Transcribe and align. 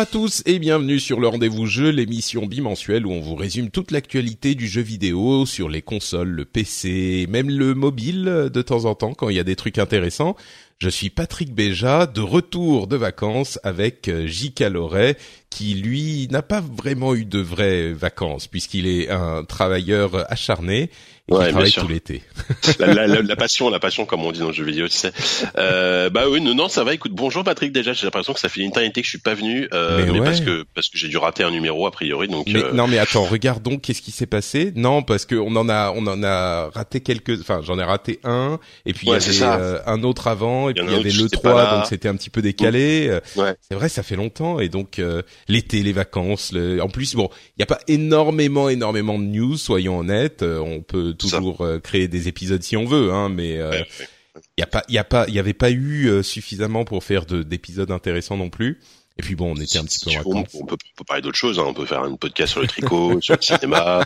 Bonjour 0.00 0.08
à 0.08 0.18
tous 0.18 0.42
et 0.46 0.58
bienvenue 0.58 0.98
sur 0.98 1.20
le 1.20 1.28
Rendez-vous 1.28 1.66
Jeu, 1.66 1.90
l'émission 1.90 2.46
bimensuelle 2.46 3.04
où 3.04 3.12
on 3.12 3.20
vous 3.20 3.34
résume 3.34 3.68
toute 3.68 3.90
l'actualité 3.90 4.54
du 4.54 4.66
jeu 4.66 4.80
vidéo 4.80 5.44
sur 5.44 5.68
les 5.68 5.82
consoles, 5.82 6.30
le 6.30 6.46
PC, 6.46 7.26
même 7.28 7.50
le 7.50 7.74
mobile 7.74 8.48
de 8.50 8.62
temps 8.62 8.86
en 8.86 8.94
temps 8.94 9.12
quand 9.12 9.28
il 9.28 9.36
y 9.36 9.40
a 9.40 9.44
des 9.44 9.56
trucs 9.56 9.76
intéressants. 9.76 10.36
Je 10.78 10.88
suis 10.88 11.10
Patrick 11.10 11.54
Béja, 11.54 12.06
de 12.06 12.22
retour 12.22 12.86
de 12.86 12.96
vacances 12.96 13.60
avec 13.62 14.08
euh, 14.08 14.26
J.K. 14.26 14.60
Loret, 14.70 15.18
qui 15.50 15.74
lui 15.74 16.28
n'a 16.30 16.40
pas 16.40 16.62
vraiment 16.62 17.14
eu 17.14 17.26
de 17.26 17.38
vraies 17.38 17.92
vacances 17.92 18.46
puisqu'il 18.46 18.86
est 18.86 19.10
un 19.10 19.44
travailleur 19.44 20.24
acharné 20.32 20.88
Ouais, 21.30 21.52
bien 21.52 21.64
sûr. 21.66 21.82
tout 21.82 21.88
l'été. 21.88 22.22
la, 22.78 22.92
la- 22.92 23.06
la- 23.06 23.22
la 23.22 23.36
passion, 23.36 23.70
la 23.70 23.78
passion, 23.78 24.04
comme 24.06 24.24
on 24.24 24.32
dit 24.32 24.40
dans 24.40 24.48
le 24.48 24.52
jeu 24.52 24.64
vidéo, 24.64 24.88
tu 24.88 24.96
sais. 24.96 25.12
Euh, 25.58 26.10
bah 26.10 26.24
oui, 26.28 26.40
non, 26.40 26.54
non, 26.54 26.68
ça 26.68 26.84
va. 26.84 26.92
Écoute, 26.94 27.12
bonjour 27.12 27.44
Patrick. 27.44 27.72
Déjà, 27.72 27.92
j'ai 27.92 28.04
l'impression 28.06 28.32
que 28.32 28.40
ça 28.40 28.48
fait 28.48 28.60
une 28.60 28.70
éternité 28.70 29.00
que 29.00 29.04
je 29.06 29.10
suis 29.10 29.18
pas 29.18 29.34
venu, 29.34 29.68
euh, 29.72 29.98
Mais 30.04 30.12
mais, 30.12 30.18
ouais. 30.20 30.24
parce 30.24 30.40
que 30.40 30.64
parce 30.74 30.88
que 30.88 30.98
j'ai 30.98 31.08
dû 31.08 31.16
rater 31.18 31.42
un 31.44 31.50
numéro 31.50 31.86
a 31.86 31.90
priori. 31.90 32.28
Donc 32.28 32.46
Mais 32.48 32.62
euh, 32.64 32.72
non, 32.72 32.86
mais 32.88 32.98
attends, 32.98 33.24
regardons 33.24 33.78
qu'est-ce 33.78 34.02
qui 34.02 34.10
s'est 34.10 34.26
passé. 34.26 34.72
Non, 34.74 35.02
parce 35.02 35.24
que 35.24 35.36
on 35.36 35.54
en 35.56 35.68
a, 35.68 35.92
on 35.94 36.06
en 36.06 36.22
a 36.22 36.68
raté 36.70 37.00
quelques. 37.00 37.40
Enfin, 37.40 37.60
j'en 37.62 37.78
ai 37.78 37.84
raté 37.84 38.18
un, 38.24 38.58
et 38.86 38.92
puis 38.92 39.06
il 39.06 39.10
Ouais, 39.10 39.18
y 39.18 39.42
avait 39.42 39.62
euh, 39.62 39.78
un 39.86 40.02
autre 40.02 40.26
avant, 40.28 40.68
et 40.68 40.74
puis 40.74 40.82
il 40.84 40.90
y 40.90 40.94
avait 40.94 41.04
le 41.04 41.10
j'étais 41.10 41.36
3, 41.36 41.52
pas 41.52 41.62
là. 41.64 41.76
donc 41.76 41.86
c'était 41.86 42.08
un 42.08 42.16
petit 42.16 42.30
peu 42.30 42.42
décalé. 42.42 43.06
Euh, 43.08 43.20
ouais. 43.36 43.54
C'est 43.68 43.74
vrai, 43.76 43.88
ça 43.88 44.02
fait 44.02 44.16
longtemps, 44.16 44.58
et 44.60 44.68
donc 44.68 44.98
euh, 44.98 45.22
l'été, 45.48 45.82
les 45.82 45.92
vacances. 45.92 46.52
Le... 46.52 46.82
En 46.82 46.88
plus, 46.88 47.14
bon, 47.14 47.28
il 47.56 47.60
n'y 47.60 47.62
a 47.62 47.66
pas 47.66 47.78
énormément, 47.88 48.68
énormément 48.68 49.18
de 49.18 49.24
news, 49.24 49.56
soyons 49.56 49.98
honnêtes. 50.00 50.42
On 50.42 50.80
peut. 50.80 51.14
Toujours 51.20 51.60
euh, 51.64 51.78
créer 51.78 52.08
des 52.08 52.28
épisodes 52.28 52.62
si 52.62 52.76
on 52.76 52.84
veut, 52.84 53.12
hein, 53.12 53.28
mais 53.28 53.58
euh, 53.58 53.82
il 54.56 54.60
y 54.60 54.62
a 54.62 54.66
pas, 54.66 54.84
il 54.88 54.94
y 54.94 54.98
a 54.98 55.04
pas, 55.04 55.24
il 55.28 55.34
y 55.34 55.38
avait 55.38 55.52
pas 55.54 55.70
eu 55.70 56.06
euh, 56.08 56.22
suffisamment 56.22 56.84
pour 56.84 57.02
faire 57.04 57.26
de- 57.26 57.42
d'épisodes 57.42 57.90
intéressants 57.90 58.36
non 58.36 58.50
plus. 58.50 58.78
Et 59.20 59.22
puis 59.22 59.34
bon, 59.34 59.52
on 59.54 59.60
était 59.60 59.76
un 59.76 59.84
petit 59.84 59.98
peu 60.02 60.10
en 60.12 60.22
veux, 60.22 60.36
on, 60.36 60.42
peut, 60.44 60.48
on 60.62 60.64
peut 60.96 61.04
parler 61.06 61.20
d'autre 61.20 61.36
chose. 61.36 61.58
Hein. 61.58 61.64
On 61.66 61.74
peut 61.74 61.84
faire 61.84 62.02
un 62.02 62.14
podcast 62.16 62.52
sur 62.52 62.62
le 62.62 62.66
tricot, 62.66 63.20
sur 63.20 63.36
le 63.36 63.42
cinéma. 63.42 64.00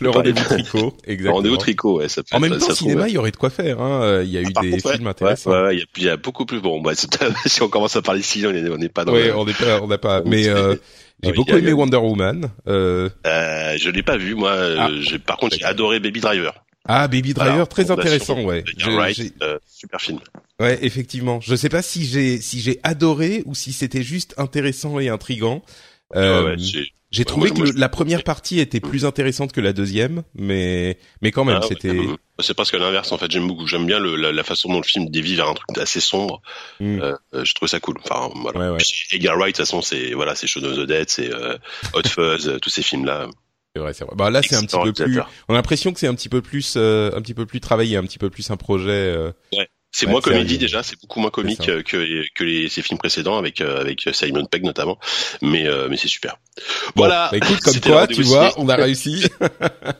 Le 0.00 0.10
rendez-vous 0.10 0.38
de- 0.38 0.44
tricot, 0.44 0.94
Le 1.06 1.12
exactement. 1.12 1.36
Rendez-vous 1.36 1.56
tricot, 1.56 1.98
ouais. 2.00 2.08
Ça 2.10 2.22
peut 2.22 2.36
En 2.36 2.40
même 2.40 2.58
temps, 2.58 2.66
ça 2.66 2.74
cinéma, 2.74 3.08
il 3.08 3.14
y 3.14 3.16
aurait 3.18 3.30
de 3.30 3.38
quoi 3.38 3.48
faire. 3.48 3.80
Hein. 3.80 4.20
Il 4.22 4.28
y 4.30 4.36
a 4.36 4.42
eu 4.42 4.52
Par 4.52 4.62
des 4.62 4.70
contre, 4.72 4.90
films 4.92 5.04
ouais, 5.04 5.10
intéressants. 5.10 5.50
ouais, 5.50 5.62
ouais, 5.62 5.76
il 5.76 5.78
y 5.78 5.82
a- 5.82 5.86
il 5.96 6.02
y, 6.04 6.08
a 6.10 6.16
beaucoup 6.18 6.44
plus. 6.44 6.60
Bon, 6.60 6.82
bah, 6.82 6.92
si 7.46 7.62
on 7.62 7.68
commence 7.68 7.96
à 7.96 8.02
parler 8.02 8.20
cinéma, 8.20 8.52
on 8.52 8.54
est- 8.66 8.68
on 8.68 8.76
n'est 8.76 8.88
pas 8.90 9.06
dans. 9.06 9.12
Ouais, 9.14 9.28
le- 9.28 9.36
on 9.36 9.46
n'est 9.46 9.54
pas, 9.54 9.80
on 9.80 9.86
n'a 9.86 9.96
pas. 9.98 10.20
Mais 10.26 10.46
euh, 10.48 10.74
j'ai 11.22 11.32
beaucoup 11.32 11.54
a- 11.54 11.58
aimé 11.58 11.72
Wonder 11.72 11.96
Woman. 11.96 12.50
Euh, 12.68 13.08
Euh, 13.26 13.76
je 13.80 13.88
l'ai 13.88 14.02
pas 14.02 14.18
vu, 14.18 14.34
moi. 14.34 14.50
euh, 14.50 14.76
Ah. 14.78 15.16
par 15.26 15.38
contre, 15.38 15.56
j'ai 15.58 15.64
adoré 15.64 16.00
Baby 16.00 16.20
Driver. 16.20 16.52
Ah, 16.86 17.08
Baby 17.08 17.32
Driver, 17.32 17.54
Alors, 17.54 17.68
très 17.70 17.90
intéressant, 17.90 18.42
ouais. 18.42 18.62
Wright, 18.84 19.32
euh, 19.42 19.58
super 19.66 20.02
film. 20.02 20.18
Ouais, 20.60 20.78
effectivement. 20.82 21.40
Je 21.40 21.54
sais 21.56 21.68
pas 21.68 21.82
si 21.82 22.04
j'ai 22.04 22.40
si 22.40 22.60
j'ai 22.60 22.80
adoré 22.82 23.42
ou 23.46 23.54
si 23.54 23.72
c'était 23.72 24.02
juste 24.02 24.34
intéressant 24.38 24.98
et 24.98 25.08
intrigant. 25.08 25.62
Euh, 26.16 26.42
Ouais, 26.44 26.50
ouais, 26.50 26.54
j'ai- 26.58 26.88
j'ai 27.10 27.20
ouais, 27.20 27.24
trouvé 27.24 27.50
que 27.50 27.64
je- 27.64 27.72
la 27.74 27.88
première 27.88 28.22
partie 28.24 28.60
était 28.60 28.80
plus 28.80 29.04
intéressante 29.04 29.52
que 29.52 29.60
la 29.60 29.72
deuxième, 29.72 30.22
mais 30.34 30.98
mais 31.22 31.30
quand 31.32 31.44
même, 31.44 31.56
Ah 31.56 31.60
ouais, 31.62 31.68
c'était. 31.68 31.88
euh, 31.88 32.16
C'est 32.40 32.54
presque 32.54 32.74
l'inverse 32.74 33.10
en 33.12 33.18
fait. 33.18 33.30
J'aime 33.30 33.46
beaucoup. 33.48 33.66
J'aime 33.66 33.86
bien 33.86 33.98
le, 34.00 34.16
la, 34.16 34.32
la 34.32 34.42
façon 34.44 34.68
dont 34.68 34.78
le 34.78 34.84
film 34.84 35.08
dévie 35.08 35.34
vers 35.36 35.48
un 35.48 35.54
truc 35.54 35.78
assez 35.78 36.00
sombre. 36.00 36.42
Mm. 36.80 37.00
Euh, 37.00 37.14
euh, 37.34 37.44
je 37.44 37.54
trouve 37.54 37.68
ça 37.68 37.78
cool. 37.80 37.96
Enfin 38.04 38.30
voilà. 38.36 38.58
Ouais, 38.58 38.68
ouais. 38.70 38.76
Puis 38.78 38.92
Edgar 39.12 39.36
Wright 39.38 39.54
de 39.54 39.56
toute 39.62 39.66
façon 39.66 39.80
c'est 39.82 40.12
voilà 40.12 40.34
c'est 40.34 40.46
Shaun 40.48 40.64
of 40.64 40.76
the 40.76 40.86
Dead, 40.86 41.08
c'est 41.08 41.32
euh, 41.32 41.56
Hot 41.94 42.02
Fuzz, 42.08 42.48
euh, 42.48 42.58
tous 42.58 42.70
ces 42.70 42.82
films 42.82 43.04
là. 43.06 43.28
C'est 43.76 43.80
vrai, 43.82 43.92
c'est 43.92 44.04
vrai. 44.04 44.14
Bah 44.16 44.30
là, 44.30 44.40
c'est 44.40 44.54
un 44.54 44.62
petit 44.62 44.76
peu 44.84 44.92
plus. 44.92 45.18
On 45.48 45.54
a 45.54 45.56
l'impression 45.56 45.92
que 45.92 45.98
c'est 45.98 46.06
un 46.06 46.14
petit 46.14 46.28
peu 46.28 46.40
plus, 46.42 46.74
euh, 46.76 47.10
un 47.16 47.20
petit 47.22 47.34
peu 47.34 47.44
plus 47.44 47.58
travaillé, 47.58 47.96
un 47.96 48.04
petit 48.04 48.18
peu 48.18 48.30
plus 48.30 48.48
un 48.52 48.56
projet. 48.56 48.90
euh, 48.92 49.32
C'est 49.96 50.06
Ouais, 50.06 50.12
moins 50.12 50.20
comédie 50.20 50.58
déjà, 50.58 50.82
c'est 50.82 51.00
beaucoup 51.00 51.20
moins 51.20 51.30
comique 51.30 51.68
euh, 51.68 51.84
que 51.84 51.96
les- 51.96 52.28
que 52.34 52.42
les 52.42 52.68
ces 52.68 52.82
films 52.82 52.98
précédents 52.98 53.38
avec 53.38 53.60
euh, 53.60 53.80
avec 53.80 54.08
Simon 54.12 54.44
Pegg 54.44 54.64
notamment. 54.64 54.98
Mais 55.40 55.68
euh, 55.68 55.86
mais 55.88 55.96
c'est 55.96 56.08
super. 56.08 56.36
Bon, 56.96 57.04
Voilà. 57.04 57.28
bah 57.30 57.36
écoute, 57.36 57.60
comme 57.60 57.78
quoi, 57.80 58.08
tu 58.08 58.22
vois, 58.22 58.52
on 58.56 58.68
a 58.68 58.74
réussi. 58.74 59.24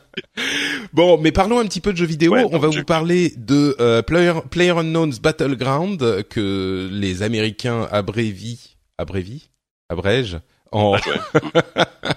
bon, 0.93 1.17
mais 1.17 1.31
parlons 1.31 1.59
un 1.59 1.65
petit 1.65 1.79
peu 1.79 1.93
de 1.93 1.97
jeux 1.97 2.05
vidéo. 2.05 2.33
Ouais, 2.33 2.43
on 2.51 2.57
va 2.59 2.71
je- 2.71 2.79
vous 2.79 2.83
parler 2.83 3.31
de 3.37 3.77
euh, 3.79 4.01
Player, 4.01 4.33
PlayerUnknown's 4.51 5.19
Battleground 5.21 6.01
euh, 6.03 6.23
que 6.23 6.89
les 6.91 7.23
Américains 7.23 7.87
abrévient, 7.89 8.57
abrévient, 8.97 9.43
abrègent 9.87 10.39
en. 10.73 10.95
Ah, 10.95 11.09
ouais. 11.09 11.83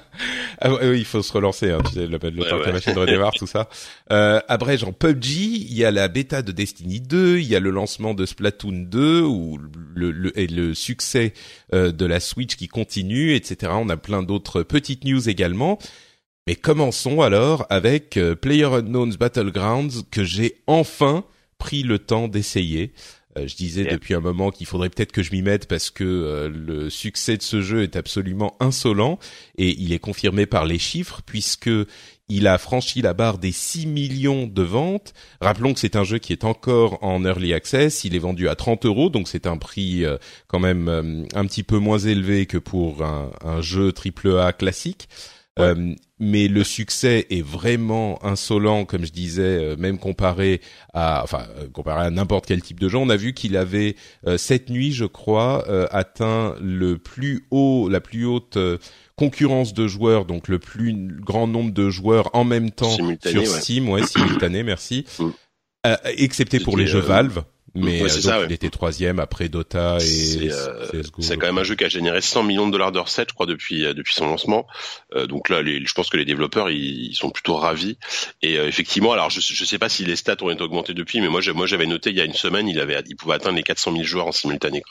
Ah 0.61 0.73
oui, 0.73 0.99
il 0.99 1.05
faut 1.05 1.23
se 1.23 1.33
relancer, 1.33 1.71
hein, 1.71 1.79
tu 1.87 1.95
sais, 1.95 2.07
le, 2.07 2.19
le 2.19 2.19
temps 2.19 2.57
Ouais, 2.57 2.63
que 2.63 2.67
la 2.67 2.73
machine 2.73 2.99
redémarre, 2.99 3.33
tout 3.33 3.47
ça. 3.47 3.69
Euh, 4.11 4.41
abrège 4.49 4.83
en 4.85 4.93
PUBG, 4.93 5.27
il 5.31 5.75
y 5.75 5.85
a 5.85 5.91
la 5.91 6.09
bêta 6.09 6.43
de 6.43 6.51
Destiny 6.51 7.01
2, 7.01 7.39
il 7.39 7.47
y 7.47 7.55
a 7.55 7.61
le 7.61 7.71
lancement 7.71 8.15
de 8.15 8.27
Splatoon 8.27 8.87
2, 8.89 9.23
ou 9.23 9.59
le, 9.95 10.11
le, 10.11 10.39
et 10.39 10.47
le 10.49 10.75
succès 10.75 11.33
euh, 11.75 11.93
de 11.93 12.07
la 12.07 12.19
Switch 12.21 12.57
qui 12.57 12.67
continue, 12.67 13.35
etc. 13.35 13.73
On 13.77 13.89
a 13.89 13.97
plein 13.97 14.23
d'autres 14.23 14.63
petites 14.63 15.05
news 15.05 15.29
également. 15.29 15.79
Mais 16.49 16.57
commençons 16.57 17.21
alors 17.21 17.67
avec 17.69 18.17
euh, 18.17 18.35
PlayerUnknown's 18.35 19.19
Battlegrounds 19.19 20.05
que 20.11 20.25
j'ai 20.25 20.63
enfin 20.67 21.25
pris 21.59 21.83
le 21.83 21.99
temps 21.99 22.27
d'essayer. 22.27 22.93
Euh, 23.37 23.47
je 23.47 23.57
disais 23.57 23.83
Yeah. 23.83 23.93
depuis 23.93 24.15
un 24.15 24.21
moment 24.21 24.51
qu'il 24.51 24.67
faudrait 24.67 24.89
peut-être 24.89 25.13
que 25.13 25.23
je 25.23 25.33
m'y 25.33 25.43
mette 25.43 25.67
parce 25.69 25.91
que 25.91 26.05
euh, 26.05 26.49
le 26.49 26.89
succès 26.89 27.37
de 27.37 27.43
ce 27.43 27.61
jeu 27.61 27.83
est 27.83 27.97
absolument 27.97 28.57
insolent 28.61 29.19
et 29.59 29.71
il 29.79 29.93
est 29.93 29.99
confirmé 29.99 30.47
par 30.47 30.65
les 30.65 30.79
chiffres 30.79 31.21
puisque 31.27 31.71
il 32.31 32.47
a 32.47 32.59
franchi 32.59 33.01
la 33.01 33.15
barre 33.15 33.39
des 33.39 33.53
6 33.53 33.87
millions 33.87 34.47
de 34.47 34.63
ventes. 34.63 35.15
Rappelons 35.41 35.73
que 35.75 35.81
c'est 35.81 35.97
un 35.97 36.05
jeu 36.05 36.19
qui 36.19 36.33
est 36.33 36.45
encore 36.45 37.03
en 37.03 37.25
early 37.25 37.55
access. 37.55 38.05
Il 38.05 38.15
est 38.15 38.19
vendu 38.19 38.49
à 38.49 38.55
30 38.55 38.85
euros, 38.87 39.09
donc 39.09 39.29
c'est 39.29 39.47
un 39.47 39.57
prix 39.57 40.05
euh, 40.05 40.19
quand 40.47 40.61
même 40.61 40.89
euh, 40.89 41.25
un 41.35 41.47
petit 41.47 41.63
peu 41.63 41.79
moins 41.79 41.99
élevé 41.99 42.47
que 42.47 42.59
pour 42.59 43.03
un, 43.03 43.31
un 43.43 43.61
jeu 43.63 43.93
AAA 43.95 44.53
classique. 44.53 45.09
Euh, 45.59 45.95
mais 46.21 46.49
le 46.49 46.65
succès 46.65 47.27
est 47.31 47.43
vraiment 47.43 48.25
insolent, 48.25 48.85
comme 48.85 49.05
je 49.05 49.13
disais, 49.13 49.43
euh, 49.43 49.77
même 49.77 49.99
comparé 49.99 50.61
à, 50.95 51.23
enfin, 51.23 51.47
euh, 51.59 51.69
comparé 51.69 52.07
à 52.07 52.11
n'importe 52.11 52.47
quel 52.47 52.63
type 52.63 52.81
de 52.81 52.89
jeu. 52.89 52.99
On 52.99 53.09
a 53.09 53.17
vu 53.17 53.35
qu'il 53.35 53.57
avait 53.57 53.97
cette 54.37 54.71
nuit, 54.71 54.93
je 54.93 55.05
crois, 55.05 55.67
atteint 55.93 56.55
le 56.61 56.99
plus 56.99 57.47
haut, 57.51 57.89
la 57.89 58.01
plus 58.01 58.25
haute 58.25 58.59
concurrence 59.17 59.75
de 59.75 59.89
joueurs, 59.89 60.25
donc 60.25 60.49
le 60.49 60.59
plus 60.59 60.95
grand 61.21 61.47
nombre 61.47 61.73
de 61.73 61.91
joueurs 61.91 62.31
en 62.35 62.45
même 62.45 62.71
temps 62.71 62.91
Simultané, 62.91 63.45
sur. 63.45 63.57
Steam, 63.57 63.89
ouais, 63.89 64.07
simultané, 64.07 64.63
merci. 64.65 65.05
Mm. 65.19 65.29
Euh, 65.87 65.97
excepté 66.17 66.61
pour 66.61 66.77
les 66.77 66.87
jeux 66.87 66.99
euh, 66.99 67.07
Valve. 67.07 67.45
Mais 67.75 68.01
ouais, 68.01 68.05
euh, 68.05 68.09
c'est 68.09 68.23
donc 68.23 68.25
ça, 68.25 68.45
il 68.45 68.53
était 68.53 68.71
troisième 68.71 69.19
après 69.19 69.49
Dota 69.49 69.97
et 69.97 70.01
C'est 70.01 70.51
euh, 70.53 70.87
CS:GO. 70.91 71.23
c'est 71.23 71.37
quand 71.37 71.47
même 71.47 71.59
un 71.59 71.65
jeu 71.65 71.75
qui 71.75 71.85
a 71.85 71.89
généré 71.89 72.21
100 72.21 72.43
millions 72.43 72.67
de 72.67 72.73
dollars 72.73 72.93
de 72.93 72.99
recettes, 72.99 73.29
je 73.31 73.35
crois, 73.35 73.47
depuis 73.47 73.85
euh, 73.85 73.95
depuis 73.95 74.15
son 74.15 74.27
lancement. 74.27 74.67
Euh, 75.15 75.27
donc 75.27 75.49
là, 75.49 75.63
les, 75.63 75.85
je 75.85 75.95
pense 75.95 76.09
que 76.09 76.17
les 76.17 76.25
développeurs 76.25 76.71
ils, 76.71 77.07
ils 77.11 77.15
sont 77.15 77.31
plutôt 77.31 77.57
ravis. 77.57 77.99
Et 78.43 78.59
euh, 78.59 78.67
effectivement, 78.67 79.13
alors 79.13 79.31
je 79.31 79.41
je 79.41 79.65
sais 79.65 79.79
pas 79.79 79.89
si 79.89 80.05
les 80.05 80.17
stats 80.17 80.37
ont 80.43 80.51
été 80.51 80.63
augmentées 80.63 80.95
depuis, 80.95 81.21
mais 81.21 81.29
moi 81.29 81.41
moi 81.55 81.67
j'avais 81.67 81.87
noté 81.87 82.11
il 82.11 82.17
y 82.17 82.21
a 82.21 82.25
une 82.25 82.35
semaine, 82.35 82.69
il 82.69 82.81
avait 82.81 83.03
il 83.07 83.17
pouvait 83.17 83.35
atteindre 83.35 83.57
les 83.57 83.63
400 83.63 83.93
000 83.93 84.05
joueurs 84.05 84.27
en 84.27 84.33
simultané. 84.33 84.83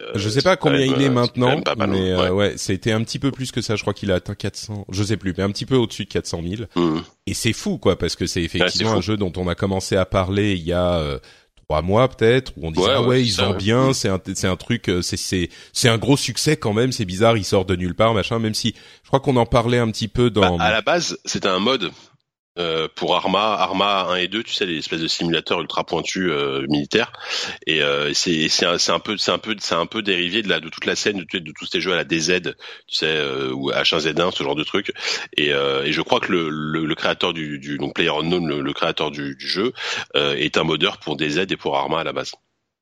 Euh, 0.00 0.12
Je 0.14 0.28
sais 0.28 0.42
pas 0.42 0.56
combien 0.56 0.78
même, 0.78 0.94
il 0.96 1.02
est 1.02 1.10
maintenant, 1.10 1.60
pas 1.60 1.74
mal, 1.74 1.90
mais 1.90 2.14
ouais. 2.14 2.28
ouais, 2.30 2.54
c'était 2.56 2.92
un 2.92 3.02
petit 3.02 3.18
peu 3.18 3.32
plus 3.32 3.50
que 3.50 3.60
ça. 3.60 3.74
Je 3.74 3.82
crois 3.82 3.94
qu'il 3.94 4.12
a 4.12 4.14
atteint 4.14 4.34
400. 4.36 4.86
Je 4.90 5.02
sais 5.02 5.16
plus, 5.16 5.34
mais 5.36 5.42
un 5.42 5.50
petit 5.50 5.66
peu 5.66 5.74
au-dessus 5.74 6.04
de 6.04 6.08
400 6.10 6.42
000. 6.48 6.62
Hum. 6.76 7.02
Et 7.26 7.34
c'est 7.34 7.52
fou, 7.52 7.78
quoi, 7.78 7.98
parce 7.98 8.14
que 8.14 8.26
c'est 8.26 8.42
effectivement 8.42 8.92
Ouais, 8.92 8.98
un 8.98 9.00
jeu 9.00 9.16
dont 9.16 9.32
on 9.36 9.48
a 9.48 9.54
commencé 9.56 9.96
à 9.96 10.06
parler 10.06 10.52
il 10.52 10.62
y 10.62 10.72
a 10.72 10.98
euh, 10.98 11.18
trois 11.68 11.82
mois 11.82 12.08
peut-être 12.08 12.52
où 12.56 12.66
on 12.66 12.70
disait 12.70 12.86
Ouais, 12.86 12.94
ah 12.96 13.02
ouais, 13.02 13.22
ils 13.22 13.32
ça, 13.32 13.42
vendent 13.44 13.52
ouais. 13.52 13.58
bien 13.58 13.92
c'est 13.92 14.08
un 14.08 14.18
c'est 14.34 14.46
un 14.46 14.56
truc 14.56 14.88
euh, 14.88 15.02
c'est 15.02 15.18
c'est 15.18 15.50
c'est 15.74 15.88
un 15.90 15.98
gros 15.98 16.16
succès 16.16 16.56
quand 16.56 16.72
même 16.72 16.92
c'est 16.92 17.04
bizarre 17.04 17.36
il 17.36 17.44
sort 17.44 17.66
de 17.66 17.76
nulle 17.76 17.94
part 17.94 18.14
machin 18.14 18.38
même 18.38 18.54
si 18.54 18.74
je 19.02 19.08
crois 19.08 19.20
qu'on 19.20 19.36
en 19.36 19.44
parlait 19.46 19.76
un 19.78 19.90
petit 19.90 20.08
peu 20.08 20.30
Bah, 20.30 20.48
dans 20.48 20.58
à 20.58 20.70
la 20.70 20.80
base, 20.80 21.18
c'était 21.26 21.48
un 21.48 21.58
mode 21.58 21.90
euh, 22.58 22.88
pour 22.94 23.14
Arma, 23.16 23.54
Arma 23.54 24.06
1 24.10 24.16
et 24.16 24.28
2, 24.28 24.42
tu 24.42 24.52
sais, 24.52 24.66
les 24.66 24.78
espèces 24.78 25.00
de 25.00 25.08
simulateurs 25.08 25.60
ultra 25.60 25.84
pointus 25.84 26.28
euh, 26.30 26.66
militaires. 26.68 27.12
Et 27.66 27.82
euh, 27.82 28.12
c'est 28.14 28.48
c'est 28.48 28.66
un, 28.66 28.76
un 28.88 28.98
peu 29.00 29.16
c'est 29.16 29.30
un 29.30 29.38
peu 29.38 29.56
c'est 29.60 29.74
un 29.74 29.86
peu 29.86 30.02
dérivé 30.02 30.42
de 30.42 30.48
la 30.48 30.60
de 30.60 30.68
toute 30.68 30.84
la 30.86 30.96
scène 30.96 31.18
de, 31.18 31.24
tous- 31.52 31.66
ces 31.66 31.80
jeux 31.80 31.92
à 31.92 31.96
la 31.96 32.04
DZ, 32.04 32.54
tu 32.86 32.94
sais, 32.94 33.06
euh, 33.06 33.52
ou 33.52 33.70
H1Z1, 33.70 34.30
ce 34.30 34.42
genre 34.42 34.54
de 34.56 34.64
truc. 34.64 34.92
Et, 35.36 35.52
euh, 35.52 35.84
et 35.84 35.92
je 35.92 36.02
crois 36.02 36.20
que 36.20 36.32
le, 36.32 36.48
le, 36.50 36.84
le 36.86 36.94
créateur 36.94 37.32
du, 37.32 37.58
du 37.58 37.78
donc 37.78 37.94
PlayerUnknown, 37.94 38.46
le, 38.48 38.60
le 38.60 38.72
créateur 38.72 39.10
du, 39.10 39.36
du 39.36 39.46
jeu, 39.46 39.72
est 40.14 40.56
un 40.58 40.64
modeur 40.64 40.98
pour 40.98 41.16
DZ 41.16 41.46
et 41.50 41.56
pour 41.56 41.76
Arma 41.76 42.00
à 42.00 42.04
la 42.04 42.12
base. 42.12 42.32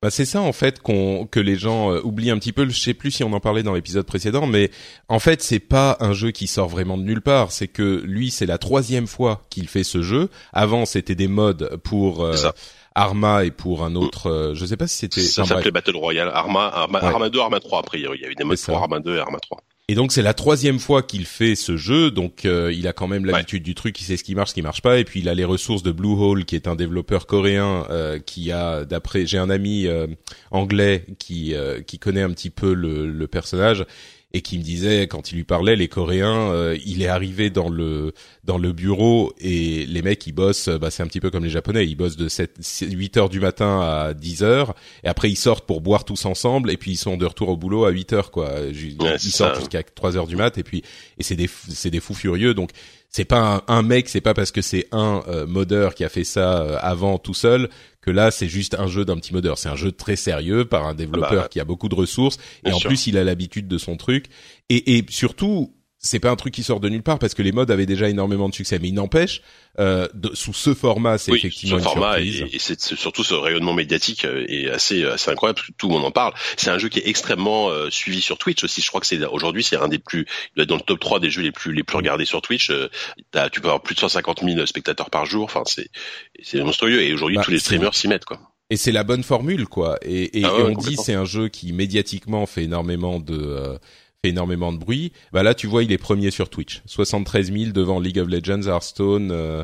Bah 0.03 0.11
c'est 0.11 0.25
ça 0.25 0.41
en 0.41 0.53
fait 0.53 0.79
qu'on 0.79 1.25
que 1.25 1.39
les 1.39 1.55
gens 1.55 1.91
euh, 1.91 2.01
oublient 2.03 2.29
un 2.29 2.37
petit 2.37 2.53
peu. 2.53 2.69
Je 2.69 2.79
sais 2.79 2.93
plus 2.93 3.09
si 3.09 3.23
on 3.23 3.33
en 3.33 3.39
parlait 3.39 3.63
dans 3.63 3.73
l'épisode 3.73 4.05
précédent, 4.05 4.45
mais 4.45 4.69
en 5.09 5.17
fait 5.17 5.41
c'est 5.41 5.57
pas 5.59 5.97
un 6.01 6.13
jeu 6.13 6.29
qui 6.29 6.45
sort 6.45 6.69
vraiment 6.69 6.99
de 6.99 7.03
nulle 7.03 7.21
part. 7.21 7.51
C'est 7.51 7.67
que 7.67 8.03
lui 8.05 8.29
c'est 8.29 8.45
la 8.45 8.59
troisième 8.59 9.07
fois 9.07 9.41
qu'il 9.49 9.67
fait 9.67 9.83
ce 9.83 10.03
jeu. 10.03 10.29
Avant 10.53 10.85
c'était 10.85 11.15
des 11.15 11.27
modes 11.27 11.77
pour 11.83 12.23
euh. 12.23 12.35
Arma 12.93 13.43
et 13.45 13.51
pour 13.51 13.83
un 13.83 13.95
autre. 13.95 14.27
euh, 14.29 14.53
je 14.55 14.65
sais 14.67 14.77
pas 14.77 14.85
si 14.87 14.97
c'était. 14.97 15.21
Ça 15.21 15.45
s'appelait. 15.45 15.71
Battle 15.71 15.95
Royale, 15.95 16.29
Arma, 16.33 16.67
Arma, 16.67 16.99
Ouais. 16.99 17.05
Arma 17.07 17.29
2, 17.29 17.39
Arma 17.39 17.59
3 17.59 17.79
a 17.79 17.83
priori. 17.83 18.17
Il 18.19 18.21
y 18.21 18.25
avait 18.25 18.35
des 18.35 18.43
modes 18.43 18.57
pour. 18.59 18.77
Arma 18.77 18.99
2 18.99 19.15
et 19.17 19.19
Arma 19.19 19.39
3. 19.39 19.61
Et 19.89 19.95
donc 19.95 20.11
c'est 20.11 20.21
la 20.21 20.33
troisième 20.33 20.79
fois 20.79 21.01
qu'il 21.01 21.25
fait 21.25 21.55
ce 21.55 21.77
jeu, 21.77 22.11
donc 22.11 22.43
euh, 22.43 22.73
il 22.73 22.89
a 22.89 22.93
quand 22.93 23.07
même 23.07 23.23
l'habitude 23.23 23.63
du 23.63 23.73
truc, 23.73 23.97
il 24.01 24.03
sait 24.03 24.17
ce 24.17 24.23
qui 24.25 24.35
marche, 24.35 24.49
ce 24.49 24.55
qui 24.55 24.61
marche 24.61 24.81
pas, 24.81 24.99
et 24.99 25.05
puis 25.05 25.21
il 25.21 25.29
a 25.29 25.33
les 25.33 25.45
ressources 25.45 25.81
de 25.81 25.93
Bluehole, 25.93 26.43
qui 26.43 26.57
est 26.57 26.67
un 26.67 26.75
développeur 26.75 27.25
coréen 27.25 27.85
euh, 27.89 28.19
qui 28.19 28.51
a, 28.51 28.83
d'après, 28.83 29.25
j'ai 29.25 29.37
un 29.37 29.49
ami 29.49 29.87
euh, 29.87 30.07
anglais 30.51 31.05
qui 31.19 31.55
euh, 31.55 31.81
qui 31.81 31.99
connaît 31.99 32.21
un 32.21 32.31
petit 32.31 32.49
peu 32.49 32.73
le, 32.73 33.07
le 33.07 33.27
personnage 33.27 33.85
et 34.33 34.41
qui 34.41 34.57
me 34.57 34.63
disait 34.63 35.07
quand 35.07 35.31
il 35.31 35.35
lui 35.35 35.43
parlait, 35.45 35.75
les 35.75 35.87
Coréens, 35.87 36.51
euh, 36.51 36.77
il 36.85 37.01
est 37.01 37.07
arrivé 37.07 37.49
dans 37.49 37.69
le 37.69 38.13
dans 38.43 38.57
le 38.57 38.73
bureau 38.73 39.33
et 39.39 39.85
les 39.85 40.01
mecs 40.01 40.25
ils 40.27 40.33
bossent, 40.33 40.67
bah 40.69 40.91
c'est 40.91 41.01
un 41.01 41.07
petit 41.07 41.21
peu 41.21 41.29
comme 41.29 41.45
les 41.45 41.49
Japonais, 41.49 41.85
ils 41.85 41.95
bossent 41.95 42.17
de 42.17 42.27
7, 42.27 42.59
8 42.81 43.17
heures 43.17 43.29
du 43.29 43.39
matin 43.39 43.79
à 43.81 44.13
10 44.13 44.43
heures 44.43 44.75
et 45.03 45.07
après 45.07 45.29
ils 45.29 45.37
sortent 45.37 45.65
pour 45.65 45.81
boire 45.81 46.03
tous 46.03 46.25
ensemble 46.25 46.71
et 46.71 46.77
puis 46.77 46.91
ils 46.91 46.97
sont 46.97 47.15
de 47.15 47.25
retour 47.25 47.49
au 47.49 47.57
boulot 47.57 47.85
à 47.85 47.89
8 47.89 48.13
heures 48.13 48.31
quoi. 48.31 48.51
Ouais, 48.61 48.71
ils 48.71 49.31
sortent 49.31 49.59
jusqu'à 49.59 49.83
3 49.83 50.17
heures 50.17 50.27
du 50.27 50.35
mat 50.35 50.57
et 50.57 50.63
puis 50.63 50.83
et 51.17 51.23
c'est 51.23 51.35
des 51.35 51.49
c'est 51.69 51.91
des 51.91 52.01
fous 52.01 52.13
furieux 52.13 52.53
donc 52.53 52.71
c'est 53.17 53.25
pas 53.25 53.63
un, 53.67 53.77
un 53.79 53.81
mec, 53.81 54.09
c'est 54.09 54.21
pas 54.21 54.35
parce 54.35 54.51
que 54.51 54.61
c'est 54.61 54.87
un 54.91 55.23
euh, 55.27 55.47
modeur 55.47 55.95
qui 55.95 56.03
a 56.03 56.09
fait 56.09 56.23
ça 56.23 56.61
euh, 56.61 56.77
avant 56.79 57.17
tout 57.17 57.33
seul 57.33 57.67
que 57.99 58.11
là 58.11 58.29
c'est 58.29 58.47
juste 58.47 58.75
un 58.75 58.85
jeu 58.85 59.05
d'un 59.05 59.15
petit 59.15 59.33
modeur. 59.33 59.57
C'est 59.57 59.69
un 59.69 59.75
jeu 59.75 59.91
très 59.91 60.15
sérieux 60.15 60.65
par 60.65 60.85
un 60.85 60.93
développeur 60.93 61.43
bah, 61.43 61.47
qui 61.49 61.59
a 61.59 61.65
beaucoup 61.65 61.89
de 61.89 61.95
ressources 61.95 62.37
et 62.63 62.71
en 62.71 62.77
sûr. 62.77 62.89
plus 62.89 63.07
il 63.07 63.17
a 63.17 63.23
l'habitude 63.23 63.67
de 63.67 63.79
son 63.79 63.97
truc 63.97 64.25
et, 64.69 64.97
et 64.97 65.05
surtout 65.09 65.73
c'est 65.99 66.19
pas 66.19 66.29
un 66.29 66.35
truc 66.35 66.53
qui 66.53 66.61
sort 66.63 66.79
de 66.79 66.89
nulle 66.89 67.01
part 67.03 67.17
parce 67.19 67.33
que 67.33 67.41
les 67.41 67.51
modes 67.51 67.71
avaient 67.71 67.85
déjà 67.87 68.07
énormément 68.07 68.47
de 68.49 68.53
succès. 68.53 68.77
Mais 68.79 68.89
il 68.89 68.93
n'empêche, 68.93 69.41
euh, 69.79 70.07
de- 70.13 70.33
sous 70.35 70.53
ce 70.53 70.73
format, 70.73 71.17
c'est 71.17 71.31
oui, 71.31 71.39
effectivement 71.39 71.77
ce 71.77 71.83
une 71.83 71.89
format 71.89 72.19
et, 72.19 72.31
surprise. 72.31 72.55
et 72.55 72.59
c'est 72.59 72.79
c'est 72.79 72.95
surtout 72.95 73.23
ce 73.23 73.33
rayonnement 73.33 73.73
médiatique 73.73 74.23
euh, 74.25 74.45
est 74.47 74.69
assez 74.69 75.03
assez 75.05 75.31
incroyable 75.31 75.57
parce 75.57 75.67
que 75.69 75.73
tout 75.77 75.87
le 75.87 75.93
monde 75.93 76.05
en 76.05 76.11
parle. 76.11 76.33
C'est 76.55 76.69
un 76.69 76.77
jeu 76.77 76.89
qui 76.89 76.99
est 76.99 77.07
extrêmement 77.07 77.69
euh, 77.69 77.89
suivi 77.89 78.21
sur 78.21 78.37
Twitch 78.37 78.63
aussi. 78.63 78.81
Je 78.81 78.87
crois 78.87 79.01
que 79.01 79.07
c'est 79.07 79.23
aujourd'hui 79.25 79.63
c'est 79.63 79.77
un 79.77 79.87
des 79.87 79.99
plus 79.99 80.25
dans 80.55 80.75
le 80.75 80.81
top 80.81 80.99
3 80.99 81.19
des 81.19 81.29
jeux 81.31 81.41
les 81.41 81.51
plus 81.51 81.73
les 81.73 81.83
plus 81.83 81.97
regardés 81.97 82.25
sur 82.25 82.41
Twitch. 82.41 82.69
Euh, 82.69 82.89
t'as- 83.31 83.49
tu 83.49 83.59
peux 83.61 83.67
avoir 83.67 83.81
plus 83.81 83.95
de 83.95 83.99
150 83.99 84.43
000 84.43 84.65
spectateurs 84.67 85.09
par 85.09 85.25
jour. 85.25 85.45
Enfin 85.45 85.63
c'est 85.65 85.89
c'est 86.43 86.61
monstrueux 86.63 87.01
et 87.01 87.11
aujourd'hui 87.13 87.37
Bah, 87.37 87.43
tous 87.43 87.51
les 87.51 87.59
streamers 87.59 87.95
s'y 87.95 88.07
mettent 88.07 88.25
quoi. 88.25 88.39
Et 88.69 88.75
c'est 88.75 88.91
la 88.91 89.05
bonne 89.05 89.23
formule, 89.23 89.65
quoi. 89.65 89.97
Et, 90.01 90.39
et, 90.39 90.43
Ah 90.43 90.53
ouais, 90.53 90.59
et 90.59 90.75
on 90.75 90.77
dit 90.77 90.97
c'est 90.97 91.13
un 91.13 91.23
jeu 91.23 91.47
qui 91.47 91.71
médiatiquement 91.71 92.45
fait 92.45 92.65
énormément 92.65 93.17
de 93.17 93.33
euh, 93.39 93.77
fait 94.23 94.29
énormément 94.29 94.73
de 94.73 94.77
bruit. 94.77 95.11
Bah 95.31 95.43
là, 95.43 95.53
tu 95.53 95.67
vois, 95.67 95.83
il 95.83 95.91
est 95.91 95.97
premier 95.97 96.31
sur 96.31 96.49
Twitch, 96.49 96.81
73 96.85 97.51
000 97.51 97.71
devant 97.71 97.99
League 97.99 98.19
of 98.19 98.27
Legends, 98.27 98.67
Hearthstone, 98.67 99.31
euh, 99.31 99.63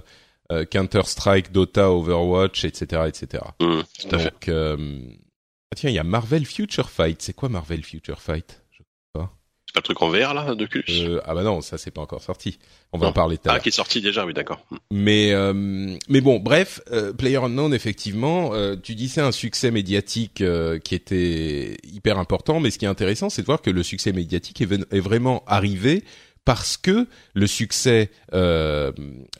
euh, 0.51 0.65
Counter 0.65 1.03
Strike, 1.05 1.51
Dota, 1.51 1.91
Overwatch, 1.91 2.65
etc., 2.65 3.03
etc. 3.07 3.43
Tout 3.59 4.15
à 4.15 4.19
fait. 4.19 4.31
Donc, 4.31 4.49
euh, 4.49 4.99
ah 5.71 5.75
tiens, 5.75 5.89
il 5.89 5.95
y 5.95 5.99
a 5.99 6.03
Marvel 6.03 6.45
Future 6.45 6.89
Fight. 6.89 7.21
C'est 7.21 7.33
quoi 7.33 7.49
Marvel 7.49 7.83
Future 7.83 8.21
Fight? 8.21 8.62
C'est 9.73 9.81
pas 9.81 9.89
le 9.89 9.95
truc 9.95 10.01
en 10.03 10.09
VR 10.09 10.35
là 10.35 10.53
de 10.53 10.65
Oculus 10.65 10.83
euh, 10.89 11.19
Ah 11.25 11.33
bah 11.33 11.41
non, 11.41 11.61
ça 11.61 11.79
c'est 11.79 11.89
pas 11.89 12.01
encore 12.01 12.21
sorti. 12.21 12.59
On 12.91 12.99
va 12.99 13.05
Non. 13.07 13.09
en 13.09 13.13
parler 13.13 13.37
tout 13.39 13.49
à 13.49 13.53
Ah 13.53 13.59
qui 13.59 13.69
est 13.69 13.71
sorti 13.71 14.01
déjà 14.01 14.23
oui 14.23 14.33
d'accord. 14.35 14.63
Hum. 14.71 14.77
Mais 14.91 15.31
euh, 15.33 15.95
mais 16.09 16.21
bon, 16.21 16.37
bref, 16.39 16.79
euh, 16.91 17.11
PlayerUnknown 17.11 17.73
effectivement, 17.73 18.53
euh, 18.53 18.75
tu 18.75 18.93
dis 18.93 19.09
c'est 19.09 19.21
un 19.21 19.31
succès 19.31 19.71
médiatique 19.71 20.41
euh, 20.41 20.77
qui 20.77 20.93
était 20.93 21.77
hyper 21.91 22.19
important, 22.19 22.59
mais 22.59 22.69
ce 22.69 22.77
qui 22.77 22.85
est 22.85 22.87
intéressant, 22.89 23.31
c'est 23.31 23.41
de 23.41 23.47
voir 23.47 23.63
que 23.63 23.71
le 23.71 23.81
succès 23.81 24.11
médiatique 24.11 24.61
est 24.61 24.99
vraiment 24.99 25.43
arrivé 25.47 26.03
parce 26.45 26.77
que 26.77 27.07
le 27.33 27.47
succès 27.47 28.11
euh, 28.33 28.91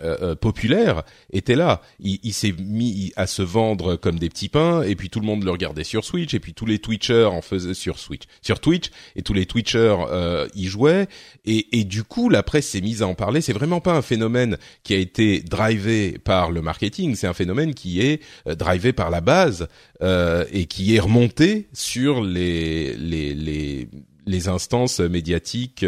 euh, 0.01 0.17
euh, 0.21 0.35
populaire 0.35 1.03
était 1.31 1.55
là. 1.55 1.81
Il, 1.99 2.19
il 2.23 2.33
s'est 2.33 2.53
mis 2.57 3.11
à 3.15 3.27
se 3.27 3.41
vendre 3.41 3.95
comme 3.95 4.19
des 4.19 4.29
petits 4.29 4.49
pains, 4.49 4.83
et 4.83 4.95
puis 4.95 5.09
tout 5.09 5.19
le 5.19 5.25
monde 5.25 5.43
le 5.43 5.51
regardait 5.51 5.83
sur 5.83 6.05
Switch, 6.05 6.33
et 6.33 6.39
puis 6.39 6.53
tous 6.53 6.65
les 6.65 6.79
Twitchers 6.79 7.25
en 7.25 7.41
faisaient 7.41 7.73
sur 7.73 7.99
Switch, 7.99 8.23
sur 8.41 8.59
Twitch, 8.59 8.89
et 9.15 9.21
tous 9.21 9.33
les 9.33 9.45
Twitchers 9.45 9.97
euh, 10.09 10.47
y 10.55 10.65
jouaient, 10.65 11.07
et, 11.45 11.79
et 11.79 11.83
du 11.83 12.03
coup 12.03 12.29
la 12.29 12.43
presse 12.43 12.69
s'est 12.69 12.81
mise 12.81 13.01
à 13.01 13.07
en 13.07 13.15
parler. 13.15 13.41
C'est 13.41 13.53
vraiment 13.53 13.81
pas 13.81 13.93
un 13.93 14.01
phénomène 14.01 14.57
qui 14.83 14.93
a 14.93 14.97
été 14.97 15.41
drivé 15.41 16.17
par 16.19 16.51
le 16.51 16.61
marketing, 16.61 17.15
c'est 17.15 17.27
un 17.27 17.33
phénomène 17.33 17.73
qui 17.73 18.01
est 18.01 18.21
euh, 18.47 18.55
drivé 18.55 18.93
par 18.93 19.09
la 19.09 19.21
base 19.21 19.67
euh, 20.01 20.45
et 20.51 20.65
qui 20.65 20.95
est 20.95 20.99
remonté 20.99 21.67
sur 21.73 22.21
les 22.21 22.95
les 22.95 23.33
les, 23.33 23.89
les 24.25 24.47
instances 24.47 24.99
médiatiques 24.99 25.85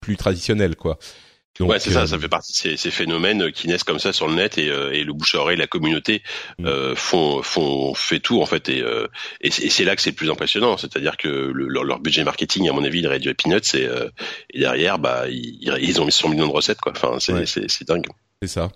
plus 0.00 0.16
traditionnelles 0.16 0.76
quoi. 0.76 0.98
Donc, 1.58 1.68
ouais, 1.68 1.78
c'est 1.78 1.90
euh, 1.90 1.92
ça, 1.94 2.06
ça 2.06 2.18
fait 2.18 2.28
partie 2.28 2.52
de 2.52 2.56
ces, 2.56 2.76
ces 2.78 2.90
phénomènes 2.90 3.52
qui 3.52 3.68
naissent 3.68 3.84
comme 3.84 3.98
ça 3.98 4.14
sur 4.14 4.28
le 4.28 4.34
net 4.34 4.56
et, 4.56 4.70
euh, 4.70 4.92
et 4.92 5.04
le 5.04 5.12
bouche 5.12 5.34
à 5.34 5.40
oreille, 5.40 5.58
la 5.58 5.66
communauté 5.66 6.22
Mm. 6.58 6.64
euh, 6.66 6.94
font 6.94 7.42
font 7.42 7.92
fait 7.92 8.18
tout 8.20 8.40
en 8.40 8.46
fait 8.46 8.68
et 8.70 8.80
euh, 8.80 9.06
et 9.42 9.50
c'est 9.50 9.84
là 9.84 9.94
que 9.94 10.00
c'est 10.00 10.10
le 10.10 10.16
plus 10.16 10.30
impressionnant, 10.30 10.76
c'est-à-dire 10.78 11.16
que 11.18 11.28
le- 11.28 11.68
leur, 11.68 11.84
leur 11.84 11.98
budget 12.00 12.24
marketing 12.24 12.68
à 12.68 12.72
mon 12.72 12.82
avis 12.84 13.00
il 13.00 13.04
est 13.04 13.08
réduit 13.08 13.30
à 13.30 13.34
peanuts 13.34 13.60
et, 13.74 13.84
euh, 13.86 14.08
et 14.54 14.60
derrière 14.60 14.98
bah 14.98 15.24
ils, 15.28 15.70
ils 15.82 16.00
ont 16.00 16.06
mis 16.06 16.12
100 16.12 16.30
millions 16.30 16.46
de 16.46 16.52
recettes 16.52 16.80
quoi, 16.80 16.92
enfin 16.92 17.18
c'est 17.18 17.32
Ouais. 17.34 17.66
dingue. 17.86 18.06
C'est 18.40 18.48
ça. 18.48 18.70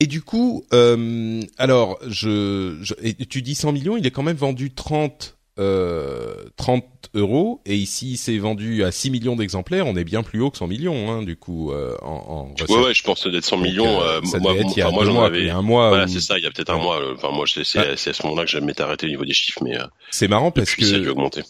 Et 0.00 0.06
du 0.06 0.22
coup, 0.22 0.66
euh, 0.72 1.40
alors, 1.56 1.98
je, 2.08 2.82
tu 3.24 3.42
dis 3.42 3.54
100 3.54 3.72
millions, 3.72 3.96
il 3.96 4.06
est 4.06 4.10
quand 4.10 4.24
même 4.24 4.36
vendu 4.36 4.72
30, 4.74 5.36
euh, 5.60 6.34
30 6.56 6.84
euros, 7.14 7.60
et 7.66 7.74
ici 7.76 8.16
c'est 8.16 8.36
vendu 8.38 8.84
à 8.84 8.90
6 8.92 9.10
millions 9.10 9.36
d'exemplaires, 9.36 9.86
on 9.86 9.96
est 9.96 10.04
bien 10.04 10.22
plus 10.22 10.40
haut 10.40 10.50
que 10.50 10.58
100 10.58 10.66
millions, 10.66 11.10
hein, 11.10 11.22
du 11.22 11.36
coup, 11.36 11.72
euh, 11.72 11.96
en, 12.02 12.54
en. 12.58 12.72
Ouais 12.72 12.84
ouais, 12.84 12.94
je 12.94 13.02
pense 13.02 13.26
d'être 13.26 13.44
100 13.44 13.56
Donc, 13.56 13.66
millions. 13.66 14.00
euh, 14.02 14.20
euh, 14.20 14.26
ça 14.26 14.38
moi, 14.38 14.54
être 14.54 14.66
il 14.74 14.78
y 14.78 14.82
a 14.82 14.90
moi 14.90 15.04
mois, 15.04 15.26
avais. 15.26 15.40
il 15.40 15.46
y 15.46 15.50
a 15.50 15.56
un 15.56 15.62
mois. 15.62 15.88
Voilà, 15.88 16.04
où- 16.04 16.08
c'est 16.08 16.20
ça. 16.20 16.38
Il 16.38 16.44
y 16.44 16.46
a 16.46 16.50
peut-être 16.50 16.70
un 16.70 16.78
mois. 16.78 17.00
euh, 17.00 17.14
Enfin, 17.16 17.30
moi, 17.30 17.46
c'est 17.46 17.62
Ah. 17.78 17.82
à 17.92 17.96
ce 17.96 18.22
moment-là 18.24 18.44
que 18.44 18.50
je 18.50 18.58
m'étais 18.58 18.82
arrêté 18.82 19.06
au 19.06 19.10
niveau 19.10 19.24
des 19.24 19.32
chiffres, 19.32 19.60
mais 19.64 19.76
euh, 19.78 19.84
C'est 20.10 20.28
marrant 20.28 20.50
parce 20.50 20.70
depuis 20.70 20.84
ça 20.86 20.96
a 20.96 20.98
dû 20.98 21.04
que 21.04 21.10
augmenter. 21.10 21.42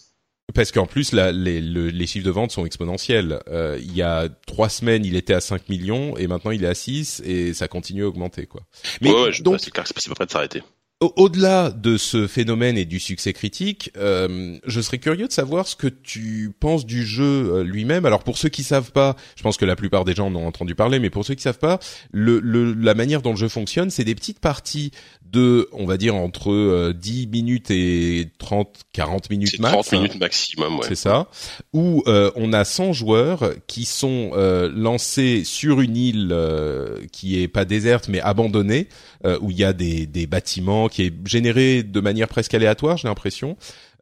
parce 0.53 0.71
qu'en 0.71 0.85
plus 0.85 1.11
la, 1.11 1.31
les, 1.31 1.59
le- 1.59 1.89
les 1.89 2.07
chiffres 2.07 2.25
de 2.25 2.31
vente 2.31 2.51
sont 2.51 2.65
exponentiels. 2.65 3.39
Euh, 3.49 3.77
il 3.81 3.93
y 3.95 4.01
a 4.03 4.29
trois 4.47 4.69
semaines, 4.69 5.03
il 5.03 5.15
était 5.15 5.33
à 5.33 5.41
5 5.41 5.67
millions 5.69 6.15
et 6.17 6.27
maintenant 6.27 6.51
il 6.51 6.63
est 6.63 6.67
à 6.67 6.75
6 6.75 7.21
et 7.25 7.53
ça 7.53 7.67
continue 7.67 8.03
à 8.03 8.07
augmenter 8.07 8.45
quoi. 8.45 8.61
Mais 9.01 9.11
ouais, 9.11 9.23
ouais, 9.23 9.31
je- 9.33 9.41
donc 9.43 9.53
bah, 9.55 9.59
c'est 9.59 9.71
c'est 9.83 10.09
pas 10.09 10.15
prêt 10.15 10.25
de 10.27 10.31
s'arrêter. 10.31 10.61
Au- 11.01 11.11
Au-delà 11.17 11.71
de 11.71 11.97
ce 11.97 12.25
phénomène 12.25 12.77
et 12.77 12.85
du 12.85 13.01
succès 13.01 13.33
critique, 13.33 13.91
euh, 13.97 14.57
je 14.65 14.79
serais 14.79 14.97
curieux 14.97 15.27
de 15.27 15.31
savoir 15.33 15.67
ce 15.67 15.75
que 15.75 15.87
tu 15.87 16.51
penses 16.57 16.85
du 16.85 17.05
jeu 17.05 17.23
euh, 17.53 17.63
lui-même. 17.65 18.05
Alors 18.05 18.23
pour 18.23 18.37
ceux 18.37 18.47
qui 18.47 18.63
savent 18.63 18.93
pas, 18.93 19.17
je 19.35 19.43
pense 19.43 19.57
que 19.57 19.65
la 19.65 19.75
plupart 19.75 20.05
des 20.05 20.15
gens 20.15 20.27
en 20.27 20.35
ont 20.35 20.47
entendu 20.47 20.73
parler, 20.73 20.99
mais 20.99 21.09
pour 21.09 21.25
ceux 21.25 21.35
qui 21.35 21.41
savent 21.41 21.59
pas, 21.59 21.79
le, 22.11 22.39
le- 22.39 22.73
la 22.73 22.93
manière 22.93 23.21
dont 23.21 23.31
le 23.31 23.37
jeu 23.37 23.49
fonctionne, 23.49 23.89
c'est 23.89 24.05
des 24.05 24.15
petites 24.15 24.39
parties 24.39 24.91
de, 25.35 25.67
on 25.73 25.85
va 25.85 25.97
dire 25.97 26.15
entre 26.15 26.51
euh, 26.51 26.93
10 26.93 27.27
minutes 27.27 27.69
et 27.71 28.29
30, 28.39 28.69
40 28.93 29.29
minutes 29.29 29.59
max. 29.59 29.73
30 29.73 29.91
minutes 29.93 30.19
maximum, 30.19 30.79
ouais. 30.79 30.85
C'est 30.87 30.95
ça. 30.95 31.29
Où 31.73 32.03
euh, 32.07 32.31
on 32.35 32.53
a 32.53 32.63
100 32.63 32.93
joueurs 32.93 33.51
qui 33.67 33.85
sont 33.85 34.31
euh, 34.33 34.71
lancés 34.73 35.43
sur 35.43 35.81
une 35.81 35.97
île 35.97 36.29
euh, 36.31 37.01
qui 37.11 37.41
est 37.41 37.47
pas 37.47 37.65
déserte 37.65 38.07
mais 38.07 38.21
abandonnée, 38.21 38.87
euh, 39.25 39.37
où 39.41 39.51
il 39.51 39.57
y 39.57 39.63
a 39.63 39.73
des, 39.73 40.05
des 40.05 40.25
bâtiments 40.27 40.87
qui 40.87 41.03
est 41.03 41.13
généré 41.27 41.83
de 41.83 41.99
manière 41.99 42.27
presque 42.27 42.53
aléatoire, 42.53 42.97
j'ai 42.97 43.07
l'impression, 43.07 43.57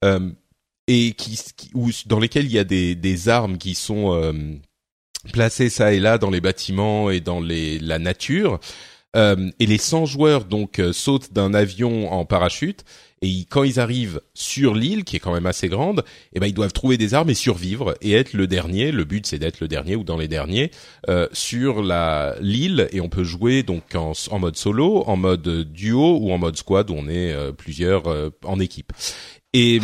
euh, 0.06 0.30
et 0.88 1.14
qui, 1.14 1.40
qui- 1.58 1.72
où, 1.74 1.90
dans 2.06 2.20
lesquels 2.20 2.46
il 2.46 2.52
y 2.52 2.60
a 2.60 2.64
des, 2.64 2.94
des 2.96 3.30
armes 3.30 3.58
qui 3.58 3.74
sont 3.74 4.14
euh, 4.14 4.34
placées 5.32 5.70
ça 5.70 5.94
et 5.94 6.00
là 6.00 6.18
dans 6.18 6.30
les 6.30 6.42
bâtiments 6.42 7.10
et 7.10 7.22
dans 7.22 7.40
les, 7.40 7.80
la 7.80 8.00
nature. 8.00 8.60
Euh, 9.16 9.52
et 9.60 9.68
les 9.68 9.78
100 9.78 10.06
joueurs 10.06 10.46
donc 10.46 10.80
euh, 10.80 10.92
sautent 10.92 11.34
d'un 11.34 11.54
avion 11.54 12.12
en 12.12 12.26
parachute 12.26 12.84
Et 13.22 13.46
quand 13.48 13.64
ils 13.64 13.80
arrivent 13.80 14.22
sur 14.34 14.74
l'île, 14.74 15.04
qui 15.04 15.16
est 15.16 15.20
quand 15.20 15.34
même 15.34 15.46
assez 15.46 15.70
grande, 15.70 16.04
eh 16.34 16.40
ben 16.40 16.48
ils 16.48 16.54
doivent 16.54 16.74
trouver 16.74 16.98
des 16.98 17.14
armes 17.14 17.30
et 17.30 17.36
survivre 17.36 17.94
et 18.02 18.14
être 18.14 18.34
le 18.34 18.48
dernier. 18.48 18.92
Le 18.92 19.04
but 19.06 19.28
c'est 19.28 19.38
d'être 19.38 19.60
le 19.62 19.68
dernier 19.68 19.96
ou 19.96 20.04
dans 20.04 20.18
les 20.18 20.28
derniers 20.28 20.72
euh, 21.10 21.28
sur 21.32 21.84
la 21.84 22.36
l'île. 22.42 22.90
Et 22.92 23.02
on 23.02 23.10
peut 23.10 23.24
jouer 23.24 23.64
donc 23.64 23.96
en, 23.96 24.14
en, 24.32 24.40
mode 24.40 24.58
solo, 24.58 25.04
en 25.06 25.16
mode 25.16 25.72
duo 25.72 26.18
ou 26.20 26.32
en 26.32 26.38
mode 26.40 26.58
squad 26.58 26.90
où 26.90 26.96
on 26.96 27.08
est 27.08 27.32
euh, 27.32 27.52
plusieurs 27.52 28.04
en 28.44 28.60
équipe. 28.60 28.92
Et, 29.56 29.80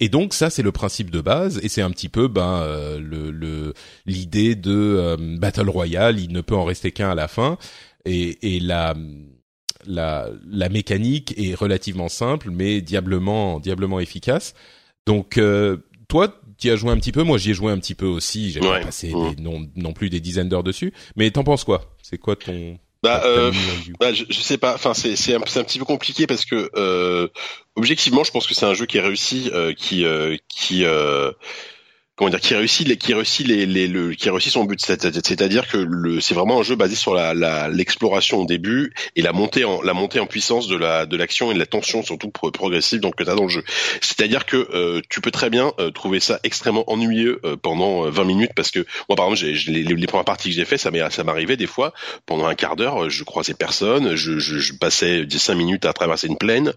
et, 0.00 0.10
donc 0.10 0.34
ça 0.34 0.50
c'est 0.50 0.62
le 0.62 0.70
principe 0.70 1.10
de 1.10 1.22
base 1.22 1.58
et 1.62 1.70
c'est 1.70 1.80
un 1.80 1.90
petit 1.90 2.10
peu 2.10 2.28
ben 2.28 2.60
euh, 2.60 2.98
le 3.00 3.72
l'idée 4.04 4.54
de 4.54 5.16
battle 5.38 5.70
royale 5.70 6.20
il 6.20 6.30
ne 6.30 6.42
peut 6.42 6.54
en 6.54 6.64
rester 6.64 6.92
qu'un 6.92 7.08
à 7.08 7.14
la 7.14 7.26
fin 7.26 7.56
et, 8.08 8.56
et 8.56 8.60
la 8.60 8.94
la, 9.86 10.28
la 10.50 10.68
mécanique 10.68 11.34
est 11.36 11.54
relativement 11.54 12.08
simple, 12.08 12.50
mais 12.50 12.80
diablement, 12.80 13.60
diablement 13.60 14.00
efficace. 14.00 14.54
Donc, 15.06 15.38
euh, 15.38 15.78
toi, 16.08 16.34
tu 16.58 16.70
as 16.70 16.76
joué 16.76 16.90
un 16.90 16.96
petit 16.96 17.12
peu. 17.12 17.22
Moi, 17.22 17.38
j'y 17.38 17.50
ai 17.52 17.54
joué 17.54 17.72
un 17.72 17.78
petit 17.78 17.94
peu 17.94 18.06
aussi. 18.06 18.50
J'ai 18.50 18.60
pas 18.60 18.80
passé 18.80 19.14
mmh. 19.14 19.36
non, 19.38 19.66
non 19.76 19.92
plus 19.92 20.10
des 20.10 20.20
dizaines 20.20 20.48
d'heures 20.48 20.64
dessus. 20.64 20.92
Mais 21.16 21.30
t'en 21.30 21.44
penses 21.44 21.64
quoi? 21.64 21.96
C'est 22.02 22.18
quoi 22.18 22.36
ton 22.36 22.78
bah, 23.02 23.22
euh, 23.24 23.52
bah 24.00 24.12
je, 24.12 24.24
je, 24.28 24.40
sais 24.40 24.58
pas. 24.58 24.74
Enfin, 24.74 24.92
c'est 24.92 25.14
c'est 25.14 25.34
un, 25.34 25.38
un, 25.38 25.40
petit 25.64 25.78
peu 25.78 25.84
compliqué 25.84 26.26
parce 26.26 26.44
que 26.44 26.68
euh, 26.74 27.28
objectivement, 27.76 28.24
je 28.24 28.32
pense 28.32 28.48
que 28.48 28.54
c'est 28.54 28.66
un 28.66 28.74
jeu 28.74 28.86
qui 28.86 28.98
est 28.98 29.00
réussi, 29.00 29.50
euh, 29.54 29.72
qui 29.72 30.04
euh, 30.04 30.36
qui 30.48 30.84
euh, 30.84 31.30
comment 32.18 32.30
dire 32.30 32.40
qui 32.40 32.54
réussit 32.54 32.98
qui 32.98 33.14
réussit 33.14 33.46
les, 33.46 33.64
les 33.64 33.86
le, 33.86 34.10
qui 34.12 34.28
réussit 34.28 34.52
son 34.52 34.64
but. 34.64 34.80
C'est-à-dire 34.80 35.68
que 35.68 35.78
le 35.78 36.20
c'est 36.20 36.34
vraiment 36.34 36.58
un 36.58 36.62
jeu 36.62 36.74
basé 36.74 36.96
sur 36.96 37.14
la 37.14 37.68
l'exploration 37.68 38.38
au 38.38 38.44
début 38.44 38.92
et 39.14 39.22
la 39.22 39.32
montée 39.32 39.64
en 39.64 39.80
la 39.82 39.94
montée 39.94 40.18
en 40.18 40.26
puissance 40.26 40.66
de 40.66 40.76
la 40.76 41.06
de 41.06 41.16
l'action 41.16 41.52
et 41.52 41.54
de 41.54 41.58
la 41.60 41.66
tension 41.66 42.02
surtout 42.02 42.30
progressive 42.30 43.00
donc 43.00 43.14
que 43.14 43.22
tu 43.22 43.30
as 43.30 43.36
dans 43.36 43.44
le 43.44 43.48
jeu. 43.48 43.62
C'est-à-dire 44.00 44.46
que 44.46 44.56
euh, 44.74 45.00
tu 45.08 45.20
peux 45.20 45.30
très 45.30 45.48
bien 45.48 45.72
euh, 45.78 45.90
trouver 45.90 46.18
ça 46.18 46.40
extrêmement 46.42 46.90
ennuyeux 46.90 47.40
euh, 47.44 47.56
pendant 47.56 48.10
20 48.10 48.24
minutes 48.24 48.52
parce 48.56 48.72
que 48.72 48.84
moi 49.08 49.14
par 49.14 49.26
exemple 49.26 49.54
j'ai 49.54 49.70
les, 49.70 49.84
les, 49.84 50.06
premières 50.08 50.24
parties 50.24 50.48
que 50.48 50.56
j'ai 50.56 50.64
fait 50.64 50.78
ça 50.78 50.90
m'est 50.90 51.08
ça 51.10 51.22
m'arrivait 51.22 51.56
des 51.56 51.66
fois 51.66 51.94
pendant 52.26 52.46
un 52.46 52.54
quart 52.54 52.74
d'heure 52.74 53.08
je 53.08 53.22
croisais 53.22 53.54
personne 53.54 54.16
je, 54.16 54.38
je, 54.40 54.58
je 54.58 54.72
passais 54.72 55.24
10 55.24 55.50
minutes 55.50 55.84
à 55.84 55.92
traverser 55.92 56.26
une 56.26 56.36
plaine 56.36 56.72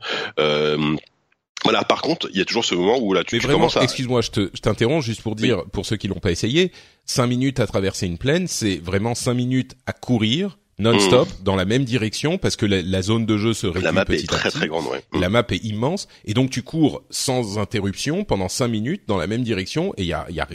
voilà, 1.63 1.83
par 1.83 2.01
contre, 2.01 2.27
il 2.31 2.39
y 2.39 2.41
a 2.41 2.45
toujours 2.45 2.65
ce 2.65 2.75
moment 2.75 2.97
où 2.99 3.13
là 3.13 3.23
tu, 3.23 3.35
Mais 3.35 3.41
vraiment, 3.41 3.69
excuse-moi, 3.69 4.21
je 4.21 4.47
t'interromps 4.61 5.05
juste 5.05 5.21
pour 5.21 5.35
dire, 5.35 5.63
pour 5.71 5.85
ceux 5.85 5.97
qui 5.97 6.07
l'ont 6.07 6.19
pas 6.19 6.31
essayé, 6.31 6.71
cinq 7.05 7.27
minutes 7.27 7.59
à 7.59 7.67
traverser 7.67 8.07
une 8.07 8.17
plaine, 8.17 8.47
c'est 8.47 8.77
vraiment 8.77 9.15
cinq 9.15 9.35
minutes 9.35 9.75
à 9.85 9.93
courir 9.93 10.57
non-stop 10.79 11.27
mmh. 11.27 11.43
dans 11.43 11.55
la 11.55 11.65
même 11.65 11.83
direction 11.83 12.39
parce 12.39 12.55
que 12.55 12.65
la, 12.65 13.01
zone 13.03 13.27
de 13.27 13.37
jeu 13.37 13.53
se 13.53 13.67
réduit 13.67 13.83
la 13.83 13.91
map 13.91 14.05
petit 14.05 14.23
est 14.23 14.27
très, 14.27 14.47
à 14.47 14.51
Très 14.51 14.67
grande, 14.67 14.85
ouais. 14.87 15.03
La 15.13 15.29
map 15.29 15.43
est 15.49 15.63
immense 15.63 16.07
et 16.25 16.33
donc 16.33 16.49
tu 16.49 16.63
cours 16.63 17.03
sans 17.11 17.59
interruption 17.59 18.23
pendant 18.23 18.49
cinq 18.49 18.69
minutes 18.69 19.03
dans 19.05 19.17
la 19.17 19.27
même 19.27 19.43
direction 19.43 19.93
et 19.97 20.03
il 20.03 20.07
y 20.07 20.13
a, 20.13 20.25
y 20.31 20.39
a 20.39 20.47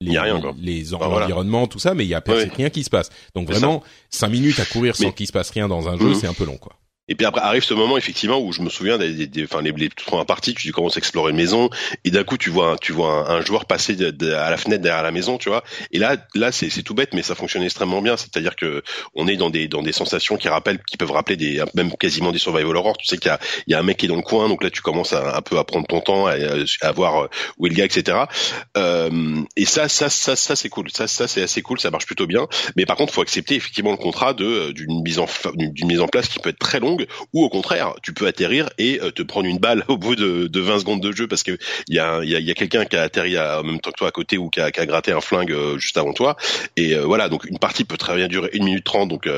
les, 0.00 0.12
y 0.12 0.16
a 0.16 0.22
rien, 0.22 0.40
les 0.58 0.94
environnements, 0.94 1.66
tout 1.66 1.78
ça, 1.78 1.94
mais 1.94 2.04
il 2.04 2.08
y 2.08 2.14
a 2.14 2.22
rien 2.54 2.70
qui 2.70 2.84
se 2.84 2.90
passe. 2.90 3.10
Donc 3.34 3.48
vraiment, 3.48 3.82
cinq 4.10 4.28
minutes 4.28 4.60
à 4.60 4.64
courir 4.64 4.96
sans 4.96 5.10
qu'il 5.12 5.26
se 5.26 5.32
passe 5.32 5.50
rien 5.50 5.68
dans 5.68 5.88
un 5.88 5.98
jeu, 5.98 6.10
mmh. 6.10 6.14
c'est 6.14 6.26
un 6.26 6.34
peu 6.34 6.44
long, 6.44 6.58
quoi. 6.58 6.72
Et 7.08 7.14
puis 7.14 7.26
après 7.26 7.40
arrive 7.40 7.62
ce 7.62 7.74
moment 7.74 7.96
effectivement 7.96 8.38
où 8.38 8.52
je 8.52 8.62
me 8.62 8.68
souviens 8.68 8.98
des, 8.98 9.26
des, 9.26 9.44
enfin 9.44 9.62
les, 9.62 9.70
les 9.72 9.88
premières 9.88 10.26
parties, 10.26 10.54
tu 10.54 10.72
commences 10.72 10.96
à 10.96 10.98
explorer 10.98 11.30
une 11.30 11.36
maison 11.36 11.70
et 12.04 12.10
d'un 12.10 12.24
coup 12.24 12.36
tu 12.36 12.50
vois 12.50 12.76
tu 12.80 12.92
vois 12.92 13.30
un, 13.30 13.40
joueur 13.42 13.66
passer 13.66 13.94
de, 13.94 14.32
à 14.32 14.50
la 14.50 14.56
fenêtre 14.56 14.82
derrière 14.82 15.04
la 15.04 15.12
maison, 15.12 15.38
tu 15.38 15.48
vois. 15.48 15.62
Et 15.92 15.98
là 15.98 16.16
là 16.34 16.50
c'est 16.50 16.82
tout 16.82 16.94
bête 16.94 17.14
mais 17.14 17.22
ça 17.22 17.34
fonctionne 17.34 17.62
extrêmement 17.62 18.02
bien. 18.02 18.16
C'est-à-dire 18.16 18.56
que 18.56 18.82
on 19.14 19.28
est 19.28 19.36
dans 19.36 19.50
des 19.50 19.68
dans 19.68 19.82
des 19.82 19.92
sensations 19.92 20.36
qui 20.36 20.48
rappellent 20.48 20.82
qui 20.82 20.96
peuvent 20.96 21.12
rappeler 21.12 21.36
des 21.36 21.62
même 21.74 21.92
quasiment 21.96 22.32
des 22.32 22.38
survival 22.38 22.76
horror. 22.76 22.96
Tu 22.98 23.06
sais 23.06 23.18
qu'il 23.18 23.28
y 23.28 23.32
a 23.32 23.38
il 23.68 23.72
y 23.72 23.74
a 23.74 23.78
un 23.78 23.84
mec 23.84 23.98
qui 23.98 24.06
est 24.06 24.08
dans 24.08 24.16
le 24.16 24.22
coin 24.22 24.48
donc 24.48 24.64
là 24.64 24.70
tu 24.70 24.82
commences 24.82 25.12
à, 25.12 25.36
un 25.36 25.42
peu 25.42 25.58
à 25.58 25.64
prendre 25.64 25.86
ton 25.86 26.00
temps 26.00 26.26
à, 26.26 26.34
à 26.80 26.92
voir 26.92 27.24
euh, 27.24 27.28
où 27.58 27.66
est 27.66 27.70
le 27.70 27.76
gars 27.76 27.84
etc. 27.84 28.18
Euh, 28.76 29.42
et 29.56 29.64
ça 29.64 29.88
ça 29.88 30.08
ça 30.08 30.34
ça 30.34 30.56
c'est 30.56 30.68
cool. 30.68 30.90
Ça 30.90 31.06
ça 31.06 31.28
c'est 31.28 31.42
assez 31.42 31.62
cool. 31.62 31.78
Ça 31.78 31.90
marche 31.90 32.06
plutôt 32.06 32.26
bien. 32.26 32.48
Mais 32.74 32.84
par 32.84 32.96
contre 32.96 33.12
faut 33.12 33.22
accepter 33.22 33.54
effectivement 33.54 33.92
le 33.92 33.96
contrat 33.96 34.34
de 34.34 34.72
d'une 34.72 35.02
mise 35.02 35.20
en 35.20 35.26
d'une 35.54 35.86
mise 35.86 36.00
en 36.00 36.08
place 36.08 36.28
qui 36.28 36.40
peut 36.40 36.50
être 36.50 36.58
très 36.58 36.80
longue 36.80 36.95
ou 37.32 37.44
au 37.44 37.48
contraire, 37.48 37.94
tu 38.02 38.12
peux 38.12 38.26
atterrir 38.26 38.68
et 38.78 39.00
euh, 39.02 39.10
te 39.10 39.22
prendre 39.22 39.46
une 39.46 39.58
balle 39.58 39.84
au 39.88 39.96
bout 39.96 40.16
de, 40.16 40.46
de 40.46 40.60
20 40.60 40.80
secondes 40.80 41.00
de 41.00 41.12
jeu 41.12 41.26
parce 41.26 41.42
que 41.42 41.56
il 41.88 41.94
y 41.94 41.98
a, 41.98 42.22
y 42.24 42.50
a, 42.50 42.54
quelqu'un 42.54 42.84
qui 42.84 42.96
a 42.96 43.02
atterri 43.02 43.38
en 43.38 43.62
même 43.62 43.80
temps 43.80 43.90
que 43.90 43.96
toi 43.96 44.08
à 44.08 44.10
côté 44.10 44.38
ou 44.38 44.50
qui 44.50 44.60
a, 44.60 44.70
gratté 44.70 45.12
un 45.12 45.20
flingue 45.20 45.52
euh, 45.52 45.78
juste 45.78 45.96
avant 45.96 46.12
toi. 46.12 46.36
Et 46.76 46.94
euh, 46.94 47.04
voilà, 47.04 47.28
donc 47.28 47.44
une 47.44 47.58
partie 47.58 47.84
peut 47.84 47.96
très 47.96 48.16
bien 48.16 48.28
durer 48.28 48.50
une 48.52 48.64
minute 48.64 48.84
trente, 48.84 49.08
donc 49.08 49.28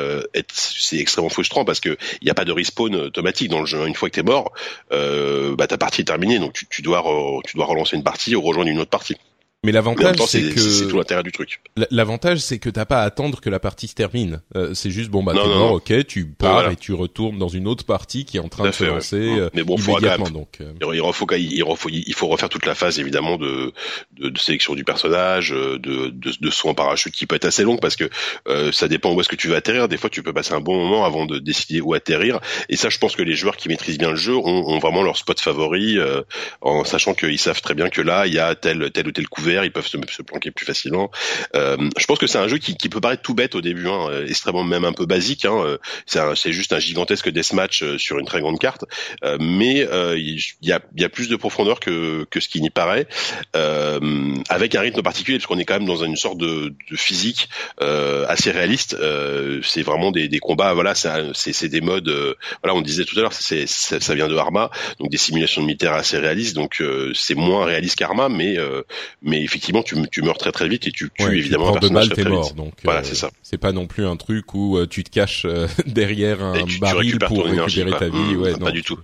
c'est 0.53 0.99
extrêmement 0.99 1.29
frustrant 1.29 1.65
parce 1.65 1.81
que 1.81 1.97
il 2.21 2.25
n'y 2.25 2.31
a 2.31 2.35
pas 2.35 2.45
de 2.45 2.53
respawn 2.53 2.95
automatique 2.95 3.49
dans 3.49 3.61
le 3.61 3.67
jeu. 3.67 3.87
Une 3.87 3.95
fois 3.95 4.11
que 4.11 4.15
t'es 4.15 4.23
mort, 4.23 4.53
bah 4.91 5.67
ta 5.67 5.79
partie 5.79 6.03
est 6.03 6.05
terminée, 6.05 6.39
donc 6.39 6.53
tu, 6.53 6.67
tu 6.69 6.83
dois 6.83 7.03
tu 7.47 7.57
dois 7.57 7.67
relancer 7.67 7.97
une 7.97 8.03
partie 8.03 8.35
ou 8.37 8.43
rejoindre 8.43 8.71
une 8.71 8.81
autre 8.81 8.91
partie. 8.91 9.17
Mais 9.65 9.73
l'avantage, 9.73 10.15
c'est 10.29 10.55
que 10.55 10.61
c'est 10.61 10.87
tout 10.87 10.99
l'intérêt 10.99 11.25
du 11.25 11.33
truc. 11.33 11.61
L'avantage, 11.91 12.39
c'est 12.39 12.61
que 12.61 12.71
t'as 12.71 12.85
pas 12.85 13.03
à 13.03 13.05
attendre 13.05 13.41
que 13.41 13.51
la 13.51 13.59
partie 13.59 13.89
se 13.89 13.95
termine. 13.95 14.41
Euh, 14.55 14.73
c'est 14.73 14.91
juste 14.91 15.11
bon 15.11 15.25
bah 15.25 15.33
t'es 15.33 15.49
mort, 15.49 15.73
ok, 15.73 16.07
tu 16.07 16.27
pars 16.27 16.71
et 16.71 16.77
tu 16.77 16.93
retournes 16.93 17.39
dans 17.39 17.49
une 17.49 17.67
autre 17.67 17.85
partie 17.85 18.25
qui 18.25 18.37
est 18.37 18.41
en 18.41 18.49
train 18.49 18.69
de 18.69 18.71
se 18.71 18.85
lancer 18.85 19.17
euh, 19.17 19.51
Mais 19.55 19.65
bon, 19.65 19.77
immédiatement. 19.77 20.27
Faut 20.27 20.31
donc, 20.31 20.59
euh. 20.61 20.73
il, 20.81 21.13
faut, 21.13 21.27
il, 21.37 22.05
il, 22.07 22.15
faut 22.15 22.29
refaire 22.29 22.49
toute 22.49 22.67
la 22.67 22.77
phase 22.77 23.01
évidemment 23.01 23.37
de, 23.37 23.73
de, 24.13 24.29
de 24.29 24.39
sélection 24.39 24.77
du 24.77 24.85
personnage, 24.85 25.51
de, 25.51 25.77
de, 25.77 26.11
de 26.41 26.51
saut 26.51 26.69
en 26.69 26.75
parachute 26.75 27.13
qui 27.13 27.27
peut 27.27 27.35
être 27.35 27.47
assez 27.47 27.65
long 27.65 27.79
parce 27.79 27.97
que 27.97 28.09
ça 28.71 28.87
dépend 28.87 29.13
où 29.13 29.21
est-ce 29.21 29.29
que 29.29 29.37
tu 29.37 29.49
veux 29.49 29.57
atterrir. 29.57 29.89
Des 29.89 29.97
fois, 29.97 30.09
tu 30.09 30.23
peux 30.23 30.33
passer 30.33 30.55
un 30.55 30.61
bon 30.61 30.77
moment 30.77 31.05
avant 31.05 31.27
de 31.27 31.41
décider 31.41 31.81
où 31.81 31.95
atterrir. 31.95 32.39
Et 32.69 32.77
ça, 32.77 32.91
je 32.91 32.99
pense 32.99 33.17
que 33.17 33.23
les 33.23 33.35
joueurs 33.35 33.57
qui 33.57 33.67
maîtrisent 33.69 33.99
bien 33.99 34.11
le 34.11 34.17
jeu 34.17 34.37
ont, 34.37 34.69
ont 34.69 34.79
vraiment 34.79 35.03
leur 35.03 35.17
spot 35.17 35.41
favori, 35.41 35.99
en 36.61 36.85
sachant 36.85 37.15
qu'ils 37.15 37.41
savent 37.41 37.61
très 37.61 37.75
bien 37.75 37.89
que 37.89 38.03
là, 38.03 38.29
il 38.29 38.35
y 38.35 38.39
a 38.39 38.55
tel 38.55 38.93
tel 38.93 39.09
ou 39.09 39.11
tel 39.11 39.27
couvert 39.27 39.48
ils 39.65 39.73
peuvent 39.73 39.87
se, 39.87 40.23
planquer 40.23 40.51
plus 40.51 40.67
facilement. 40.67 41.11
Euh, 41.55 41.77
je 41.97 42.07
pense 42.07 42.19
que 42.19 42.27
c'est 42.27 42.39
un 42.39 42.49
jeu 42.49 42.59
qui, 42.59 42.77
qui, 42.77 42.89
peut 42.89 43.01
paraître 43.01 43.23
tout 43.23 43.35
bête 43.35 43.55
au 43.55 43.61
début, 43.61 43.89
hein, 43.89 44.09
euh, 44.11 44.27
extrêmement 44.27 44.65
même 44.65 44.85
un 44.85 44.93
peu 44.93 45.07
basique. 45.07 45.45
Hein, 45.45 45.79
euh, 46.17 46.35
c'est 46.35 46.53
juste 46.53 46.73
un 46.73 46.79
gigantesque 46.79 47.29
deathmatch 47.31 47.97
sur 47.97 48.19
une 48.19 48.27
très 48.27 48.41
grande 48.41 48.59
carte, 48.59 48.85
mais 49.41 49.87
il 50.17 50.41
y, 50.63 50.73
a, 50.73 50.81
y 50.97 51.05
a 51.05 51.09
plus 51.09 51.29
de 51.29 51.37
profondeur 51.37 51.81
que, 51.81 52.25
que 52.31 52.41
ce 52.41 52.49
qui 52.49 52.61
n'y 52.61 52.71
paraît, 52.71 53.07
avec 53.55 54.75
un 54.75 54.81
rythme 54.81 55.03
particulier 55.03 55.39
parce 55.39 55.47
qu'on 55.47 55.59
est 55.59 55.65
quand 55.65 55.75
même 55.75 55.87
dans 55.87 56.03
une 56.03 56.17
sorte 56.17 56.39
de, 56.39 56.75
de 56.91 56.97
physique 56.97 57.49
assez 57.81 58.51
réaliste. 58.51 58.97
c'est 59.63 59.83
vraiment 59.83 60.11
des, 60.11 60.29
des 60.29 60.39
combats, 60.39 60.75
voilà, 60.75 60.95
c'est 60.95 61.69
des 61.69 61.81
modes, 61.81 62.37
voilà, 62.63 62.75
on 62.75 62.83
disait 62.83 63.05
tout 63.05 63.19
à 63.19 63.23
l'heure, 63.23 63.33
ça 63.33 64.15
vient 64.15 64.29
de 64.29 64.37
Arma, 64.37 64.71
donc 64.99 65.11
des 65.11 65.19
simulations 65.19 65.63
militaires 65.63 65.95
assez 65.95 66.19
réalistes, 66.19 66.55
donc 66.55 66.83
c'est 67.15 67.35
moins 67.35 67.65
réaliste 67.65 67.97
qu'Arma, 67.97 68.29
mais 68.29 68.57
mais 69.23 69.38
mais 69.39 69.45
effectivement, 69.45 69.83
tu, 69.83 69.97
tu 70.11 70.23
meurs 70.23 70.39
très 70.39 70.53
très 70.53 70.69
vite 70.69 70.87
et 70.87 70.91
tu 70.91 71.11
tues 71.11 71.39
évidemment 71.39 71.69
un 71.69 71.79
personnage 71.79 72.09
de 72.09 72.15
mal, 72.15 72.25
très, 72.25 72.31
mort, 72.31 72.55
Donc 72.55 72.75
voilà, 72.83 73.01
euh, 73.01 73.05
c'est 73.05 73.15
ça. 73.15 73.31
C'est 73.43 73.59
pas 73.59 73.73
non 73.73 73.87
plus 73.87 74.07
un 74.07 74.17
truc 74.17 74.53
où 74.55 74.77
euh, 74.77 74.87
tu 74.87 75.05
te 75.05 75.11
caches 75.11 75.45
euh, 75.45 75.69
derrière 75.87 76.43
un 76.43 76.65
baril 76.81 77.19
pour 77.19 77.45
récupérer 77.45 77.93
ta 77.93 78.09
vie. 78.09 78.17
Mmh, 78.17 78.37
ouais, 78.41 78.53
pas, 78.53 78.59
non. 78.59 78.67
pas 78.67 78.73
du 78.73 78.83
tout. 78.83 78.99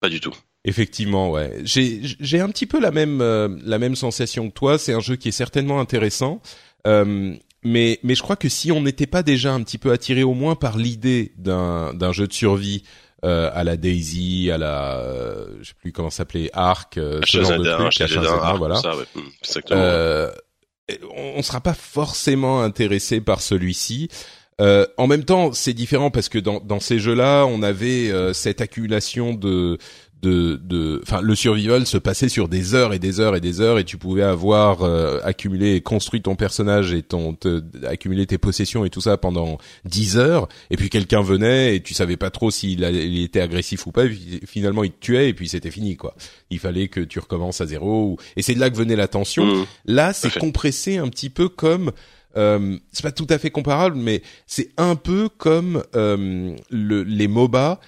Pas 0.00 0.08
du 0.08 0.20
tout. 0.20 0.34
Effectivement, 0.64 1.30
ouais. 1.30 1.58
J'ai 1.64 2.00
j'ai 2.02 2.40
un 2.40 2.48
petit 2.50 2.66
peu 2.66 2.80
la 2.80 2.90
même 2.90 3.20
la 3.64 3.78
même 3.78 3.96
sensation 3.96 4.48
que 4.48 4.54
toi. 4.54 4.78
C'est 4.78 4.92
un 4.92 5.00
jeu 5.00 5.16
qui 5.16 5.28
est 5.28 5.32
certainement 5.32 5.80
intéressant. 5.80 6.40
Euh, 6.86 7.34
mais 7.62 7.98
mais 8.02 8.14
je 8.14 8.22
crois 8.22 8.36
que 8.36 8.48
si 8.48 8.72
on 8.72 8.82
n'était 8.82 9.06
pas 9.06 9.22
déjà 9.22 9.52
un 9.52 9.62
petit 9.62 9.78
peu 9.78 9.90
attiré 9.90 10.22
au 10.22 10.34
moins 10.34 10.54
par 10.54 10.78
l'idée 10.78 11.32
d'un 11.36 11.92
d'un 11.94 12.12
jeu 12.12 12.26
de 12.26 12.32
survie 12.32 12.84
euh, 13.24 13.50
à 13.52 13.64
la 13.64 13.76
Daisy, 13.76 14.50
à 14.50 14.58
la, 14.58 14.98
euh, 14.98 15.46
je 15.60 15.68
sais 15.68 15.74
plus 15.78 15.92
comment 15.92 16.10
s'appelait, 16.10 16.50
Arc, 16.52 16.96
euh, 16.96 17.20
ce 17.24 17.42
genre 17.42 17.58
de 17.58 17.70
truc, 17.70 17.92
H1Z1, 17.92 18.58
voilà. 18.58 18.76
Ça, 18.76 18.96
ouais. 18.96 19.04
Mmh, 19.14 19.20
euh, 19.72 20.30
on, 21.16 21.34
on 21.36 21.42
sera 21.42 21.60
pas 21.60 21.74
forcément 21.74 22.62
intéressé 22.62 23.20
par 23.20 23.40
celui-ci. 23.42 24.08
Euh, 24.60 24.86
en 24.98 25.06
même 25.06 25.24
temps, 25.24 25.52
c'est 25.52 25.72
différent 25.72 26.10
parce 26.10 26.28
que 26.28 26.38
dans, 26.38 26.60
dans 26.60 26.80
ces 26.80 26.98
jeux-là, 26.98 27.44
on 27.44 27.62
avait 27.62 28.10
cette 28.34 28.60
accumulation 28.60 29.34
de 29.34 29.78
de, 30.22 30.60
de, 30.62 31.00
enfin, 31.02 31.20
le 31.22 31.34
survival 31.34 31.86
se 31.86 31.96
passait 31.96 32.28
sur 32.28 32.48
des 32.48 32.74
heures 32.74 32.92
et 32.92 32.98
des 32.98 33.20
heures 33.20 33.36
et 33.36 33.40
des 33.40 33.60
heures 33.60 33.78
et 33.78 33.84
tu 33.84 33.96
pouvais 33.96 34.22
avoir 34.22 34.82
euh, 34.82 35.18
accumulé 35.22 35.74
et 35.76 35.80
construit 35.80 36.20
ton 36.20 36.34
personnage 36.34 36.92
et 36.92 37.02
ton, 37.02 37.34
te, 37.34 37.62
accumuler 37.86 38.26
tes 38.26 38.38
possessions 38.38 38.84
et 38.84 38.90
tout 38.90 39.00
ça 39.00 39.16
pendant 39.16 39.58
dix 39.84 40.18
heures 40.18 40.48
et 40.70 40.76
puis 40.76 40.90
quelqu'un 40.90 41.22
venait 41.22 41.76
et 41.76 41.82
tu 41.82 41.94
savais 41.94 42.16
pas 42.16 42.30
trop 42.30 42.50
s'il 42.50 42.82
il 42.82 43.22
était 43.22 43.40
agressif 43.40 43.86
ou 43.86 43.92
pas 43.92 44.04
et 44.04 44.18
finalement 44.46 44.84
il 44.84 44.90
te 44.90 45.00
tuait 45.00 45.30
et 45.30 45.34
puis 45.34 45.48
c'était 45.48 45.70
fini 45.70 45.96
quoi. 45.96 46.14
Il 46.50 46.58
fallait 46.58 46.88
que 46.88 47.00
tu 47.00 47.18
recommences 47.18 47.60
à 47.60 47.66
zéro 47.66 48.18
et 48.36 48.42
c'est 48.42 48.54
de 48.54 48.60
là 48.60 48.70
que 48.70 48.76
venait 48.76 48.96
la 48.96 49.08
tension. 49.08 49.44
Mmh. 49.44 49.66
Là, 49.86 50.12
c'est 50.12 50.36
compressé 50.38 50.98
un 50.98 51.08
petit 51.08 51.30
peu 51.30 51.48
comme 51.48 51.92
euh, 52.36 52.76
c'est 52.92 53.02
pas 53.02 53.12
tout 53.12 53.26
à 53.30 53.38
fait 53.38 53.50
comparable, 53.50 53.96
mais 53.96 54.22
c'est 54.46 54.70
un 54.76 54.96
peu 54.96 55.28
comme 55.28 55.82
euh, 55.94 56.54
le, 56.70 57.02
les 57.02 57.28
MOBA 57.28 57.80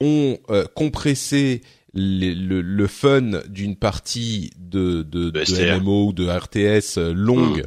ont 0.00 0.38
euh, 0.48 0.64
compressé 0.74 1.60
le, 1.94 2.60
le, 2.60 2.86
fun 2.86 3.42
d'une 3.48 3.76
partie 3.76 4.50
de, 4.58 5.02
de, 5.02 5.30
de, 5.30 5.78
MMO 5.78 6.08
ou 6.08 6.12
de 6.12 6.28
RTS 6.28 6.98
euh, 6.98 7.12
longue 7.12 7.64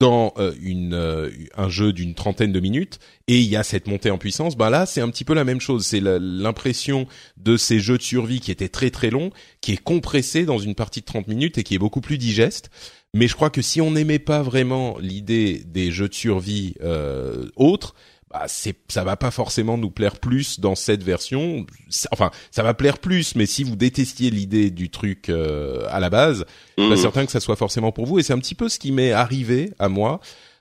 dans 0.00 0.32
euh, 0.38 0.52
une 0.62 0.94
euh, 0.94 1.30
un 1.56 1.68
jeu 1.68 1.92
d'une 1.92 2.14
trentaine 2.14 2.52
de 2.52 2.60
minutes 2.60 2.98
et 3.28 3.38
il 3.38 3.46
y 3.46 3.56
a 3.56 3.62
cette 3.62 3.86
montée 3.86 4.10
en 4.10 4.18
puissance, 4.18 4.56
bah 4.56 4.70
là 4.70 4.86
c'est 4.86 5.02
un 5.02 5.10
petit 5.10 5.24
peu 5.24 5.34
la 5.34 5.44
même 5.44 5.60
chose. 5.60 5.86
C'est 5.86 6.00
l'impression 6.00 7.06
de 7.36 7.56
ces 7.56 7.78
jeux 7.78 7.98
de 7.98 8.02
survie 8.02 8.40
qui 8.40 8.50
étaient 8.50 8.70
très 8.70 8.90
très 8.90 9.10
longs, 9.10 9.30
qui 9.60 9.72
est 9.72 9.82
compressé 9.82 10.44
dans 10.44 10.58
une 10.58 10.74
partie 10.74 11.00
de 11.00 11.06
30 11.06 11.28
minutes 11.28 11.58
et 11.58 11.62
qui 11.62 11.74
est 11.74 11.78
beaucoup 11.78 12.00
plus 12.00 12.18
digeste. 12.18 12.70
Mais 13.12 13.28
je 13.28 13.34
crois 13.34 13.50
que 13.50 13.60
si 13.60 13.80
on 13.80 13.90
n'aimait 13.90 14.18
pas 14.18 14.42
vraiment 14.42 14.96
l'idée 14.98 15.62
des 15.66 15.90
jeux 15.90 16.08
de 16.08 16.14
survie 16.14 16.74
euh, 16.82 17.48
autres, 17.56 17.94
bah 18.30 18.44
c'est 18.46 18.76
ça 18.88 19.02
va 19.02 19.16
pas 19.16 19.30
forcément 19.30 19.76
nous 19.76 19.90
plaire 19.90 20.18
plus 20.18 20.60
dans 20.60 20.74
cette 20.74 21.02
version. 21.02 21.66
Enfin, 22.12 22.30
ça 22.50 22.62
va 22.62 22.74
plaire 22.74 22.98
plus, 22.98 23.34
mais 23.34 23.46
si 23.46 23.64
vous 23.64 23.76
détestiez 23.76 24.30
l'idée 24.30 24.70
du 24.70 24.90
truc 24.90 25.28
euh, 25.28 25.86
à 25.90 25.98
la 25.98 26.10
base, 26.10 26.44
mmh. 26.78 26.88
pas 26.88 26.96
certain 26.96 27.26
que 27.26 27.32
ça 27.32 27.40
soit 27.40 27.56
forcément 27.56 27.90
pour 27.90 28.06
vous. 28.06 28.18
Et 28.18 28.22
c'est 28.22 28.32
un 28.32 28.38
petit 28.38 28.54
peu 28.54 28.68
ce 28.68 28.78
qui 28.78 28.92
m'est 28.92 29.12
arrivé 29.12 29.72
à 29.78 29.88
moi. 29.88 30.20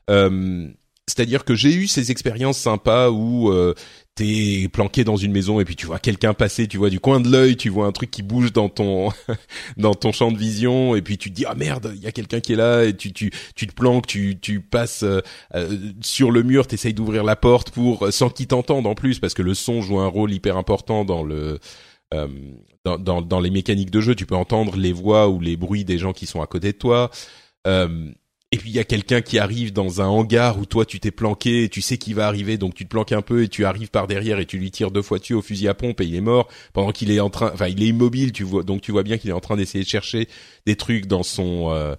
Euh, 0.09 0.67
c'est-à-dire 1.07 1.43
que 1.43 1.55
j'ai 1.55 1.73
eu 1.73 1.87
ces 1.87 2.11
expériences 2.11 2.59
sympas 2.59 3.09
où 3.09 3.51
euh, 3.51 3.73
t'es 4.15 4.67
planqué 4.71 5.03
dans 5.03 5.15
une 5.15 5.31
maison 5.31 5.59
et 5.59 5.65
puis 5.65 5.75
tu 5.75 5.85
vois 5.85 5.99
quelqu'un 5.99 6.33
passer, 6.33 6.67
tu 6.67 6.77
vois 6.77 6.89
du 6.89 6.99
coin 6.99 7.19
de 7.19 7.29
l'œil, 7.29 7.55
tu 7.55 7.69
vois 7.69 7.85
un 7.85 7.91
truc 7.91 8.11
qui 8.11 8.21
bouge 8.21 8.51
dans 8.51 8.67
ton 8.69 9.09
dans 9.77 9.93
ton 9.93 10.11
champ 10.11 10.31
de 10.31 10.37
vision 10.37 10.95
et 10.95 11.01
puis 11.01 11.17
tu 11.17 11.29
te 11.29 11.35
dis 11.35 11.45
ah 11.45 11.55
merde, 11.55 11.93
il 11.95 12.01
y 12.01 12.07
a 12.07 12.11
quelqu'un 12.11 12.39
qui 12.39 12.53
est 12.53 12.57
là 12.57 12.83
et 12.83 12.95
tu 12.95 13.13
tu 13.13 13.31
tu 13.55 13.67
te 13.67 13.73
planques, 13.73 14.07
tu 14.07 14.37
tu 14.39 14.59
passes 14.59 15.03
euh, 15.03 15.21
euh, 15.55 15.77
sur 16.01 16.31
le 16.31 16.43
mur, 16.43 16.67
t'essayes 16.67 16.93
d'ouvrir 16.93 17.23
la 17.23 17.35
porte 17.35 17.71
pour 17.71 18.11
sans 18.11 18.29
qu'il 18.29 18.47
t'entende 18.47 18.87
en 18.87 18.95
plus 18.95 19.19
parce 19.19 19.33
que 19.33 19.41
le 19.41 19.53
son 19.53 19.81
joue 19.81 19.99
un 19.99 20.07
rôle 20.07 20.33
hyper 20.33 20.57
important 20.57 21.05
dans 21.05 21.23
le 21.23 21.59
euh, 22.13 22.27
dans, 22.85 22.97
dans, 22.97 23.21
dans 23.21 23.39
les 23.39 23.51
mécaniques 23.51 23.91
de 23.91 24.01
jeu, 24.01 24.15
tu 24.15 24.25
peux 24.25 24.35
entendre 24.35 24.75
les 24.77 24.93
voix 24.93 25.29
ou 25.29 25.39
les 25.39 25.57
bruits 25.57 25.85
des 25.85 25.97
gens 25.97 26.13
qui 26.13 26.25
sont 26.25 26.41
à 26.41 26.47
côté 26.47 26.71
de 26.71 26.77
toi. 26.77 27.11
Euh, 27.67 28.11
et 28.51 28.57
puis 28.57 28.69
il 28.69 28.75
y 28.75 28.79
a 28.79 28.83
quelqu'un 28.83 29.21
qui 29.21 29.37
arrive 29.37 29.73
dans 29.73 30.01
un 30.01 30.07
hangar 30.07 30.57
où 30.57 30.65
toi 30.65 30.85
tu 30.85 30.99
t'es 30.99 31.11
planqué, 31.11 31.65
et 31.65 31.69
tu 31.69 31.81
sais 31.81 31.97
qu'il 31.97 32.15
va 32.15 32.27
arriver, 32.27 32.57
donc 32.57 32.73
tu 32.73 32.85
te 32.85 32.89
planques 32.89 33.11
un 33.11 33.21
peu 33.21 33.43
et 33.43 33.47
tu 33.47 33.65
arrives 33.65 33.89
par 33.89 34.07
derrière 34.07 34.39
et 34.39 34.45
tu 34.45 34.57
lui 34.57 34.71
tires 34.71 34.89
deux 34.91 35.03
fois 35.03 35.19
dessus 35.19 35.35
au 35.35 35.41
fusil 35.41 35.67
à 35.67 35.75
pompe 35.75 36.01
et 36.01 36.05
il 36.05 36.15
est 36.15 36.21
mort 36.21 36.47
pendant 36.73 36.91
qu'il 36.91 37.11
est 37.11 37.19
en 37.19 37.29
train, 37.29 37.51
enfin 37.53 37.67
il 37.67 37.81
est 37.83 37.87
immobile, 37.87 38.31
tu 38.31 38.43
vois, 38.43 38.63
donc 38.63 38.81
tu 38.81 38.91
vois 38.91 39.03
bien 39.03 39.17
qu'il 39.17 39.29
est 39.29 39.33
en 39.33 39.39
train 39.39 39.55
d'essayer 39.55 39.83
de 39.83 39.89
chercher 39.89 40.27
des 40.65 40.75
trucs 40.75 41.05
dans 41.05 41.23
son 41.23 41.71
euh, 41.71 41.95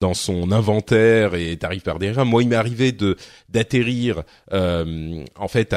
dans 0.00 0.14
son 0.14 0.50
inventaire 0.50 1.36
et 1.36 1.56
t'arrives 1.56 1.82
par 1.82 2.00
derrière. 2.00 2.26
Moi, 2.26 2.42
il 2.42 2.48
m'est 2.48 2.56
arrivé 2.56 2.90
de 2.90 3.16
d'atterrir 3.48 4.24
euh, 4.52 5.24
en 5.36 5.46
fait 5.46 5.76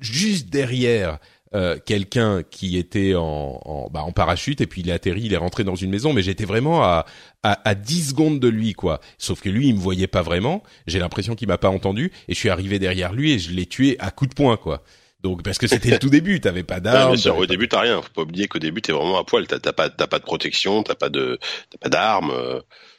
juste 0.00 0.50
derrière 0.50 1.20
euh, 1.54 1.78
quelqu'un 1.84 2.42
qui 2.42 2.76
était 2.78 3.14
en, 3.14 3.60
en, 3.64 3.90
bah, 3.90 4.02
en 4.02 4.12
parachute 4.12 4.60
et 4.60 4.66
puis 4.66 4.82
il 4.82 4.88
est 4.88 4.92
atterri, 4.92 5.22
il 5.24 5.32
est 5.32 5.38
rentré 5.38 5.64
dans 5.64 5.74
une 5.74 5.90
maison, 5.90 6.12
mais 6.12 6.22
j'étais 6.22 6.44
vraiment 6.44 6.84
à, 6.84 7.06
à, 7.42 7.68
à 7.68 7.74
10 7.74 8.10
secondes 8.10 8.40
de 8.40 8.48
lui, 8.48 8.72
quoi. 8.74 9.00
Sauf 9.18 9.40
que 9.40 9.48
lui, 9.48 9.68
il 9.68 9.74
me 9.74 9.80
voyait 9.80 10.06
pas 10.06 10.22
vraiment. 10.22 10.62
J'ai 10.86 10.98
l'impression 11.00 11.34
qu'il 11.34 11.48
m'a 11.48 11.58
pas 11.58 11.70
entendu 11.70 12.12
et 12.28 12.34
je 12.34 12.38
suis 12.38 12.50
arrivé 12.50 12.78
derrière 12.78 13.12
lui 13.12 13.32
et 13.32 13.38
je 13.38 13.50
l'ai 13.50 13.66
tué 13.66 13.96
à 13.98 14.10
coup 14.10 14.26
de 14.26 14.34
poing, 14.34 14.56
quoi. 14.56 14.82
Donc 15.22 15.42
parce 15.42 15.58
que 15.58 15.66
c'était 15.66 15.90
le 15.90 15.98
tout 15.98 16.08
début, 16.08 16.40
t'avais 16.40 16.62
pas 16.62 16.80
d'armes. 16.80 17.16
Ouais, 17.26 17.30
au 17.36 17.46
début 17.46 17.68
t'as 17.68 17.80
rien. 17.80 18.00
Faut 18.00 18.08
pas 18.14 18.22
oublier 18.22 18.48
qu'au 18.48 18.58
début 18.58 18.80
t'es 18.80 18.92
vraiment 18.92 19.18
à 19.18 19.24
poil. 19.24 19.46
T'as 19.46 19.58
pas 19.72 19.90
t'as 19.90 20.06
pas 20.06 20.18
de 20.18 20.24
protection, 20.24 20.82
t'as 20.82 20.94
pas 20.94 21.10
de 21.10 21.38
t'as 21.68 21.78
pas 21.78 21.88
d'armes. 21.90 22.32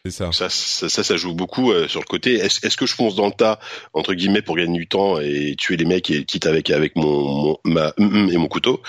C'est 0.05 0.11
ça. 0.11 0.31
Ça, 0.31 0.49
ça. 0.49 0.89
ça, 0.89 1.17
joue 1.17 1.35
beaucoup 1.35 1.71
euh, 1.71 1.87
sur 1.87 1.99
le 1.99 2.05
côté. 2.05 2.33
Est-ce 2.33 2.65
est 2.65 2.75
que 2.75 2.87
je 2.87 2.95
fonce 2.95 3.15
dans 3.15 3.27
le 3.27 3.33
tas 3.33 3.59
entre 3.93 4.15
guillemets 4.15 4.41
pour 4.41 4.57
gagner 4.57 4.79
du 4.79 4.87
temps 4.87 5.19
et 5.19 5.55
tuer 5.57 5.77
les 5.77 5.85
mecs 5.85 6.09
et 6.09 6.25
quitte 6.25 6.47
avec 6.47 6.71
avec 6.71 6.95
mon, 6.95 7.23
mon 7.23 7.57
ma 7.65 7.93
et 7.97 8.37
mon 8.37 8.47
couteau? 8.47 8.81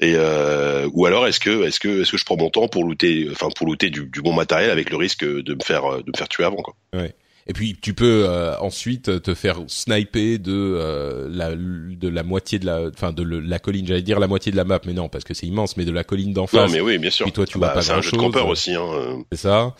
Et 0.00 0.12
euh, 0.14 0.88
ou 0.92 1.06
alors 1.06 1.26
est-ce 1.26 1.40
que 1.40 1.64
est-ce 1.64 1.80
que 1.80 2.02
est-ce 2.02 2.12
que 2.12 2.18
je 2.18 2.24
prends 2.24 2.36
mon 2.36 2.50
temps 2.50 2.68
pour 2.68 2.84
looter 2.84 3.28
enfin 3.32 3.48
pour 3.56 3.66
looter 3.66 3.90
du, 3.90 4.06
du 4.06 4.22
bon 4.22 4.32
matériel 4.32 4.70
avec 4.70 4.90
le 4.90 4.96
risque 4.96 5.24
de 5.24 5.54
me 5.54 5.62
faire 5.64 6.04
de 6.04 6.10
me 6.10 6.16
faire 6.16 6.28
tuer 6.28 6.44
avant 6.44 6.62
quoi? 6.62 6.76
Ouais. 6.94 7.14
Et 7.46 7.52
puis 7.52 7.76
tu 7.80 7.94
peux 7.94 8.26
euh, 8.28 8.56
ensuite 8.60 9.22
te 9.22 9.34
faire 9.34 9.58
sniper 9.66 10.38
de 10.38 10.52
euh, 10.52 11.26
la 11.30 11.56
de 11.56 12.08
la 12.08 12.22
moitié 12.22 12.60
de 12.60 12.66
la 12.66 12.90
enfin 12.94 13.12
de 13.12 13.22
la 13.22 13.58
colline, 13.58 13.86
j'allais 13.88 14.02
dire 14.02 14.20
la 14.20 14.28
moitié 14.28 14.52
de 14.52 14.56
la 14.56 14.64
map, 14.64 14.78
mais 14.86 14.92
non 14.92 15.08
parce 15.08 15.24
que 15.24 15.34
c'est 15.34 15.48
immense, 15.48 15.76
mais 15.76 15.84
de 15.84 15.90
la 15.90 16.04
colline 16.04 16.32
d'en 16.32 16.46
face. 16.46 16.70
Non 16.70 16.72
mais 16.72 16.80
oui, 16.80 16.98
bien 16.98 17.10
sûr. 17.10 17.24
Puis 17.24 17.32
toi 17.32 17.46
tu 17.46 17.58
vois 17.58 17.68
bah, 17.68 17.74
pas 17.74 17.82
C'est 17.82 17.92
un 17.92 18.02
jeu 18.02 18.12
de 18.12 18.18
campeur 18.18 18.46
aussi. 18.46 18.74
Hein. 18.74 18.86
Euh. 18.92 19.16
C'est 19.32 19.38
ça. 19.38 19.74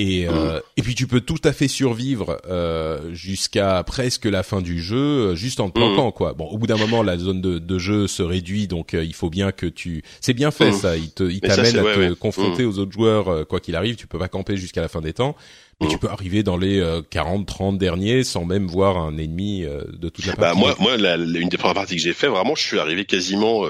Et, 0.00 0.26
euh, 0.26 0.60
et 0.78 0.82
puis 0.82 0.94
tu 0.94 1.06
peux 1.06 1.20
tout 1.20 1.40
à 1.44 1.52
fait 1.52 1.68
survivre 1.68 2.40
euh, 2.48 3.12
jusqu'à 3.12 3.82
presque 3.84 4.24
la 4.24 4.42
fin 4.42 4.62
du 4.62 4.80
jeu, 4.80 5.34
juste 5.34 5.60
en 5.60 5.68
te 5.68 5.74
planquant 5.74 6.10
quoi. 6.10 6.32
Bon, 6.32 6.46
au 6.46 6.56
bout 6.56 6.66
d'un 6.66 6.78
moment, 6.78 7.02
la 7.02 7.18
zone 7.18 7.42
de, 7.42 7.58
de, 7.58 7.78
jeu 7.78 8.06
se 8.06 8.22
réduit, 8.22 8.66
donc 8.66 8.94
il 8.94 9.12
faut 9.12 9.28
bien 9.28 9.52
que 9.52 9.66
tu. 9.66 10.02
C'est 10.22 10.32
bien 10.32 10.50
fait 10.50 10.72
ça. 10.72 10.96
Il 10.96 11.10
te, 11.10 11.24
il 11.24 11.40
t'amène 11.40 11.78
à 11.78 11.82
te 11.82 12.14
confronter 12.14 12.64
aux 12.64 12.78
autres 12.78 12.92
joueurs 12.92 13.46
quoi 13.46 13.60
qu'il 13.60 13.76
arrive. 13.76 13.96
Tu 13.96 14.06
peux 14.06 14.18
pas 14.18 14.28
camper 14.28 14.56
jusqu'à 14.56 14.80
la 14.80 14.88
fin 14.88 15.02
des 15.02 15.12
temps. 15.12 15.36
Et 15.82 15.88
tu 15.88 15.96
peux 15.96 16.08
arriver 16.08 16.42
dans 16.42 16.58
les 16.58 16.82
40, 17.10 17.46
30 17.46 17.78
derniers 17.78 18.22
sans 18.22 18.44
même 18.44 18.66
voir 18.66 18.98
un 18.98 19.16
ennemi 19.16 19.62
de 19.62 20.08
toute 20.08 20.26
la 20.26 20.34
partie. 20.34 20.54
Bah 20.54 20.60
moi, 20.60 20.76
moi, 20.78 20.96
la, 20.96 21.16
une 21.16 21.48
des 21.48 21.56
premières 21.56 21.74
parties 21.74 21.96
que 21.96 22.02
j'ai 22.02 22.12
fait, 22.12 22.28
vraiment, 22.28 22.54
je 22.54 22.62
suis 22.62 22.78
arrivé 22.78 23.06
quasiment 23.06 23.66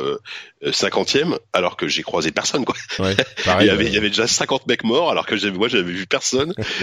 euh, 0.62 0.72
cinquantième, 0.72 1.38
alors 1.54 1.74
que 1.78 1.88
j'ai 1.88 2.02
croisé 2.02 2.32
personne, 2.32 2.66
quoi. 2.66 2.74
Ouais, 2.98 3.16
pareil, 3.46 3.66
il 3.66 3.68
y 3.68 3.70
avait, 3.70 3.86
il 3.86 3.94
y 3.94 3.96
avait 3.96 4.10
déjà 4.10 4.26
50 4.26 4.66
mecs 4.66 4.84
morts, 4.84 5.10
alors 5.10 5.24
que 5.24 5.34
j'avais, 5.34 5.56
moi, 5.56 5.68
j'avais 5.68 5.90
vu 5.90 6.06
personne. 6.06 6.19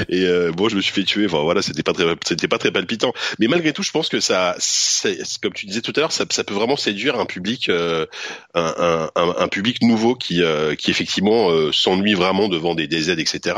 Et 0.10 0.26
euh, 0.26 0.52
bon, 0.52 0.69
je 0.69 0.76
me 0.76 0.82
suis 0.82 0.93
fait 0.93 1.04
tuer. 1.04 1.26
Enfin 1.26 1.41
voilà, 1.43 1.62
c'était 1.62 1.84
pas 1.84 1.93
très, 1.93 2.06
c'était 2.26 2.47
pas 2.47 2.58
très 2.58 2.71
palpitant. 2.71 3.13
Mais 3.39 3.47
malgré 3.47 3.73
tout, 3.73 3.84
je 3.84 3.91
pense 3.91 4.10
que 4.10 4.19
ça, 4.19 4.56
c'est, 4.60 5.19
comme 5.41 5.54
tu 5.54 5.65
disais 5.65 5.82
tout 5.82 5.93
à 5.95 6.00
l'heure, 6.00 6.12
ça, 6.12 6.26
ça 6.30 6.43
peut 6.43 6.54
vraiment 6.54 6.78
séduire 6.78 7.19
un 7.19 7.26
public, 7.26 7.69
euh, 7.69 8.06
un, 8.54 9.10
un, 9.15 9.36
un, 9.38 9.47
public 9.47 9.82
nouveau 9.82 10.15
qui, 10.15 10.41
qui 10.78 10.91
effectivement 10.91 11.50
s'ennuie 11.71 12.13
vraiment 12.13 12.47
devant 12.47 12.76
des 12.76 12.88
DZ, 12.88 13.10
etc. 13.10 13.56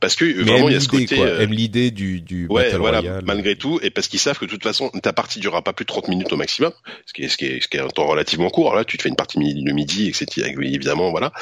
Parce 0.00 0.16
que 0.16 0.24
vraiment, 0.42 0.68
il 0.68 0.74
y 0.74 0.76
a 0.76 0.80
ce 0.80 0.88
côté 0.88 1.16
quoi, 1.16 1.26
euh... 1.26 1.40
aime 1.40 1.52
l'idée 1.52 1.90
du, 1.90 2.20
du 2.20 2.46
ouais, 2.48 2.64
Battle 2.64 2.78
voilà, 2.78 3.00
Royale. 3.00 3.22
malgré 3.24 3.56
tout, 3.56 3.80
et 3.82 3.90
parce 3.90 4.08
qu'ils 4.08 4.20
savent 4.20 4.38
que 4.38 4.44
de 4.44 4.50
toute 4.50 4.62
façon, 4.62 4.90
ta 5.02 5.12
partie 5.12 5.40
durera 5.40 5.62
pas 5.62 5.72
plus 5.72 5.84
de 5.84 5.88
30 5.88 6.08
minutes 6.08 6.32
au 6.32 6.36
maximum, 6.36 6.72
ce 7.06 7.12
qui 7.12 7.22
est, 7.22 7.28
ce 7.28 7.36
qui 7.36 7.46
est, 7.46 7.60
ce 7.62 7.68
qui 7.68 7.76
est 7.76 7.80
un 7.80 7.88
temps 7.88 8.06
relativement 8.06 8.50
court. 8.50 8.74
Là, 8.74 8.84
tu 8.84 8.96
te 8.96 9.02
fais 9.02 9.08
une 9.08 9.16
partie 9.16 9.38
de 9.38 9.72
midi, 9.72 10.08
etc. 10.08 10.54
Évidemment, 10.60 11.10
voilà. 11.10 11.32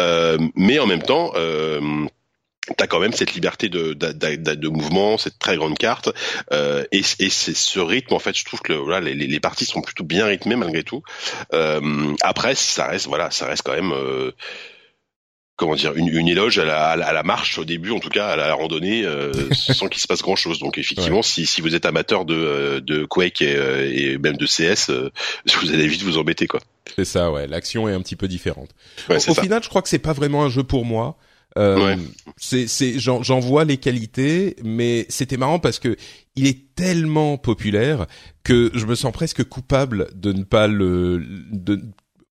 Euh, 0.00 0.38
mais 0.54 0.78
en 0.78 0.86
même 0.86 1.02
temps. 1.02 1.32
Euh, 1.36 1.80
T'as 2.76 2.86
quand 2.86 2.98
même 2.98 3.12
cette 3.12 3.34
liberté 3.34 3.68
de, 3.68 3.92
de, 3.92 4.12
de, 4.12 4.54
de, 4.54 4.68
mouvement, 4.68 5.18
cette 5.18 5.38
très 5.38 5.56
grande 5.56 5.78
carte, 5.78 6.10
euh, 6.52 6.84
et, 6.90 7.02
et 7.18 7.30
c'est 7.30 7.54
ce 7.54 7.78
rythme 7.78 8.14
en 8.14 8.18
fait. 8.18 8.36
Je 8.36 8.44
trouve 8.44 8.60
que 8.60 8.72
voilà, 8.72 9.00
les, 9.00 9.14
les 9.14 9.40
parties 9.40 9.66
sont 9.66 9.82
plutôt 9.82 10.04
bien 10.04 10.26
rythmées 10.26 10.56
malgré 10.56 10.82
tout. 10.82 11.02
Euh, 11.52 12.14
après, 12.22 12.54
ça 12.54 12.86
reste 12.86 13.06
voilà, 13.06 13.30
ça 13.30 13.46
reste 13.46 13.62
quand 13.62 13.74
même 13.74 13.92
euh, 13.92 14.32
comment 15.56 15.74
dire 15.74 15.94
une, 15.96 16.08
une 16.08 16.28
éloge 16.28 16.58
à 16.58 16.64
la, 16.64 16.90
à 16.90 17.12
la, 17.12 17.22
marche 17.22 17.58
au 17.58 17.64
début 17.64 17.90
en 17.90 17.98
tout 17.98 18.10
cas 18.10 18.28
à 18.28 18.36
la 18.36 18.54
randonnée 18.54 19.04
euh, 19.04 19.32
sans 19.52 19.88
qu'il 19.88 20.00
se 20.00 20.06
passe 20.06 20.22
grand 20.22 20.36
chose 20.36 20.58
donc 20.58 20.78
effectivement 20.78 21.18
ouais. 21.18 21.22
si, 21.22 21.46
si 21.46 21.62
vous 21.62 21.74
êtes 21.74 21.86
amateur 21.86 22.24
de, 22.24 22.34
euh, 22.34 22.80
de 22.80 23.04
Quake 23.04 23.42
et, 23.42 23.56
euh, 23.56 23.90
et 23.90 24.18
même 24.18 24.36
de 24.36 24.46
CS 24.46 24.90
vous 25.60 25.72
allez 25.72 25.88
vite 25.88 26.02
vous 26.02 26.18
embêter 26.18 26.46
quoi 26.46 26.60
c'est 26.94 27.06
ça 27.06 27.30
ouais 27.30 27.46
l'action 27.46 27.88
est 27.88 27.94
un 27.94 28.00
petit 28.02 28.16
peu 28.16 28.28
différente 28.28 28.70
ouais, 29.08 29.16
au, 29.28 29.30
au 29.30 29.34
final 29.34 29.62
je 29.62 29.68
crois 29.68 29.82
que 29.82 29.88
c'est 29.88 29.98
pas 29.98 30.12
vraiment 30.12 30.44
un 30.44 30.50
jeu 30.50 30.62
pour 30.62 30.84
moi 30.84 31.16
euh, 31.56 31.96
ouais. 31.96 32.02
c'est 32.36 32.66
c'est 32.66 32.98
j'en 32.98 33.22
j'en 33.22 33.40
vois 33.40 33.64
les 33.64 33.76
qualités 33.76 34.56
mais 34.64 35.06
c'était 35.08 35.36
marrant 35.36 35.58
parce 35.58 35.78
que 35.78 35.96
il 36.34 36.46
est 36.46 36.74
tellement 36.74 37.38
populaire 37.38 38.06
que 38.44 38.70
je 38.74 38.86
me 38.86 38.94
sens 38.94 39.12
presque 39.12 39.44
coupable 39.44 40.08
de 40.14 40.32
ne 40.32 40.44
pas 40.44 40.66
le 40.66 41.24
de 41.50 41.80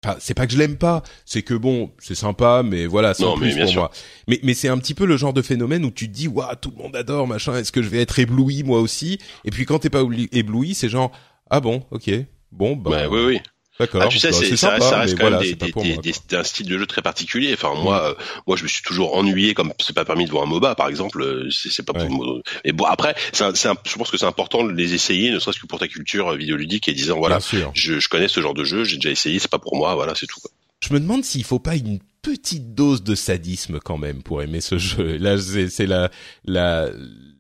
Enfin, 0.06 0.18
c'est 0.20 0.36
pas 0.36 0.46
que 0.46 0.54
je 0.54 0.60
l'aime 0.60 0.78
pas, 0.78 1.02
c'est 1.26 1.42
que 1.42 1.56
bon, 1.56 1.92
c'est 1.98 2.14
sympa, 2.14 2.62
mais 2.64 2.86
voilà, 2.86 3.16
c'est 3.16 3.24
en 3.24 3.36
plus 3.38 3.58
pour 3.58 3.68
sûr. 3.68 3.82
moi. 3.82 3.92
Mais 4.28 4.40
mais 4.44 4.54
c'est 4.54 4.68
un 4.68 4.78
petit 4.78 4.94
peu 4.94 5.06
le 5.06 5.18
genre 5.18 5.34
de 5.34 5.42
phénomène 5.42 5.84
où 5.84 5.90
tu 5.90 6.08
te 6.08 6.14
dis, 6.14 6.28
waouh, 6.28 6.54
tout 6.62 6.72
le 6.78 6.84
monde 6.84 6.96
adore, 6.96 7.28
machin. 7.28 7.56
Est-ce 7.56 7.72
que 7.72 7.82
je 7.82 7.90
vais 7.90 8.02
être 8.02 8.20
ébloui 8.20 8.62
moi 8.62 8.82
aussi? 8.82 9.18
Et 9.46 9.50
puis 9.50 9.66
quand 9.66 9.80
t'es 9.80 9.90
pas 9.90 10.04
ébloui, 10.32 10.76
c'est 10.76 10.90
genre, 10.90 11.12
ah 11.50 11.60
bon, 11.60 11.84
ok, 11.90 12.12
bon, 12.52 12.76
bah. 12.76 12.92
Ouais, 12.92 13.08
oui, 13.08 13.26
oui. 13.26 13.40
D'accord. 13.80 14.04
Ah, 14.04 14.08
tu 14.08 14.20
sais, 14.20 14.32
bah, 14.32 14.38
c'est, 14.40 14.56
sympa, 14.56 14.80
ça 14.80 15.00
reste 15.00 15.18
quand 15.20 15.30
même 15.30 15.40
des, 15.42 15.56
pour 15.72 15.84
des, 15.84 15.98
des, 15.98 16.14
un 16.38 16.44
style 16.44 16.68
de 16.68 16.78
jeu 16.78 16.86
très 16.86 17.02
particulier. 17.02 17.52
Enfin, 17.54 17.74
moi, 17.76 18.12
euh, 18.12 18.14
moi, 18.48 18.56
je 18.56 18.64
me 18.64 18.70
suis 18.70 18.82
toujours 18.84 19.18
ennuyé 19.18 19.54
comme 19.54 19.74
c'est 19.80 19.94
pas 19.96 20.06
permis 20.06 20.26
de 20.26 20.32
voir 20.32 20.44
un 20.44 20.48
MOBA, 20.48 20.76
par 20.76 20.88
exemple. 20.88 21.22
euh, 21.22 21.50
C'est, 21.52 21.70
c'est 21.72 21.84
pas 21.84 21.92
pour 21.94 22.04
Ouais. 22.04 22.10
moi. 22.10 22.26
Mais 22.64 22.72
bon, 22.72 22.86
après, 22.86 23.16
c'est 23.34 23.44
je 23.44 23.96
pense 23.98 24.10
que 24.12 24.18
c'est 24.18 24.26
important 24.26 24.64
de 24.64 24.72
les 24.72 24.94
essayer, 24.94 25.30
ne 25.32 25.40
serait-ce 25.40 25.60
que 25.60 25.68
pour 25.68 25.80
ta 25.80 25.88
culture 25.90 26.30
euh, 26.30 26.38
vidéoludique 26.38 26.88
et 26.88 26.94
disant 26.94 27.18
voilà, 27.18 27.40
je, 27.74 28.00
je 28.00 28.08
connais 28.10 28.28
ce 28.30 28.40
genre 28.40 28.54
de 28.54 28.64
jeu, 28.64 28.84
j'ai 28.86 28.96
déjà 28.96 29.10
essayé, 29.12 29.40
c'est 29.40 29.52
pas 29.52 29.60
pour 29.60 29.76
moi, 29.76 29.94
voilà, 29.96 30.14
c'est 30.16 30.26
tout. 30.28 30.40
quoi. 30.40 30.52
Je 30.82 30.94
me 30.94 31.00
demande 31.00 31.24
s'il 31.26 31.44
faut 31.44 31.60
pas 31.60 31.76
une 31.76 32.00
petite 32.22 32.76
dose 32.76 33.04
de 33.04 33.14
sadisme 33.16 33.80
quand 33.84 33.98
même 33.98 34.24
pour 34.24 34.42
aimer 34.42 34.62
ce 34.62 34.78
jeu. 34.78 35.18
Là, 35.18 35.38
c'est 35.38 35.70
c'est 35.70 35.86
la 35.86 36.10
la 36.46 36.90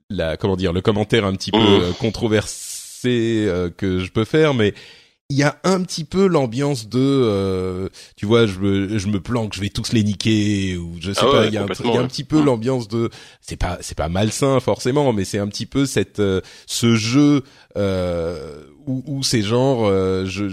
la 0.09 0.35
comment 0.37 0.55
dire 0.57 0.73
le 0.73 0.81
commentaire 0.81 1.25
un 1.25 1.33
petit 1.33 1.51
peu 1.51 1.57
Mmh. 1.59 1.81
euh, 1.81 1.91
controversé 1.93 3.45
euh, 3.47 3.69
que 3.69 3.99
je 3.99 4.11
peux 4.11 4.25
faire, 4.25 4.53
mais 4.53 4.73
il 5.29 5.37
y 5.37 5.43
a 5.43 5.59
un 5.63 5.81
petit 5.83 6.03
peu 6.03 6.27
l'ambiance 6.27 6.87
de 6.87 6.99
euh, 6.99 7.89
tu 8.15 8.25
vois 8.27 8.45
je 8.45 8.59
me 8.59 8.97
je 8.99 9.07
me 9.07 9.19
planque 9.19 9.53
je 9.55 9.61
vais 9.61 9.69
tous 9.69 9.91
les 9.91 10.03
niquer 10.03 10.77
ou 10.77 10.97
je 10.99 11.13
sais 11.13 11.25
Ah 11.25 11.25
pas 11.31 11.45
il 11.47 11.53
y 11.53 11.57
a 11.57 11.63
un, 11.63 11.67
complètement, 11.67 11.91
il 11.91 11.93
y 11.93 11.97
a 11.97 12.01
un 12.01 12.03
ouais. 12.03 12.07
petit 12.07 12.23
peu 12.23 12.41
Mm. 12.41 12.45
l'ambiance 12.45 12.87
de 12.87 13.09
c'est 13.41 13.57
pas 13.57 13.77
c'est 13.81 13.97
pas 13.97 14.07
malsain 14.09 14.59
forcément 14.59 15.13
mais 15.13 15.25
c'est 15.25 15.39
un 15.39 15.47
petit 15.47 15.65
peu 15.65 15.85
cette 15.87 16.19
euh, 16.19 16.41
ce 16.67 16.95
jeu 16.95 17.41
euh, 17.75 18.63
où, 18.85 19.03
où 19.07 19.23
c'est 19.23 19.41
genre 19.41 19.85
euh, 19.85 20.25
je 20.25 20.49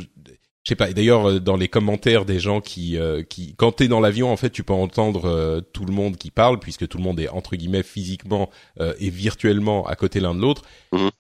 je 0.64 0.68
sais 0.70 0.76
pas. 0.76 0.90
Et 0.90 0.94
d'ailleurs, 0.94 1.28
euh, 1.28 1.40
dans 1.40 1.56
les 1.56 1.66
commentaires 1.66 2.24
des 2.24 2.38
gens 2.38 2.60
qui, 2.60 2.96
euh, 2.96 3.24
qui, 3.24 3.56
quand 3.56 3.72
t'es 3.72 3.88
dans 3.88 3.98
l'avion, 3.98 4.30
en 4.32 4.36
fait, 4.36 4.50
tu 4.50 4.62
peux 4.62 4.72
entendre 4.72 5.24
euh, 5.28 5.60
tout 5.60 5.84
le 5.84 5.92
monde 5.92 6.16
qui 6.16 6.30
parle, 6.30 6.60
puisque 6.60 6.86
tout 6.86 6.98
le 6.98 7.02
monde 7.02 7.18
est 7.18 7.28
entre 7.28 7.56
guillemets 7.56 7.82
physiquement 7.82 8.48
euh, 8.80 8.94
et 9.00 9.10
virtuellement 9.10 9.84
à 9.88 9.96
côté 9.96 10.20
l'un 10.20 10.36
de 10.36 10.40
l'autre. 10.40 10.62
Mhm. 10.92 11.10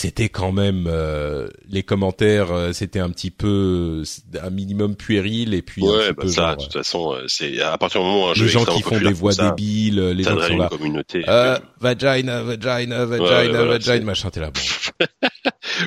C'était 0.00 0.28
quand 0.28 0.52
même 0.52 0.84
euh, 0.86 1.48
les 1.68 1.82
commentaires 1.82 2.52
euh, 2.52 2.72
c'était 2.72 3.00
un 3.00 3.10
petit 3.10 3.32
peu 3.32 4.04
un 4.40 4.50
minimum 4.50 4.94
puéril 4.94 5.54
et 5.54 5.62
puis 5.62 5.82
ouais 5.82 6.06
un 6.06 6.08
bah 6.10 6.14
peu 6.22 6.28
ça 6.28 6.42
genre, 6.50 6.56
de 6.58 6.62
toute 6.62 6.72
façon 6.74 7.12
euh, 7.14 7.24
c'est 7.26 7.60
à 7.60 7.76
partir 7.78 8.00
du 8.02 8.06
moment 8.06 8.26
où 8.26 8.28
un 8.28 8.34
jeu 8.34 8.44
les 8.44 8.50
gens 8.52 8.64
qui 8.64 8.80
font 8.80 8.96
des 9.00 9.12
voix 9.12 9.32
ça, 9.32 9.50
débiles 9.50 10.00
les 10.10 10.22
gens 10.22 10.36
qui 10.36 10.46
sont 10.46 10.56
là 10.56 10.68
communauté 10.68 11.24
euh, 11.26 11.58
vagina 11.80 12.42
vagina 12.44 13.04
vagina 13.06 13.06
ouais, 13.06 13.48
voilà, 13.48 13.64
vagina 13.64 14.00
machin 14.04 14.30
t'es 14.30 14.38
là 14.38 14.52
bon. 14.52 15.06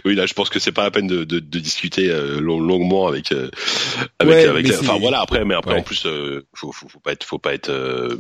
Oui 0.06 0.16
là 0.16 0.26
je 0.26 0.34
pense 0.34 0.50
que 0.50 0.60
c'est 0.60 0.72
pas 0.74 0.84
la 0.84 0.92
peine 0.92 1.08
de, 1.08 1.24
de, 1.24 1.40
de 1.40 1.60
discuter 1.60 2.10
euh, 2.10 2.40
long- 2.42 2.60
longuement 2.60 3.08
avec 3.08 3.32
euh, 3.32 3.50
avec, 4.20 4.34
Ouais, 4.36 4.46
avec 4.48 4.66
mais 4.66 4.72
la- 4.74 4.80
enfin 4.80 4.98
voilà 5.00 5.22
après 5.22 5.46
mais 5.46 5.56
après 5.56 5.80
en 5.80 5.84
plus 5.84 6.06
euh, 6.06 6.46
faut, 6.54 6.72
faut, 6.72 6.88
faut 6.90 7.00
pas 7.00 7.14
être 7.14 7.24
faut 7.24 7.40
pas 7.40 7.54
être 7.54 7.70
euh, 7.70 8.18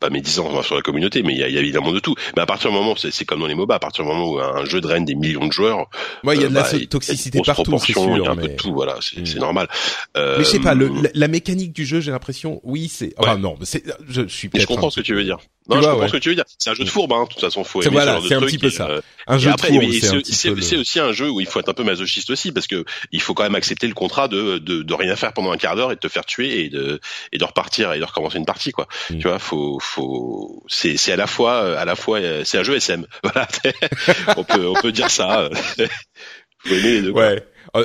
pas 0.00 0.10
médisant 0.10 0.62
sur 0.62 0.74
la 0.76 0.82
communauté 0.82 1.22
mais 1.22 1.32
il 1.34 1.40
y 1.40 1.42
a, 1.42 1.48
il 1.48 1.54
y 1.54 1.58
a 1.58 1.60
évidemment 1.60 1.92
de 1.92 1.98
tout. 2.00 2.14
Mais 2.36 2.42
à 2.42 2.46
partir 2.46 2.70
du 2.70 2.76
moment 2.76 2.94
c'est 2.96 3.24
comme 3.24 3.40
dans 3.40 3.46
les 3.46 3.54
MOBA 3.54 3.74
à 3.74 3.78
partir 3.78 4.04
du 4.04 4.10
moment 4.10 4.30
où 4.30 4.38
un 4.40 4.64
jeu 4.64 4.80
draine 4.80 5.04
des 5.04 5.14
millions 5.32 5.46
de 5.46 5.52
joueurs 5.52 5.88
moi 6.22 6.34
il 6.34 6.40
y 6.40 6.44
a 6.44 6.46
euh, 6.46 6.50
de 6.50 6.54
la 6.54 6.62
bah, 6.62 6.66
so- 6.68 6.76
il 6.76 6.78
y 6.78 6.80
a 6.80 6.82
une 6.84 6.88
toxicité 6.88 7.38
partout 7.44 7.62
c'est 7.78 7.92
proportion, 7.92 8.16
il 8.16 8.18
y 8.18 8.20
a 8.20 8.24
sûr 8.24 8.30
un 8.32 8.36
peu 8.36 8.42
mais 8.42 8.48
de 8.48 8.56
tout 8.56 8.72
voilà 8.72 8.96
c'est 9.00 9.20
Mm. 9.20 9.26
c'est 9.26 9.38
normal 9.38 9.68
euh, 10.16 10.36
mais 10.38 10.44
je 10.44 10.48
sais 10.50 10.60
pas 10.60 10.74
le, 10.74 10.88
la, 10.88 11.10
la 11.14 11.28
mécanique 11.28 11.72
du 11.72 11.84
jeu 11.86 12.00
j'ai 12.00 12.10
l'impression 12.10 12.60
oui 12.64 12.88
c'est 12.88 13.14
enfin 13.16 13.34
Ouais. 13.34 13.40
non 13.40 13.56
mais 13.58 13.66
c'est 13.66 13.82
je, 14.08 14.22
je 14.22 14.26
suis 14.28 14.50
mais 14.52 14.60
je 14.60 14.66
comprends 14.66 14.88
un 14.88 14.90
ce 14.90 14.96
que 14.96 15.00
peu- 15.00 15.04
tu 15.06 15.14
veux 15.14 15.24
dire 15.24 15.38
non 15.68 15.76
je 15.76 15.80
vois, 15.80 15.90
comprends 15.90 16.02
ouais. 16.02 16.08
ce 16.08 16.12
que 16.12 16.18
tu 16.18 16.28
veux 16.30 16.34
dire 16.34 16.44
c'est 16.58 16.70
un 16.70 16.74
jeu 16.74 16.84
de 16.84 16.88
fourbe 16.88 17.12
hein 17.12 17.24
de 17.24 17.28
toute 17.28 17.40
façon 17.40 17.62
faut 17.64 17.82
aimer 17.82 17.92
voilà, 17.92 18.20
ce 18.20 18.20
genre 18.20 18.22
de 18.22 18.28
c'est 18.28 18.34
un 18.34 18.38
truc 18.38 18.50
petit 18.50 18.58
peu 18.58 18.66
et, 18.66 18.70
ça. 18.70 18.88
euh, 18.88 19.00
un 19.26 19.38
jeu 19.38 19.50
après, 19.50 19.70
de 19.70 19.74
fourbe 19.74 19.92
c'est 20.24 20.48
le- 20.74 20.80
aussi 20.80 21.00
un 21.00 21.12
jeu 21.12 21.30
où 21.30 21.40
il 21.40 21.46
faut 21.46 21.60
être 21.60 21.68
un 21.68 21.74
peu 21.74 21.84
masochiste 21.84 22.30
aussi 22.30 22.52
parce 22.52 22.66
que 22.66 22.84
il 23.12 23.20
faut 23.20 23.34
quand 23.34 23.44
même 23.44 23.54
accepter 23.54 23.86
le 23.86 23.94
contrat 23.94 24.28
de 24.28 24.58
de, 24.58 24.82
de 24.82 24.94
rien 24.94 25.14
faire 25.16 25.32
pendant 25.32 25.52
un 25.52 25.56
quart 25.56 25.76
d'heure 25.76 25.92
et 25.92 25.94
de 25.94 26.00
te 26.00 26.08
faire 26.08 26.24
tuer 26.24 26.64
et 26.64 26.68
de 26.68 27.00
et 27.32 27.38
de 27.38 27.44
repartir 27.44 27.92
et 27.92 27.98
de 27.98 28.04
recommencer 28.04 28.38
une 28.38 28.46
partie 28.46 28.72
quoi. 28.72 28.88
Mm. 29.10 29.18
Tu 29.18 29.28
vois, 29.28 29.38
faut 29.38 29.78
faut 29.80 30.64
c'est 30.68 30.96
c'est 30.96 31.12
à 31.12 31.16
la 31.16 31.26
fois 31.26 31.78
à 31.78 31.84
la 31.84 31.94
fois 31.96 32.18
euh, 32.18 32.42
c'est 32.44 32.58
un 32.58 32.62
jeu 32.62 32.76
SM. 32.76 33.06
Voilà, 33.22 33.46
on 34.36 34.44
peut 34.44 34.66
on 34.66 34.74
peut 34.74 34.92
dire 34.92 35.10
ça. 35.10 35.48
faut 36.58 36.74
aimer 36.74 36.82
les 36.82 37.02
deux. 37.02 37.12
quoi. 37.12 37.30
Ouais. 37.30 37.46
En, 37.74 37.82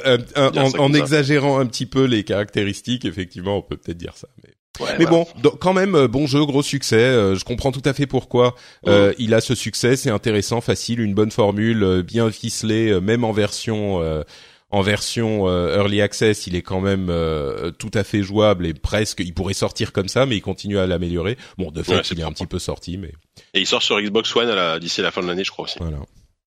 ça. 0.92 1.00
exagérant 1.00 1.60
un 1.60 1.66
petit 1.66 1.86
peu 1.86 2.06
les 2.06 2.24
caractéristiques, 2.24 3.06
effectivement, 3.06 3.58
on 3.58 3.62
peut 3.62 3.78
peut-être 3.78 3.98
dire 3.98 4.16
ça. 4.16 4.28
Mais, 4.44 4.50
Ouais, 4.80 4.86
mais 5.00 5.06
voilà. 5.06 5.26
bon, 5.42 5.50
quand 5.60 5.74
même, 5.74 5.96
euh, 5.96 6.08
bon 6.08 6.28
jeu, 6.28 6.46
gros 6.46 6.62
succès. 6.62 6.96
euh, 6.98 7.36
je 7.36 7.44
comprends 7.44 7.72
tout 7.72 7.82
à 7.86 7.94
fait 7.94 8.06
pourquoi 8.06 8.56
euh, 8.88 9.14
il 9.18 9.34
a 9.34 9.42
ce 9.42 9.56
succès. 9.56 9.96
C'est 9.96 10.12
intéressant, 10.12 10.62
facile, 10.62 11.00
une 11.00 11.14
bonne 11.16 11.32
formule, 11.32 11.84
euh, 11.84 12.04
bien 12.04 12.30
ficelée, 12.32 13.00
même 13.02 13.24
en 13.24 13.32
version. 13.32 14.02
euh, 14.02 14.24
en 14.70 14.82
version 14.82 15.48
euh, 15.48 15.78
early 15.78 16.02
access, 16.02 16.46
il 16.46 16.54
est 16.54 16.62
quand 16.62 16.82
même 16.82 17.08
euh, 17.10 17.72
tout 17.72 17.90
à 17.94 18.04
fait 18.04 18.22
jouable 18.22 18.66
et 18.68 18.74
presque, 18.74 19.22
il 19.24 19.34
pourrait 19.34 19.54
sortir 19.54 19.94
comme 19.94 20.10
ça, 20.10 20.26
mais 20.26 20.36
il 20.36 20.42
continue 20.42 20.78
à 20.78 20.86
l'améliorer. 20.86 21.38
Bon, 21.58 21.72
de 21.72 21.82
fait, 21.84 21.96
Ouais, 21.96 22.02
il 22.12 22.20
est 22.20 22.24
un 22.24 22.34
petit 22.34 22.48
peu 22.48 22.60
sorti, 22.60 22.98
mais 22.98 23.14
Et 23.54 23.62
il 23.62 23.66
sort 23.66 23.82
sur 23.82 23.98
Xbox 24.02 24.36
One 24.36 24.50
à 24.50 24.56
la- 24.56 24.78
d'ici 24.80 25.02
la 25.02 25.12
fin 25.12 25.22
de 25.22 25.28
l'année, 25.28 25.46
je 25.46 25.52
crois 25.52 25.64
aussi. 25.64 25.78
voilà. 25.80 26.00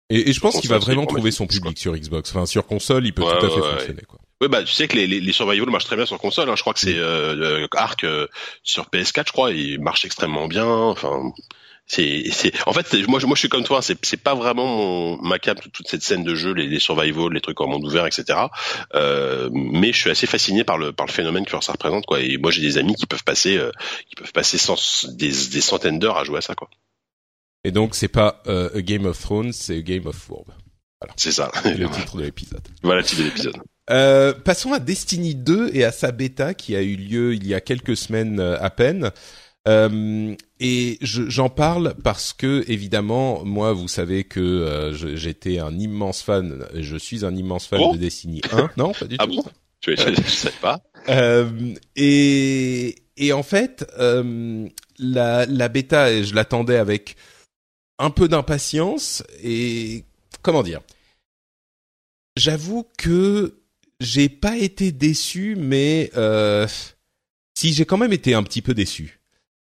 Et, 0.10 0.30
et 0.30 0.34
je 0.34 0.40
pense 0.42 0.60
qu'il 0.60 0.70
va 0.70 0.80
vraiment 0.80 1.06
trouver 1.06 1.32
son 1.32 1.48
public 1.48 1.78
sur 1.80 1.96
Xbox. 1.96 2.30
Enfin, 2.36 2.46
sur 2.46 2.66
console, 2.68 3.06
il 3.08 3.14
peut 3.14 3.22
tout 3.24 3.30
à 3.46 3.50
fait 3.50 3.62
fonctionner. 3.62 4.02
Quoi. 4.06 4.20
Oui, 4.42 4.48
bah 4.48 4.64
tu 4.64 4.72
sais 4.74 4.88
que 4.88 4.96
les, 4.96 5.06
les, 5.08 5.20
les 5.20 5.34
survival 5.34 5.70
marchent 5.70 5.86
très 5.86 5.96
bien 5.98 6.06
sur 6.06 6.18
console. 6.18 6.50
Hein. 6.50 6.56
Je 6.56 6.62
crois 6.62 6.74
que 6.74 6.80
c'est 6.80 6.98
euh, 6.98 7.36
euh, 7.64 7.68
Arc 7.76 8.04
euh, 8.06 8.28
sur 8.64 8.86
PS4, 8.86 9.28
je 9.28 9.32
crois, 9.34 9.52
il 9.52 9.80
marche 9.82 10.06
extrêmement 10.06 10.48
bien. 10.48 10.66
Enfin, 10.66 11.32
c'est, 11.86 12.24
c'est. 12.32 12.54
En 12.68 12.72
fait, 12.72 12.94
moi, 13.08 13.20
je- 13.20 13.26
moi, 13.26 13.36
je 13.36 13.40
suis 13.40 13.50
comme 13.50 13.64
toi. 13.66 13.82
C'est, 13.82 13.98
c'est 14.06 14.22
pas 14.22 14.36
vraiment 14.36 14.66
mon 14.66 15.22
ma 15.22 15.40
cam 15.40 15.58
toute, 15.60 15.74
toute 15.74 15.88
cette 15.90 16.04
scène 16.04 16.24
de 16.24 16.36
jeu, 16.36 16.54
les, 16.54 16.68
les 16.68 16.80
survival, 16.80 17.34
les 17.34 17.42
trucs 17.42 17.60
en 17.60 17.68
monde 17.68 17.84
ouvert, 17.84 18.06
etc. 18.06 18.40
Euh, 18.96 19.50
mais 19.52 19.92
je 19.92 19.98
suis 20.00 20.10
assez 20.10 20.28
fasciné 20.28 20.64
par 20.64 20.78
le 20.78 20.94
par 20.94 21.06
le 21.08 21.12
phénomène 21.12 21.46
que 21.46 21.52
ça 21.62 21.74
représente, 21.74 22.06
quoi. 22.06 22.22
Et 22.22 22.38
moi, 22.38 22.52
j'ai 22.52 22.62
des 22.62 22.78
amis 22.78 22.96
qui 22.96 23.08
peuvent 23.08 23.24
passer, 23.26 23.58
euh, 23.58 23.72
qui 24.08 24.16
peuvent 24.16 24.32
passer 24.32 24.58
cent- 24.58 25.06
des, 25.10 25.32
des 25.52 25.62
centaines 25.62 26.00
d'heures 26.00 26.18
à 26.18 26.24
jouer 26.24 26.38
à 26.38 26.42
ça, 26.42 26.56
quoi. 26.56 26.70
Et 27.66 27.72
donc, 27.72 27.94
c'est 27.96 28.08
pas 28.08 28.42
euh, 28.48 28.70
A 28.74 28.82
Game 28.82 29.06
of 29.06 29.20
Thrones, 29.20 29.52
c'est 29.52 29.80
A 29.80 29.82
Game 29.82 30.06
of 30.08 30.16
Fourbe. 30.16 30.54
C'est 31.18 31.32
ça. 31.34 31.52
Le 31.66 31.90
titre 31.90 32.18
de 32.18 32.24
l'épisode. 32.24 32.66
voilà 32.84 33.02
le 33.02 33.06
titre 33.06 33.22
de 33.22 33.26
l'épisode. 33.26 33.58
Euh, 33.90 34.34
passons 34.34 34.72
à 34.74 34.80
Destiny 34.80 35.36
2 35.36 35.72
et 35.74 35.84
à 35.84 35.92
sa 35.92 36.12
bêta 36.12 36.54
qui 36.54 36.76
a 36.76 36.82
eu 36.82 36.96
lieu 36.96 37.34
il 37.34 37.48
y 37.48 37.54
a 37.56 37.62
quelques 37.62 37.98
semaines 37.98 38.40
euh, 38.40 38.58
à 38.62 38.70
peine. 38.70 39.12
Euh, 39.68 40.36
et 40.60 40.98
je- 41.02 41.30
j'en 41.30 41.50
parle 41.50 41.96
parce 42.04 42.34
que 42.34 42.64
évidemment, 42.68 43.44
moi, 43.44 43.74
vous 43.74 43.88
savez 43.88 44.24
que 44.24 44.40
euh, 44.40 44.94
j'étais 45.18 45.60
un 45.60 45.78
immense 45.78 46.22
fan, 46.22 46.66
je 46.76 46.98
suis 46.98 47.26
un 47.26 47.36
immense 47.36 47.68
fan 47.68 47.80
Oh 47.84 47.94
de 47.94 47.98
Destiny 47.98 48.42
1. 48.52 48.70
Non, 48.78 48.94
pas 48.94 49.06
du 49.06 49.16
Ah 49.20 49.26
tout. 49.28 49.36
bon? 49.36 49.44
Je, 49.86 49.96
je, 49.96 50.14
je 50.16 50.30
sais 50.30 50.52
pas. 50.62 50.82
Euh, 51.08 51.50
et, 51.96 52.96
et 53.18 53.34
en 53.34 53.44
fait, 53.44 53.86
euh, 53.98 54.68
la, 54.98 55.46
la 55.46 55.68
bêta, 55.70 56.22
je 56.22 56.34
l'attendais 56.36 56.76
avec 56.78 57.16
un 57.98 58.10
peu 58.12 58.28
d'impatience 58.28 59.24
et 59.44 60.04
comment 60.42 60.64
dire? 60.64 60.82
J'avoue 62.38 62.86
que 62.98 63.56
j'ai 64.00 64.30
pas 64.30 64.58
été 64.58 64.92
déçu, 64.92 65.56
mais 65.58 66.10
euh, 66.16 66.68
si 67.56 67.74
j'ai 67.74 67.86
quand 67.86 67.98
même 67.98 68.14
été 68.14 68.34
un 68.34 68.44
petit 68.44 68.62
peu 68.62 68.74
déçu. 68.74 69.20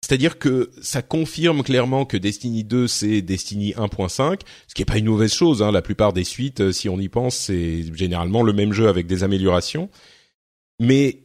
C'est-à-dire 0.04 0.38
que 0.38 0.70
ça 0.82 1.00
confirme 1.00 1.62
clairement 1.62 2.04
que 2.04 2.16
Destiny 2.16 2.64
2 2.64 2.88
c'est 2.88 3.22
Destiny 3.22 3.72
1.5, 3.72 4.40
ce 4.66 4.74
qui 4.74 4.82
est 4.82 4.86
pas 4.86 4.98
une 4.98 5.06
mauvaise 5.06 5.32
chose. 5.32 5.62
Hein. 5.62 5.70
La 5.70 5.80
plupart 5.82 6.12
des 6.12 6.24
suites, 6.24 6.60
euh, 6.60 6.72
si 6.72 6.88
on 6.88 6.98
y 6.98 7.08
pense, 7.08 7.36
c'est 7.36 7.84
généralement 7.94 8.42
le 8.42 8.52
même 8.52 8.72
jeu 8.72 8.88
avec 8.88 9.06
des 9.06 9.22
améliorations. 9.22 9.90
Mais 10.80 11.20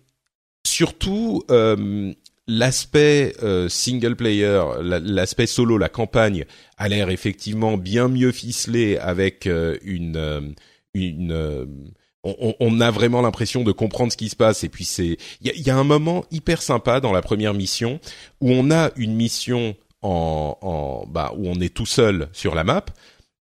surtout, 0.66 1.44
euh, 1.50 2.14
l'aspect 2.48 3.34
euh, 3.42 3.68
single 3.68 4.16
player, 4.16 4.62
la- 4.82 5.00
l'aspect 5.00 5.48
solo, 5.48 5.78
la 5.80 5.90
campagne 5.90 6.46
a 6.78 6.88
l'air 6.88 7.10
effectivement 7.10 7.78
bien 7.78 8.08
mieux 8.10 8.32
ficelé 8.32 8.98
avec 8.98 9.48
une 9.48 10.54
une 10.94 11.66
on, 12.40 12.56
on 12.60 12.82
a 12.82 12.92
vraiment 12.92 13.22
l'impression 13.22 13.64
de 13.64 13.72
comprendre 13.72 14.12
ce 14.12 14.18
qui 14.18 14.30
se 14.30 14.36
passe. 14.36 14.64
Et 14.64 14.70
puis 14.70 14.86
c'est 14.86 15.18
il 15.42 15.52
y 15.56 15.62
y 15.62 15.70
a 15.70 15.78
un 15.78 15.84
moment 15.84 16.26
hyper 16.32 16.62
sympa 16.62 17.00
dans 17.00 17.12
la 17.12 17.22
première 17.22 17.54
mission 17.54 18.00
où 18.42 18.52
on 18.52 18.72
a 18.72 18.92
une 18.96 19.16
mission 19.16 19.76
en, 20.02 20.58
en 20.62 21.08
bah 21.08 21.34
où 21.38 21.48
on 21.48 21.60
est 21.60 21.74
tout 21.74 21.86
seul 21.86 22.30
sur 22.34 22.56
la 22.56 22.64
map. 22.64 22.86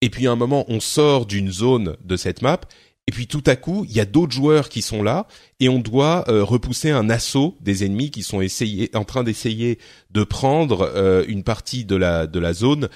Et 0.01 0.11
puis 0.11 0.27
à 0.27 0.33
un 0.33 0.37
moment 0.37 0.65
on 0.69 0.81
sort 0.81 1.27
d'une 1.27 1.51
zone 1.51 1.97
de 2.05 2.17
cette 2.17 2.43
map. 2.43 2.61
Et 3.07 3.11
puis 3.11 3.27
tout 3.27 3.45
à 3.47 3.57
coup 3.57 3.87
il 3.89 3.95
y 3.95 4.01
a 4.01 4.05
d'autres 4.05 4.33
joueurs 4.33 4.69
qui 4.69 4.83
sont 4.83 5.03
là 5.03 5.27
et 5.61 5.69
on 5.69 5.79
doit 5.79 6.25
euh, 6.29 6.45
repousser 6.45 6.91
un 6.91 7.09
assaut 7.09 7.57
des 7.61 7.85
ennemis 7.85 8.11
qui 8.11 8.23
sont 8.23 8.41
essayés, 8.41 8.91
en 8.95 9.05
train 9.05 9.25
d'essayer 9.25 9.79
de 10.11 10.25
prendre 10.25 10.83
euh, 10.95 11.25
une 11.27 11.43
partie 11.43 11.85
de 11.85 11.97
la 11.97 12.27
de 12.27 12.39
la 12.39 12.53
zone 12.53 12.89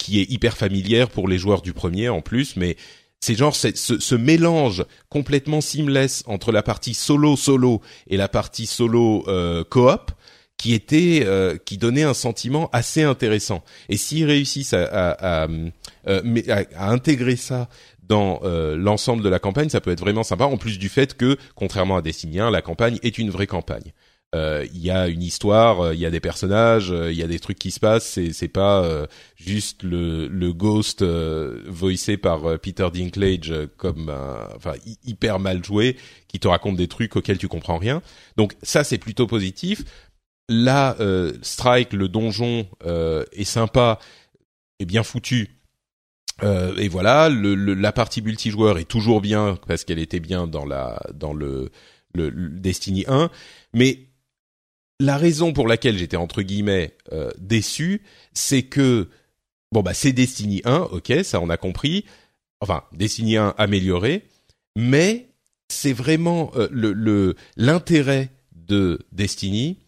qui 0.00 0.18
est 0.18 0.30
hyper 0.30 0.56
familière 0.56 1.10
pour 1.10 1.28
les 1.28 1.38
joueurs 1.38 1.62
du 1.62 1.72
premier 1.72 2.08
en 2.08 2.22
plus. 2.22 2.56
Mais 2.56 2.76
c'est 3.20 3.34
genre 3.34 3.54
ce, 3.54 3.68
ce 3.74 4.14
mélange 4.14 4.84
complètement 5.08 5.60
seamless 5.60 6.22
entre 6.26 6.52
la 6.52 6.62
partie 6.62 6.94
solo 6.94 7.36
solo 7.36 7.80
et 8.08 8.16
la 8.16 8.28
partie 8.28 8.66
solo 8.66 9.24
euh, 9.28 9.62
coop 9.64 10.10
qui 10.56 10.74
était 10.74 11.22
euh, 11.24 11.56
qui 11.64 11.78
donnait 11.78 12.02
un 12.02 12.14
sentiment 12.14 12.68
assez 12.72 13.02
intéressant 13.02 13.62
et 13.88 13.96
s'ils 13.96 14.26
réussissent 14.26 14.74
à, 14.74 14.84
à, 14.84 15.44
à, 15.44 15.48
euh, 16.08 16.42
à 16.74 16.90
intégrer 16.90 17.36
ça 17.36 17.68
dans 18.10 18.40
euh, 18.42 18.76
l'ensemble 18.76 19.22
de 19.22 19.28
la 19.28 19.38
campagne, 19.38 19.68
ça 19.68 19.80
peut 19.80 19.92
être 19.92 20.00
vraiment 20.00 20.24
sympa. 20.24 20.44
En 20.44 20.56
plus 20.56 20.80
du 20.80 20.88
fait 20.88 21.16
que, 21.16 21.36
contrairement 21.54 21.96
à 21.96 22.02
Destiny 22.02 22.40
1, 22.40 22.50
la 22.50 22.60
campagne 22.60 22.98
est 23.04 23.18
une 23.18 23.30
vraie 23.30 23.46
campagne. 23.46 23.92
Euh, 24.34 24.64
Il 24.72 24.80
y 24.80 24.90
a 24.90 25.08
une 25.08 25.22
histoire, 25.22 25.80
euh, 25.80 25.94
il 25.94 26.00
y 26.00 26.06
a 26.06 26.10
des 26.10 26.20
personnages, 26.20 26.92
euh, 26.92 27.10
il 27.10 27.18
y 27.18 27.22
a 27.22 27.26
des 27.26 27.40
trucs 27.40 27.58
qui 27.58 27.72
se 27.72 27.80
passent. 27.80 28.06
C'est 28.06 28.32
c'est 28.32 28.48
pas 28.48 28.84
euh, 28.84 29.06
juste 29.36 29.82
le, 29.82 30.28
le 30.28 30.52
ghost 30.52 31.02
euh, 31.02 31.62
voicé 31.66 32.16
par 32.16 32.44
euh, 32.48 32.56
Peter 32.58 32.88
Dinklage 32.92 33.50
euh, 33.50 33.66
comme 33.76 34.08
enfin 34.56 34.74
hy- 34.86 34.98
hyper 35.04 35.40
mal 35.40 35.64
joué 35.64 35.96
qui 36.28 36.38
te 36.38 36.46
raconte 36.46 36.76
des 36.76 36.86
trucs 36.88 37.16
auxquels 37.16 37.38
tu 37.38 37.48
comprends 37.48 37.78
rien. 37.78 38.02
Donc 38.36 38.54
ça 38.62 38.84
c'est 38.84 38.98
plutôt 38.98 39.26
positif. 39.26 39.82
Là, 40.48 40.96
euh, 41.00 41.32
Strike, 41.42 41.92
le 41.92 42.08
donjon 42.08 42.66
euh, 42.86 43.24
est 43.32 43.44
sympa, 43.44 43.98
est 44.80 44.84
bien 44.86 45.02
foutu. 45.04 45.50
Euh, 46.42 46.74
et 46.78 46.88
voilà, 46.88 47.28
le, 47.28 47.54
le- 47.54 47.74
la 47.74 47.92
partie 47.92 48.22
multijoueur 48.22 48.78
est 48.78 48.84
toujours 48.88 49.20
bien 49.20 49.58
parce 49.66 49.84
qu'elle 49.84 49.98
était 49.98 50.20
bien 50.20 50.46
dans 50.46 50.64
la 50.64 51.00
dans 51.14 51.34
le, 51.34 51.70
le, 52.14 52.30
le 52.30 52.48
Destiny 52.48 53.04
1, 53.08 53.30
mais 53.74 53.98
la 55.00 55.16
raison 55.16 55.52
pour 55.52 55.66
laquelle 55.66 55.98
j'étais 55.98 56.16
entre 56.16 56.42
guillemets 56.42 56.94
euh, 57.12 57.30
déçu, 57.38 58.02
c'est 58.34 58.62
que 58.62 59.08
bon 59.72 59.82
bah 59.82 59.94
c'est 59.94 60.12
Destiny 60.12 60.60
1, 60.64 60.88
ok, 60.92 61.12
ça 61.24 61.40
on 61.40 61.48
a 61.48 61.56
compris. 61.56 62.04
Enfin, 62.60 62.84
Destiny 62.92 63.38
1 63.38 63.54
amélioré, 63.56 64.24
mais 64.76 65.30
c'est 65.68 65.94
vraiment 65.94 66.52
euh, 66.54 66.68
le 66.70 67.34
l'intérêt 67.56 68.28
de 68.52 69.00
Destiny 69.10 69.78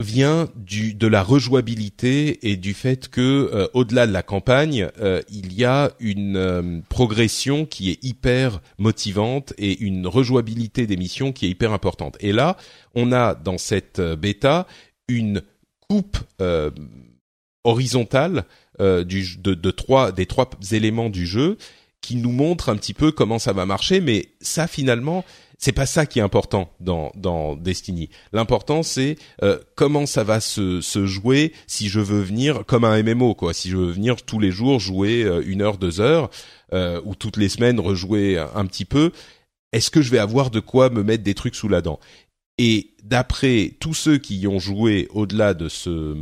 vient 0.00 0.48
du 0.56 0.94
de 0.94 1.06
la 1.06 1.22
rejouabilité 1.22 2.50
et 2.50 2.56
du 2.56 2.72
fait 2.72 3.08
que 3.08 3.20
euh, 3.52 3.68
au-delà 3.74 4.06
de 4.06 4.12
la 4.12 4.22
campagne, 4.22 4.88
euh, 5.00 5.20
il 5.30 5.52
y 5.52 5.64
a 5.64 5.92
une 6.00 6.36
euh, 6.36 6.80
progression 6.88 7.66
qui 7.66 7.90
est 7.90 8.02
hyper 8.02 8.60
motivante 8.78 9.52
et 9.58 9.78
une 9.78 10.06
rejouabilité 10.06 10.86
des 10.86 10.96
missions 10.96 11.32
qui 11.32 11.46
est 11.46 11.50
hyper 11.50 11.72
importante. 11.72 12.16
Et 12.20 12.32
là, 12.32 12.56
on 12.94 13.12
a 13.12 13.34
dans 13.34 13.58
cette 13.58 14.00
bêta 14.00 14.66
une 15.06 15.42
coupe 15.88 16.18
horizontale 17.64 18.44
de 18.78 19.70
trois 19.70 20.12
des 20.12 20.26
trois 20.26 20.48
éléments 20.70 21.10
du 21.10 21.26
jeu 21.26 21.58
qui 22.00 22.16
nous 22.16 22.32
montre 22.32 22.68
un 22.68 22.76
petit 22.76 22.94
peu 22.94 23.12
comment 23.12 23.38
ça 23.38 23.52
va 23.52 23.66
marcher, 23.66 24.00
mais 24.00 24.28
ça 24.40 24.66
finalement, 24.66 25.24
c'est 25.60 25.72
pas 25.72 25.86
ça 25.86 26.06
qui 26.06 26.18
est 26.18 26.22
important 26.22 26.72
dans 26.80 27.12
dans 27.14 27.54
Destiny. 27.54 28.08
L'important 28.32 28.82
c'est 28.82 29.16
euh, 29.42 29.58
comment 29.76 30.06
ça 30.06 30.24
va 30.24 30.40
se 30.40 30.80
se 30.80 31.04
jouer 31.04 31.52
si 31.66 31.88
je 31.88 32.00
veux 32.00 32.22
venir 32.22 32.64
comme 32.66 32.84
un 32.84 33.00
MMO 33.02 33.34
quoi. 33.34 33.52
Si 33.52 33.68
je 33.68 33.76
veux 33.76 33.92
venir 33.92 34.22
tous 34.22 34.40
les 34.40 34.50
jours 34.50 34.80
jouer 34.80 35.22
euh, 35.22 35.42
une 35.46 35.60
heure, 35.60 35.76
deux 35.76 36.00
heures 36.00 36.30
euh, 36.72 37.00
ou 37.04 37.14
toutes 37.14 37.36
les 37.36 37.50
semaines 37.50 37.78
rejouer 37.78 38.38
un 38.38 38.64
petit 38.64 38.86
peu. 38.86 39.12
Est-ce 39.72 39.90
que 39.90 40.02
je 40.02 40.10
vais 40.10 40.18
avoir 40.18 40.50
de 40.50 40.60
quoi 40.60 40.88
me 40.88 41.04
mettre 41.04 41.22
des 41.22 41.34
trucs 41.34 41.54
sous 41.54 41.68
la 41.68 41.82
dent? 41.82 42.00
Et 42.58 42.94
d'après 43.04 43.74
tous 43.80 43.94
ceux 43.94 44.18
qui 44.18 44.38
y 44.38 44.48
ont 44.48 44.58
joué 44.58 45.08
au-delà 45.10 45.54
de 45.54 45.68
ce 45.68 46.16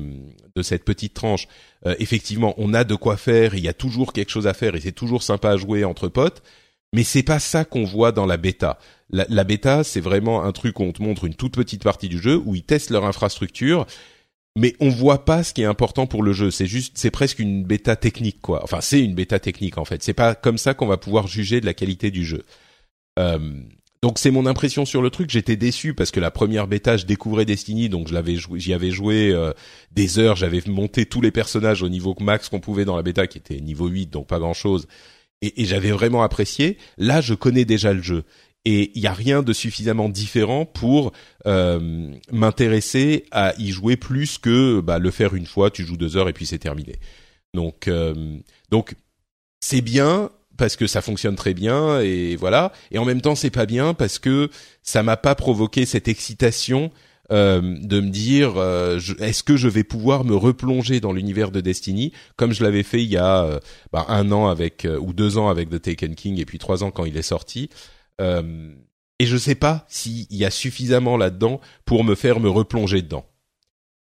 de 0.55 0.63
cette 0.63 0.85
petite 0.85 1.15
tranche, 1.15 1.47
effectivement, 1.85 2.55
on 2.59 2.75
a 2.75 2.83
de 2.83 2.97
quoi 2.97 3.17
faire. 3.17 3.55
Il 3.55 3.63
y 3.63 3.69
a 3.69 3.73
toujours 3.73 4.13
quelque 4.13 4.31
chose 4.31 4.49
à 4.49 4.55
faire 4.55 4.75
et 4.75 4.81
c'est 4.81 4.93
toujours 4.93 5.23
sympa 5.23 5.51
à 5.51 5.57
jouer 5.57 5.85
entre 5.85 6.09
potes 6.09 6.43
mais 6.93 7.05
c'est 7.05 7.23
pas 7.23 7.39
ça 7.39 7.65
qu'on 7.65 7.85
voit 7.85 8.13
dans 8.13 8.27
la 8.27 8.37
bêta. 8.37 8.79
La, 9.11 9.27
la 9.29 9.45
bêta, 9.45 9.85
c'est 9.85 10.01
vraiment 10.01 10.45
un 10.45 10.53
truc 10.53 10.81
où 10.81 10.83
on 10.83 10.93
te 10.93 11.03
montre 11.03 11.25
une 11.25 11.35
toute 11.35 11.55
petite 11.55 11.83
partie 11.83 12.09
du 12.09 12.19
jeu, 12.19 12.41
où 12.45 12.55
ils 12.55 12.63
testent 12.63 12.91
leur 12.91 13.05
infrastructure, 13.05 13.87
mais 14.59 14.75
on 14.81 14.89
voit 14.89 15.25
pas 15.25 15.45
ce 15.45 15.55
qui 15.55 15.63
est 15.63 15.67
important 15.67 16.07
pour 16.07 16.23
le 16.23 16.33
jeu. 16.33 16.51
C'est 16.51 16.67
juste, 16.67 16.99
c'est 16.99 17.11
presque 17.11 17.39
une 17.39 17.65
bêta 17.65 17.97
technique, 17.97 18.41
quoi. 18.41 18.63
Enfin, 18.65 18.81
c'est 18.81 19.01
une 19.01 19.15
bêta 19.15 19.39
technique 19.39 19.79
en 19.79 19.85
fait. 19.85 20.03
C'est 20.03 20.15
pas 20.15 20.35
comme 20.35 20.59
ça 20.59 20.75
qu'on 20.75 20.87
va 20.87 20.97
pouvoir 20.97 21.27
juger 21.29 21.61
de 21.61 21.67
la 21.67 21.75
qualité 21.75 22.11
du 22.11 22.25
jeu. 22.25 22.45
Euh, 23.19 23.39
donc 24.03 24.19
c'est 24.19 24.31
mon 24.31 24.47
impression 24.47 24.85
sur 24.85 25.01
le 25.01 25.11
truc. 25.11 25.31
J'étais 25.31 25.57
déçu 25.57 25.95
parce 25.95 26.11
que 26.11 26.21
la 26.21 26.31
première 26.31 26.67
bêta, 26.67 26.97
je 26.97 27.07
découvrais 27.07 27.45
Destiny, 27.45 27.89
donc 27.89 28.09
je 28.09 28.15
l'avais 28.15 28.37
joué, 28.37 28.61
j'y 28.61 28.75
avais 28.75 28.91
joué 28.91 29.31
euh, 29.33 29.53
des 29.93 30.19
heures. 30.19 30.37
J'avais 30.37 30.63
monté 30.67 31.07
tous 31.07 31.21
les 31.21 31.31
personnages 31.31 31.83
au 31.83 31.89
niveau 31.89 32.17
max 32.21 32.49
qu'on 32.49 32.61
pouvait 32.61 32.85
dans 32.85 32.97
la 32.97 33.03
bêta, 33.03 33.27
qui 33.27 33.39
était 33.39 33.61
niveau 33.61 33.87
8, 33.87 34.07
donc 34.07 34.27
pas 34.27 34.39
grand 34.39 34.55
chose 34.55 34.87
et, 35.43 35.63
et 35.63 35.65
j'avais 35.65 35.91
vraiment 35.91 36.23
apprécié. 36.23 36.79
Là, 36.97 37.21
je 37.21 37.35
connais 37.35 37.65
déjà 37.65 37.93
le 37.93 38.03
jeu 38.03 38.25
et 38.65 38.93
il 38.95 39.01
n'y 39.01 39.07
a 39.07 39.13
rien 39.13 39.43
de 39.43 39.53
suffisamment 39.53 40.09
différent 40.09 40.67
pour 40.67 41.13
euh, 41.47 42.11
m'intéresser 42.31 43.25
à 43.31 43.55
y 43.59 43.71
jouer 43.71 43.97
plus 43.97 44.39
que 44.39 44.81
bah, 44.81 44.99
le 44.99 45.11
faire 45.11 45.35
une 45.35 45.47
fois, 45.47 45.71
tu 45.71 45.85
joues 45.85 45.97
deux 45.97 46.17
heures 46.17 46.29
et 46.29 46.33
puis 46.33 46.47
c'est 46.47 46.59
terminé. 46.59 46.97
Donc 47.55 47.89
euh, 47.89 48.39
donc 48.71 48.95
c'est 49.61 49.81
bien 49.81 50.31
parce 50.57 50.77
que 50.77 50.87
ça 50.87 51.01
fonctionne 51.01 51.37
très 51.37 51.55
bien 51.55 52.01
et 52.01 52.37
voilà. 52.37 52.73
Et 52.91 52.99
en 52.99 53.05
même 53.05 53.21
temps 53.21 53.35
c'est 53.35 53.51
pas 53.51 53.67
bien 53.67 53.95
parce 53.95 54.19
que 54.19 54.51
ça 54.83 55.03
m'a 55.03 55.17
pas 55.17 55.35
provoqué 55.35 55.87
cette 55.87 56.09
excitation 56.09 56.91
euh, 57.31 57.61
de 57.83 58.01
me 58.01 58.09
dire 58.09 58.55
euh, 58.57 58.99
est-ce 59.19 59.43
que 59.43 59.59
je 59.59 59.69
vais 59.69 59.85
pouvoir 59.85 60.25
me 60.25 60.35
replonger 60.35 60.99
dans 60.99 61.13
l'univers 61.13 61.51
de 61.51 61.61
Destiny 61.61 62.11
comme 62.37 62.55
je 62.55 62.65
l'avais 62.65 62.83
fait 62.83 63.03
il 63.03 63.11
y 63.11 63.19
a 63.19 63.45
euh, 63.45 63.61
bah, 63.93 64.07
un 64.09 64.33
an 64.33 64.49
avec 64.49 64.89
ou 64.99 65.13
deux 65.13 65.37
ans 65.37 65.51
avec 65.51 65.69
The 65.69 65.79
Taken 65.79 66.15
King 66.15 66.41
et 66.41 66.47
puis 66.47 66.57
trois 66.57 66.85
ans 66.85 66.91
quand 66.91 67.05
il 67.05 67.19
est 67.19 67.23
sorti. 67.23 67.69
Et 68.21 69.27
je 69.27 69.37
sais 69.37 69.55
pas 69.55 69.85
s'il 69.89 70.27
y 70.31 70.45
a 70.45 70.51
suffisamment 70.51 71.17
là-dedans 71.17 71.61
pour 71.85 72.05
me 72.05 72.15
faire 72.15 72.41
me 72.41 72.49
replonger 72.49 73.03
dedans. 73.03 73.27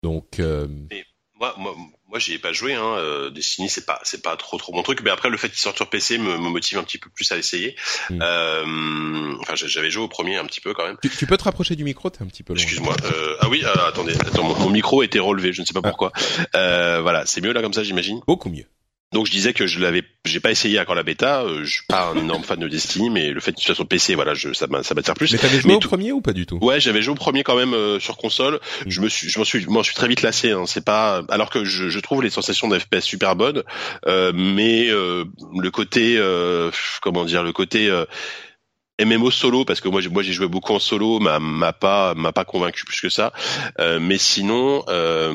Donc. 0.03 0.39
moi, 0.39 1.55
moi, 1.59 1.75
moi, 2.09 2.19
j'y 2.19 2.33
ai 2.33 2.39
pas 2.39 2.53
joué. 2.53 2.75
Hein. 2.75 2.95
Euh, 2.97 3.31
Destiny, 3.31 3.69
c'est 3.69 3.85
pas, 3.85 4.01
c'est 4.03 4.23
pas 4.23 4.37
trop, 4.37 4.57
trop 4.57 4.73
mon 4.73 4.83
truc. 4.83 5.03
Mais 5.03 5.11
après, 5.11 5.29
le 5.29 5.37
fait 5.37 5.51
qu'il 5.51 5.59
sorte 5.59 5.77
sur 5.77 5.91
PC 5.91 6.17
me, 6.17 6.39
me, 6.39 6.49
motive 6.49 6.79
un 6.79 6.83
petit 6.83 6.97
peu 6.97 7.11
plus 7.11 7.31
à 7.33 7.37
essayer. 7.37 7.77
Mm. 8.09 8.19
Euh, 8.23 9.35
enfin, 9.41 9.55
j'avais 9.55 9.91
joué 9.91 10.03
au 10.03 10.09
premier 10.09 10.37
un 10.37 10.47
petit 10.47 10.61
peu 10.61 10.73
quand 10.73 10.87
même. 10.87 10.97
Tu, 11.03 11.11
tu 11.11 11.27
peux 11.27 11.37
te 11.37 11.45
rapprocher 11.45 11.77
du 11.77 11.85
micro, 11.85 12.09
t'es 12.09 12.23
un 12.23 12.27
petit 12.27 12.43
peu 12.43 12.55
loin. 12.55 12.63
Excuse-moi. 12.63 12.97
Euh, 13.05 13.37
ah 13.41 13.49
oui, 13.51 13.63
euh, 13.63 13.89
attendez, 13.89 14.15
attends, 14.15 14.45
mon, 14.45 14.59
mon, 14.59 14.71
micro 14.71 15.03
était 15.03 15.19
relevé, 15.19 15.53
je 15.53 15.61
ne 15.61 15.67
sais 15.67 15.75
pas 15.75 15.81
ah. 15.85 15.89
pourquoi. 15.89 16.13
Euh, 16.55 17.03
voilà, 17.03 17.27
c'est 17.27 17.43
mieux 17.43 17.53
là 17.53 17.61
comme 17.61 17.75
ça, 17.75 17.83
j'imagine. 17.83 18.21
Beaucoup 18.27 18.49
mieux. 18.49 18.65
Donc 19.13 19.27
je 19.27 19.31
disais 19.31 19.55
que 19.55 19.67
je 19.67 19.81
l'avais, 19.81 20.03
j'ai 20.27 20.41
pas 20.41 20.51
essayé 20.51 20.79
encore 20.79 20.95
la 20.95 21.03
bêta. 21.03 21.43
Euh, 21.43 21.65
je 21.65 21.73
suis 21.73 21.87
pas 21.89 22.11
un 22.11 22.17
énorme 22.17 22.45
fan 22.45 22.59
de 22.59 22.69
Destiny, 22.69 23.09
mais 23.09 23.31
le 23.31 23.41
fait 23.41 23.53
qu'il 23.53 23.65
soit 23.65 23.75
sur 23.75 23.89
PC, 23.89 24.15
voilà, 24.15 24.35
je, 24.35 24.53
ça 24.53 24.67
m'attire 24.67 25.15
plus. 25.15 25.33
Mais 25.33 25.39
t'avais 25.39 25.61
joué 25.61 25.75
au 25.75 25.81
premier 25.81 26.13
ou 26.13 26.21
pas 26.21 26.35
du 26.35 26.45
tout? 26.45 26.59
Ouais, 26.61 26.79
j'avais 26.79 27.01
joué 27.01 27.13
au 27.13 27.17
premier 27.17 27.43
quand 27.43 27.57
même 27.57 27.73
euh, 27.73 27.99
sur 28.01 28.19
console. 28.19 28.61
Mm. 28.85 28.91
Je 28.91 29.01
me 29.01 29.09
suis, 29.09 29.31
je 29.31 29.39
m'en 29.39 29.47
suis, 29.47 29.65
moi, 29.67 29.83
je 29.83 29.87
suis 29.89 29.97
très 29.97 30.09
vite 30.09 30.21
lassé. 30.21 30.51
Hein. 30.51 30.65
C'est 30.67 30.85
pas, 30.85 31.23
alors 31.31 31.49
que 31.49 31.65
je, 31.65 31.89
je 31.89 32.01
trouve 32.01 32.23
les 32.23 32.29
sensations 32.29 32.69
d'FPS 32.69 33.01
super 33.01 33.35
bonnes, 33.35 33.63
euh, 34.07 34.33
mais 34.35 34.91
euh, 34.91 35.25
le 35.59 35.71
côté, 35.71 36.21
comment 37.01 37.25
dire, 37.25 37.43
le 37.43 37.53
côté 37.53 37.91
MMO 39.05 39.31
solo 39.31 39.65
parce 39.65 39.81
que 39.81 39.89
moi 39.89 40.01
j'ai 40.01 40.09
moi 40.09 40.23
j'ai 40.23 40.33
joué 40.33 40.49
beaucoup 40.49 40.73
en 40.73 40.79
solo 40.79 41.21
m'a 41.21 41.39
m'a 41.39 41.73
pas 41.73 42.15
m'a 42.15 42.33
pas 42.33 42.45
convaincu 42.45 42.85
plus 42.85 43.01
que 43.01 43.09
ça. 43.09 43.33
Euh, 43.79 44.01
mais 44.01 44.19
sinon 44.19 44.85
euh, 44.89 45.33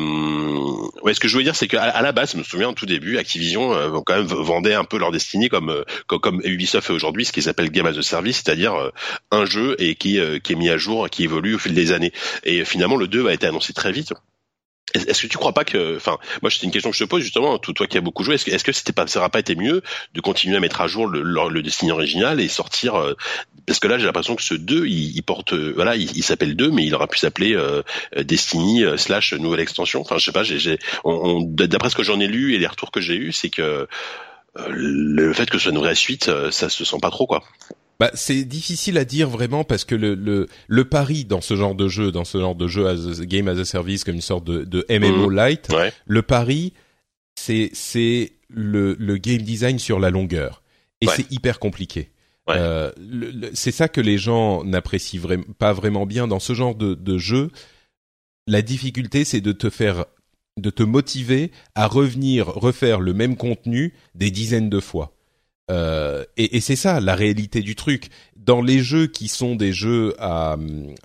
ouais 1.01 1.13
ce 1.13 1.19
que 1.19 1.27
je 1.27 1.33
voulais 1.33 1.45
dire 1.45 1.55
c'est 1.55 1.67
qu'à 1.67 1.83
à 1.83 2.01
la 2.01 2.11
base 2.11 2.33
je 2.33 2.37
me 2.37 2.43
souviens 2.43 2.69
au 2.69 2.73
tout 2.73 2.85
début 2.85 3.17
Activision 3.17 3.73
euh, 3.73 4.01
quand 4.05 4.15
même 4.15 4.25
vendait 4.25 4.73
un 4.73 4.83
peu 4.83 4.97
leur 4.97 5.11
destinée 5.11 5.47
comme 5.47 5.69
euh, 5.69 5.83
comme, 6.07 6.41
Ubisoft 6.43 6.87
fait 6.87 6.93
aujourd'hui 6.93 7.25
ce 7.25 7.31
qu'ils 7.31 7.47
appelle 7.47 7.71
game 7.71 7.85
as 7.85 7.97
a 7.97 8.01
service 8.01 8.41
c'est-à-dire 8.43 8.73
euh, 8.73 8.89
un 9.31 9.45
jeu 9.45 9.75
et 9.79 9.95
qui 9.95 10.19
qui 10.43 10.53
est 10.53 10.55
mis 10.55 10.69
à 10.69 10.77
jour 10.77 11.09
qui 11.09 11.23
évolue 11.23 11.55
au 11.55 11.59
fil 11.59 11.73
des 11.73 11.91
années. 11.91 12.11
Et 12.43 12.65
finalement 12.65 12.97
le 12.97 13.07
2 13.07 13.27
a 13.27 13.33
été 13.33 13.47
annoncé 13.47 13.73
très 13.73 13.91
vite 13.91 14.13
est-ce 14.93 15.23
que 15.23 15.27
tu 15.27 15.37
crois 15.37 15.53
pas 15.53 15.63
que, 15.63 15.95
enfin, 15.95 16.17
moi 16.41 16.51
c'est 16.51 16.63
une 16.63 16.71
question 16.71 16.91
que 16.91 16.97
je 16.97 17.03
te 17.03 17.09
pose 17.09 17.23
justement, 17.23 17.57
toi 17.57 17.87
qui 17.87 17.97
as 17.97 18.01
beaucoup 18.01 18.23
joué, 18.23 18.35
est-ce 18.35 18.45
que, 18.45 18.51
est-ce 18.51 18.63
que 18.63 18.71
c'était 18.71 18.93
pas, 18.93 19.07
ça 19.07 19.19
n'aurait 19.19 19.29
pas 19.29 19.39
été 19.39 19.55
mieux 19.55 19.81
de 20.13 20.21
continuer 20.21 20.55
à 20.55 20.59
mettre 20.59 20.81
à 20.81 20.87
jour 20.87 21.07
le, 21.07 21.21
le, 21.23 21.63
Destiny 21.63 21.91
original 21.91 22.39
et 22.39 22.47
sortir, 22.47 22.95
euh, 22.95 23.13
parce 23.65 23.79
que 23.79 23.87
là 23.87 23.97
j'ai 23.97 24.05
l'impression 24.05 24.35
que 24.35 24.43
ce 24.43 24.53
2, 24.53 24.85
il, 24.85 25.15
il 25.15 25.23
porte, 25.23 25.53
euh, 25.53 25.73
voilà, 25.75 25.95
il, 25.95 26.23
s'appelle 26.23 26.55
2, 26.55 26.71
mais 26.71 26.85
il 26.85 26.93
aurait 26.93 27.07
pu 27.07 27.17
s'appeler 27.17 27.55
euh, 27.55 27.81
Destiny 28.17 28.83
slash 28.97 29.33
nouvelle 29.33 29.61
extension. 29.61 30.01
Enfin, 30.01 30.17
je 30.17 30.25
sais 30.25 30.31
pas, 30.31 30.43
j'ai, 30.43 30.77
d'après 31.03 31.89
ce 31.89 31.95
que 31.95 32.03
j'en 32.03 32.19
ai 32.19 32.27
lu 32.27 32.53
et 32.53 32.59
les 32.59 32.67
retours 32.67 32.91
que 32.91 33.01
j'ai 33.01 33.15
eus, 33.15 33.33
c'est 33.33 33.49
que 33.49 33.87
le 34.67 35.33
fait 35.33 35.49
que 35.49 35.57
ce 35.57 35.63
soit 35.63 35.71
une 35.71 35.79
vraie 35.79 35.95
suite, 35.95 36.29
ça 36.51 36.69
se 36.69 36.85
sent 36.85 36.97
pas 37.01 37.09
trop 37.09 37.25
quoi. 37.25 37.41
Bah, 38.03 38.11
c'est 38.15 38.43
difficile 38.43 38.97
à 38.97 39.05
dire 39.05 39.29
vraiment 39.29 39.63
parce 39.63 39.85
que 39.85 39.95
le, 39.95 40.13
le, 40.13 40.49
le 40.67 40.83
pari 40.83 41.23
dans 41.23 41.39
ce 41.39 41.55
genre 41.55 41.73
de 41.73 41.87
jeu, 41.87 42.11
dans 42.11 42.25
ce 42.25 42.37
genre 42.37 42.53
de 42.53 42.67
jeu 42.67 42.85
as 42.85 43.21
a, 43.21 43.25
game 43.25 43.47
as 43.47 43.57
a 43.57 43.63
service 43.63 44.03
comme 44.03 44.15
une 44.15 44.19
sorte 44.21 44.43
de, 44.43 44.65
de 44.65 44.85
MMO 44.89 45.29
mmh. 45.29 45.33
light, 45.33 45.69
le 46.05 46.21
pari 46.21 46.73
c'est 47.35 47.69
c'est 47.71 48.33
le, 48.49 48.97
le 48.99 49.15
game 49.15 49.41
design 49.41 49.79
sur 49.79 50.01
la 50.01 50.09
longueur 50.09 50.63
et 50.99 51.07
ouais. 51.07 51.13
c'est 51.15 51.31
hyper 51.31 51.59
compliqué. 51.59 52.09
Ouais. 52.45 52.55
Euh, 52.57 52.91
c'est 53.53 53.71
ça 53.71 53.87
que 53.87 54.01
les 54.01 54.17
gens 54.17 54.65
n'apprécient 54.65 55.21
pas 55.57 55.71
vraiment 55.71 56.05
bien 56.05 56.27
dans 56.27 56.39
ce 56.39 56.53
genre 56.53 56.75
de, 56.75 56.95
de 56.95 57.17
jeu. 57.17 57.51
La 58.47 58.61
difficulté, 58.61 59.23
c'est 59.23 59.39
de 59.39 59.53
te 59.53 59.69
faire, 59.69 60.03
de 60.57 60.69
te 60.69 60.83
motiver 60.83 61.51
à 61.73 61.87
revenir 61.87 62.47
refaire 62.47 62.99
le 62.99 63.13
même 63.13 63.37
contenu 63.37 63.93
des 64.13 64.29
dizaines 64.29 64.69
de 64.69 64.81
fois. 64.81 65.15
Euh, 65.71 66.23
et, 66.37 66.57
et 66.57 66.61
c'est 66.61 66.75
ça 66.75 66.99
la 66.99 67.15
réalité 67.15 67.61
du 67.61 67.75
truc. 67.75 68.09
Dans 68.35 68.61
les 68.61 68.79
jeux 68.79 69.07
qui 69.07 69.27
sont 69.27 69.55
des 69.55 69.71
jeux 69.71 70.13
à, 70.19 70.57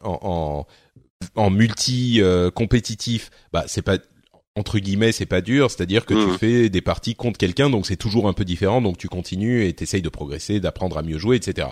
en, 0.03 0.19
en, 0.23 0.67
en 1.35 1.51
multi 1.51 2.21
euh, 2.21 2.51
compétitif, 2.51 3.31
bah 3.53 3.65
c'est 3.67 3.83
pas 3.83 3.99
entre 4.57 4.81
guillemets 4.81 5.13
c'est 5.13 5.27
pas 5.27 5.41
dur, 5.41 5.71
c'est-à-dire 5.71 6.05
que 6.05 6.15
mmh. 6.15 6.33
tu 6.33 6.39
fais 6.39 6.69
des 6.69 6.81
parties 6.81 7.15
contre 7.15 7.39
quelqu'un, 7.39 7.71
donc 7.71 7.87
c'est 7.87 7.97
toujours 7.97 8.27
un 8.29 8.33
peu 8.33 8.45
différent, 8.45 8.83
donc 8.83 8.99
tu 8.99 9.09
continues 9.09 9.67
et 9.67 9.73
t'essayes 9.73 10.03
de 10.03 10.09
progresser, 10.09 10.59
d'apprendre 10.59 10.99
à 10.99 11.03
mieux 11.03 11.19
jouer, 11.19 11.37
etc. 11.37 11.69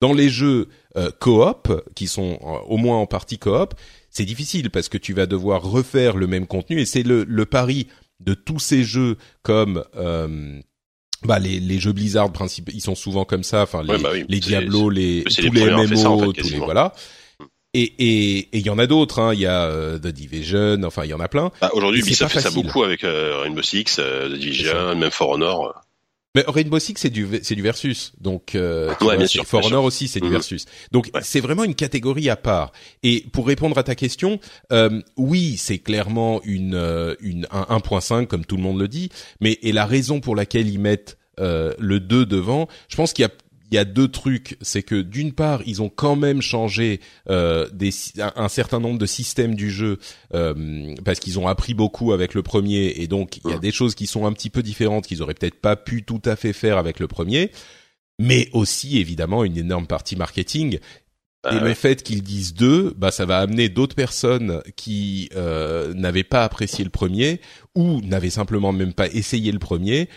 Dans 0.00 0.14
les 0.14 0.30
jeux 0.30 0.68
euh, 0.96 1.10
coop, 1.20 1.72
qui 1.94 2.08
sont 2.08 2.38
euh, 2.42 2.58
au 2.66 2.76
moins 2.76 2.96
en 2.96 3.06
partie 3.06 3.38
coop, 3.38 3.74
c'est 4.10 4.24
difficile 4.24 4.70
parce 4.70 4.88
que 4.88 4.98
tu 4.98 5.12
vas 5.12 5.26
devoir 5.26 5.62
refaire 5.62 6.16
le 6.16 6.26
même 6.26 6.46
contenu 6.46 6.80
et 6.80 6.86
c'est 6.86 7.02
le, 7.02 7.24
le 7.24 7.46
pari 7.46 7.86
de 8.18 8.34
tous 8.34 8.58
ces 8.58 8.82
jeux 8.82 9.16
comme 9.42 9.84
euh, 9.96 10.60
bah 11.24 11.38
les, 11.38 11.60
les 11.60 11.78
jeux 11.78 11.92
Blizzard 11.92 12.32
principaux 12.32 12.72
ils 12.74 12.80
sont 12.80 12.94
souvent 12.94 13.24
comme 13.24 13.42
ça. 13.42 13.62
Enfin 13.62 13.82
les, 13.82 13.90
ouais, 13.90 13.98
bah 13.98 14.10
oui, 14.12 14.24
les 14.28 14.40
Diablo 14.40 14.90
les 14.90 15.24
tous 15.24 15.52
les, 15.52 15.66
les 15.66 15.86
MMO 15.86 15.96
ça, 15.96 16.10
en 16.10 16.18
fait, 16.18 16.42
tous 16.42 16.50
les 16.50 16.58
voilà. 16.58 16.92
Et 17.74 17.94
et 17.98 18.48
il 18.52 18.66
y 18.66 18.70
en 18.70 18.78
a 18.78 18.86
d'autres 18.86 19.18
hein. 19.18 19.34
Il 19.34 19.40
y 19.40 19.46
a 19.46 19.64
euh, 19.64 19.98
The 19.98 20.08
Division 20.08 20.82
enfin 20.84 21.04
il 21.04 21.10
y 21.10 21.14
en 21.14 21.20
a 21.20 21.28
plein. 21.28 21.50
Bah, 21.60 21.70
aujourd'hui 21.72 22.00
Ubisoft 22.00 22.34
fait 22.34 22.40
ça 22.40 22.50
beaucoup 22.50 22.82
avec 22.82 23.04
euh, 23.04 23.40
Rainbow 23.42 23.62
Six 23.62 23.96
euh, 23.98 24.28
The 24.28 24.38
Division 24.38 24.94
même 24.94 25.10
For 25.10 25.30
Honor 25.30 25.80
mais 26.34 26.44
Rainbow 26.46 26.78
Six 26.78 26.94
c'est 26.96 27.10
du 27.10 27.26
c'est 27.42 27.54
du 27.54 27.62
versus 27.62 28.12
donc 28.20 28.54
euh, 28.54 28.88
ouais, 28.88 28.96
vois, 29.00 29.16
bien 29.16 29.26
sûr, 29.26 29.44
For 29.44 29.60
bien 29.60 29.68
Honor 29.68 29.82
sûr. 29.82 29.86
aussi 29.86 30.08
c'est 30.08 30.20
mmh. 30.20 30.24
du 30.24 30.30
versus 30.30 30.64
donc 30.90 31.10
ouais. 31.14 31.20
c'est 31.22 31.40
vraiment 31.40 31.64
une 31.64 31.74
catégorie 31.74 32.30
à 32.30 32.36
part 32.36 32.72
et 33.02 33.24
pour 33.32 33.46
répondre 33.46 33.76
à 33.78 33.82
ta 33.82 33.94
question 33.94 34.40
euh, 34.72 35.00
oui 35.16 35.56
c'est 35.56 35.78
clairement 35.78 36.40
une 36.44 36.74
euh, 36.74 37.14
une 37.20 37.46
un 37.50 37.62
1.5 37.78 38.26
comme 38.26 38.44
tout 38.44 38.56
le 38.56 38.62
monde 38.62 38.80
le 38.80 38.88
dit 38.88 39.10
mais 39.40 39.58
et 39.62 39.72
la 39.72 39.86
raison 39.86 40.20
pour 40.20 40.36
laquelle 40.36 40.68
ils 40.68 40.80
mettent 40.80 41.18
euh, 41.40 41.74
le 41.78 42.00
2 42.00 42.26
devant 42.26 42.68
je 42.88 42.96
pense 42.96 43.12
qu'il 43.12 43.22
y 43.22 43.26
a 43.26 43.30
il 43.72 43.76
y 43.76 43.78
a 43.78 43.86
deux 43.86 44.08
trucs, 44.08 44.58
c'est 44.60 44.82
que 44.82 45.00
d'une 45.00 45.32
part, 45.32 45.62
ils 45.64 45.80
ont 45.80 45.88
quand 45.88 46.14
même 46.14 46.42
changé 46.42 47.00
euh, 47.30 47.66
des, 47.72 47.90
un, 48.18 48.48
certain 48.48 48.80
nombre 48.80 48.98
de 48.98 49.06
systèmes 49.06 49.54
du 49.54 49.70
jeu 49.70 49.98
euh, 50.34 50.94
parce 51.06 51.20
qu'ils 51.20 51.38
ont 51.38 51.48
appris 51.48 51.72
beaucoup 51.72 52.12
avec 52.12 52.34
le 52.34 52.42
premier 52.42 52.92
et 52.96 53.06
donc 53.06 53.38
il 53.42 53.50
y 53.50 53.54
a 53.54 53.58
des 53.58 53.72
choses 53.72 53.94
qui 53.94 54.06
sont 54.06 54.26
un 54.26 54.32
petit 54.34 54.50
peu 54.50 54.62
différentes 54.62 55.06
qu'ils 55.06 55.22
auraient 55.22 55.32
peut-être 55.32 55.58
pas 55.58 55.76
pu 55.76 56.02
tout 56.02 56.20
à 56.26 56.36
fait 56.36 56.52
faire 56.52 56.76
avec 56.76 57.00
le 57.00 57.08
premier, 57.08 57.50
mais 58.18 58.50
aussi 58.52 58.98
évidemment 58.98 59.42
une 59.42 59.56
énorme 59.56 59.86
partie 59.86 60.16
marketing. 60.16 60.78
Et 61.50 61.58
le 61.58 61.74
fait 61.74 62.04
qu'ils 62.04 62.22
disent 62.22 62.54
deux, 62.54 62.94
bah 62.96 63.10
ça 63.10 63.24
va 63.26 63.40
amener 63.40 63.68
d'autres 63.68 63.96
personnes 63.96 64.62
qui 64.76 65.28
euh, 65.34 65.92
n'avaient 65.94 66.22
pas 66.22 66.44
apprécié 66.44 66.84
le 66.84 66.90
premier 66.90 67.40
ou 67.74 68.00
n'avaient 68.02 68.30
simplement 68.30 68.72
même 68.72 68.92
pas 68.92 69.08
essayé 69.08 69.50
le 69.50 69.58
premier 69.58 70.08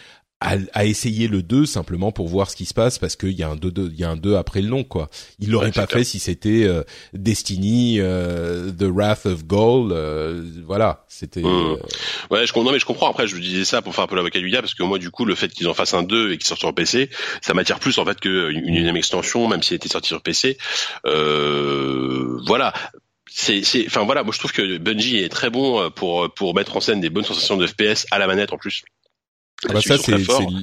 à, 0.45 0.58
à, 0.73 0.86
essayer 0.86 1.27
le 1.27 1.41
2 1.41 1.65
simplement 1.65 2.12
pour 2.12 2.27
voir 2.27 2.49
ce 2.49 2.55
qui 2.55 2.65
se 2.65 2.73
passe 2.73 2.99
parce 2.99 3.15
qu'il 3.15 3.31
y 3.31 3.43
a 3.43 3.49
un 3.49 3.55
2 3.55 3.89
il 3.91 3.99
y 3.99 4.03
a 4.03 4.10
un 4.10 4.15
2 4.15 4.36
après 4.36 4.62
le 4.62 4.67
nom 4.67 4.84
quoi. 4.84 5.10
Il 5.39 5.49
l'aurait 5.49 5.71
pas 5.71 5.88
fait 5.88 6.03
si 6.03 6.19
c'était 6.19 6.63
euh, 6.63 6.84
Destiny 7.13 7.97
euh, 7.99 8.71
The 8.71 8.84
Wrath 8.84 9.25
of 9.25 9.45
Gaul 9.45 9.91
euh, 9.91 10.43
voilà, 10.65 11.03
c'était 11.08 11.41
mmh. 11.41 11.77
Ouais, 12.29 12.45
je 12.45 12.53
comprends 12.53 12.71
mais 12.71 12.79
je 12.79 12.86
comprends 12.86 13.10
après 13.10 13.27
je 13.27 13.36
disais 13.38 13.65
ça 13.65 13.81
pour 13.81 13.95
faire 13.95 14.03
un 14.03 14.08
peu 14.08 14.15
l'avocat 14.15 14.39
du 14.39 14.49
diable 14.49 14.63
parce 14.63 14.75
que 14.75 14.84
moi 14.84 14.99
du 14.99 15.10
coup 15.10 15.25
le 15.25 15.34
fait 15.34 15.49
qu'ils 15.49 15.67
en 15.67 15.73
fassent 15.73 15.95
un 15.95 16.03
2 16.03 16.34
et 16.34 16.38
qu'ils 16.38 16.47
sortent 16.47 16.60
sur 16.60 16.73
PC, 16.73 17.10
ça 17.41 17.53
m'attire 17.53 17.79
plus 17.79 17.97
en 17.97 18.05
fait 18.05 18.19
qu'une 18.19 18.51
une 18.51 18.75
deuxième 18.75 18.97
extension 18.97 19.47
même 19.47 19.63
s'il 19.63 19.75
était 19.75 19.89
sorti 19.89 20.10
sur 20.10 20.21
PC. 20.21 20.58
voilà, 21.03 22.73
c'est, 23.27 23.63
enfin 23.88 24.03
voilà, 24.03 24.23
moi 24.23 24.31
je 24.31 24.39
trouve 24.39 24.53
que 24.53 24.77
Bungie 24.77 25.17
est 25.17 25.29
très 25.29 25.49
bon 25.49 25.89
pour 25.89 26.31
pour 26.34 26.53
mettre 26.53 26.77
en 26.77 26.81
scène 26.81 27.01
des 27.01 27.10
bonnes 27.10 27.25
sensations 27.25 27.58
de 27.58 27.65
FPS 27.65 28.05
à 28.12 28.19
la 28.19 28.27
manette 28.27 28.53
en 28.53 28.58
plus. 28.58 28.84
Ah 29.67 29.73
bah 29.73 29.81
ça 29.81 29.97
c'est 29.97 30.17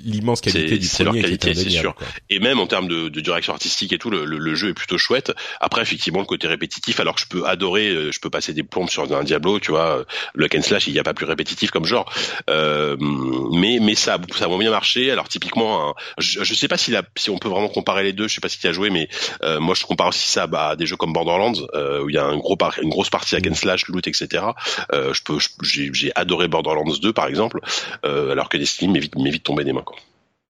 l'immense 0.05 0.41
qualité 0.41 0.79
du 0.79 0.87
c'est 0.87 1.03
leur 1.03 1.15
qualité 1.15 1.55
c'est 1.55 1.71
sûr. 1.71 1.95
et 2.29 2.39
même 2.39 2.61
en 2.61 2.67
termes 2.67 2.89
de, 2.89 3.09
de, 3.09 3.21
direction 3.21 3.53
artistique 3.53 3.93
et 3.93 3.99
tout 3.99 4.11
le, 4.11 4.25
le, 4.25 4.55
jeu 4.55 4.69
est 4.69 4.75
plutôt 4.75 4.99
chouette. 4.99 5.33
Après 5.61 5.83
effectivement 5.83 6.21
le 6.21 6.27
côté 6.27 6.47
répétitif 6.47 7.01
alors 7.01 7.15
que 7.15 7.21
je 7.21 7.27
peux 7.27 7.47
adorer 7.47 7.89
euh, 7.89 8.13
je 8.13 8.21
peux 8.21 8.31
passer 8.31 8.53
des 8.53 8.63
plombes 8.63 8.91
sur 8.91 9.11
un 9.13 9.25
Diablo 9.25 9.59
tu 9.61 9.71
vois 9.71 10.05
le 10.35 10.49
and 10.55 10.63
slash 10.63 10.87
il 10.87 10.93
n'y 10.93 10.99
a 10.99 11.05
pas 11.05 11.15
plus 11.15 11.27
répétitif 11.27 11.71
comme 11.71 11.87
genre. 11.87 12.13
Euh, 12.51 12.97
mais 13.53 13.79
mais 13.81 13.95
ça 13.95 14.19
ça 14.37 14.45
a 14.45 14.59
bien 14.59 14.71
marché. 14.71 15.11
Alors 15.11 15.29
typiquement 15.29 15.95
je, 16.19 16.45
je 16.45 16.55
sais 16.55 16.69
pas 16.69 16.77
si 16.77 16.91
la, 16.91 17.03
si 17.17 17.31
on 17.31 17.39
peut 17.39 17.49
vraiment 17.49 17.69
comparer 17.69 18.03
les 18.03 18.13
deux 18.13 18.29
je 18.29 18.35
sais 18.35 18.41
pas 18.41 18.49
si 18.49 18.59
tu 18.59 18.67
as 18.67 18.73
joué 18.73 18.91
mais 18.91 19.09
euh, 19.43 19.61
moi 19.61 19.75
je 19.75 19.85
compare 19.85 20.09
aussi 20.09 20.29
ça 20.29 20.47
bah, 20.47 20.69
à 20.69 20.77
des 20.77 20.87
jeux 20.87 20.97
comme 20.97 21.13
Borderlands 21.13 21.53
euh, 21.75 22.03
où 22.03 22.11
il 22.11 22.15
y 22.15 22.19
a 22.19 22.25
un 22.25 22.37
gros 22.37 22.57
une 22.81 22.91
grosse 22.91 23.11
partie 23.11 23.37
hack 23.37 23.47
and 23.47 23.55
slash 23.55 23.89
loot 23.89 24.07
etc 24.07 24.45
euh, 24.93 25.13
je 25.13 25.23
peux 25.23 25.39
j'ai 25.63 26.13
adoré 26.15 26.49
Borderlands 26.49 26.95
2 27.01 27.13
par 27.13 27.27
exemple 27.27 27.61
alors 28.03 28.49
que 28.49 28.57
Destiny 28.57 28.82
m'évite 28.91 29.17
m'évite 29.17 29.43
tomber 29.43 29.65
des 29.65 29.73
mains 29.73 29.83
quoi. 29.83 29.97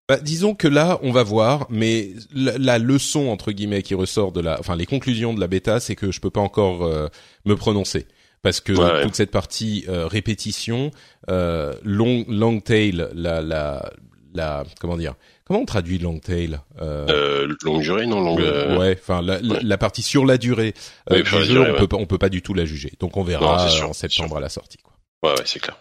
Bah, 0.08 0.18
disons 0.18 0.54
que 0.54 0.66
là, 0.66 0.98
on 1.02 1.12
va 1.12 1.22
voir, 1.22 1.66
mais 1.70 2.10
la, 2.34 2.78
leçon 2.78 3.28
entre 3.28 3.52
guillemets 3.52 3.82
qui 3.82 3.94
ressort 3.94 4.32
de 4.32 4.40
la, 4.40 4.58
enfin 4.58 4.74
les 4.74 4.84
conclusions 4.84 5.32
de 5.32 5.40
la 5.40 5.46
bêta, 5.46 5.78
c'est 5.78 5.94
que 5.94 6.10
je 6.10 6.20
peux 6.20 6.28
pas 6.28 6.40
encore 6.40 6.82
euh, 6.82 7.06
me 7.44 7.54
prononcer 7.54 8.06
parce 8.42 8.60
que 8.60 9.02
toute 9.02 9.14
cette 9.14 9.30
partie 9.30 9.84
euh, 9.88 10.06
répétition, 10.06 10.90
euh, 11.30 11.74
long 11.84 12.24
long 12.28 12.60
tail, 12.60 13.08
la 13.14 13.40
la 13.40 13.90
la 14.34 14.64
comment 14.80 14.96
dire, 14.96 15.14
comment 15.44 15.60
on 15.60 15.64
traduit 15.64 15.98
long 15.98 16.18
tail 16.18 16.58
euh, 16.80 17.48
Longue 17.62 17.82
durée, 17.82 18.06
non? 18.06 18.20
Longue. 18.20 18.40
Ouais, 18.78 18.98
enfin 19.00 19.22
la, 19.22 19.38
la, 19.40 19.78
partie 19.78 20.02
sur 20.02 20.26
la 20.26 20.38
durée 20.38 20.74
du 21.10 21.24
jeu, 21.24 21.60
on 21.60 21.86
peut 21.86 21.96
on 21.96 22.06
peut 22.06 22.18
pas 22.18 22.28
du 22.28 22.42
tout 22.42 22.54
la 22.54 22.64
juger, 22.64 22.92
donc 22.98 23.16
on 23.16 23.22
verra 23.22 23.68
en 23.84 23.92
septembre 23.92 24.36
à 24.36 24.40
la 24.40 24.48
sortie 24.48 24.78
quoi. 24.78 24.92
Ouais 25.22 25.38
ouais 25.38 25.44
c'est 25.46 25.60
clair. 25.60 25.76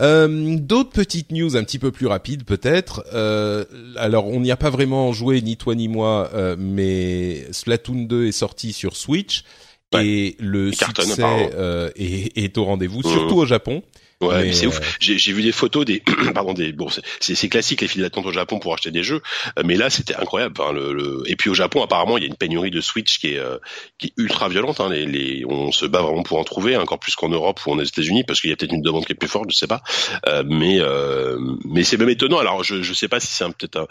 Euh, 0.00 0.56
D'autres 0.56 0.90
petites 0.90 1.30
news 1.32 1.56
un 1.56 1.64
petit 1.64 1.78
peu 1.78 1.92
plus 1.92 2.06
rapides 2.06 2.44
peut-être. 2.44 3.04
Euh, 3.12 3.64
alors 3.96 4.26
on 4.26 4.40
n'y 4.40 4.50
a 4.50 4.56
pas 4.56 4.70
vraiment 4.70 5.12
joué 5.12 5.40
ni 5.42 5.56
toi 5.56 5.74
ni 5.74 5.88
moi, 5.88 6.30
euh, 6.34 6.56
mais 6.58 7.46
Splatoon 7.52 8.04
2 8.04 8.26
est 8.26 8.32
sorti 8.32 8.72
sur 8.72 8.96
Switch 8.96 9.44
et 10.00 10.36
le 10.40 10.72
succès 10.72 11.50
est, 11.96 12.38
est, 12.38 12.58
au 12.58 12.64
rendez-vous, 12.64 13.00
mmh. 13.00 13.12
surtout 13.12 13.36
au 13.36 13.46
Japon. 13.46 13.82
Ouais, 14.22 14.44
mais 14.44 14.52
c'est 14.52 14.66
ouf. 14.66 14.78
Euh, 14.78 14.84
j'ai 15.00 15.32
vu 15.32 15.42
des 15.42 15.52
photos 15.52 15.84
des, 15.84 16.02
pardon, 16.34 16.52
des, 16.52 16.72
bon, 16.72 16.88
c'est 17.20 17.48
classique 17.48 17.80
les 17.80 17.88
files 17.88 18.02
d'attente 18.02 18.26
au 18.26 18.32
Japon 18.32 18.58
pour 18.58 18.72
acheter 18.72 18.90
des 18.90 19.02
jeux, 19.02 19.20
euh, 19.58 19.62
mais 19.64 19.76
là 19.76 19.90
c'était 19.90 20.14
incroyable. 20.14 20.54
Enfin, 20.58 20.72
le, 20.72 20.92
le, 20.92 21.22
et 21.26 21.36
puis 21.36 21.50
au 21.50 21.54
Japon 21.54 21.82
apparemment 21.82 22.16
il 22.18 22.22
y 22.22 22.26
a 22.26 22.28
une 22.28 22.36
pénurie 22.36 22.70
de 22.70 22.80
Switch 22.80 23.18
qui 23.18 23.34
est 23.34 23.38
euh, 23.38 23.58
qui 23.98 24.08
est 24.08 24.12
ultra 24.16 24.48
violente. 24.48 24.80
Hein. 24.80 24.90
Les, 24.90 25.06
les, 25.06 25.44
on 25.46 25.72
se 25.72 25.86
bat 25.86 26.02
vraiment 26.02 26.22
pour 26.22 26.38
en 26.38 26.44
trouver, 26.44 26.76
encore 26.76 27.00
plus 27.00 27.14
qu'en 27.14 27.28
Europe 27.28 27.60
ou 27.66 27.72
aux 27.72 27.82
États-Unis, 27.82 28.24
parce 28.24 28.40
qu'il 28.40 28.50
y 28.50 28.52
a 28.52 28.56
peut-être 28.56 28.72
une 28.72 28.82
demande 28.82 29.04
qui 29.04 29.12
est 29.12 29.16
plus 29.16 29.28
forte, 29.28 29.50
je 29.50 29.56
sais 29.56 29.66
pas. 29.66 29.82
Euh, 30.28 30.44
mais 30.46 30.78
mais 31.64 31.82
c'est 31.84 31.96
même 31.96 32.08
étonnant. 32.08 32.38
Alors 32.38 32.64
je 32.64 32.82
je 32.82 32.92
sais 32.94 33.08
pas 33.08 33.20
si 33.20 33.28
c'est 33.28 33.44
peut-être 33.46 33.76
un, 33.76 33.86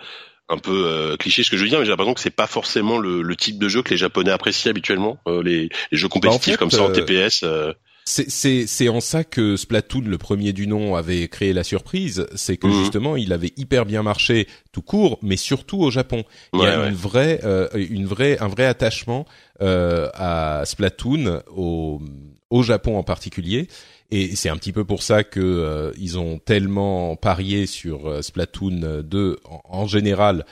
un 0.50 0.58
peu 0.58 1.16
cliché 1.20 1.44
ce 1.44 1.52
que 1.52 1.58
je 1.58 1.64
veux 1.64 1.70
dire, 1.70 1.80
mais 1.80 1.86
j'ai 1.86 1.92
l'impression 1.92 2.14
que 2.14 2.22
c'est 2.22 2.30
pas 2.30 2.48
forcément 2.48 2.98
le, 2.98 3.22
le, 3.22 3.36
type 3.36 3.58
de 3.58 3.68
jeu 3.68 3.82
que 3.84 3.90
les 3.90 3.98
Japonais 3.98 4.32
apprécient 4.32 4.70
habituellement, 4.70 5.18
les, 5.28 5.70
les, 5.92 5.98
jeux 5.98 6.08
compétitifs 6.08 6.54
bah, 6.54 6.58
comme 6.58 6.72
ça 6.72 6.84
en 6.84 6.92
TPS. 6.92 7.44
C'est 8.06 8.90
en 8.90 9.00
ça 9.00 9.24
que 9.24 9.56
Splatoon, 9.56 10.02
le 10.02 10.18
premier 10.18 10.54
du 10.54 10.68
nom, 10.68 10.96
avait 10.96 11.28
créé 11.28 11.54
la 11.54 11.64
surprise. 11.64 12.26
C'est 12.36 12.58
que 12.58 12.68
mhm. 12.68 12.80
justement, 12.80 13.16
il 13.16 13.32
avait 13.32 13.54
hyper 13.58 13.86
bien 13.86 14.04
marché 14.04 14.48
tout 14.72 14.82
court, 14.82 15.20
mais 15.22 15.38
surtout 15.38 15.80
au 15.80 15.92
Japon. 15.92 16.24
Il 16.54 16.62
y 16.62 16.66
a 16.66 16.88
une 16.88 16.96
vraie, 16.96 17.40
euh, 17.44 17.68
une 17.74 18.06
vraie, 18.06 18.38
un 18.40 18.48
vrai 18.48 18.66
attachement 18.66 19.26
euh, 19.62 20.10
à 20.16 20.64
Splatoon 20.66 21.44
au, 21.56 22.02
au 22.50 22.64
Japon 22.64 22.98
en 22.98 23.04
particulier. 23.04 23.68
Et 24.10 24.36
c'est 24.36 24.50
un 24.50 24.58
petit 24.58 24.74
peu 24.74 24.84
pour 24.84 25.04
ça 25.04 25.24
que 25.24 25.40
euh, 25.40 25.92
ils 25.98 26.20
ont 26.20 26.40
tellement 26.40 27.16
parié 27.16 27.66
sur 27.66 28.10
euh, 28.10 28.22
Splatoon 28.22 29.04
2 29.04 29.40
en, 29.46 29.62
en 29.64 29.88
général 29.88 30.46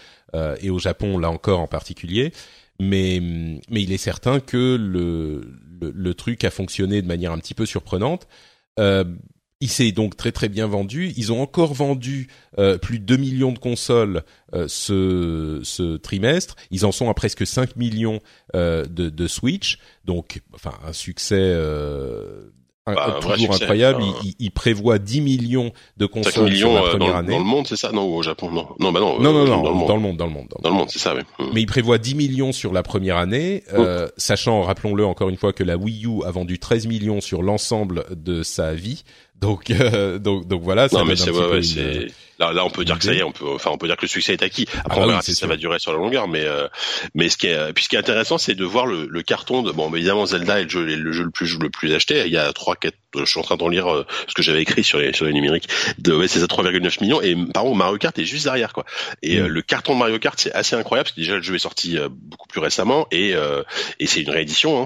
et 0.62 0.70
au 0.70 0.78
Japon 0.78 1.18
là 1.18 1.32
encore 1.32 1.60
en 1.60 1.66
particulier. 1.66 2.32
Mais 2.80 3.22
mais 3.70 3.84
il 3.84 3.92
est 3.92 3.98
certain 3.98 4.40
que 4.40 4.76
le 4.76 5.42
le, 5.82 6.14
truc 6.14 6.44
a 6.44 6.52
fonctionné 6.52 7.02
de 7.02 7.08
manière 7.08 7.32
un 7.32 7.38
petit 7.38 7.54
peu 7.54 7.66
surprenante. 7.66 8.28
Euh, 8.80 9.04
il 9.62 9.70
s'est 9.70 9.92
donc 9.92 10.16
très 10.16 10.32
très 10.32 10.48
bien 10.48 10.68
vendu. 10.68 11.12
Ils 11.18 11.34
ont 11.34 11.42
encore 11.42 11.74
vendu 11.74 12.30
euh, 12.58 12.78
plus 12.78 13.00
de 13.00 13.06
2 13.06 13.18
millions 13.18 13.52
de 13.52 13.60
consoles 13.60 14.24
euh, 14.54 14.68
ce, 14.70 15.60
ce 15.64 15.98
trimestre. 15.98 16.56
Ils 16.72 16.86
en 16.86 16.94
sont 16.94 17.10
à 17.10 17.14
presque 17.14 17.46
5 17.46 17.76
millions 17.76 18.22
de, 18.54 18.86
de 18.86 19.28
Switch. 19.28 19.80
Donc, 20.06 20.42
enfin, 20.54 20.74
un 20.86 20.94
succès 20.94 21.54
bah, 22.96 23.20
toujours 23.22 23.54
incroyable. 23.54 24.04
Il, 24.24 24.36
il, 24.40 24.52
prévoit 24.52 25.00
10 25.00 25.22
millions 25.22 25.72
de 25.98 26.06
consoles 26.06 26.46
millions, 26.46 26.70
sur 26.70 26.74
la 26.74 26.88
euh, 26.88 26.90
première 26.92 27.14
dans, 27.14 27.20
année. 27.20 27.32
Dans 27.32 27.40
le 27.40 27.46
monde, 27.46 27.68
c'est 27.68 27.76
ça? 27.76 27.92
Non, 27.92 28.04
au 28.16 28.22
Japon, 28.22 28.52
non. 28.52 28.68
Non, 28.80 28.92
bah 28.92 29.00
non. 29.00 29.20
Non, 29.20 29.34
non, 29.34 29.44
euh, 29.44 29.48
non, 29.48 29.62
dans, 29.64 29.70
le 29.70 29.76
monde. 29.76 29.88
dans 29.88 29.96
le 29.96 30.02
monde, 30.02 30.18
dans 30.18 30.26
le 30.26 30.32
monde. 30.32 30.48
Dans 30.62 30.70
le 30.70 30.76
monde, 30.76 30.90
c'est 30.90 31.00
ça, 31.00 31.14
oui. 31.16 31.22
Hmm. 31.40 31.52
Mais 31.54 31.62
il 31.62 31.66
prévoit 31.66 31.98
10 31.98 32.16
millions 32.16 32.52
sur 32.52 32.74
la 32.74 32.84
première 32.84 33.18
année, 33.18 33.64
euh, 33.74 34.08
sachant, 34.18 34.62
rappelons-le 34.62 35.06
encore 35.06 35.30
une 35.30 35.38
fois, 35.38 35.54
que 35.54 35.64
la 35.64 35.78
Wii 35.78 36.06
U 36.06 36.24
a 36.26 36.32
vendu 36.32 36.60
13 36.60 36.88
millions 36.88 37.22
sur 37.22 37.42
l'ensemble 37.42 38.06
de 38.16 38.44
sa 38.44 38.74
vie. 38.74 39.04
Donc, 39.42 39.72
euh, 39.72 40.20
donc, 40.20 40.48
donc 40.48 40.62
voilà. 40.62 40.90
Ça 40.90 41.00
non, 41.00 41.06
mais 41.06 41.16
c'est 41.16 41.32
ouais, 41.32 41.48
ouais, 41.48 41.64
c'est 41.64 42.08
là, 42.40 42.54
là, 42.54 42.66
on 42.66 42.70
peut 42.70 42.86
dire 42.86 42.98
que 42.98 43.06
ça 43.06 43.14
y 43.14 43.20
est, 43.20 43.24
on 43.24 43.32
peut, 43.32 43.46
enfin, 43.48 43.70
on 43.72 43.78
peut 43.78 43.88
dire 43.88 43.96
que 43.96 44.04
le 44.04 44.10
succès 44.10 44.34
est 44.34 44.44
acquis. 44.44 44.66
Après, 44.84 45.00
ah, 45.00 45.04
on 45.04 45.08
verra 45.08 45.22
si 45.22 45.36
ça 45.36 45.48
va 45.48 45.56
durer 45.56 45.80
sur 45.80 45.92
la 45.92 45.98
longueur, 45.98 46.28
mais, 46.28 46.44
euh, 46.44 46.68
mais 47.14 47.30
ce 47.30 47.38
qui 47.38 47.48
est, 47.48 47.74
puis 47.74 47.84
ce 47.84 47.90
qui 47.90 47.96
est 47.96 48.00
intéressant, 48.00 48.38
c'est 48.38 48.56
de 48.56 48.66
voir 48.66 48.86
le, 48.86 49.08
le, 49.10 49.22
carton 49.22 49.62
de, 49.62 49.72
bon, 49.72 49.94
évidemment, 49.94 50.26
Zelda 50.26 50.60
est 50.60 50.64
le 50.64 50.70
jeu, 50.70 50.84
le 50.84 51.12
jeu 51.12 51.24
le 51.24 51.32
plus, 51.32 51.58
le 51.60 51.70
plus 51.70 51.94
acheté. 51.94 52.24
Il 52.26 52.34
y 52.34 52.38
a 52.38 52.52
trois, 52.54 52.76
quatre, 52.76 52.98
je 53.16 53.26
suis 53.26 53.40
en 53.40 53.44
train 53.44 53.58
d'en 53.58 53.70
lire 53.70 53.88
euh, 53.88 54.06
ce 54.28 54.34
que 54.34 54.42
j'avais 54.42 54.62
écrit 54.62 54.84
sur 54.84 55.00
les, 55.00 55.14
sur 55.14 55.26
les 55.26 55.34
numériques. 55.34 55.70
De, 56.00 56.14
ouais, 56.14 56.28
c'est 56.28 56.42
à 56.42 56.46
3,9 56.46 57.02
millions. 57.02 57.22
Et 57.22 57.36
par 57.54 57.64
contre, 57.64 57.76
Mario 57.76 57.98
Kart 57.98 58.18
est 58.18 58.26
juste 58.26 58.46
derrière, 58.46 58.74
quoi. 58.74 58.86
Et 59.22 59.40
mm. 59.40 59.48
le 59.48 59.62
carton 59.62 59.94
de 59.94 60.00
Mario 60.00 60.20
Kart, 60.20 60.40
c'est 60.40 60.52
assez 60.52 60.76
incroyable 60.76 61.06
parce 61.06 61.16
que 61.16 61.22
déjà 61.22 61.36
le 61.36 61.42
jeu 61.42 61.56
est 61.56 61.60
sorti 61.60 61.98
beaucoup 62.10 62.48
plus 62.48 62.60
récemment 62.60 63.08
et, 63.12 63.36
et 64.00 64.08
c'est 64.08 64.22
une 64.22 64.30
réédition. 64.30 64.84
Hein 64.84 64.86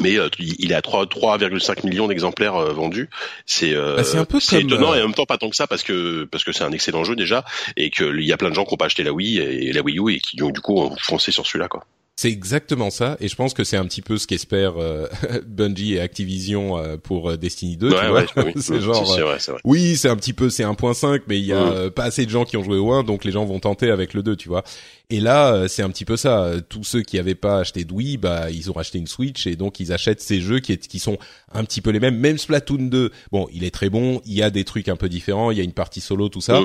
mais 0.00 0.18
euh, 0.18 0.28
il 0.38 0.72
est 0.72 0.74
à 0.74 0.80
3,5 0.80 1.86
millions 1.86 2.08
d'exemplaires 2.08 2.56
euh, 2.56 2.72
vendus. 2.72 3.08
C'est 3.46 3.74
euh, 3.74 3.96
bah, 3.96 4.24
peu 4.24 4.38
étonnant 4.52 4.94
et 4.94 5.00
en 5.00 5.04
même 5.04 5.14
temps 5.14 5.26
pas 5.26 5.38
tant 5.38 5.48
que 5.48 5.56
ça 5.56 5.66
parce 5.66 5.82
que 5.82 6.24
parce 6.24 6.44
que 6.44 6.52
c'est 6.52 6.64
un 6.64 6.72
excellent 6.72 7.04
jeu 7.04 7.16
déjà 7.16 7.44
et 7.76 7.90
qu'il 7.90 8.24
y 8.24 8.32
a 8.32 8.36
plein 8.36 8.50
de 8.50 8.54
gens 8.54 8.64
qui 8.64 8.74
ont 8.74 8.76
pas 8.78 8.86
acheté 8.86 9.02
la 9.02 9.12
Wii 9.12 9.38
et 9.38 9.72
la 9.72 9.82
Wii 9.82 9.98
U 9.98 10.12
et 10.12 10.20
qui 10.20 10.36
du 10.36 10.60
coup 10.60 10.78
ont 10.78 10.96
foncé 10.96 11.32
sur 11.32 11.46
celui-là 11.46 11.68
quoi. 11.68 11.84
C'est 12.18 12.30
exactement 12.30 12.88
ça, 12.88 13.18
et 13.20 13.28
je 13.28 13.36
pense 13.36 13.52
que 13.52 13.62
c'est 13.62 13.76
un 13.76 13.84
petit 13.84 14.00
peu 14.00 14.16
ce 14.16 14.26
qu'espèrent 14.26 14.78
euh, 14.78 15.06
Bungie 15.46 15.96
et 15.96 16.00
Activision 16.00 16.78
euh, 16.78 16.96
pour 16.96 17.28
euh, 17.28 17.36
Destiny 17.36 17.76
2. 17.76 17.90
tu 17.90 17.94
vois 18.06 18.24
c'est 18.56 18.80
genre, 18.80 19.04
vrai. 19.04 19.36
oui, 19.64 19.96
c'est 19.96 20.08
un 20.08 20.16
petit 20.16 20.32
peu, 20.32 20.48
c'est 20.48 20.62
1.5, 20.62 21.20
mais 21.28 21.38
il 21.38 21.44
y 21.44 21.52
a 21.52 21.90
pas 21.90 22.04
assez 22.04 22.24
de 22.24 22.30
gens 22.30 22.46
qui 22.46 22.56
ont 22.56 22.64
joué 22.64 22.78
au 22.78 22.90
1, 22.90 23.02
donc 23.02 23.24
les 23.24 23.32
gens 23.32 23.44
vont 23.44 23.60
tenter 23.60 23.90
avec 23.90 24.14
le 24.14 24.22
2, 24.22 24.34
tu 24.34 24.48
vois. 24.48 24.64
Et 25.10 25.20
là, 25.20 25.68
c'est 25.68 25.82
un 25.82 25.90
petit 25.90 26.06
peu 26.06 26.16
ça. 26.16 26.52
Tous 26.68 26.84
ceux 26.84 27.02
qui 27.02 27.18
avaient 27.18 27.34
pas 27.34 27.58
acheté 27.58 27.84
de 27.84 27.92
Wii, 27.92 28.16
bah, 28.16 28.50
ils 28.50 28.70
ont 28.70 28.78
acheté 28.78 28.98
une 28.98 29.06
Switch, 29.06 29.46
et 29.46 29.54
donc 29.54 29.78
ils 29.78 29.92
achètent 29.92 30.22
ces 30.22 30.40
jeux 30.40 30.60
qui, 30.60 30.78
qui 30.78 30.98
sont 30.98 31.18
un 31.52 31.64
petit 31.64 31.82
peu 31.82 31.90
les 31.90 32.00
mêmes. 32.00 32.16
Même 32.16 32.38
Splatoon 32.38 32.88
2, 32.88 33.10
bon, 33.30 33.46
il 33.52 33.62
est 33.62 33.70
très 33.70 33.90
bon. 33.90 34.22
Il 34.24 34.32
y 34.32 34.42
a 34.42 34.48
des 34.48 34.64
trucs 34.64 34.88
un 34.88 34.96
peu 34.96 35.10
différents. 35.10 35.50
Il 35.50 35.58
y 35.58 35.60
a 35.60 35.64
une 35.64 35.74
partie 35.74 36.00
solo, 36.00 36.30
tout 36.30 36.40
ça. 36.40 36.60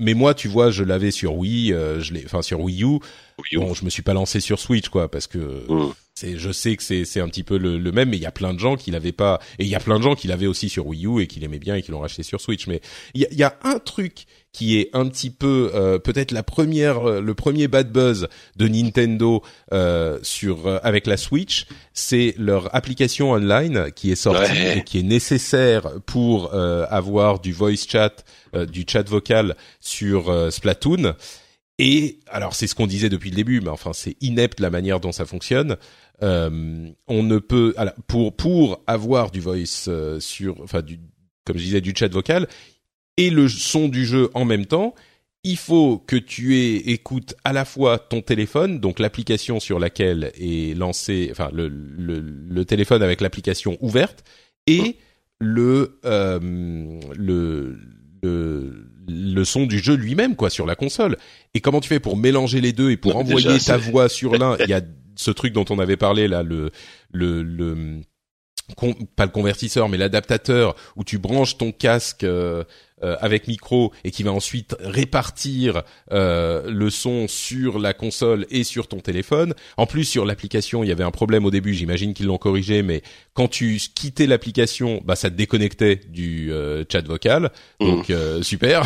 mais 0.00 0.14
moi, 0.14 0.34
tu 0.34 0.48
vois, 0.48 0.72
je 0.72 0.82
l'avais 0.82 1.12
sur 1.12 1.36
Wii, 1.36 1.68
je 2.00 2.12
l'ai, 2.12 2.24
enfin 2.24 2.42
sur 2.42 2.60
Wii 2.60 2.82
U. 2.82 2.98
Bon, 3.54 3.74
je 3.74 3.84
me 3.84 3.90
suis 3.90 4.02
pas 4.02 4.14
lancé 4.14 4.40
sur 4.40 4.58
Switch, 4.58 4.88
quoi, 4.88 5.10
parce 5.10 5.26
que 5.26 5.38
mm. 5.38 5.92
c'est, 6.14 6.38
je 6.38 6.50
sais 6.50 6.76
que 6.76 6.82
c'est, 6.82 7.04
c'est 7.04 7.20
un 7.20 7.28
petit 7.28 7.42
peu 7.42 7.58
le, 7.58 7.78
même, 7.92 8.10
mais 8.10 8.16
il 8.16 8.22
y 8.22 8.26
a 8.26 8.32
plein 8.32 8.54
de 8.54 8.58
gens 8.58 8.76
qui 8.76 8.90
l'avaient 8.90 9.12
pas, 9.12 9.40
et 9.58 9.64
il 9.64 9.70
y 9.70 9.74
a 9.74 9.80
plein 9.80 9.98
de 9.98 10.04
gens 10.04 10.14
qui 10.14 10.28
l'avaient 10.28 10.46
aussi 10.46 10.68
sur 10.68 10.86
Wii 10.86 11.06
U 11.06 11.20
et 11.20 11.26
qui 11.26 11.40
l'aimaient 11.40 11.58
bien 11.58 11.74
et 11.76 11.82
qui 11.82 11.90
l'ont 11.90 12.00
racheté 12.00 12.22
sur 12.22 12.40
Switch. 12.40 12.66
Mais 12.66 12.80
il 13.14 13.22
y 13.22 13.26
a, 13.26 13.32
y 13.32 13.42
a, 13.42 13.58
un 13.62 13.78
truc 13.78 14.26
qui 14.52 14.78
est 14.78 14.90
un 14.94 15.06
petit 15.08 15.30
peu, 15.30 15.70
euh, 15.74 15.98
peut-être 15.98 16.32
la 16.32 16.42
première, 16.42 17.08
euh, 17.08 17.20
le 17.20 17.34
premier 17.34 17.68
bad 17.68 17.92
buzz 17.92 18.28
de 18.56 18.68
Nintendo 18.68 19.42
euh, 19.72 20.18
sur 20.22 20.80
avec 20.82 21.06
la 21.06 21.16
Switch, 21.16 21.66
c'est 21.94 22.34
leur 22.36 22.74
application 22.74 23.30
online 23.30 23.90
qui 23.94 24.10
est 24.10 24.16
sortie 24.16 24.66
et 24.76 24.84
qui 24.84 24.98
est 24.98 25.04
nécessaire 25.04 25.88
pour 26.06 26.54
avoir 26.54 27.40
du 27.40 27.52
voice 27.52 27.86
chat, 27.88 28.24
du 28.54 28.84
chat 28.86 29.08
vocal 29.08 29.56
sur 29.80 30.52
Splatoon. 30.52 31.14
Et 31.82 32.18
alors 32.26 32.54
c'est 32.54 32.66
ce 32.66 32.74
qu'on 32.74 32.86
disait 32.86 33.08
depuis 33.08 33.30
le 33.30 33.36
début, 33.36 33.62
mais 33.62 33.70
enfin 33.70 33.94
c'est 33.94 34.14
inepte 34.20 34.60
la 34.60 34.68
manière 34.68 35.00
dont 35.00 35.12
ça 35.12 35.24
fonctionne. 35.24 35.78
Euh, 36.22 36.90
on 37.08 37.22
ne 37.22 37.38
peut 37.38 37.74
pour 38.06 38.36
pour 38.36 38.84
avoir 38.86 39.30
du 39.30 39.40
voice 39.40 39.88
euh, 39.88 40.20
sur, 40.20 40.60
enfin 40.62 40.82
du 40.82 41.00
comme 41.46 41.56
je 41.56 41.64
disais 41.64 41.80
du 41.80 41.94
chat 41.96 42.12
vocal 42.12 42.48
et 43.16 43.30
le 43.30 43.48
son 43.48 43.88
du 43.88 44.04
jeu 44.04 44.28
en 44.34 44.44
même 44.44 44.66
temps, 44.66 44.94
il 45.42 45.56
faut 45.56 45.96
que 45.96 46.16
tu 46.16 46.58
aies, 46.58 46.76
écoute 46.76 47.34
à 47.44 47.54
la 47.54 47.64
fois 47.64 47.98
ton 47.98 48.20
téléphone, 48.20 48.78
donc 48.78 48.98
l'application 48.98 49.58
sur 49.58 49.78
laquelle 49.78 50.32
est 50.38 50.76
lancé, 50.76 51.28
enfin 51.30 51.48
le, 51.50 51.68
le, 51.68 52.20
le 52.20 52.64
téléphone 52.66 53.02
avec 53.02 53.22
l'application 53.22 53.78
ouverte, 53.80 54.22
et 54.66 54.98
le, 55.38 55.98
euh, 56.04 56.38
le, 57.16 57.78
le, 58.22 58.86
le 59.08 59.44
son 59.44 59.66
du 59.66 59.78
jeu 59.78 59.94
lui-même, 59.94 60.36
quoi, 60.36 60.50
sur 60.50 60.66
la 60.66 60.76
console. 60.76 61.16
Et 61.54 61.60
comment 61.60 61.80
tu 61.80 61.88
fais 61.88 62.00
pour 62.00 62.16
mélanger 62.16 62.60
les 62.60 62.72
deux 62.72 62.90
et 62.90 62.96
pour 62.96 63.16
envoyer 63.16 63.48
déjà, 63.54 63.72
ta 63.72 63.78
voix 63.78 64.08
sur 64.08 64.36
l'un 64.36 64.56
Il 64.60 64.68
y 64.68 64.74
a 64.74 64.82
ce 65.16 65.30
truc 65.30 65.52
dont 65.52 65.64
on 65.70 65.78
avait 65.78 65.96
parlé 65.96 66.28
là, 66.28 66.42
le, 66.42 66.70
le, 67.12 67.42
le 67.42 68.00
con- 68.76 68.94
pas 69.16 69.24
le 69.26 69.30
convertisseur, 69.32 69.88
mais 69.88 69.98
l'adaptateur 69.98 70.76
où 70.96 71.04
tu 71.04 71.18
branches 71.18 71.58
ton 71.58 71.72
casque 71.72 72.24
euh, 72.24 72.64
euh, 73.02 73.16
avec 73.20 73.46
micro 73.48 73.92
et 74.04 74.10
qui 74.10 74.22
va 74.22 74.32
ensuite 74.32 74.76
répartir 74.80 75.82
euh, 76.12 76.62
le 76.70 76.90
son 76.90 77.26
sur 77.28 77.78
la 77.78 77.92
console 77.94 78.46
et 78.50 78.64
sur 78.64 78.88
ton 78.88 78.98
téléphone. 79.00 79.54
En 79.76 79.86
plus, 79.86 80.04
sur 80.04 80.24
l'application, 80.24 80.82
il 80.84 80.88
y 80.88 80.92
avait 80.92 81.04
un 81.04 81.10
problème 81.10 81.44
au 81.44 81.50
début. 81.50 81.74
J'imagine 81.74 82.14
qu'ils 82.14 82.26
l'ont 82.26 82.38
corrigé, 82.38 82.82
mais 82.82 83.02
quand 83.34 83.48
tu 83.48 83.78
quittais 83.94 84.26
l'application, 84.26 85.00
bah 85.04 85.16
ça 85.16 85.30
te 85.30 85.34
déconnectait 85.36 85.96
du 86.08 86.52
euh, 86.52 86.84
chat 86.90 87.06
vocal. 87.06 87.50
Donc 87.80 88.10
euh, 88.10 88.42
super. 88.42 88.82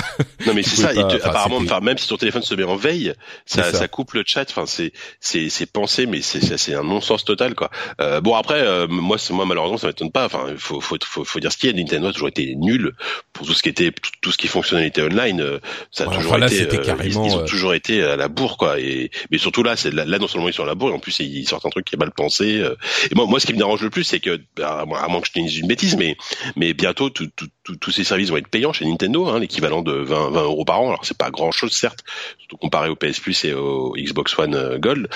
Non 0.47 0.55
mais 0.55 0.63
c'est 0.63 0.81
ça. 0.83 0.93
te- 0.95 0.99
enfin, 1.01 1.17
apparemment, 1.23 1.57
enfin, 1.59 1.81
même 1.81 1.99
si 1.99 2.09
ton 2.09 2.17
téléphone 2.17 2.43
se 2.43 2.55
met 2.55 2.65
en 2.65 2.77
veille, 2.77 3.13
ça, 3.47 3.65
ça. 3.65 3.73
ça. 3.79 3.89
coupe 3.89 4.13
le 4.15 4.23
chat. 4.27 4.47
Enfin, 4.51 4.67
c'est 4.67 4.93
c'est 5.21 5.49
c'est 5.49 5.67
pensé, 5.67 6.07
mais 6.07 6.21
c'est 6.23 6.41
c'est- 6.59 6.75
un 6.75 6.83
non-sens 6.83 7.25
total 7.25 7.55
quoi. 7.55 7.71
Euh, 8.01 8.21
bon 8.21 8.35
après, 8.35 8.61
euh, 8.61 8.87
moi 8.89 9.17
moi 9.31 9.47
malheureusement 9.47 9.77
ça 9.79 9.87
m'étonne 9.89 10.11
pas. 10.11 10.27
Enfin, 10.27 10.47
faut 10.57 10.81
faut 10.81 10.97
faut, 11.05 11.25
faut 11.25 11.41
dire 11.41 11.53
ce 11.53 11.57
qu'il 11.59 11.71
y 11.71 11.73
a. 11.73 11.77
Nintendo 11.77 12.09
a 12.09 12.13
toujours 12.13 12.29
été 12.29 12.55
nul 12.57 12.93
pour 13.33 13.47
tout 13.47 13.53
ce 13.55 13.63
qui 13.63 13.69
était 13.69 13.91
tout, 14.05 14.11
tout 14.21 14.33
ce 14.33 14.39
qui 14.39 14.47
est 14.47 14.51
fonctionnalité 14.51 15.03
online. 15.03 15.41
euh, 15.41 15.59
ça 15.91 16.05
a 16.05 16.09
Ouais, 16.09 16.15
toujours 16.17 16.33
enfin, 16.33 16.41
là, 16.41 16.47
été. 16.47 16.63
euh, 16.77 16.83
carrément, 16.83 17.25
ils, 17.25 17.31
ils 17.31 17.37
ont 17.37 17.41
euh, 17.43 17.45
toujours 17.47 17.75
été 17.75 18.03
à 18.03 18.17
la 18.17 18.29
bourre 18.29 18.57
quoi. 18.57 18.79
Et 18.79 19.11
mais 19.31 19.39
surtout 19.39 19.63
là, 19.63 19.77
c'est 19.77 19.93
là, 19.93 20.05
là, 20.05 20.19
non 20.19 20.29
seulement 20.29 20.49
ils 20.49 20.55
sont 20.55 20.63
à 20.63 20.67
la 20.67 20.75
bourre, 20.75 20.91
et 20.91 20.95
en 20.95 20.99
plus 20.99 21.19
ils 21.21 21.47
sortent 21.49 21.67
un 21.67 21.71
truc 21.71 21.85
qui 21.87 21.95
est 21.97 21.99
mal 21.99 22.11
pensé. 22.13 22.63
Et 23.11 23.15
moi 23.15 23.27
moi 23.27 23.41
ce 23.41 23.47
qui 23.47 23.53
me 23.53 23.59
dérange 23.59 23.83
le 23.83 23.91
plus, 23.91 24.05
c'est 24.05 24.21
que 24.21 24.41
bah, 24.57 24.81
à 24.83 25.09
moins 25.09 25.21
que 25.21 25.27
je 25.27 25.33
te 25.33 25.39
dise 25.41 25.59
une 25.59 25.67
bêtise, 25.69 25.97
mais 25.97 26.17
mais 26.57 26.75
bientôt 26.75 27.11
tout- 27.11 27.29
tout- 27.37 27.49
tout- 27.65 27.77
tous 27.77 27.91
ces 27.91 28.05
services 28.05 28.31
vont 28.31 28.37
être 28.37 28.49
payants 28.49 28.73
chez 28.73 28.85
Nintendo, 28.85 29.27
hein, 29.29 29.39
l'équivalent 29.41 29.83
de 29.83 29.93
20, 29.93 30.31
20 30.31 30.43
euros 30.43 30.65
par 30.65 30.81
an. 30.81 30.89
Alors 30.89 31.05
c'est 31.05 31.17
pas 31.17 31.31
grand 31.31 31.51
chose 31.51 31.73
certes, 31.73 32.01
surtout 32.39 32.57
comparé 32.59 32.89
au 32.91 32.97
PS 32.97 33.21
Plus 33.21 33.45
et 33.45 33.55
au 33.55 33.95
Xbox 33.97 34.39
One 34.39 34.79
Gold, 34.79 35.09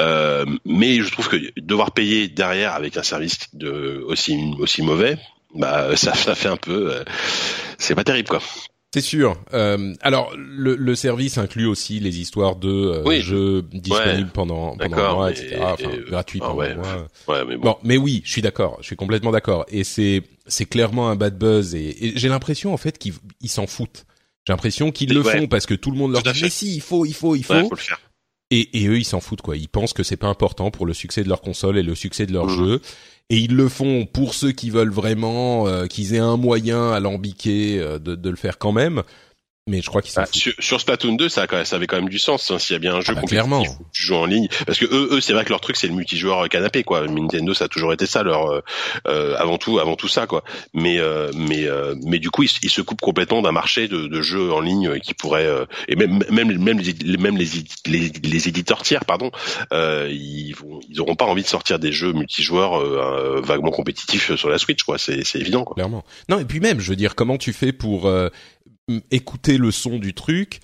Euh, 0.00 0.44
mais 0.64 1.00
je 1.00 1.10
trouve 1.10 1.28
que 1.28 1.36
devoir 1.60 1.92
payer 1.92 2.28
derrière 2.28 2.74
avec 2.74 2.96
un 2.96 3.02
service 3.02 3.38
de 3.52 4.02
aussi 4.06 4.38
aussi 4.58 4.82
mauvais, 4.82 5.16
bah 5.54 5.96
ça, 5.96 6.14
ça 6.14 6.34
fait 6.34 6.48
un 6.48 6.56
peu, 6.56 6.92
euh, 6.92 7.04
c'est 7.78 7.94
pas 7.94 8.04
terrible 8.04 8.28
quoi. 8.28 8.40
C'est 8.92 9.00
sûr. 9.00 9.36
Euh, 9.52 9.92
alors 10.02 10.32
le, 10.36 10.76
le 10.76 10.94
service 10.94 11.36
inclut 11.36 11.66
aussi 11.66 11.98
les 11.98 12.20
histoires 12.20 12.54
de 12.54 12.68
euh, 12.68 13.02
Oui. 13.04 13.20
jeux 13.22 13.62
disponibles 13.72 14.30
pendant 14.30 14.76
pendant 14.76 14.96
un 14.98 15.14
mois, 15.14 15.30
etc. 15.32 15.56
Enfin, 15.60 15.90
et- 15.90 16.10
gratuits 16.10 16.38
ah 16.42 16.46
pendant 16.46 16.58
ouais. 16.60 16.70
un 16.70 16.74
mois. 16.76 17.06
Ouais, 17.26 17.44
mais 17.44 17.56
bon. 17.56 17.62
Bon, 17.70 17.76
mais 17.82 17.96
oui, 17.96 18.22
je 18.24 18.30
suis 18.30 18.42
d'accord. 18.42 18.76
Je 18.80 18.86
suis 18.86 18.94
complètement 18.96 19.32
d'accord. 19.32 19.64
Et 19.68 19.82
c'est 19.82 20.22
c'est 20.46 20.66
clairement 20.66 21.08
un 21.10 21.16
bad 21.16 21.36
buzz. 21.36 21.74
Et, 21.74 22.06
et 22.06 22.12
j'ai 22.16 22.28
l'impression 22.28 22.72
en 22.72 22.76
fait 22.76 22.96
qu'ils 22.98 23.14
ils 23.40 23.48
s'en 23.48 23.66
foutent. 23.66 24.04
J'ai 24.46 24.52
l'impression 24.52 24.92
qu'ils 24.92 25.12
le 25.12 25.24
font 25.24 25.48
parce 25.48 25.66
que 25.66 25.74
tout 25.74 25.90
le 25.90 25.96
monde 25.96 26.12
leur 26.12 26.22
dit 26.22 26.42
mais 26.42 26.50
si, 26.50 26.76
il 26.76 26.80
faut, 26.80 27.04
il 27.04 27.14
faut, 27.14 27.34
il 27.34 27.42
faut. 27.44 27.54
Ouais, 27.54 27.62
faut 27.62 27.70
le 27.74 27.76
faire. 27.80 28.00
Et, 28.52 28.78
et 28.80 28.86
eux, 28.86 28.98
ils 28.98 29.04
s'en 29.04 29.20
foutent 29.20 29.42
quoi. 29.42 29.56
Ils 29.56 29.68
pensent 29.68 29.94
que 29.94 30.04
c'est 30.04 30.18
pas 30.18 30.28
important 30.28 30.70
pour 30.70 30.86
le 30.86 30.94
succès 30.94 31.24
de 31.24 31.28
leur 31.28 31.40
console 31.40 31.78
et 31.78 31.82
le 31.82 31.94
succès 31.96 32.26
de 32.26 32.32
leur 32.32 32.46
Mhm. 32.46 32.56
jeu. 32.64 32.80
Et 33.30 33.38
ils 33.38 33.56
le 33.56 33.68
font 33.68 34.06
pour 34.06 34.34
ceux 34.34 34.52
qui 34.52 34.70
veulent 34.70 34.90
vraiment 34.90 35.66
euh, 35.66 35.86
qu'ils 35.86 36.14
aient 36.14 36.18
un 36.18 36.36
moyen 36.36 36.92
à 36.92 37.00
lambiquer 37.00 37.80
euh, 37.80 37.98
de 37.98 38.30
le 38.30 38.36
faire 38.36 38.58
quand 38.58 38.72
même. 38.72 39.02
Mais 39.66 39.80
je 39.80 39.86
crois 39.88 40.02
qu'ils 40.02 40.14
Bah, 40.14 40.26
sur, 40.30 40.52
sur 40.58 40.78
Splatoon 40.78 41.14
2, 41.14 41.30
ça, 41.30 41.46
avait 41.72 41.86
quand 41.86 41.96
même 41.96 42.10
du 42.10 42.18
sens. 42.18 42.50
hein, 42.50 42.58
S'il 42.58 42.74
y 42.74 42.76
a 42.76 42.78
bien 42.78 42.96
un 42.96 43.00
jeu 43.00 43.14
bah, 43.14 43.22
compétitif 43.22 43.48
clairement. 43.48 43.64
tu 43.94 44.02
joues 44.04 44.14
en 44.16 44.26
ligne, 44.26 44.46
parce 44.66 44.78
que 44.78 44.84
eux, 44.84 45.08
eux, 45.12 45.20
c'est 45.22 45.32
vrai 45.32 45.44
que 45.46 45.48
leur 45.48 45.62
truc 45.62 45.76
c'est 45.76 45.86
le 45.86 45.94
multijoueur 45.94 46.46
canapé, 46.50 46.84
quoi. 46.84 47.06
Nintendo, 47.06 47.54
ça 47.54 47.64
a 47.64 47.68
toujours 47.68 47.94
été 47.94 48.04
ça, 48.04 48.22
leur 48.22 48.50
euh, 48.50 48.60
euh, 49.08 49.34
avant 49.38 49.56
tout, 49.56 49.78
avant 49.78 49.96
tout 49.96 50.06
ça, 50.08 50.26
quoi. 50.26 50.44
Mais 50.74 50.98
euh, 50.98 51.30
mais 51.34 51.64
euh, 51.66 51.94
mais 52.04 52.18
du 52.18 52.28
coup, 52.30 52.42
ils, 52.42 52.48
se- 52.50 52.58
ils 52.62 52.68
se 52.68 52.82
coupent 52.82 53.00
complètement 53.00 53.40
d'un 53.40 53.52
marché 53.52 53.88
de, 53.88 54.06
de 54.06 54.20
jeux 54.20 54.52
en 54.52 54.60
ligne 54.60 54.88
euh, 54.88 54.98
qui 54.98 55.14
pourrait 55.14 55.46
euh, 55.46 55.64
et 55.88 55.96
même 55.96 56.22
même 56.28 56.58
même 56.62 56.78
les 56.80 57.16
même 57.16 57.38
les, 57.38 57.48
les, 57.86 58.12
les 58.22 58.48
éditeurs 58.48 58.82
tiers, 58.82 59.06
pardon, 59.06 59.30
euh, 59.72 60.10
ils 60.12 60.52
vont 60.52 60.80
ils 60.90 61.00
auront 61.00 61.16
pas 61.16 61.24
envie 61.24 61.42
de 61.42 61.48
sortir 61.48 61.78
des 61.78 61.90
jeux 61.90 62.12
multijoueurs 62.12 62.78
euh, 62.82 63.38
euh, 63.38 63.40
vaguement 63.40 63.70
compétitifs 63.70 64.34
sur 64.34 64.50
la 64.50 64.58
Switch, 64.58 64.82
quoi. 64.82 64.98
C'est 64.98 65.24
c'est 65.24 65.38
évident, 65.40 65.64
quoi. 65.64 65.72
clairement. 65.74 66.04
Non, 66.28 66.38
et 66.38 66.44
puis 66.44 66.60
même, 66.60 66.80
je 66.80 66.90
veux 66.90 66.96
dire, 66.96 67.14
comment 67.14 67.38
tu 67.38 67.54
fais 67.54 67.72
pour 67.72 68.08
euh, 68.08 68.28
écouter 69.10 69.58
le 69.58 69.70
son 69.70 69.98
du 69.98 70.14
truc 70.14 70.60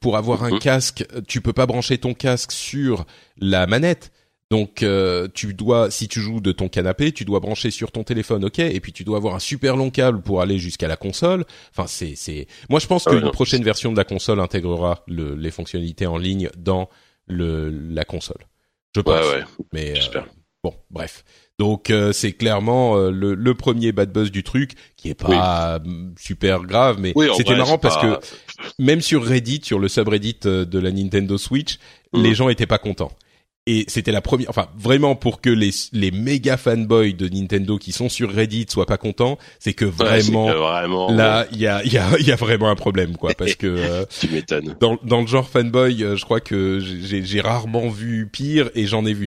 Pour 0.00 0.16
avoir 0.16 0.44
un 0.44 0.52
Mhm. 0.52 0.58
casque, 0.60 1.04
tu 1.28 1.40
peux 1.42 1.52
pas 1.52 1.66
brancher 1.66 1.98
ton 1.98 2.14
casque 2.14 2.52
sur 2.52 3.04
la 3.36 3.66
manette. 3.66 4.10
Donc 4.50 4.82
euh, 4.82 5.28
tu 5.34 5.52
dois, 5.52 5.90
si 5.90 6.08
tu 6.08 6.20
joues 6.20 6.40
de 6.40 6.52
ton 6.52 6.70
canapé, 6.70 7.12
tu 7.12 7.26
dois 7.26 7.38
brancher 7.38 7.70
sur 7.70 7.92
ton 7.92 8.02
téléphone, 8.02 8.46
ok, 8.46 8.60
et 8.60 8.80
puis 8.80 8.92
tu 8.94 9.04
dois 9.04 9.18
avoir 9.18 9.34
un 9.34 9.38
super 9.38 9.76
long 9.76 9.90
câble 9.90 10.22
pour 10.22 10.40
aller 10.40 10.58
jusqu'à 10.58 10.88
la 10.88 10.96
console. 10.96 11.44
Enfin, 11.70 11.86
c'est, 11.86 12.14
c'est. 12.16 12.46
Moi, 12.70 12.80
je 12.80 12.86
pense 12.86 13.06
Ah 13.06 13.10
qu'une 13.10 13.20
non. 13.20 13.30
prochaine 13.30 13.62
version 13.62 13.92
de 13.92 13.96
la 13.98 14.04
console 14.04 14.40
intégrera 14.40 15.04
le, 15.06 15.34
les 15.34 15.50
fonctionnalités 15.50 16.06
en 16.06 16.16
ligne 16.16 16.48
dans 16.56 16.88
le 17.26 17.68
la 17.68 18.06
console. 18.06 18.42
Je 18.96 19.02
pense. 19.02 19.20
Ouais, 19.26 19.34
ouais. 19.40 19.44
Mais 19.74 20.00
euh, 20.16 20.20
bon, 20.64 20.74
bref. 20.90 21.24
Donc 21.58 21.90
euh, 21.90 22.12
c'est 22.12 22.32
clairement 22.32 22.96
euh, 22.96 23.10
le, 23.10 23.34
le 23.34 23.54
premier 23.54 23.90
bad 23.92 24.12
buzz 24.12 24.30
du 24.30 24.42
truc, 24.44 24.72
qui 24.96 25.08
est 25.10 25.14
pas 25.14 25.74
euh, 25.76 25.78
super 26.18 26.62
grave, 26.62 26.98
mais 27.00 27.12
Oui, 27.16 27.26
c'était 27.36 27.56
marrant 27.56 27.78
parce 27.78 27.96
pas- 28.00 28.16
que 28.20 28.26
même 28.78 29.00
sur 29.00 29.24
Reddit, 29.24 29.60
sur 29.64 29.78
le 29.78 29.88
subreddit 29.88 30.36
euh, 30.46 30.64
de 30.64 30.78
la 30.78 30.90
Nintendo 30.92 31.36
Switch, 31.38 31.78
Mhm. 32.14 32.22
les 32.22 32.34
gens 32.34 32.48
étaient 32.48 32.66
pas 32.66 32.78
contents. 32.78 33.12
Et 33.66 33.84
c'était 33.86 34.12
la 34.12 34.22
première, 34.22 34.48
enfin 34.48 34.68
vraiment 34.78 35.14
pour 35.14 35.42
que 35.42 35.50
les 35.50 35.70
les 35.92 36.10
méga 36.10 36.56
fanboys 36.56 37.12
de 37.12 37.28
Nintendo 37.28 37.76
qui 37.76 37.92
sont 37.92 38.08
sur 38.08 38.32
Reddit 38.32 38.64
soient 38.70 38.86
pas 38.86 38.96
contents, 38.96 39.36
c'est 39.58 39.74
que 39.74 39.84
Ouais, 39.84 39.90
vraiment 39.90 40.46
que 40.46 40.52
vraiment 40.56 41.10
là 41.12 41.46
il 41.52 41.58
y 41.58 41.66
a 41.66 41.84
il 41.84 41.92
y 41.92 41.98
a 41.98 42.08
il 42.18 42.26
y 42.26 42.32
a 42.32 42.36
vraiment 42.36 42.70
un 42.70 42.76
problème 42.76 43.16
quoi, 43.18 43.34
parce 43.34 43.56
que 43.56 43.66
euh, 43.66 44.04
tu 44.20 44.28
m'étonnes. 44.30 44.74
dans 44.80 44.96
dans 45.02 45.20
le 45.20 45.26
genre 45.26 45.46
fanboy, 45.46 46.02
euh, 46.02 46.16
je 46.16 46.24
crois 46.24 46.40
que 46.40 46.78
j'ai 46.80 47.22
j'ai 47.22 47.40
rarement 47.42 47.88
vu 47.90 48.26
pire 48.32 48.70
et 48.74 48.86
j'en 48.86 49.04
ai 49.04 49.12
vu 49.12 49.26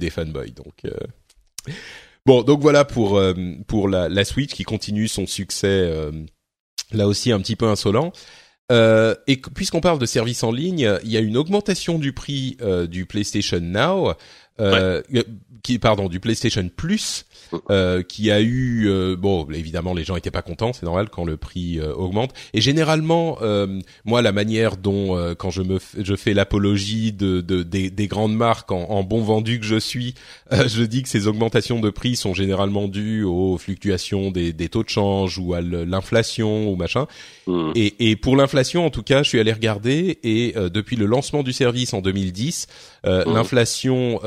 des 0.00 0.10
fanboys. 0.10 0.52
Donc 0.52 0.84
euh, 0.84 1.72
bon, 2.24 2.42
donc 2.42 2.60
voilà 2.60 2.84
pour 2.84 3.18
euh, 3.18 3.34
pour 3.66 3.88
la, 3.88 4.08
la 4.08 4.24
Switch 4.24 4.52
qui 4.52 4.64
continue 4.64 5.08
son 5.08 5.26
succès 5.26 5.66
euh, 5.68 6.12
là 6.92 7.06
aussi 7.06 7.32
un 7.32 7.40
petit 7.40 7.56
peu 7.56 7.66
insolent. 7.66 8.12
Euh, 8.72 9.14
et 9.28 9.36
puisqu'on 9.36 9.80
parle 9.80 10.00
de 10.00 10.06
services 10.06 10.42
en 10.42 10.50
ligne, 10.50 10.98
il 11.04 11.10
y 11.10 11.16
a 11.16 11.20
une 11.20 11.36
augmentation 11.36 11.98
du 12.00 12.12
prix 12.12 12.56
euh, 12.60 12.86
du 12.86 13.06
PlayStation 13.06 13.60
Now. 13.60 14.14
Euh, 14.60 15.02
qui 15.66 15.80
pardon 15.80 16.08
du 16.08 16.20
PlayStation 16.20 16.68
Plus 16.74 17.26
euh, 17.70 18.02
qui 18.02 18.30
a 18.30 18.40
eu 18.40 18.88
euh, 18.88 19.16
bon 19.16 19.46
évidemment 19.52 19.94
les 19.94 20.04
gens 20.04 20.14
étaient 20.14 20.30
pas 20.30 20.42
contents 20.42 20.72
c'est 20.72 20.84
normal 20.84 21.08
quand 21.10 21.24
le 21.24 21.36
prix 21.36 21.80
euh, 21.80 21.92
augmente 21.92 22.32
et 22.54 22.60
généralement 22.60 23.38
euh, 23.42 23.80
moi 24.04 24.22
la 24.22 24.30
manière 24.30 24.76
dont 24.76 25.16
quand 25.38 25.50
je 25.50 25.62
me 25.62 25.78
je 25.98 26.14
fais 26.14 26.34
l'apologie 26.34 27.12
de, 27.12 27.40
de 27.40 27.64
des, 27.64 27.90
des, 27.90 28.06
grandes 28.06 28.36
marques 28.36 28.70
en, 28.70 28.90
en, 28.90 29.02
bon 29.02 29.22
vendu 29.22 29.58
que 29.58 29.66
je 29.66 29.76
suis 29.76 30.14
je 30.50 30.82
dis 30.82 31.02
que 31.02 31.08
ces 31.08 31.26
augmentations 31.26 31.80
de 31.80 31.90
prix 31.90 32.14
sont 32.14 32.32
généralement 32.34 32.86
dues 32.86 33.24
aux 33.24 33.58
fluctuations 33.58 34.30
des, 34.30 34.52
des 34.52 34.68
taux 34.68 34.84
de 34.84 34.88
change 34.88 35.38
ou 35.38 35.54
à 35.54 35.60
l'inflation 35.60 36.70
ou 36.70 36.76
machin 36.76 37.06
mmh. 37.48 37.72
et, 37.74 38.10
et 38.10 38.16
pour 38.16 38.36
l'inflation 38.36 38.86
en 38.86 38.90
tout 38.90 39.02
cas 39.02 39.24
je 39.24 39.28
suis 39.30 39.40
allé 39.40 39.52
regarder 39.52 40.18
et 40.22 40.54
depuis 40.72 40.94
le 40.96 41.06
lancement 41.06 41.42
du 41.42 41.52
service 41.52 41.92
en 41.92 42.00
2010 42.00 42.66
mmh. 43.04 43.10
l'inflation 43.32 44.20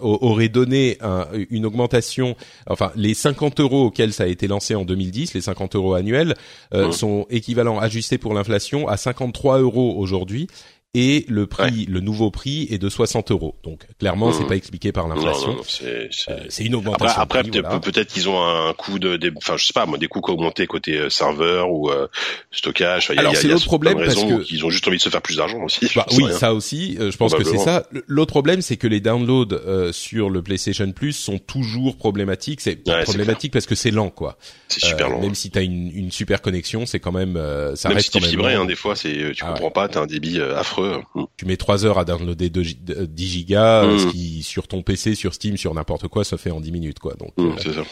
aurait 0.00 0.48
donné 0.48 0.98
un, 1.00 1.26
une 1.50 1.66
augmentation, 1.66 2.36
enfin 2.66 2.92
les 2.96 3.14
50 3.14 3.60
euros 3.60 3.86
auxquels 3.86 4.12
ça 4.12 4.24
a 4.24 4.26
été 4.26 4.46
lancé 4.46 4.74
en 4.74 4.84
2010, 4.84 5.34
les 5.34 5.40
50 5.40 5.76
euros 5.76 5.94
annuels, 5.94 6.34
euh, 6.74 6.90
sont 6.92 7.26
équivalents 7.30 7.78
ajustés 7.78 8.18
pour 8.18 8.34
l'inflation 8.34 8.88
à 8.88 8.96
53 8.96 9.60
euros 9.60 9.94
aujourd'hui 9.96 10.48
et 10.94 11.24
le 11.28 11.46
prix, 11.46 11.86
le 11.86 12.00
nouveau 12.00 12.30
prix 12.30 12.66
est 12.70 12.76
de 12.76 12.90
60 12.90 13.30
euros. 13.30 13.54
Donc 13.64 13.86
clairement, 13.98 14.30
c'est 14.30 14.44
mmh. 14.44 14.46
pas 14.46 14.56
expliqué 14.56 14.92
par 14.92 15.08
l'inflation. 15.08 15.56
C'est 15.66 16.10
euh, 16.28 16.38
une 16.58 16.74
augmentation. 16.74 17.18
Après, 17.18 17.38
après 17.38 17.80
peut-être 17.80 18.08
qu'ils 18.08 18.28
ont 18.28 18.44
un 18.44 18.74
coût 18.74 18.98
de, 18.98 19.16
des, 19.16 19.32
enfin 19.34 19.56
je 19.56 19.64
sais 19.64 19.72
pas, 19.72 19.86
moi 19.86 19.96
des 19.96 20.08
coûts 20.08 20.20
qui 20.20 20.30
ont 20.30 20.34
augmenté 20.34 20.66
côté 20.66 20.98
euh, 20.98 21.08
serveur 21.08 21.70
ou 21.70 21.90
euh, 21.90 22.08
stockage. 22.50 23.10
Alors 23.16 23.34
c'est 23.34 23.48
l'autre 23.48 23.64
problème 23.64 23.96
parce 23.96 24.22
que 24.22 24.44
ils 24.52 24.66
ont 24.66 24.70
juste 24.70 24.86
envie 24.86 24.98
de 24.98 25.02
se 25.02 25.08
faire 25.08 25.22
plus 25.22 25.36
d'argent 25.36 25.62
aussi. 25.62 25.88
Bah, 25.96 26.04
oui, 26.12 26.24
ça 26.32 26.52
aussi. 26.52 26.98
je 26.98 27.16
pense 27.16 27.34
que 27.34 27.44
c'est 27.44 27.58
ça. 27.58 27.86
L'autre 28.06 28.32
problème, 28.32 28.60
c'est 28.60 28.76
que 28.76 28.86
les 28.86 29.00
downloads 29.00 29.92
sur 29.92 30.28
le 30.28 30.42
PlayStation 30.42 30.90
Plus 30.92 31.14
sont 31.14 31.38
toujours 31.38 31.96
problématiques. 31.96 32.60
C'est 32.60 32.76
problématique 33.04 33.52
parce 33.52 33.66
que 33.66 33.74
c'est 33.74 33.90
lent, 33.90 34.10
quoi. 34.10 34.36
C'est 34.68 34.84
super 34.84 35.08
lent. 35.08 35.20
Même 35.20 35.34
si 35.34 35.50
t'as 35.50 35.62
une, 35.62 35.90
une 35.94 36.10
super 36.10 36.42
connexion, 36.42 36.84
c'est 36.84 37.00
quand 37.00 37.12
même 37.12 37.34
ça 37.76 37.88
même 37.88 37.96
reste 37.96 38.12
si 38.12 38.12
quand 38.12 38.20
même 38.20 38.30
fibré, 38.30 38.54
hein, 38.54 38.66
des 38.66 38.76
fois, 38.76 38.94
c'est 38.94 39.32
tu 39.34 39.44
ah 39.44 39.48
comprends 39.48 39.70
pas, 39.70 39.88
t'as 39.88 40.02
un 40.02 40.06
débit 40.06 40.38
affreux 40.38 40.81
Mm. 41.14 41.24
Tu 41.36 41.46
mets 41.46 41.56
3 41.56 41.86
heures 41.86 41.98
à 41.98 42.04
downloader 42.04 42.50
10 42.50 43.28
gigas, 43.28 43.86
mm. 43.86 43.98
ce 43.98 44.06
qui 44.06 44.42
sur 44.42 44.68
ton 44.68 44.82
PC, 44.82 45.14
sur 45.14 45.34
Steam, 45.34 45.56
sur 45.56 45.74
n'importe 45.74 46.08
quoi, 46.08 46.24
ça 46.24 46.36
fait 46.36 46.50
en 46.50 46.60
10 46.60 46.72
minutes 46.72 46.98
quoi. 46.98 47.14
Donc 47.14 47.32
mm, 47.36 47.48
euh, 47.48 47.52
c'est 47.58 47.72
ça. 47.72 47.82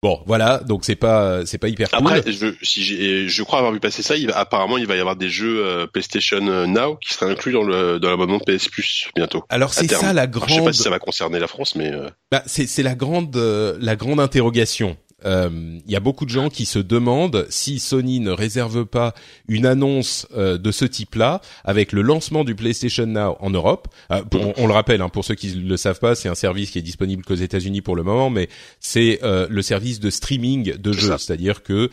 Bon, 0.00 0.22
voilà, 0.26 0.58
donc 0.58 0.84
c'est 0.84 0.94
pas 0.94 1.44
c'est 1.44 1.58
pas 1.58 1.68
hyper 1.68 1.88
Après, 1.92 2.22
je, 2.24 2.54
si 2.62 3.28
je 3.28 3.42
crois 3.42 3.58
avoir 3.58 3.72
vu 3.72 3.80
passer 3.80 4.02
ça, 4.02 4.16
il 4.16 4.30
apparemment 4.30 4.78
il 4.78 4.86
va 4.86 4.94
y 4.94 5.00
avoir 5.00 5.16
des 5.16 5.28
jeux 5.28 5.66
euh, 5.66 5.86
PlayStation 5.88 6.40
Now 6.68 6.96
qui 6.96 7.12
seraient 7.12 7.32
inclus 7.32 7.52
dans 7.52 7.64
le 7.64 7.98
dans 7.98 8.08
l'abonnement 8.08 8.38
PS 8.38 8.68
Plus 8.68 9.08
bientôt. 9.16 9.42
Alors 9.48 9.74
c'est 9.74 9.90
ça 9.90 10.12
la 10.12 10.28
grande. 10.28 10.50
je 10.50 10.54
sais 10.54 10.64
pas 10.64 10.72
si 10.72 10.82
ça 10.82 10.90
va 10.90 11.00
concerner 11.00 11.40
la 11.40 11.48
France, 11.48 11.74
mais. 11.74 11.92
Euh... 11.92 12.08
Bah, 12.30 12.44
c'est 12.46 12.68
c'est 12.68 12.84
la 12.84 12.94
grande 12.94 13.36
la 13.80 13.96
grande 13.96 14.20
interrogation 14.20 14.96
il 15.24 15.26
euh, 15.26 15.78
y 15.88 15.96
a 15.96 16.00
beaucoup 16.00 16.24
de 16.26 16.30
gens 16.30 16.48
qui 16.48 16.64
se 16.64 16.78
demandent 16.78 17.44
si 17.50 17.80
Sony 17.80 18.20
ne 18.20 18.30
réserve 18.30 18.86
pas 18.86 19.14
une 19.48 19.66
annonce 19.66 20.28
euh, 20.36 20.58
de 20.58 20.70
ce 20.70 20.84
type-là 20.84 21.40
avec 21.64 21.90
le 21.90 22.02
lancement 22.02 22.44
du 22.44 22.54
PlayStation 22.54 23.06
Now 23.06 23.36
en 23.40 23.50
Europe. 23.50 23.88
Euh, 24.12 24.22
on, 24.56 24.68
le 24.68 24.72
rappelle, 24.72 25.02
hein, 25.02 25.08
pour 25.08 25.24
ceux 25.24 25.34
qui 25.34 25.56
ne 25.56 25.68
le 25.68 25.76
savent 25.76 25.98
pas, 25.98 26.14
c'est 26.14 26.28
un 26.28 26.36
service 26.36 26.70
qui 26.70 26.78
est 26.78 26.82
disponible 26.82 27.24
qu'aux 27.24 27.34
États-Unis 27.34 27.80
pour 27.80 27.96
le 27.96 28.04
moment, 28.04 28.30
mais 28.30 28.48
c'est 28.78 29.18
le 29.22 29.62
service 29.62 29.98
de 29.98 30.10
streaming 30.10 30.76
de 30.76 30.92
jeux, 30.92 31.16
c'est-à-dire 31.18 31.62
que 31.62 31.90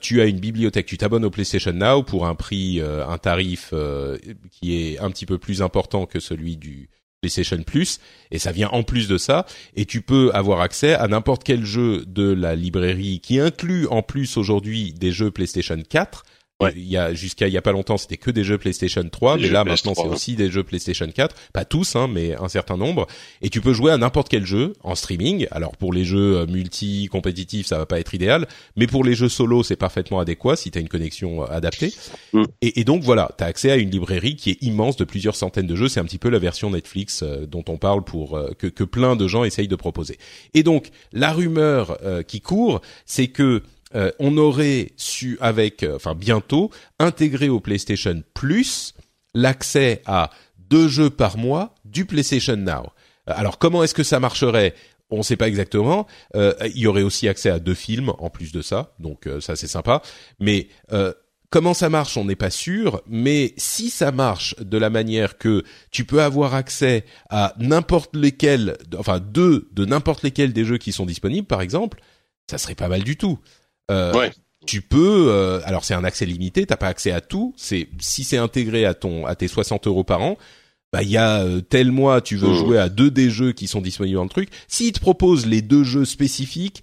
tu 0.00 0.20
as 0.20 0.26
une 0.26 0.38
bibliothèque, 0.38 0.86
tu 0.86 0.96
t'abonnes 0.96 1.24
au 1.24 1.30
PlayStation 1.30 1.72
Now 1.72 2.02
pour 2.02 2.26
un 2.26 2.34
prix, 2.34 2.80
un 2.80 3.18
tarif 3.18 3.74
qui 4.50 4.76
est 4.76 4.98
un 4.98 5.10
petit 5.10 5.26
peu 5.26 5.38
plus 5.38 5.62
important 5.62 6.06
que 6.06 6.20
celui 6.20 6.56
du 6.56 6.88
PlayStation 7.20 7.62
Plus 7.62 8.00
et 8.30 8.38
ça 8.38 8.50
vient 8.50 8.68
en 8.70 8.82
plus 8.82 9.06
de 9.06 9.18
ça 9.18 9.46
et 9.76 9.84
tu 9.84 10.00
peux 10.00 10.30
avoir 10.32 10.60
accès 10.60 10.94
à 10.94 11.06
n'importe 11.06 11.44
quel 11.44 11.64
jeu 11.64 12.04
de 12.06 12.32
la 12.32 12.56
librairie 12.56 13.20
qui 13.20 13.38
inclut 13.38 13.86
en 13.88 14.02
plus 14.02 14.36
aujourd'hui 14.38 14.94
des 14.94 15.12
jeux 15.12 15.30
PlayStation 15.30 15.80
4 15.86 16.24
il 16.74 16.88
y 16.88 16.96
a 16.96 17.14
jusqu'à 17.14 17.48
il 17.48 17.54
y 17.54 17.58
a 17.58 17.62
pas 17.62 17.72
longtemps, 17.72 17.98
c'était 17.98 18.16
que 18.16 18.30
des 18.30 18.44
jeux 18.44 18.58
PlayStation 18.58 19.06
3, 19.08 19.38
mais 19.38 19.48
là 19.48 19.64
maintenant 19.64 19.94
c'est 19.94 20.06
aussi 20.06 20.36
des 20.36 20.50
jeux 20.50 20.62
PlayStation 20.62 21.10
4, 21.10 21.34
pas 21.52 21.64
tous 21.64 21.96
hein, 21.96 22.08
mais 22.08 22.34
un 22.36 22.48
certain 22.48 22.76
nombre 22.76 23.06
et 23.42 23.48
tu 23.48 23.60
peux 23.60 23.72
jouer 23.72 23.92
à 23.92 23.96
n'importe 23.96 24.28
quel 24.28 24.44
jeu 24.44 24.74
en 24.82 24.94
streaming. 24.94 25.46
Alors 25.50 25.76
pour 25.76 25.92
les 25.92 26.04
jeux 26.04 26.38
euh, 26.38 26.46
multi 26.46 27.08
compétitifs, 27.10 27.66
ça 27.66 27.78
va 27.78 27.86
pas 27.86 28.00
être 28.00 28.14
idéal, 28.14 28.46
mais 28.76 28.86
pour 28.86 29.04
les 29.04 29.14
jeux 29.14 29.28
solo, 29.28 29.62
c'est 29.62 29.76
parfaitement 29.76 30.20
adéquat 30.20 30.56
si 30.56 30.70
tu 30.70 30.78
as 30.78 30.80
une 30.80 30.88
connexion 30.88 31.42
euh, 31.42 31.46
adaptée. 31.46 31.92
Mm. 32.32 32.44
Et, 32.62 32.80
et, 32.80 32.84
donc 32.84 33.02
voilà, 33.02 33.32
tu 33.36 33.44
as 33.44 33.46
accès 33.46 33.70
à 33.70 33.76
une 33.76 33.90
librairie 33.90 34.36
qui 34.36 34.50
est 34.50 34.62
immense 34.62 34.96
de 34.96 35.04
plusieurs 35.04 35.36
centaines 35.36 35.66
de 35.66 35.76
jeux, 35.76 35.88
c'est 35.88 36.00
un 36.00 36.04
petit 36.04 36.18
peu 36.18 36.28
la 36.28 36.38
version 36.38 36.70
Netflix 36.70 37.22
euh, 37.22 37.46
dont 37.46 37.64
on 37.68 37.78
parle 37.78 38.04
pour 38.04 38.40
que, 38.58 38.66
que 38.66 38.84
plein 38.84 39.16
de 39.16 39.28
gens 39.28 39.44
essayent 39.44 39.68
de 39.68 39.76
proposer. 39.76 40.18
Et 40.54 40.62
donc 40.62 40.90
la 41.12 41.32
rumeur 41.32 41.98
qui 42.26 42.40
court, 42.40 42.80
c'est 43.06 43.28
que 43.28 43.62
euh, 43.94 44.10
on 44.18 44.36
aurait 44.36 44.92
su 44.96 45.36
avec, 45.40 45.82
euh, 45.82 45.96
enfin 45.96 46.14
bientôt, 46.14 46.70
intégrer 46.98 47.48
au 47.48 47.60
PlayStation 47.60 48.22
Plus 48.34 48.94
l'accès 49.34 50.02
à 50.06 50.30
deux 50.58 50.88
jeux 50.88 51.10
par 51.10 51.36
mois 51.36 51.74
du 51.84 52.04
PlayStation 52.04 52.56
Now. 52.56 52.92
Euh, 53.28 53.32
alors 53.34 53.58
comment 53.58 53.82
est-ce 53.82 53.94
que 53.94 54.02
ça 54.02 54.20
marcherait? 54.20 54.74
On 55.10 55.18
ne 55.18 55.22
sait 55.22 55.36
pas 55.36 55.48
exactement. 55.48 56.06
il 56.36 56.78
y 56.78 56.86
aurait 56.86 57.02
aussi 57.02 57.26
accès 57.26 57.50
à 57.50 57.58
deux 57.58 57.74
films 57.74 58.12
en 58.18 58.30
plus 58.30 58.52
de 58.52 58.62
ça, 58.62 58.94
donc 59.00 59.28
ça 59.40 59.56
c'est 59.56 59.66
sympa. 59.66 60.02
Mais 60.38 60.68
comment 61.50 61.74
ça 61.74 61.88
marche, 61.90 62.16
on 62.16 62.24
n'est 62.24 62.36
pas 62.36 62.50
sûr. 62.50 63.02
Mais 63.08 63.52
si 63.56 63.90
ça 63.90 64.12
marche 64.12 64.54
de 64.60 64.78
la 64.78 64.88
manière 64.88 65.36
que 65.36 65.64
tu 65.90 66.04
peux 66.04 66.22
avoir 66.22 66.54
accès 66.54 67.04
à 67.28 67.54
n'importe 67.58 68.14
lesquels, 68.14 68.76
enfin 68.96 69.18
deux 69.18 69.68
de 69.72 69.84
n'importe 69.84 70.22
lesquels 70.22 70.52
des 70.52 70.64
jeux 70.64 70.78
qui 70.78 70.92
sont 70.92 71.06
disponibles, 71.06 71.48
par 71.48 71.60
exemple, 71.60 72.00
ça 72.48 72.58
serait 72.58 72.76
pas 72.76 72.88
mal 72.88 73.02
du 73.02 73.16
tout. 73.16 73.40
Euh, 73.90 74.12
ouais. 74.14 74.30
Tu 74.66 74.82
peux, 74.82 75.28
euh, 75.30 75.60
alors 75.64 75.84
c'est 75.84 75.94
un 75.94 76.04
accès 76.04 76.26
limité, 76.26 76.66
t'as 76.66 76.76
pas 76.76 76.88
accès 76.88 77.12
à 77.12 77.20
tout. 77.20 77.54
C'est 77.56 77.88
si 77.98 78.24
c'est 78.24 78.36
intégré 78.36 78.84
à 78.84 78.94
ton 78.94 79.26
à 79.26 79.34
tes 79.34 79.48
60 79.48 79.86
euros 79.86 80.04
par 80.04 80.22
an, 80.22 80.36
bah 80.92 81.02
il 81.02 81.08
y 81.08 81.16
a 81.16 81.40
euh, 81.40 81.60
tel 81.60 81.90
mois 81.90 82.20
tu 82.20 82.36
veux 82.36 82.50
mmh. 82.50 82.56
jouer 82.56 82.78
à 82.78 82.88
deux 82.88 83.10
des 83.10 83.30
jeux 83.30 83.52
qui 83.52 83.66
sont 83.66 83.80
disponibles 83.80 84.16
dans 84.16 84.24
le 84.24 84.28
truc. 84.28 84.50
S'ils 84.68 84.92
te 84.92 85.00
proposent 85.00 85.46
les 85.46 85.62
deux 85.62 85.82
jeux 85.82 86.04
spécifiques, 86.04 86.82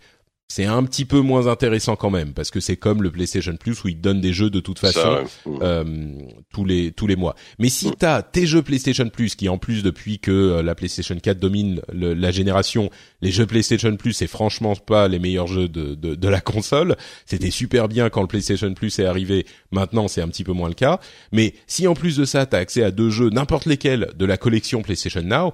c'est 0.50 0.66
un 0.66 0.84
petit 0.84 1.04
peu 1.04 1.20
moins 1.20 1.48
intéressant 1.48 1.98
quand 1.98 2.10
même 2.10 2.34
parce 2.34 2.52
que 2.52 2.62
c'est 2.62 2.78
comme 2.78 3.04
le 3.04 3.12
PlayStation 3.12 3.56
Plus 3.58 3.84
où 3.84 3.90
ils 3.90 3.98
te 3.98 4.02
donnent 4.02 4.22
des 4.22 4.32
jeux 4.32 4.50
de 4.50 4.62
toute 4.62 4.80
façon 4.80 5.26
euh, 5.62 6.14
tous 6.54 6.64
les 6.64 6.92
tous 6.92 7.06
les 7.06 7.18
mois. 7.18 7.36
Mais 7.60 7.68
si 7.68 7.92
tu 7.92 8.06
as 8.06 8.22
tes 8.22 8.48
jeux 8.48 8.62
PlayStation 8.62 9.10
Plus 9.10 9.36
qui 9.36 9.50
en 9.50 9.58
plus 9.58 9.84
depuis 9.84 10.20
que 10.20 10.32
euh, 10.32 10.64
la 10.64 10.74
PlayStation 10.74 11.18
4 11.20 11.38
domine 11.38 11.82
la 11.92 12.32
génération, 12.32 12.90
les 13.22 13.32
jeux 13.32 13.46
PlayStation 13.46 13.96
Plus 13.98 14.14
c'est 14.14 14.28
franchement 14.28 14.74
pas 14.76 15.10
les 15.10 15.20
meilleurs 15.20 15.48
jeux 15.48 15.68
de 15.68 15.96
de, 15.96 16.16
de 16.16 16.28
la 16.30 16.40
console. 16.40 16.96
C'était 17.26 17.52
super 17.52 17.90
bien 17.90 18.10
quand 18.10 18.22
le 18.22 18.28
PlayStation 18.28 18.74
Plus 18.74 19.00
est 19.00 19.06
arrivé. 19.06 19.46
Maintenant 19.72 20.08
c'est 20.08 20.22
un 20.22 20.30
petit 20.30 20.46
peu 20.46 20.54
moins 20.54 20.70
le 20.70 20.76
cas. 20.76 21.02
Mais 21.34 21.56
si 21.68 21.88
en 21.88 21.94
plus 21.94 22.16
de 22.16 22.24
ça 22.24 22.46
tu 22.46 22.56
as 22.56 22.60
accès 22.60 22.84
à 22.84 22.92
deux 22.92 23.10
jeux 23.10 23.30
n'importe 23.30 23.66
lesquels 23.66 24.14
de 24.16 24.26
la 24.26 24.38
collection 24.38 24.82
PlayStation 24.82 25.22
Now, 25.22 25.52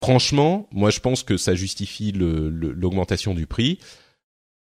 franchement 0.00 0.68
moi 0.70 0.90
je 0.90 1.00
pense 1.00 1.24
que 1.24 1.36
ça 1.36 1.56
justifie 1.56 2.12
l'augmentation 2.12 3.34
du 3.34 3.48
prix. 3.48 3.80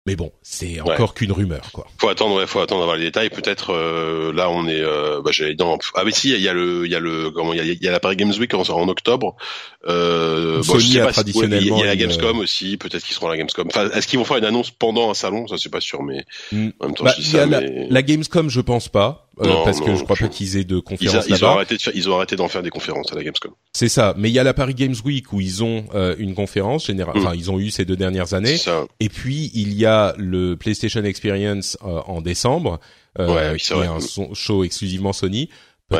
Mais 0.06 0.18
bon, 0.18 0.34
c'est 0.41 0.82
encore 0.82 1.14
qu'une 1.14 1.32
rumeur, 1.32 1.72
quoi. 1.72 1.88
Faut 1.97 2.10
attendre, 2.10 2.36
ouais, 2.36 2.45
faut 2.45 2.60
attendre 2.60 2.82
d'avoir 2.82 2.97
les 2.97 3.06
détails. 3.06 3.30
Peut-être 3.30 3.72
euh, 3.72 4.34
là, 4.34 4.49
on 4.49 4.68
est, 4.68 4.82
euh, 4.82 5.22
bah, 5.22 5.32
j'allais 5.32 5.56
dans. 5.56 5.78
Ah 5.95 6.04
mais 6.04 6.12
si, 6.12 6.34
il 6.34 6.41
y 6.41 6.49
a 6.49 6.54
le, 6.54 6.86
il 6.86 6.91
y 6.91 6.95
a 6.95 6.99
le, 6.99 7.32
comment, 7.32 7.54
il 7.54 7.82
y 7.82 7.88
a, 7.88 7.91
la 7.91 8.01
Paris 8.01 8.18
Games 8.18 8.34
Week 8.38 8.54
en, 8.54 8.64
en 8.64 8.89
octobre. 8.89 9.38
Euh, 9.88 10.62
bon, 10.62 10.78
je 10.78 10.86
sais 10.86 10.99
pas 10.99 11.14
traditionnellement. 11.14 11.78
il 11.78 11.80
y 11.80 11.84
a 11.84 11.86
la 11.86 11.95
Gamescom 11.95 12.38
aussi. 12.39 12.76
Peut-être 12.76 13.01
qu'ils 13.01 13.16
seront 13.16 13.28
à 13.28 13.32
la 13.32 13.38
Gamescom. 13.38 13.66
Enfin, 13.68 13.91
est-ce 13.91 14.08
qu'ils 14.08 14.20
vont 14.20 14.26
faire 14.26 14.36
une 14.36 14.45
annonce 14.45 14.72
pendant 14.72 15.10
un 15.10 15.14
salon? 15.14 15.47
Ça, 15.47 15.56
c'est 15.58 15.72
pas 15.72 15.80
sûr, 15.80 16.04
mais 16.04 16.26
hmm. 16.51 16.72
en 16.82 16.86
même 16.88 16.95
temps, 16.95 17.06
bah, 17.06 17.14
je 17.16 17.22
dis 17.22 17.30
ça. 17.30 17.45
La, 17.45 17.62
la, 17.62 18.01
Gamescom, 18.01 18.49
je 18.49 18.60
pense 18.60 18.89
pas. 18.89 19.30
Euh, 19.41 19.63
parce 19.63 19.81
que 19.81 19.95
je 19.95 20.03
crois 20.03 20.15
pas 20.15 20.27
qu'ils 20.27 20.57
aient 20.57 20.63
de 20.63 20.79
conférences 20.79 21.25
ils, 21.27 21.36
ils, 21.36 21.43
ont 21.43 21.49
arrêté 21.49 21.75
de 21.75 21.81
faire, 21.81 21.93
ils 21.95 22.07
ont 22.07 22.15
arrêté 22.15 22.36
d'en 22.36 22.47
faire 22.47 22.61
des 22.61 22.69
conférences 22.69 23.11
à 23.11 23.15
la 23.15 23.23
Gamescom. 23.23 23.51
C'est 23.73 23.89
ça, 23.89 24.13
mais 24.15 24.29
il 24.29 24.34
y 24.34 24.38
a 24.38 24.43
la 24.43 24.53
Paris 24.53 24.75
Games 24.75 24.95
Week 25.03 25.34
où 25.34 25.41
ils 25.41 25.63
ont 25.63 25.86
euh, 25.95 26.15
une 26.19 26.36
conférence 26.36 26.86
générale, 26.86 27.15
mm. 27.15 27.25
enfin 27.25 27.36
ils 27.36 27.49
ont 27.49 27.57
eu 27.57 27.71
ces 27.71 27.84
deux 27.84 27.95
dernières 27.95 28.36
années. 28.36 28.57
Et 28.99 29.09
puis 29.09 29.49
il 29.55 29.73
y 29.73 29.88
a 29.88 30.13
le 30.17 30.55
PlayStation 30.55 31.03
Experience 31.03 31.77
euh, 31.84 31.99
en 32.05 32.21
décembre, 32.21 32.79
ouais, 33.17 33.57
qui 33.57 33.73
est 33.73 33.75
un 33.75 33.99
show 34.34 34.63
exclusivement 34.63 35.13
Sony. 35.13 35.49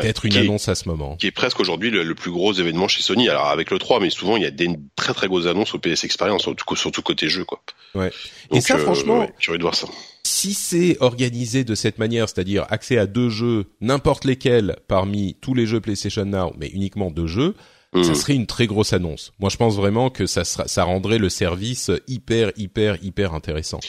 Peut-être 0.00 0.24
une 0.26 0.36
annonce 0.36 0.68
à 0.68 0.74
ce 0.74 0.88
moment. 0.88 1.16
Qui 1.16 1.26
est 1.26 1.32
presque 1.32 1.60
aujourd'hui 1.60 1.90
le, 1.90 2.14
plus 2.14 2.30
gros 2.30 2.52
événement 2.52 2.88
chez 2.88 3.02
Sony. 3.02 3.28
Alors 3.28 3.46
avec 3.46 3.70
le 3.70 3.78
3, 3.78 4.00
mais 4.00 4.10
souvent 4.10 4.36
il 4.36 4.42
y 4.42 4.46
a 4.46 4.50
des 4.50 4.68
très 4.96 5.14
très 5.14 5.28
grosses 5.28 5.46
annonces 5.46 5.74
au 5.74 5.78
PS 5.78 6.04
Experience, 6.04 6.42
surtout, 6.42 6.76
surtout 6.76 7.02
côté 7.02 7.28
jeu 7.28 7.44
quoi. 7.44 7.62
Ouais. 7.94 8.10
Et 8.52 8.60
ça 8.60 8.78
franchement, 8.78 9.20
ouais, 9.20 9.32
curieux 9.38 9.58
de 9.58 9.62
voir 9.62 9.74
ça 9.74 9.88
si 10.26 10.54
c'est 10.54 10.96
organisé 11.00 11.64
de 11.64 11.74
cette 11.74 11.98
manière, 11.98 12.28
c'est-à-dire 12.28 12.66
accès 12.68 12.98
à 12.98 13.06
deux 13.06 13.28
jeux, 13.28 13.66
n'importe 13.80 14.24
lesquels 14.24 14.76
parmi 14.88 15.36
tous 15.40 15.54
les 15.54 15.66
jeux 15.66 15.80
PlayStation 15.80 16.24
Now, 16.24 16.52
mais 16.58 16.68
uniquement 16.68 17.10
deux 17.10 17.26
jeux, 17.26 17.54
ça 17.94 18.10
hmm. 18.10 18.14
serait 18.14 18.34
une 18.34 18.46
très 18.46 18.66
grosse 18.66 18.92
annonce. 18.92 19.32
Moi, 19.38 19.50
je 19.50 19.56
pense 19.56 19.76
vraiment 19.76 20.10
que 20.10 20.26
ça, 20.26 20.44
sera, 20.44 20.66
ça 20.66 20.84
rendrait 20.84 21.18
le 21.18 21.28
service 21.28 21.90
hyper, 22.08 22.50
hyper, 22.56 22.96
hyper 23.02 23.34
intéressant. 23.34 23.80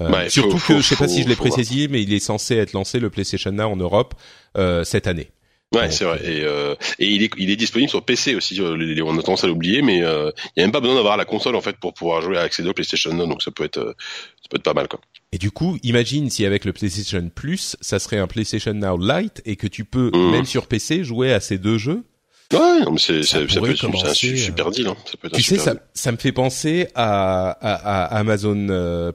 Euh, 0.00 0.28
surtout 0.28 0.58
que, 0.58 0.76
je 0.76 0.82
sais 0.82 0.96
pas 0.96 1.08
si 1.08 1.22
je 1.22 1.28
l'ai 1.28 1.36
précisé, 1.36 1.88
mais 1.88 2.02
il 2.02 2.12
est 2.12 2.20
censé 2.20 2.56
être 2.56 2.72
lancé 2.72 3.00
le 3.00 3.10
PlayStation 3.10 3.52
Now 3.52 3.64
en 3.64 3.76
Europe 3.76 4.14
euh, 4.56 4.84
cette 4.84 5.06
année. 5.06 5.30
Ouais, 5.72 5.90
c'est 5.90 6.04
vrai. 6.04 6.20
Et, 6.24 6.42
euh, 6.42 6.74
et 6.98 7.06
il 7.08 7.22
est, 7.22 7.30
il 7.38 7.48
est 7.50 7.56
disponible 7.56 7.88
sur 7.90 8.04
PC 8.04 8.34
aussi. 8.34 8.60
euh, 8.60 9.02
On 9.04 9.16
a 9.18 9.22
tendance 9.22 9.44
à 9.44 9.46
l'oublier, 9.46 9.82
mais 9.82 10.02
euh, 10.02 10.32
il 10.56 10.60
y 10.60 10.62
a 10.62 10.66
même 10.66 10.72
pas 10.72 10.80
besoin 10.80 10.96
d'avoir 10.96 11.16
la 11.16 11.24
console 11.24 11.54
en 11.54 11.60
fait 11.60 11.76
pour 11.76 11.94
pouvoir 11.94 12.22
jouer 12.22 12.38
à 12.38 12.42
accéder 12.42 12.68
au 12.68 12.72
PlayStation 12.72 13.12
Now. 13.14 13.26
Donc 13.26 13.42
ça 13.42 13.50
peut 13.52 13.64
être, 13.64 13.78
euh, 13.78 13.94
ça 14.42 14.48
peut 14.50 14.56
être 14.56 14.64
pas 14.64 14.74
mal 14.74 14.88
quoi. 14.88 15.00
Et 15.32 15.38
du 15.38 15.52
coup, 15.52 15.78
imagine 15.84 16.28
si 16.28 16.44
avec 16.44 16.64
le 16.64 16.72
PlayStation 16.72 17.30
Plus, 17.32 17.76
ça 17.80 18.00
serait 18.00 18.18
un 18.18 18.26
PlayStation 18.26 18.74
Now 18.74 18.98
Lite 18.98 19.42
et 19.44 19.54
que 19.54 19.68
tu 19.68 19.84
peux, 19.84 20.10
Mhm. 20.12 20.30
même 20.32 20.44
sur 20.44 20.66
PC, 20.66 21.04
jouer 21.04 21.32
à 21.32 21.38
ces 21.38 21.56
deux 21.58 21.78
jeux? 21.78 22.02
Ouais, 22.52 22.80
non, 22.80 22.90
mais 22.90 22.98
c'est, 22.98 23.22
Ça 23.22 23.38
ça, 23.46 23.54
ça 23.54 23.60
peut 23.60 23.70
être 23.70 23.84
un 23.84 23.92
euh, 24.08 24.12
super 24.12 24.72
deal. 24.72 24.88
Hein. 24.88 24.96
Ça 25.06 25.12
peut 25.20 25.28
être 25.28 25.34
un 25.34 25.36
Tu 25.36 25.44
sais, 25.44 25.56
super 25.56 25.74
ça, 25.74 25.80
ça 25.94 26.10
me 26.10 26.16
fait 26.16 26.32
penser 26.32 26.88
à, 26.96 27.50
à, 27.50 27.74
à 28.06 28.18
Amazon 28.18 28.66
euh, 28.70 29.12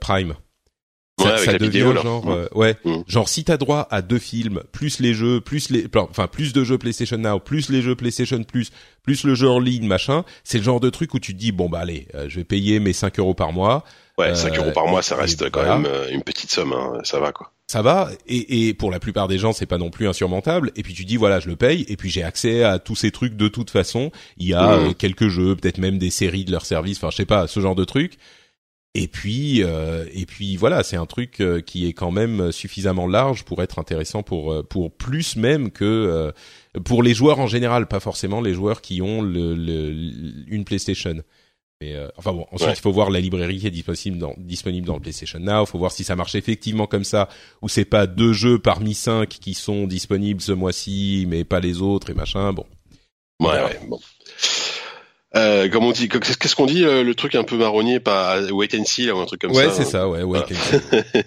Prime. 1.17 1.29
Ouais, 1.31 1.37
Ça, 1.37 1.43
avec 1.43 1.45
ça 1.45 1.51
la 1.53 1.57
devient 1.59 1.69
vidéo, 1.71 1.93
genre, 2.01 2.25
Mm. 2.25 2.29
euh, 2.31 2.47
ouais, 2.55 2.75
Mm. 2.83 2.95
genre 3.07 3.29
si 3.29 3.43
t'as 3.43 3.57
droit 3.57 3.87
à 3.89 4.01
deux 4.01 4.19
films, 4.19 4.61
plus 4.71 4.99
les 4.99 5.13
jeux, 5.13 5.39
plus 5.41 5.69
les, 5.69 5.87
enfin 5.95 6.27
plus 6.27 6.51
de 6.53 6.63
jeux 6.63 6.77
PlayStation 6.77 7.17
Now, 7.17 7.39
plus 7.39 7.69
les 7.69 7.81
jeux 7.81 7.95
PlayStation 7.95 8.43
Plus, 8.43 8.71
plus 9.03 9.23
le 9.23 9.33
jeu 9.35 9.49
en 9.49 9.59
ligne, 9.59 9.87
machin, 9.87 10.25
c'est 10.43 10.57
le 10.57 10.63
genre 10.63 10.79
de 10.79 10.89
truc 10.89 11.13
où 11.13 11.19
tu 11.19 11.33
te 11.33 11.39
dis 11.39 11.51
bon 11.51 11.69
bah 11.69 11.79
allez, 11.79 12.07
euh, 12.15 12.25
je 12.27 12.37
vais 12.37 12.43
payer 12.43 12.79
mes 12.79 12.93
5 12.93 13.17
euros 13.19 13.33
par 13.33 13.53
mois, 13.53 13.83
Ouais, 14.17 14.33
5 14.33 14.53
Euh, 14.57 14.61
euros 14.61 14.71
par 14.71 14.87
mois, 14.87 15.01
ça 15.01 15.15
et 15.15 15.21
reste 15.21 15.49
quand 15.49 15.59
voilà. 15.59 15.77
même 15.77 15.91
euh, 15.91 16.07
une 16.09 16.23
petite 16.23 16.49
somme. 16.49 16.71
Hein. 16.73 16.99
Ça 17.03 17.19
va 17.19 17.31
quoi. 17.33 17.51
ça 17.67 17.81
va, 17.81 18.09
et, 18.27 18.67
et 18.69 18.73
pour 18.73 18.89
la 18.91 18.99
plupart 18.99 19.27
des 19.27 19.37
gens 19.37 19.51
c'est 19.53 19.65
pas 19.65 19.77
non 19.77 19.89
plus 19.89 20.07
insurmontable, 20.07 20.71
et 20.77 20.83
puis 20.83 20.93
tu 20.93 21.03
dis 21.05 21.17
voilà 21.17 21.39
je 21.41 21.47
le 21.49 21.55
paye, 21.55 21.85
et 21.89 21.95
puis 21.97 22.09
j'ai 22.09 22.23
accès 22.23 22.63
à 22.63 22.79
tous 22.79 22.95
ces 22.95 23.11
trucs 23.11 23.35
de 23.37 23.47
toute 23.49 23.69
façon, 23.71 24.11
il 24.37 24.47
y 24.47 24.53
a 24.53 24.71
euh, 24.73 24.93
quelques 24.93 25.27
jeux, 25.29 25.55
peut-être 25.55 25.77
même 25.79 25.97
des 25.97 26.09
séries 26.11 26.45
de 26.45 26.51
leur 26.51 26.65
service, 26.65 26.97
enfin 26.97 27.09
je 27.11 27.15
sais 27.17 27.25
pas, 27.25 27.47
ce 27.47 27.59
genre 27.61 27.75
de 27.75 27.83
trucs. 27.85 28.17
Et 28.97 29.07
puis, 29.09 29.61
euh, 29.61 30.05
et 30.13 30.25
puis 30.25 30.55
voilà, 30.55 30.81
c'est 30.81 30.95
un 30.95 31.05
truc 31.05 31.41
euh, 31.41 31.59
qui 31.59 31.85
est 31.85 31.91
quand 31.93 32.11
même 32.11 32.51
suffisamment 32.53 33.07
large 33.07 33.43
pour 33.43 33.61
être 33.61 33.77
intéressant 33.77 34.23
pour 34.23 34.53
euh, 34.53 34.63
pour 34.63 34.89
plus 34.91 35.35
même 35.35 35.69
que 35.69 35.83
euh, 35.83 36.31
pour 36.85 37.03
les 37.03 37.13
joueurs 37.13 37.39
en 37.39 37.47
général, 37.47 37.87
pas 37.87 37.99
forcément 37.99 38.39
les 38.39 38.53
joueurs 38.53 38.81
qui 38.81 39.01
ont 39.01 39.21
le, 39.21 39.53
le- 39.53 39.91
une 40.47 40.63
PlayStation. 40.63 41.15
Mais 41.81 41.93
euh, 41.93 42.07
enfin 42.15 42.31
bon, 42.31 42.45
ensuite 42.53 42.69
Ouais. 42.69 42.73
il 42.73 42.79
faut 42.81 42.93
voir 42.93 43.09
la 43.09 43.19
librairie 43.19 43.57
qui 43.59 43.67
est 43.67 43.71
disponible 43.71 44.17
dans 44.17 44.33
disponible 44.37 44.87
dans 44.87 44.95
le 44.95 45.01
PlayStation 45.01 45.39
Now. 45.39 45.63
Il 45.63 45.67
faut 45.67 45.77
voir 45.77 45.91
si 45.91 46.05
ça 46.05 46.15
marche 46.15 46.35
effectivement 46.35 46.87
comme 46.87 47.03
ça 47.03 47.27
ou 47.61 47.67
c'est 47.67 47.83
pas 47.83 48.07
deux 48.07 48.31
jeux 48.31 48.59
parmi 48.59 48.93
cinq 48.93 49.27
qui 49.27 49.55
sont 49.55 49.87
disponibles 49.87 50.39
ce 50.39 50.53
mois-ci, 50.53 51.25
mais 51.27 51.43
pas 51.43 51.59
les 51.59 51.81
autres 51.81 52.11
et 52.11 52.13
machin. 52.13 52.53
Bon, 52.53 52.65
Ouais, 53.41 53.61
ouais. 53.61 53.77
Bon. 53.89 53.99
Euh, 55.35 55.67
comme 55.69 55.83
on 55.83 55.91
dit, 55.91 56.07
qu'est-ce 56.07 56.55
qu'on 56.55 56.65
dit 56.65 56.83
euh, 56.85 57.03
le 57.03 57.13
truc 57.15 57.35
un 57.35 57.43
peu 57.43 57.57
marronnier, 57.57 57.99
pas 57.99 58.41
wait 58.51 58.69
and 58.79 58.85
see 58.85 59.05
là, 59.05 59.15
ou 59.15 59.19
un 59.19 59.25
truc 59.25 59.41
comme 59.41 59.51
ouais, 59.51 59.65
ça. 59.65 59.71
c'est 59.73 59.81
hein. 59.81 59.85
ça, 59.85 60.09
ouais, 60.09 60.19
ouais. 60.23 60.39
Voilà. 60.39 60.45
quelque- 60.45 61.25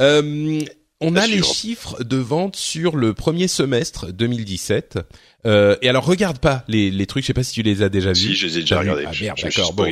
Euh, 0.00 0.60
on 1.00 1.14
a 1.16 1.26
les 1.26 1.42
chiffres 1.42 2.02
de 2.02 2.16
vente 2.16 2.56
sur 2.56 2.96
le 2.96 3.12
premier 3.14 3.48
semestre 3.48 4.12
2017. 4.12 4.98
Euh, 5.44 5.76
et 5.82 5.88
alors 5.88 6.04
regarde 6.04 6.38
pas 6.38 6.64
les, 6.68 6.90
les 6.90 7.06
trucs, 7.06 7.22
je 7.22 7.28
sais 7.28 7.34
pas 7.34 7.42
si 7.44 7.52
tu 7.52 7.62
les 7.62 7.82
as 7.82 7.88
déjà 7.88 8.10
vus. 8.10 8.16
Si, 8.16 8.34
je 8.34 8.46
les 8.46 8.58
ai 8.58 8.60
déjà 8.62 8.80
regardés. 8.80 9.04
Ah 9.06 9.12
merde, 9.20 9.38
d'accord. 9.42 9.72
Bon. 9.74 9.84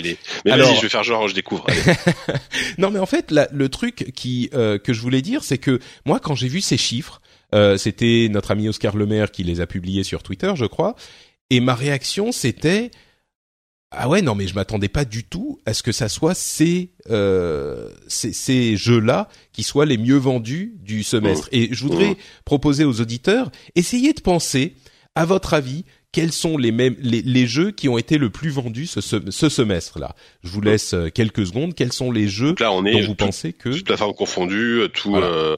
Mais 0.45 0.51
Alors- 0.51 0.69
vas-y, 0.69 0.77
je 0.79 0.83
vais 0.83 0.89
faire 0.89 1.05
genre, 1.05 1.29
je 1.29 1.35
découvre. 1.35 1.67
Non, 2.79 2.91
mais 2.91 2.99
en 2.99 3.07
fait, 3.07 3.31
la- 3.31 3.49
le 3.53 3.69
truc 3.69 4.13
qui 4.17 4.51
euh, 4.55 4.79
que 4.79 4.93
je 4.93 5.01
voulais 5.01 5.23
dire, 5.23 5.45
c'est 5.45 5.59
que 5.59 5.79
moi, 6.07 6.19
quand 6.21 6.35
j'ai 6.35 6.49
vu 6.49 6.61
ces 6.61 6.77
chiffres, 6.77 7.21
euh, 7.55 7.77
c'était 7.77 8.29
notre 8.31 8.51
ami 8.51 8.69
Oscar 8.69 8.97
Lemaire 8.97 9.31
qui 9.31 9.45
les 9.45 9.61
a 9.61 9.67
publiés 9.67 10.03
sur 10.03 10.23
Twitter, 10.25 10.53
je 10.57 10.65
crois, 10.65 10.97
et 11.55 11.61
ma 11.61 11.75
réaction, 11.75 12.33
c'était 12.33 12.91
ah 13.97 14.09
ouais, 14.09 14.23
non, 14.23 14.35
mais 14.35 14.49
je 14.49 14.57
m'attendais 14.57 14.89
pas 14.89 15.05
du 15.05 15.23
tout 15.23 15.61
à 15.67 15.73
ce 15.73 15.85
que 15.85 15.93
ça 15.93 16.09
soit 16.09 16.35
ces 16.35 16.91
euh, 17.11 17.91
ces, 18.09 18.33
ces 18.33 18.77
jeux-là 18.77 19.29
qui 19.53 19.63
soient 19.63 19.87
les 19.87 19.99
mieux 19.99 20.17
vendus 20.17 20.75
du 20.81 21.05
semestre. 21.05 21.49
Et 21.53 21.69
je 21.73 21.81
voudrais 21.85 22.11
Mhm. 22.11 22.17
proposer 22.45 22.85
aux 22.85 23.01
auditeurs, 23.01 23.53
essayez 23.77 24.13
de 24.13 24.21
penser, 24.21 24.75
à 25.15 25.25
votre 25.25 25.55
avis, 25.55 25.85
quels 26.15 26.33
sont 26.33 26.57
les 26.57 26.73
mêmes 26.73 26.97
les, 27.01 27.21
les 27.23 27.47
jeux 27.47 27.71
qui 27.73 27.89
ont 27.89 27.99
été 27.99 28.17
le 28.17 28.31
plus 28.31 28.49
vendus 28.51 28.87
ce, 28.87 29.01
ce, 29.03 29.17
ce 29.31 29.49
semestre-là? 29.49 30.15
Je 30.43 30.49
vous 30.49 30.61
laisse 30.63 30.95
euh, 30.95 31.11
quelques 31.11 31.47
secondes. 31.47 31.75
Quels 31.75 31.93
sont 31.93 32.11
les 32.11 32.29
jeux 32.29 32.55
là, 32.61 32.73
on 32.73 32.81
dont 32.83 32.87
est 32.89 33.03
vous 33.03 33.15
tout- 33.15 33.27
pensez 33.27 33.53
que 33.53 33.69
toute 33.71 33.91
la 33.91 33.97
forme 33.97 34.15
confondue, 34.15 34.83
tout 34.95 35.11
Voilà. 35.11 35.27
euh, 35.27 35.57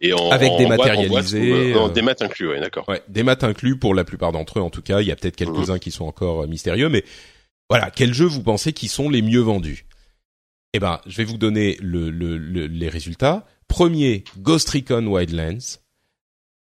et 0.00 0.12
en 0.14 0.30
Avec 0.30 0.48
boîte, 0.50 0.96
ou, 1.32 1.36
euh, 1.36 1.74
euh, 1.76 1.88
des 1.90 2.02
maths 2.02 2.22
inclus, 2.22 2.48
ouais, 2.48 2.58
d'accord. 2.60 2.88
Ouais, 2.88 3.02
des 3.08 3.22
maths 3.22 3.44
inclus 3.44 3.78
pour 3.78 3.94
la 3.94 4.04
plupart 4.04 4.32
d'entre 4.32 4.58
eux 4.58 4.62
en 4.62 4.70
tout 4.70 4.82
cas. 4.82 5.00
Il 5.02 5.06
y 5.06 5.12
a 5.12 5.16
peut-être 5.16 5.36
quelques-uns 5.36 5.78
qui 5.78 5.90
sont 5.90 6.06
encore 6.06 6.42
euh, 6.42 6.46
mystérieux, 6.46 6.88
mais 6.88 7.04
voilà, 7.70 7.90
quels 7.90 8.14
jeux 8.14 8.24
vous 8.26 8.42
pensez 8.42 8.72
qui 8.72 8.88
sont 8.88 9.10
les 9.10 9.20
mieux 9.22 9.40
vendus? 9.40 9.84
Eh 10.74 10.78
ben, 10.80 11.00
je 11.06 11.16
vais 11.18 11.24
vous 11.24 11.38
donner 11.38 11.76
le, 11.80 12.10
le- 12.10 12.36
le- 12.38 12.66
les 12.66 12.88
résultats. 12.88 13.46
Premier, 13.68 14.24
Ghost 14.38 14.70
Recon 14.70 15.06
Wildlands. 15.06 15.78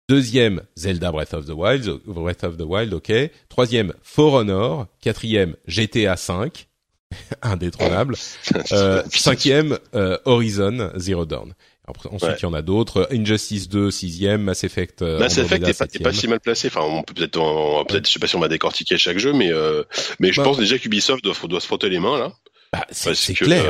Deuxième, 0.08 0.62
Zelda 0.76 1.10
Breath 1.10 1.32
of 1.34 1.46
the 1.46 1.52
Wild, 1.54 2.00
Breath 2.06 2.44
of 2.44 2.56
the 2.58 2.62
Wild, 2.62 2.92
ok. 2.92 3.12
Troisième, 3.48 3.94
For 4.02 4.34
Honor. 4.34 4.86
Quatrième, 5.00 5.56
GTA 5.66 6.16
5, 6.16 6.66
indétrônable. 7.42 8.14
Euh, 8.72 9.02
cinquième, 9.10 9.78
euh, 9.94 10.18
Horizon 10.24 10.90
Zero 10.96 11.24
Dawn. 11.24 11.54
Après, 11.86 12.08
ensuite, 12.08 12.22
Ouais. 12.30 12.36
il 12.38 12.42
y 12.42 12.46
en 12.46 12.54
a 12.54 12.62
d'autres. 12.62 13.08
Injustice 13.12 13.68
2, 13.68 13.90
sixième. 13.90 14.42
Mass 14.42 14.64
Effect. 14.64 15.02
euh, 15.02 15.18
Mass 15.18 15.32
Effect 15.38 15.64
Andromeda, 15.64 15.68
est 15.70 16.02
pas, 16.02 16.12
si 16.12 16.28
mal 16.28 16.40
placé. 16.40 16.68
Enfin, 16.68 16.80
on 16.82 17.02
peut 17.02 17.12
peut-être, 17.14 17.38
on- 17.38 17.84
peut-être, 17.84 18.06
je 18.06 18.12
sais 18.12 18.18
pas 18.18 18.26
si 18.26 18.36
on 18.36 18.40
va 18.40 18.48
décortiquer 18.48 18.96
chaque 18.96 19.18
jeu, 19.18 19.32
mais 19.34 19.52
euh, 19.52 19.82
mais 20.18 20.32
je 20.32 20.38
Bah. 20.40 20.44
pense 20.44 20.56
déjà 20.58 20.78
qu'Ubisoft 20.78 21.22
doit, 21.22 21.34
doit 21.48 21.60
se 21.60 21.66
frotter 21.66 21.88
les 21.90 21.98
mains 21.98 22.18
là. 22.18 22.32
Bah, 22.72 22.86
c'est 22.90 23.10
Parce 23.10 23.20
c'est 23.20 23.34
que, 23.34 23.44
clair. 23.44 23.64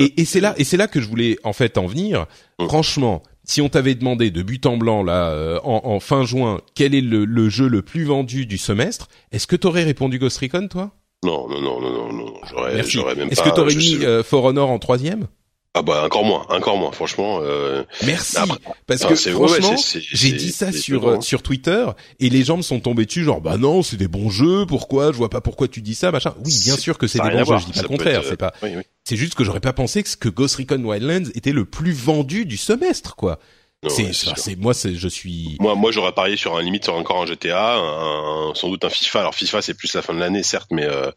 Et, 0.00 0.20
et 0.20 0.24
c'est 0.24 0.40
là, 0.40 0.54
et 0.56 0.64
c'est 0.64 0.78
là 0.78 0.86
que 0.88 1.00
je 1.00 1.06
voulais 1.08 1.38
en 1.44 1.52
fait 1.52 1.76
en 1.78 1.86
venir. 1.86 2.26
Mm. 2.58 2.66
Franchement, 2.68 3.22
si 3.48 3.60
on 3.62 3.68
t'avait 3.68 3.96
demandé 3.96 4.30
de 4.30 4.42
but 4.42 4.64
en 4.66 4.76
blanc 4.76 5.02
là 5.02 5.30
euh, 5.30 5.58
en, 5.64 5.80
en 5.84 5.98
fin 6.00 6.24
juin, 6.24 6.60
quel 6.76 6.94
est 6.94 7.00
le, 7.00 7.24
le 7.24 7.48
jeu 7.48 7.66
le 7.66 7.82
plus 7.82 8.04
vendu 8.04 8.46
du 8.46 8.58
semestre 8.58 9.08
Est-ce 9.32 9.46
que 9.48 9.56
t'aurais 9.56 9.82
répondu 9.84 10.18
Ghost 10.20 10.38
Recon, 10.38 10.68
toi? 10.68 10.92
Non, 11.24 11.48
non, 11.48 11.60
non, 11.60 11.80
non, 11.80 11.90
non, 11.90 12.12
non. 12.12 12.34
J'aurais, 12.48 12.74
Merci. 12.74 12.92
j'aurais 12.92 13.16
même 13.16 13.28
Est-ce 13.30 13.42
que 13.42 13.48
t'aurais 13.48 13.74
mis 13.74 14.04
euh, 14.04 14.22
For 14.22 14.44
Honor 14.44 14.70
en 14.70 14.78
troisième? 14.78 15.26
Ah 15.74 15.82
bah 15.82 16.04
encore 16.04 16.24
moins, 16.24 16.46
encore 16.48 16.76
moins. 16.78 16.90
Franchement, 16.92 17.40
euh, 17.42 17.84
Merci. 18.04 18.36
Après- 18.38 18.58
Parce 18.86 19.02
non, 19.02 19.08
que 19.08 19.30
ouais, 19.34 19.60
franchement, 19.60 19.76
j'ai 19.94 20.32
dit 20.32 20.50
ça 20.50 20.72
sur 20.72 21.08
euh, 21.08 21.20
sur 21.20 21.42
Twitter 21.42 21.86
et 22.18 22.30
les 22.30 22.42
gens 22.42 22.56
me 22.56 22.62
sont 22.62 22.80
tombés 22.80 23.04
dessus 23.06 23.22
genre 23.22 23.40
bah 23.40 23.58
non 23.58 23.82
c'est 23.82 23.96
des 23.96 24.08
bons 24.08 24.30
jeux 24.30 24.64
pourquoi 24.66 25.12
je 25.12 25.18
vois 25.18 25.28
pas 25.30 25.40
pourquoi 25.40 25.68
tu 25.68 25.82
dis 25.82 25.94
ça 25.94 26.10
machin 26.10 26.34
oui 26.44 26.58
bien 26.64 26.76
sûr 26.76 26.98
que 26.98 27.06
c'est 27.06 27.20
des 27.20 27.30
bons 27.30 27.44
jeux 27.44 27.58
je 27.58 27.66
dis 27.66 27.72
pas 27.72 27.82
le 27.82 27.88
contraire 27.88 28.20
être, 28.20 28.28
c'est 28.28 28.36
pas 28.36 28.52
oui, 28.62 28.70
oui. 28.76 28.82
c'est 29.04 29.16
juste 29.16 29.34
que 29.34 29.44
j'aurais 29.44 29.60
pas 29.60 29.72
pensé 29.72 30.02
que, 30.02 30.16
que 30.16 30.28
Ghost 30.28 30.56
Recon 30.56 30.82
Wildlands 30.82 31.30
était 31.34 31.52
le 31.52 31.64
plus 31.64 31.92
vendu 31.92 32.44
du 32.46 32.56
semestre 32.56 33.14
quoi 33.14 33.38
c'est 33.86 34.04
ouais, 34.06 34.56
moi 34.56 34.74
c'est 34.74 34.94
je 34.96 35.06
suis 35.06 35.56
Moi, 35.60 35.76
moi, 35.76 35.92
j'aurais 35.92 36.10
parié 36.12 36.36
sur 36.36 36.56
un 36.56 36.62
limite 36.62 36.82
sur 36.84 36.94
encore 36.96 37.22
un 37.22 37.26
GTA, 37.26 37.76
un, 37.76 38.52
sans 38.54 38.70
doute 38.70 38.84
un 38.84 38.90
FIFA. 38.90 39.20
Alors 39.20 39.34
FIFA, 39.36 39.62
c'est 39.62 39.74
plus 39.74 39.94
la 39.94 40.02
fin 40.02 40.14
de 40.14 40.18
l'année, 40.18 40.42
certes, 40.42 40.70
mais 40.72 40.84
euh, 40.84 41.12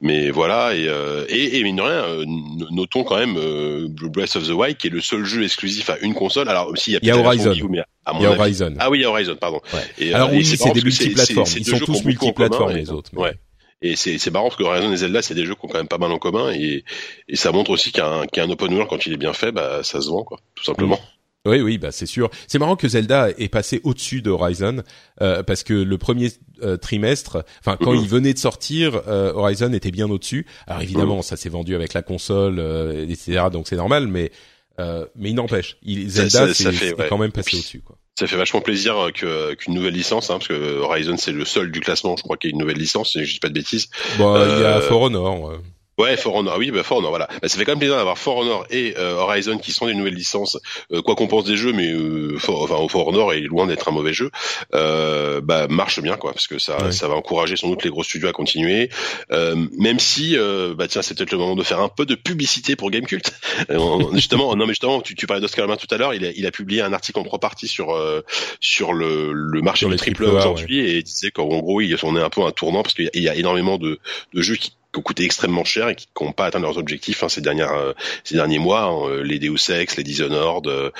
mais 0.00 0.30
voilà. 0.30 0.74
Et, 0.74 0.86
euh, 0.88 1.24
et, 1.28 1.58
et 1.58 1.62
mine 1.62 1.76
de 1.76 1.82
rien, 1.82 2.04
euh, 2.04 2.24
notons 2.70 3.04
quand 3.04 3.16
même 3.16 3.36
euh, 3.38 3.86
Breath 3.88 4.36
of 4.36 4.46
the 4.46 4.50
Wild, 4.52 4.76
qui 4.76 4.86
est 4.88 4.90
le 4.90 5.00
seul 5.00 5.24
jeu 5.24 5.42
exclusif 5.44 5.88
à 5.90 5.98
une 5.98 6.14
console. 6.14 6.48
Alors 6.48 6.76
s'il 6.76 6.92
y 6.92 6.96
a, 6.96 7.00
Il 7.02 7.08
y 7.08 7.10
a 7.10 7.16
Horizon. 7.16 7.50
Wii 7.50 7.62
U, 7.62 7.66
mais 7.70 7.80
à 8.04 8.12
mon 8.12 8.20
il 8.20 8.22
y 8.22 8.26
a 8.26 8.30
avis- 8.30 8.40
Horizon 8.40 8.74
Ah 8.78 8.90
oui, 8.90 8.98
il 8.98 9.02
y 9.02 9.04
a 9.04 9.10
Horizon, 9.10 9.36
pardon. 9.36 9.60
Ouais. 9.72 9.80
Et, 9.98 10.12
alors 10.14 10.28
euh, 10.28 10.32
oui 10.36 10.44
c'est 10.44 10.56
des 10.72 10.82
multiplateformes 10.82 11.46
ils 11.56 11.66
sont 11.66 11.78
tous 11.78 12.04
multiplateformes 12.04 12.72
les 12.72 12.90
autres 12.90 13.10
mais- 13.14 13.22
Ouais. 13.22 13.34
Et 13.82 13.94
c'est 13.94 14.16
c'est 14.18 14.30
marrant 14.30 14.46
parce 14.46 14.56
que 14.56 14.62
Horizon 14.62 14.90
et 14.90 14.96
Zelda, 14.96 15.20
c'est 15.20 15.34
des 15.34 15.44
jeux 15.44 15.54
qui 15.54 15.60
ont 15.64 15.68
quand 15.68 15.76
même 15.76 15.86
pas 15.86 15.98
mal 15.98 16.10
en 16.10 16.18
commun 16.18 16.50
et, 16.50 16.82
et 17.28 17.36
ça 17.36 17.52
montre 17.52 17.70
aussi 17.70 17.92
qu'un 17.92 18.26
qu'un 18.26 18.48
open 18.48 18.72
world 18.72 18.88
quand 18.88 19.04
il 19.04 19.12
est 19.12 19.18
bien 19.18 19.34
fait, 19.34 19.52
bah 19.52 19.80
ça 19.82 20.00
se 20.00 20.08
vend 20.08 20.24
quoi, 20.24 20.40
tout 20.54 20.64
simplement. 20.64 20.98
Oui, 21.46 21.60
oui, 21.60 21.78
bah 21.78 21.92
c'est 21.92 22.06
sûr. 22.06 22.30
C'est 22.48 22.58
marrant 22.58 22.76
que 22.76 22.88
Zelda 22.88 23.30
est 23.38 23.48
passé 23.48 23.80
au-dessus 23.84 24.20
de 24.22 24.30
Horizon 24.30 24.82
euh, 25.22 25.42
parce 25.42 25.62
que 25.62 25.72
le 25.74 25.98
premier 25.98 26.30
euh, 26.62 26.76
trimestre, 26.76 27.44
enfin 27.60 27.76
quand 27.80 27.92
Mhm. 27.92 28.00
il 28.02 28.08
venait 28.08 28.34
de 28.34 28.38
sortir, 28.38 29.00
euh, 29.08 29.32
Horizon 29.32 29.72
était 29.72 29.90
bien 29.90 30.10
au-dessus. 30.10 30.46
Alors 30.66 30.82
évidemment, 30.82 31.22
ça 31.22 31.36
s'est 31.36 31.48
vendu 31.48 31.74
avec 31.74 31.94
la 31.94 32.02
console, 32.02 32.58
euh, 32.58 33.06
etc. 33.08 33.44
Donc 33.52 33.66
c'est 33.68 33.76
normal, 33.76 34.06
mais 34.08 34.30
euh, 34.78 35.06
mais 35.16 35.30
il 35.30 35.34
n'empêche, 35.34 35.78
Ça- 36.08 36.28
Zelda 36.28 36.52
ça- 36.54 36.72
fait, 36.72 36.94
ouais. 36.94 37.06
quand 37.08 37.16
même 37.18 37.32
passé 37.32 37.56
au-dessus. 37.56 37.82
Ça 38.18 38.26
fait 38.26 38.36
vachement 38.36 38.60
plaisir 38.62 38.94
que 39.14 39.54
qu'une 39.54 39.74
nouvelle 39.74 39.92
licence, 39.94 40.30
hein, 40.30 40.34
parce 40.38 40.48
que 40.48 40.78
Horizon 40.80 41.16
c'est 41.18 41.32
le 41.32 41.44
seul 41.44 41.70
du 41.70 41.80
classement, 41.80 42.16
je 42.16 42.22
crois 42.22 42.36
qu'il 42.38 42.50
y 42.50 42.52
a 42.52 42.54
une 42.54 42.60
nouvelle 42.60 42.78
licence, 42.78 43.12
si 43.12 43.24
je 43.24 43.34
dis 43.34 43.38
pas 43.40 43.48
de 43.48 43.54
bêtises. 43.54 43.88
Bon, 44.18 44.34
il 44.36 44.60
y 44.60 44.64
a 44.64 44.78
Euh, 44.78 44.80
For 44.82 45.00
Honor. 45.02 45.60
Ouais, 45.98 46.16
For 46.16 46.34
Honor, 46.34 46.52
ah 46.54 46.58
oui, 46.58 46.70
bah, 46.70 46.82
For 46.82 46.98
Honor, 46.98 47.10
voilà. 47.10 47.26
Bah, 47.40 47.48
ça 47.48 47.56
fait 47.58 47.64
quand 47.64 47.72
même 47.72 47.78
plaisir 47.78 47.96
d'avoir 47.96 48.18
For 48.18 48.36
Honor 48.36 48.66
et 48.70 48.94
euh, 48.98 49.14
Horizon 49.14 49.56
qui 49.58 49.72
sont 49.72 49.86
des 49.86 49.94
nouvelles 49.94 50.14
licences, 50.14 50.58
euh, 50.92 51.00
quoi 51.00 51.14
qu'on 51.14 51.26
pense 51.26 51.44
des 51.44 51.56
jeux, 51.56 51.72
mais 51.72 51.90
euh, 51.90 52.36
For, 52.38 52.62
enfin, 52.62 52.86
For 52.88 53.08
Honor 53.08 53.32
est 53.32 53.40
loin 53.40 53.66
d'être 53.66 53.88
un 53.88 53.92
mauvais 53.92 54.12
jeu. 54.12 54.30
Euh, 54.74 55.40
bah, 55.40 55.66
marche 55.68 56.00
bien, 56.00 56.16
quoi, 56.16 56.32
parce 56.32 56.46
que 56.48 56.58
ça, 56.58 56.76
Ouais. 56.84 56.92
ça 56.92 57.08
va 57.08 57.14
encourager 57.14 57.56
sans 57.56 57.68
doute 57.68 57.82
les 57.84 57.90
gros 57.90 58.02
studios 58.02 58.28
à 58.28 58.32
continuer. 58.32 58.90
Euh, 59.32 59.56
même 59.78 59.98
si, 59.98 60.36
euh, 60.36 60.74
bah 60.76 60.86
tiens, 60.88 61.00
c'est 61.02 61.16
peut-être 61.16 61.32
le 61.32 61.38
moment 61.38 61.56
de 61.56 61.62
faire 61.62 61.80
un 61.80 61.88
peu 61.88 62.04
de 62.04 62.14
publicité 62.14 62.76
pour 62.76 62.90
Gamecult. 62.90 63.32
Euh, 63.70 63.78
on- 63.78 64.14
justement, 64.14 64.54
non 64.54 64.66
mais 64.66 64.72
justement, 64.72 65.00
tu, 65.00 65.14
tu 65.14 65.26
parlais 65.26 65.40
d'Oscar 65.40 65.64
Lemaire 65.64 65.78
tout 65.78 65.92
à 65.94 65.96
l'heure, 65.96 66.12
il 66.14 66.24
a, 66.26 66.30
il 66.30 66.44
a 66.46 66.50
publié 66.50 66.82
un 66.82 66.92
article 66.92 67.18
en 67.20 67.24
trois 67.24 67.38
parties 67.38 67.68
sur 67.68 67.94
euh, 67.94 68.20
sur 68.60 68.92
le, 68.92 69.32
le 69.32 69.62
marché 69.62 69.80
Sur 69.80 69.88
du 69.88 69.94
les 69.94 69.98
triple 69.98 70.24
aujourd'hui 70.24 70.80
et 70.80 70.96
il 70.98 71.02
disait 71.04 71.30
qu'en 71.30 71.46
gros, 71.46 71.80
il, 71.80 71.96
on 72.02 72.16
est 72.16 72.20
un 72.22 72.28
peu 72.30 72.42
un 72.42 72.50
tournant 72.52 72.82
parce 72.82 72.94
qu'il 72.94 73.08
y 73.14 73.20
y 73.20 73.28
a 73.28 73.34
énormément 73.34 73.78
de, 73.78 73.98
de 74.34 74.42
jeux 74.42 74.56
qui 74.56 74.72
qui 74.96 75.00
ont 75.00 75.02
coûté 75.02 75.24
extrêmement 75.24 75.64
cher 75.64 75.88
et 75.88 75.94
qui 75.94 76.08
n'ont 76.20 76.32
pas 76.32 76.46
atteint 76.46 76.58
leurs 76.58 76.78
objectifs 76.78 77.22
hein, 77.22 77.28
ces 77.28 77.40
dernières 77.40 77.72
euh, 77.72 77.92
ces 78.24 78.34
derniers 78.34 78.58
mois, 78.58 78.84
hein, 78.84 79.22
les 79.22 79.38
Deus 79.38 79.70
Ex, 79.70 79.96
les 79.96 80.02
Dishonored, 80.02 80.66
euh, 80.66 80.90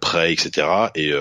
Prey, 0.00 0.32
etc. 0.32 0.66
Et 0.94 1.12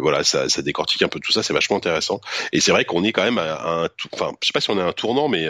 voilà, 0.00 0.24
ça, 0.24 0.48
ça 0.48 0.62
décortique 0.62 1.02
un 1.02 1.08
peu 1.08 1.20
tout 1.20 1.32
ça, 1.32 1.42
c'est 1.42 1.52
vachement 1.52 1.76
intéressant. 1.76 2.20
Et 2.52 2.60
c'est 2.60 2.72
vrai 2.72 2.84
qu'on 2.84 3.04
est 3.04 3.12
quand 3.12 3.24
même 3.24 3.38
à 3.38 3.84
un, 3.84 3.88
enfin, 4.12 4.32
je 4.42 4.46
sais 4.46 4.52
pas 4.52 4.60
si 4.60 4.70
on 4.70 4.78
est 4.78 4.82
à 4.82 4.86
un 4.86 4.92
tournant, 4.92 5.28
mais 5.28 5.48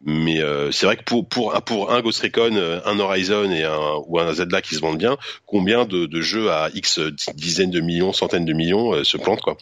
mais 0.00 0.40
euh, 0.40 0.70
c'est 0.70 0.86
vrai 0.86 0.96
que 0.96 1.02
pour 1.02 1.28
pour 1.28 1.60
pour 1.64 1.92
un 1.92 2.00
Ghost 2.00 2.22
Recon, 2.22 2.54
euh, 2.54 2.80
un 2.84 3.00
Horizon 3.00 3.50
et 3.50 3.64
un 3.64 3.96
ou 4.06 4.18
un 4.18 4.32
Zelda 4.32 4.62
qui 4.62 4.76
se 4.76 4.80
vendent 4.80 4.98
bien, 4.98 5.16
combien 5.46 5.84
de, 5.86 6.06
de 6.06 6.20
jeux 6.20 6.50
à 6.50 6.70
X 6.72 7.00
dizaines 7.34 7.70
de 7.70 7.80
millions, 7.80 8.12
centaines 8.12 8.44
de 8.44 8.52
millions 8.52 8.94
euh, 8.94 9.04
se 9.04 9.16
plantent 9.16 9.40
quoi. 9.40 9.56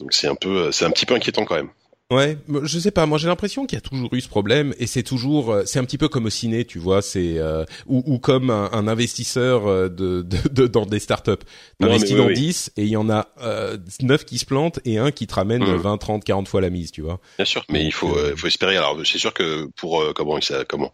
Donc 0.00 0.14
c'est 0.14 0.28
un 0.28 0.34
peu 0.34 0.72
c'est 0.72 0.86
un 0.86 0.90
petit 0.90 1.04
peu 1.04 1.14
inquiétant 1.14 1.44
quand 1.44 1.56
même. 1.56 1.70
Ouais, 2.12 2.38
je 2.62 2.78
sais 2.78 2.92
pas. 2.92 3.04
Moi, 3.04 3.18
j'ai 3.18 3.26
l'impression 3.26 3.66
qu'il 3.66 3.76
y 3.76 3.78
a 3.78 3.80
toujours 3.80 4.14
eu 4.14 4.20
ce 4.20 4.28
problème, 4.28 4.72
et 4.78 4.86
c'est 4.86 5.02
toujours, 5.02 5.50
euh, 5.50 5.62
c'est 5.66 5.80
un 5.80 5.84
petit 5.84 5.98
peu 5.98 6.06
comme 6.06 6.26
au 6.26 6.30
ciné, 6.30 6.64
tu 6.64 6.78
vois, 6.78 7.02
c'est 7.02 7.38
euh, 7.38 7.64
ou, 7.86 8.00
ou, 8.06 8.20
comme 8.20 8.50
un, 8.50 8.70
un 8.72 8.86
investisseur 8.86 9.66
euh, 9.66 9.88
de, 9.88 10.22
de, 10.22 10.48
de, 10.48 10.66
dans 10.68 10.86
des 10.86 11.00
startups. 11.00 11.32
T'investis 11.80 12.16
dans 12.16 12.30
10 12.30 12.70
et 12.76 12.84
il 12.84 12.90
y 12.90 12.96
en 12.96 13.10
a 13.10 13.26
euh, 13.42 13.76
9 14.00 14.24
qui 14.24 14.38
se 14.38 14.46
plantent 14.46 14.78
et 14.84 14.98
un 14.98 15.10
qui 15.10 15.26
te 15.26 15.34
ramène 15.34 15.64
20, 15.64 15.98
30, 15.98 16.22
40 16.22 16.46
fois 16.46 16.60
la 16.60 16.70
mise, 16.70 16.92
tu 16.92 17.02
vois. 17.02 17.18
Bien 17.38 17.44
sûr, 17.44 17.64
mais 17.68 17.84
il 17.84 17.92
faut, 17.92 18.16
il 18.30 18.36
faut 18.36 18.46
espérer. 18.46 18.76
Alors, 18.76 18.96
c'est 19.04 19.18
sûr 19.18 19.34
que 19.34 19.68
pour 19.76 20.04
comment, 20.14 20.38
comment, 20.68 20.92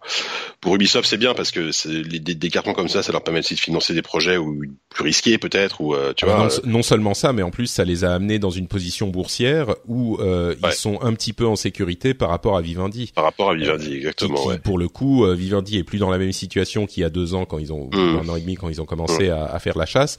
pour 0.62 0.74
Ubisoft, 0.74 1.06
c'est 1.06 1.18
bien 1.18 1.34
parce 1.34 1.50
que 1.50 1.70
les, 1.90 2.20
des, 2.20 2.34
des, 2.34 2.48
cartons 2.48 2.72
comme 2.72 2.88
ça, 2.88 3.02
ça 3.02 3.12
leur 3.12 3.22
permet 3.22 3.40
aussi 3.40 3.54
de 3.54 3.60
financer 3.60 3.92
des 3.92 4.00
projets 4.00 4.38
ou 4.38 4.62
plus 4.88 5.04
risqués 5.04 5.36
peut-être, 5.36 5.82
ou 5.82 5.94
tu 6.16 6.24
vois. 6.24 6.38
Non, 6.38 6.48
non, 6.64 6.82
seulement 6.82 7.12
ça, 7.12 7.34
mais 7.34 7.42
en 7.42 7.50
plus, 7.50 7.66
ça 7.66 7.84
les 7.84 8.02
a 8.04 8.14
amenés 8.14 8.38
dans 8.38 8.50
une 8.50 8.66
position 8.66 9.08
boursière 9.08 9.74
où 9.86 10.18
ils 10.22 10.72
sont 10.72 11.01
un 11.02 11.14
petit 11.14 11.32
peu 11.32 11.46
en 11.46 11.56
sécurité 11.56 12.14
par 12.14 12.30
rapport 12.30 12.56
à 12.56 12.62
Vivendi. 12.62 13.12
Par 13.14 13.24
rapport 13.24 13.50
à 13.50 13.54
Vivendi, 13.54 13.94
exactement. 13.94 14.46
ouais. 14.46 14.58
Pour 14.58 14.78
le 14.78 14.88
coup, 14.88 15.24
euh, 15.24 15.34
Vivendi 15.34 15.78
est 15.78 15.84
plus 15.84 15.98
dans 15.98 16.10
la 16.10 16.18
même 16.18 16.32
situation 16.32 16.86
qu'il 16.86 17.02
y 17.02 17.04
a 17.04 17.10
deux 17.10 17.34
ans 17.34 17.44
quand 17.44 17.58
ils 17.58 17.72
ont, 17.72 17.88
mmh. 17.92 18.20
un 18.22 18.28
an 18.28 18.36
et 18.36 18.40
demi 18.40 18.54
quand 18.54 18.68
ils 18.68 18.80
ont 18.80 18.86
commencé 18.86 19.28
mmh. 19.28 19.32
à, 19.32 19.44
à, 19.44 19.58
faire 19.58 19.76
la 19.76 19.86
chasse. 19.86 20.18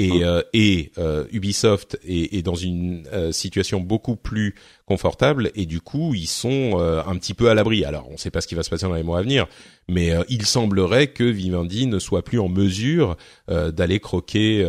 Et, 0.00 0.20
mmh. 0.20 0.22
euh, 0.22 0.42
et 0.52 0.92
euh, 0.98 1.24
Ubisoft 1.32 1.98
est, 2.06 2.36
est, 2.36 2.42
dans 2.42 2.54
une 2.54 3.08
euh, 3.12 3.32
situation 3.32 3.80
beaucoup 3.80 4.14
plus 4.14 4.54
confortable 4.86 5.50
et 5.56 5.66
du 5.66 5.80
coup 5.80 6.14
ils 6.14 6.28
sont 6.28 6.78
euh, 6.78 7.02
un 7.04 7.16
petit 7.16 7.34
peu 7.34 7.50
à 7.50 7.54
l'abri. 7.54 7.84
Alors 7.84 8.08
on 8.08 8.12
ne 8.12 8.16
sait 8.16 8.30
pas 8.30 8.40
ce 8.40 8.46
qui 8.46 8.54
va 8.54 8.62
se 8.62 8.70
passer 8.70 8.86
dans 8.86 8.94
les 8.94 9.02
mois 9.02 9.18
à 9.18 9.22
venir, 9.22 9.48
mais 9.88 10.12
il 10.28 10.46
semblerait 10.46 11.08
que 11.08 11.24
Vivendi 11.24 11.86
ne 11.86 11.98
soit 11.98 12.22
plus 12.22 12.38
en 12.38 12.48
mesure 12.48 13.16
d'aller 13.48 13.98
croquer 13.98 14.64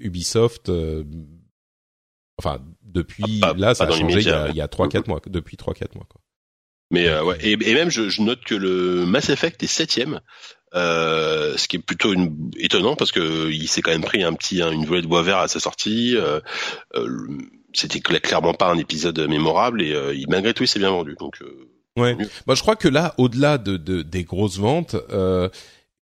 Ubisoft 0.00 0.70
Enfin, 2.40 2.58
depuis 2.92 3.40
pas, 3.40 3.54
là, 3.54 3.74
ça 3.74 3.84
a 3.84 3.90
changé 3.90 4.20
il 4.20 4.26
y 4.26 4.30
a, 4.30 4.50
y 4.50 4.60
a 4.60 4.66
3-4 4.66 5.08
mois, 5.08 5.20
depuis 5.26 5.56
3-4 5.56 5.94
mois. 5.94 6.06
Quoi. 6.08 6.20
Mais 6.90 7.08
euh, 7.08 7.24
ouais, 7.24 7.36
et, 7.40 7.52
et 7.52 7.74
même 7.74 7.90
je, 7.90 8.08
je, 8.08 8.22
note 8.22 8.40
que 8.44 8.54
le 8.54 9.06
Mass 9.06 9.30
Effect 9.30 9.62
est 9.62 9.68
septième, 9.68 10.20
euh, 10.74 11.56
ce 11.56 11.68
qui 11.68 11.76
est 11.76 11.80
plutôt 11.80 12.12
une, 12.12 12.50
étonnant 12.58 12.96
parce 12.96 13.12
que 13.12 13.50
il 13.50 13.68
s'est 13.68 13.82
quand 13.82 13.92
même 13.92 14.04
pris 14.04 14.22
un 14.22 14.32
petit 14.34 14.60
une 14.60 14.84
volée 14.84 15.02
de 15.02 15.06
bois 15.06 15.22
vert 15.22 15.38
à 15.38 15.48
sa 15.48 15.60
sortie. 15.60 16.16
Euh, 16.16 16.40
euh, 16.94 17.38
C'était 17.72 18.00
clairement 18.00 18.54
pas 18.54 18.70
un 18.70 18.78
épisode 18.78 19.18
mémorable 19.28 19.82
et 19.82 19.92
euh, 19.92 20.14
malgré 20.28 20.52
tout 20.52 20.64
il 20.64 20.68
s'est 20.68 20.78
bien 20.78 20.90
vendu. 20.90 21.16
Donc 21.18 21.38
ouais, 21.96 22.16
bah, 22.46 22.54
je 22.54 22.62
crois 22.62 22.76
que 22.76 22.88
là, 22.88 23.14
au-delà 23.18 23.58
de, 23.58 23.76
de, 23.76 24.02
des 24.02 24.24
grosses 24.24 24.58
ventes. 24.58 24.96
Euh, 25.10 25.48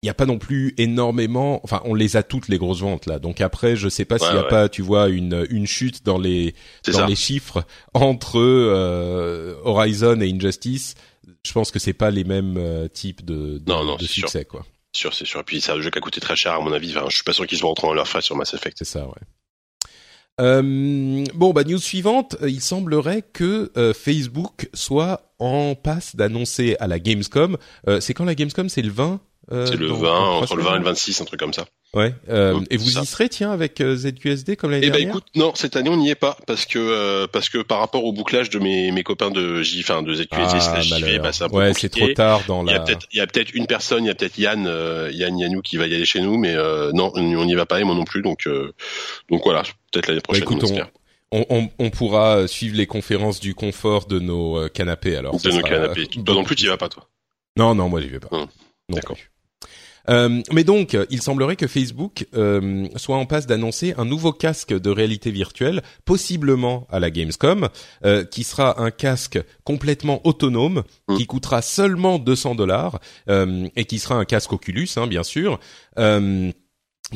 il 0.03 0.07
n'y 0.07 0.11
a 0.11 0.15
pas 0.15 0.25
non 0.25 0.39
plus 0.39 0.75
énormément, 0.79 1.61
enfin 1.63 1.83
on 1.85 1.95
les 1.95 2.17
a 2.17 2.23
toutes 2.23 2.49
les 2.49 2.57
grosses 2.57 2.81
ventes 2.81 3.05
là. 3.05 3.19
Donc 3.19 3.43
après, 3.43 3.77
je 3.77 3.89
sais 3.89 4.07
pas 4.07 4.19
s'il 4.19 4.33
n'y 4.33 4.39
a 4.39 4.43
ouais. 4.45 4.49
pas, 4.49 4.69
tu 4.71 4.81
vois, 4.81 5.09
une 5.09 5.47
une 5.51 5.67
chute 5.67 6.05
dans 6.05 6.19
les 6.19 6.55
dans 6.87 6.93
ça. 6.93 7.07
les 7.07 7.17
chiffres 7.17 7.65
entre 7.93 8.39
euh, 8.39 9.55
Horizon 9.65 10.21
et 10.21 10.33
Injustice. 10.33 10.95
Je 11.45 11.53
pense 11.53 11.71
que 11.71 11.79
c'est 11.79 11.93
pas 11.93 12.11
les 12.11 12.25
mêmes 12.25 12.57
euh, 12.57 12.89
types 12.89 13.25
de, 13.25 13.59
de, 13.59 13.71
non, 13.71 13.85
non, 13.85 13.97
de 13.97 14.07
succès 14.07 14.41
sûr. 14.41 14.49
quoi. 14.49 14.67
Sûr, 14.93 15.15
c'est 15.15 15.27
sûr. 15.27 15.41
Et 15.41 15.45
puis 15.45 15.61
c'est 15.61 15.73
un 15.73 15.81
jeu 15.81 15.91
qui 15.91 15.99
a 15.99 16.01
coûté 16.01 16.21
très 16.21 16.37
cher 16.37 16.55
à 16.55 16.61
mon 16.61 16.73
avis. 16.73 16.97
Enfin, 16.97 17.07
je 17.09 17.15
suis 17.15 17.25
pas 17.25 17.33
sûr 17.33 17.47
qu'ils 17.47 17.59
se 17.59 17.65
rentrent 17.65 17.93
leur 17.93 18.09
frais 18.09 18.23
sur 18.23 18.37
Mass 18.37 18.55
Effect. 18.55 18.79
C'est 18.79 18.87
ça, 18.87 19.07
ouais. 19.07 19.13
Euh, 20.41 21.25
bon, 21.35 21.53
bah 21.53 21.65
news 21.65 21.79
suivante. 21.79 22.37
Il 22.43 22.61
semblerait 22.61 23.23
que 23.23 23.71
euh, 23.77 23.93
Facebook 23.93 24.71
soit 24.73 25.35
en 25.39 25.75
passe 25.75 26.17
d'annoncer 26.17 26.77
à 26.81 26.87
la 26.87 26.99
Gamescom. 26.99 27.57
Euh, 27.89 28.01
c'est 28.01 28.15
quand 28.15 28.25
la 28.25 28.35
Gamescom? 28.35 28.69
C'est 28.69 28.83
le 28.83 28.91
20 28.91 29.13
euh, 29.13 29.17
c'est 29.51 29.77
le 29.77 29.87
20, 29.89 30.09
entre 30.11 30.57
le 30.57 30.63
20 30.63 30.77
et 30.77 30.79
le 30.79 30.85
26, 30.85 31.21
un 31.21 31.25
truc 31.25 31.41
comme 31.41 31.53
ça. 31.53 31.67
Ouais. 31.93 32.15
Euh, 32.29 32.61
et 32.71 32.77
vous 32.77 32.99
y 32.99 33.05
serez, 33.07 33.29
tiens, 33.29 33.51
avec 33.51 33.81
euh, 33.81 33.97
ZQSD 33.97 34.57
comme 34.57 34.71
l'année 34.71 34.87
eh 34.87 34.91
ben, 34.91 34.99
dernière 34.99 35.17
écoute, 35.17 35.27
non, 35.35 35.53
cette 35.57 35.75
année 35.75 35.91
on 35.91 35.97
n'y 35.97 36.09
est 36.09 36.15
pas 36.15 36.37
parce 36.47 36.65
que 36.65 36.79
euh, 36.79 37.27
parce 37.27 37.49
que 37.49 37.59
par 37.59 37.81
rapport 37.81 38.05
au 38.05 38.13
bouclage 38.13 38.49
de 38.49 38.61
mes 38.61 38.93
mes 38.93 39.03
copains 39.03 39.31
de 39.31 39.63
J, 39.63 39.81
enfin 39.81 40.03
de 40.03 40.15
ZQSD 40.15 40.31
ah, 40.37 40.61
slash 40.61 40.87
JV, 40.87 41.19
bah, 41.19 41.33
c'est 41.33 41.45
un 41.45 41.49
peu 41.49 41.57
Ouais, 41.57 41.73
c'est 41.75 41.89
trop 41.89 42.07
tard 42.13 42.43
dans 42.47 42.63
la. 42.63 42.73
Il 42.73 42.75
y 42.75 42.79
a 42.79 42.81
peut-être 42.81 43.07
il 43.13 43.17
y 43.19 43.21
a 43.21 43.27
peut-être 43.27 43.55
une 43.55 43.67
personne, 43.67 44.05
il 44.05 44.07
y 44.07 44.11
a 44.11 44.15
peut-être 44.15 44.39
Yann 44.39 44.69
euh, 44.69 45.11
Yann 45.13 45.37
Yanou 45.37 45.63
qui 45.63 45.79
va 45.79 45.89
y 45.89 45.95
aller 45.95 46.05
chez 46.05 46.21
nous, 46.21 46.39
mais 46.39 46.55
euh, 46.55 46.93
non, 46.93 47.11
on 47.17 47.45
n'y 47.45 47.55
va 47.55 47.67
pas 47.67 47.81
et 47.81 47.85
moi 47.85 47.97
non 47.97 48.05
plus, 48.05 48.23
donc 48.23 48.49
donc 49.29 49.43
voilà, 49.43 49.65
peut-être 49.93 50.07
l'année 50.07 50.21
prochaine. 50.21 50.45
Bah, 50.45 50.55
écoute, 50.57 50.73
on, 51.33 51.47
on, 51.49 51.71
on, 51.79 51.91
pourra 51.91 52.47
suivre 52.47 52.77
les 52.77 52.87
conférences 52.87 53.41
du 53.41 53.55
confort 53.55 54.07
de 54.07 54.19
nos 54.19 54.69
canapés 54.69 55.17
alors. 55.17 55.41
De 55.41 55.51
nos 55.51 55.63
canapés. 55.63 56.07
Toi 56.07 56.35
non 56.35 56.45
plus, 56.45 56.55
tu 56.55 56.65
y 56.67 56.69
vas 56.69 56.77
pas 56.77 56.89
toi. 56.89 57.09
Non, 57.57 57.75
non, 57.75 57.89
moi 57.89 58.01
j'y 58.01 58.09
vais 58.09 58.21
pas. 58.21 58.29
Hum. 58.31 58.47
D'accord. 58.89 59.17
Euh, 60.11 60.43
mais 60.53 60.65
donc, 60.65 60.97
il 61.11 61.23
semblerait 61.23 61.57
que 61.57 61.67
Facebook 61.67 62.27
euh, 62.35 62.89
soit 62.97 63.17
en 63.17 63.27
passe 63.27 63.47
d'annoncer 63.47 63.95
un 63.97 64.05
nouveau 64.05 64.33
casque 64.33 64.73
de 64.73 64.91
réalité 64.91 65.31
virtuelle, 65.31 65.83
possiblement 66.05 66.87
à 66.91 67.01
la 67.01 67.11
Gamescom, 67.11 67.69
euh, 68.05 68.25
qui 68.25 68.45
sera 68.45 68.81
un 68.81 68.91
casque 68.91 69.39
complètement 69.65 70.21
autonome, 70.27 70.83
mmh. 71.09 71.17
qui 71.17 71.27
coûtera 71.27 71.63
seulement 71.63 72.19
200 72.19 72.55
dollars 72.55 73.01
et 73.29 73.85
qui 73.85 73.99
sera 73.99 74.17
un 74.17 74.25
casque 74.25 74.53
Oculus, 74.53 74.89
hein, 74.97 75.07
bien 75.07 75.23
sûr. 75.23 75.61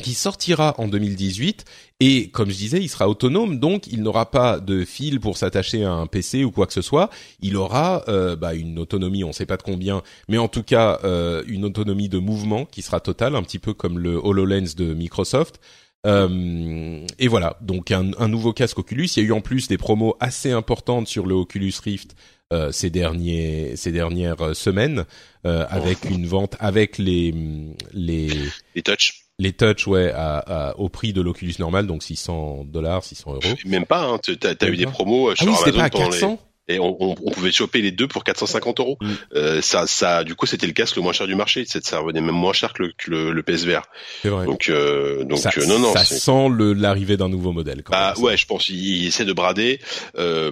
Qui 0.03 0.15
sortira 0.15 0.75
en 0.79 0.89
2018 0.89 1.65
et 2.01 2.29
comme 2.31 2.51
je 2.51 2.57
disais, 2.57 2.79
il 2.81 2.89
sera 2.89 3.09
autonome 3.09 3.59
donc 3.59 3.87
il 3.87 4.03
n'aura 4.03 4.31
pas 4.31 4.59
de 4.59 4.85
fil 4.85 5.21
pour 5.21 5.37
s'attacher 5.37 5.85
à 5.85 5.93
un 5.93 6.07
PC 6.07 6.45
ou 6.45 6.51
quoi 6.51 6.67
que 6.67 6.73
ce 6.73 6.83
soit. 6.83 7.11
Il 7.41 7.57
aura 7.57 8.05
euh, 8.09 8.35
bah, 8.35 8.55
une 8.55 8.79
autonomie, 8.79 9.23
on 9.25 9.29
ne 9.29 9.33
sait 9.33 9.47
pas 9.47 9.57
de 9.57 9.63
combien, 9.63 10.03
mais 10.29 10.39
en 10.39 10.49
tout 10.49 10.65
cas 10.65 10.99
euh, 11.05 11.45
une 11.47 11.65
autonomie 11.65 12.09
de 12.09 12.19
mouvement 12.19 12.65
qui 12.65 12.83
sera 12.83 13.01
totale, 13.01 13.37
un 13.37 13.43
petit 13.43 13.61
peu 13.61 13.73
comme 13.73 13.99
le 13.99 14.17
Hololens 14.17 14.75
de 14.77 14.95
Microsoft. 14.95 15.61
Euh, 16.07 17.07
et 17.19 17.29
voilà, 17.29 17.57
donc 17.63 17.91
un, 17.91 18.11
un, 18.19 18.29
nouveau 18.29 18.53
casque 18.53 18.79
Oculus. 18.79 19.09
Il 19.17 19.23
y 19.23 19.27
a 19.27 19.29
eu 19.29 19.33
en 19.33 19.41
plus 19.41 19.69
des 19.69 19.79
promos 19.79 20.17
assez 20.21 20.51
importantes 20.51 21.09
sur 21.09 21.25
le 21.25 21.35
Oculus 21.35 21.73
Rift 21.83 22.15
euh, 22.53 22.71
ces 22.73 22.91
derniers 22.91 23.75
ces 23.75 23.91
dernières 23.91 24.55
semaines, 24.55 25.07
euh, 25.47 25.65
avec 25.71 26.05
une 26.05 26.27
vente 26.27 26.57
avec 26.61 26.99
les 26.99 27.35
les 27.93 28.29
les 28.75 28.83
touch 28.83 29.24
les 29.39 29.53
touch 29.53 29.87
ouais 29.87 30.13
à, 30.13 30.39
à, 30.39 30.77
au 30.77 30.89
prix 30.89 31.13
de 31.13 31.21
l'Oculus 31.21 31.55
normal 31.59 31.87
donc 31.87 32.03
600 32.03 32.65
dollars 32.67 33.05
600 33.05 33.35
euros. 33.35 33.43
Même 33.67 33.87
pas 33.87 34.05
hein, 34.05 34.19
t'as 34.19 34.55
as 34.61 34.69
eu 34.69 34.77
des 34.77 34.87
promos 34.87 35.31
ah 35.31 35.37
sur 35.37 35.47
oui, 35.47 35.55
Amazon 35.55 35.79
pas 35.79 35.85
à 35.85 35.91
400 35.91 36.31
les 36.31 36.39
et 36.69 36.79
on, 36.79 36.97
on, 37.01 37.15
on, 37.25 37.31
pouvait 37.31 37.53
choper 37.53 37.83
les 37.83 37.91
deux 37.91 38.09
pour 38.09 38.25
450 38.25 38.81
euros. 38.81 38.97
Mm. 39.01 39.13
Euh, 39.35 39.63
ça, 39.63 39.87
ça, 39.87 40.25
du 40.25 40.35
coup, 40.35 40.47
c'était 40.47 40.67
le 40.67 40.73
casque 40.73 40.97
le 40.97 41.03
moins 41.03 41.13
cher 41.13 41.27
du 41.27 41.35
marché. 41.35 41.65
Ça 41.67 41.99
revenait 41.99 42.21
même 42.21 42.35
moins 42.35 42.53
cher 42.53 42.73
que 42.73 42.85
le, 42.85 42.93
que 42.97 43.11
le, 43.11 43.33
le 43.33 43.43
PSVR. 43.43 43.83
C'est 44.23 44.31
vrai. 44.31 44.47
Donc, 44.47 44.69
euh, 44.69 45.25
donc, 45.25 45.39
ça, 45.39 45.51
euh, 45.57 45.67
non, 45.67 45.79
non. 45.79 45.93
Ça 45.93 46.05
sent 46.05 46.49
l'arrivée 46.77 47.17
d'un 47.17 47.29
nouveau 47.29 47.53
modèle. 47.53 47.83
Quand 47.83 47.93
bah, 47.93 48.15
même, 48.17 48.25
ouais, 48.25 48.37
je 48.37 48.47
pense 48.47 48.65
qu'il 48.65 49.07
essaie 49.07 49.25
de 49.25 49.33
brader. 49.33 49.81
Euh, 50.17 50.51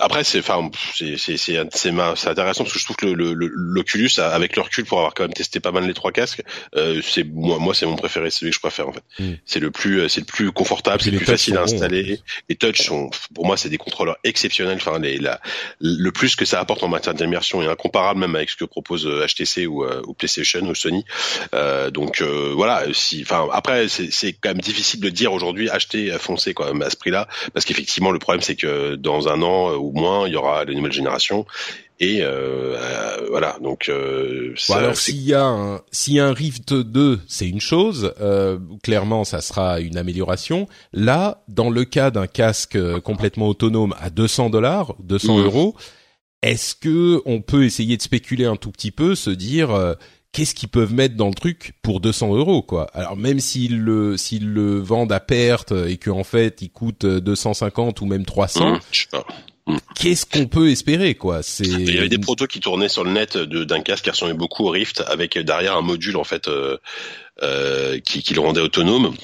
après, 0.00 0.24
c'est, 0.24 0.40
enfin, 0.40 0.70
c'est, 0.94 1.16
c'est, 1.16 1.36
c'est, 1.36 1.58
c'est, 1.72 1.88
intéressant 1.90 2.64
parce 2.64 2.74
que 2.74 2.78
je 2.78 2.84
trouve 2.84 2.96
que 2.96 3.06
le, 3.06 3.32
le, 3.32 3.50
l'Oculus, 3.52 4.10
avec 4.18 4.56
le 4.56 4.62
recul, 4.62 4.84
pour 4.84 4.98
avoir 4.98 5.14
quand 5.14 5.24
même 5.24 5.32
testé 5.32 5.60
pas 5.60 5.72
mal 5.72 5.86
les 5.86 5.94
trois 5.94 6.12
casques, 6.12 6.42
euh, 6.76 7.00
c'est 7.02 7.24
moi, 7.24 7.58
moi, 7.58 7.74
c'est 7.74 7.86
mon 7.86 7.96
préféré, 7.96 8.30
c'est 8.30 8.40
celui 8.40 8.50
que 8.50 8.56
je 8.56 8.60
préfère 8.60 8.88
en 8.88 8.92
fait. 8.92 9.02
Mm. 9.18 9.32
C'est 9.46 9.60
le 9.60 9.70
plus, 9.70 10.08
c'est 10.08 10.20
le 10.20 10.26
plus 10.26 10.52
confortable, 10.52 11.02
c'est 11.02 11.10
le 11.10 11.18
plus 11.18 11.26
facile 11.26 11.56
à 11.56 11.62
installer. 11.62 12.20
Les 12.48 12.56
touch 12.56 12.82
sont, 12.82 13.10
pour 13.34 13.46
moi, 13.46 13.56
c'est 13.56 13.70
des 13.70 13.78
contrôleurs 13.78 14.16
exceptionnels. 14.24 14.76
Enfin, 14.76 15.00
le 15.80 16.10
plus 16.10 16.36
que 16.36 16.44
ça 16.44 16.60
apporte 16.60 16.82
en 16.82 16.88
matière 16.88 17.14
d'immersion 17.14 17.62
est 17.62 17.66
incomparable 17.66 18.20
même 18.20 18.34
avec 18.34 18.50
ce 18.50 18.56
que 18.56 18.64
propose 18.64 19.06
HTC 19.06 19.66
ou, 19.66 19.84
euh, 19.84 20.02
ou 20.06 20.14
PlayStation 20.14 20.60
ou 20.60 20.74
Sony. 20.74 21.04
Euh, 21.54 21.90
donc 21.90 22.20
euh, 22.20 22.52
voilà, 22.54 22.84
si, 22.92 23.22
enfin 23.22 23.48
après 23.52 23.88
c'est 23.88 24.32
quand 24.32 24.50
même 24.50 24.60
difficile 24.60 25.00
de 25.00 25.08
dire 25.08 25.32
aujourd'hui 25.32 25.70
acheter, 25.70 26.10
foncer 26.18 26.54
quand 26.54 26.66
même 26.66 26.82
à 26.82 26.90
ce 26.90 26.96
prix-là, 26.96 27.28
parce 27.52 27.64
qu'effectivement 27.64 28.10
le 28.10 28.18
problème 28.18 28.42
c'est 28.42 28.56
que 28.56 28.94
dans 28.94 29.28
un 29.28 29.42
an 29.42 29.74
ou 29.74 29.92
moins 29.92 30.26
il 30.26 30.34
y 30.34 30.36
aura 30.36 30.64
les 30.64 30.74
nouvelles 30.74 30.92
générations 30.92 31.46
et 31.98 32.22
euh, 32.22 32.76
euh, 32.76 33.26
voilà 33.30 33.56
donc 33.62 33.88
euh, 33.88 34.54
bon, 34.68 34.74
alors 34.74 34.96
s'il 34.96 35.22
y 35.22 35.32
a 35.32 35.44
un 35.44 35.80
s'il 35.90 36.14
y 36.14 36.20
a 36.20 36.26
un 36.26 36.32
Rift 36.34 36.74
2 36.74 37.20
c'est 37.26 37.48
une 37.48 37.60
chose 37.60 38.12
euh, 38.20 38.58
clairement 38.82 39.24
ça 39.24 39.40
sera 39.40 39.80
une 39.80 39.96
amélioration 39.96 40.68
là 40.92 41.42
dans 41.48 41.70
le 41.70 41.84
cas 41.84 42.10
d'un 42.10 42.26
casque 42.26 42.78
complètement 43.00 43.48
autonome 43.48 43.94
à 43.98 44.10
200 44.10 44.50
dollars 44.50 44.94
200 45.00 45.38
mmh. 45.38 45.44
euros 45.44 45.76
est-ce 46.42 46.74
que 46.74 47.22
on 47.24 47.40
peut 47.40 47.64
essayer 47.64 47.96
de 47.96 48.02
spéculer 48.02 48.44
un 48.44 48.56
tout 48.56 48.72
petit 48.72 48.90
peu 48.90 49.14
se 49.14 49.30
dire 49.30 49.70
euh, 49.70 49.94
qu'est-ce 50.32 50.54
qu'ils 50.54 50.68
peuvent 50.68 50.92
mettre 50.92 51.16
dans 51.16 51.28
le 51.28 51.34
truc 51.34 51.72
pour 51.80 52.00
200 52.00 52.34
euros 52.34 52.60
quoi? 52.60 52.88
Alors 52.92 53.16
même 53.16 53.40
s'ils 53.40 53.80
le 53.80 54.18
s'ils 54.18 54.52
le 54.52 54.78
vendent 54.80 55.12
à 55.12 55.20
perte 55.20 55.72
et 55.72 55.96
qu'en 55.96 56.24
fait 56.24 56.60
il 56.60 56.68
coûte 56.68 57.06
250 57.06 58.02
ou 58.02 58.06
même 58.06 58.26
300 58.26 58.72
mmh, 58.72 58.80
je 58.90 59.00
sais 59.00 59.06
pas 59.10 59.24
Mm. 59.26 59.55
Qu'est-ce 59.94 60.26
qu'on 60.26 60.46
peut 60.46 60.70
espérer 60.70 61.14
quoi? 61.14 61.42
C'est 61.42 61.66
Il 61.66 61.94
y 61.94 61.98
avait 61.98 62.08
des 62.08 62.18
protos 62.18 62.46
qui 62.46 62.60
tournaient 62.60 62.88
sur 62.88 63.04
le 63.04 63.10
net 63.10 63.36
d'un 63.36 63.80
casque 63.80 64.04
qui 64.04 64.10
ressemblait 64.10 64.34
beaucoup 64.34 64.64
au 64.64 64.70
Rift, 64.70 65.02
avec 65.06 65.38
derrière 65.38 65.76
un 65.76 65.82
module 65.82 66.16
en 66.16 66.24
fait 66.24 66.48
euh, 66.48 66.78
euh, 67.42 67.98
qui 68.00 68.34
le 68.34 68.40
rendait 68.40 68.60
autonome. 68.60 69.14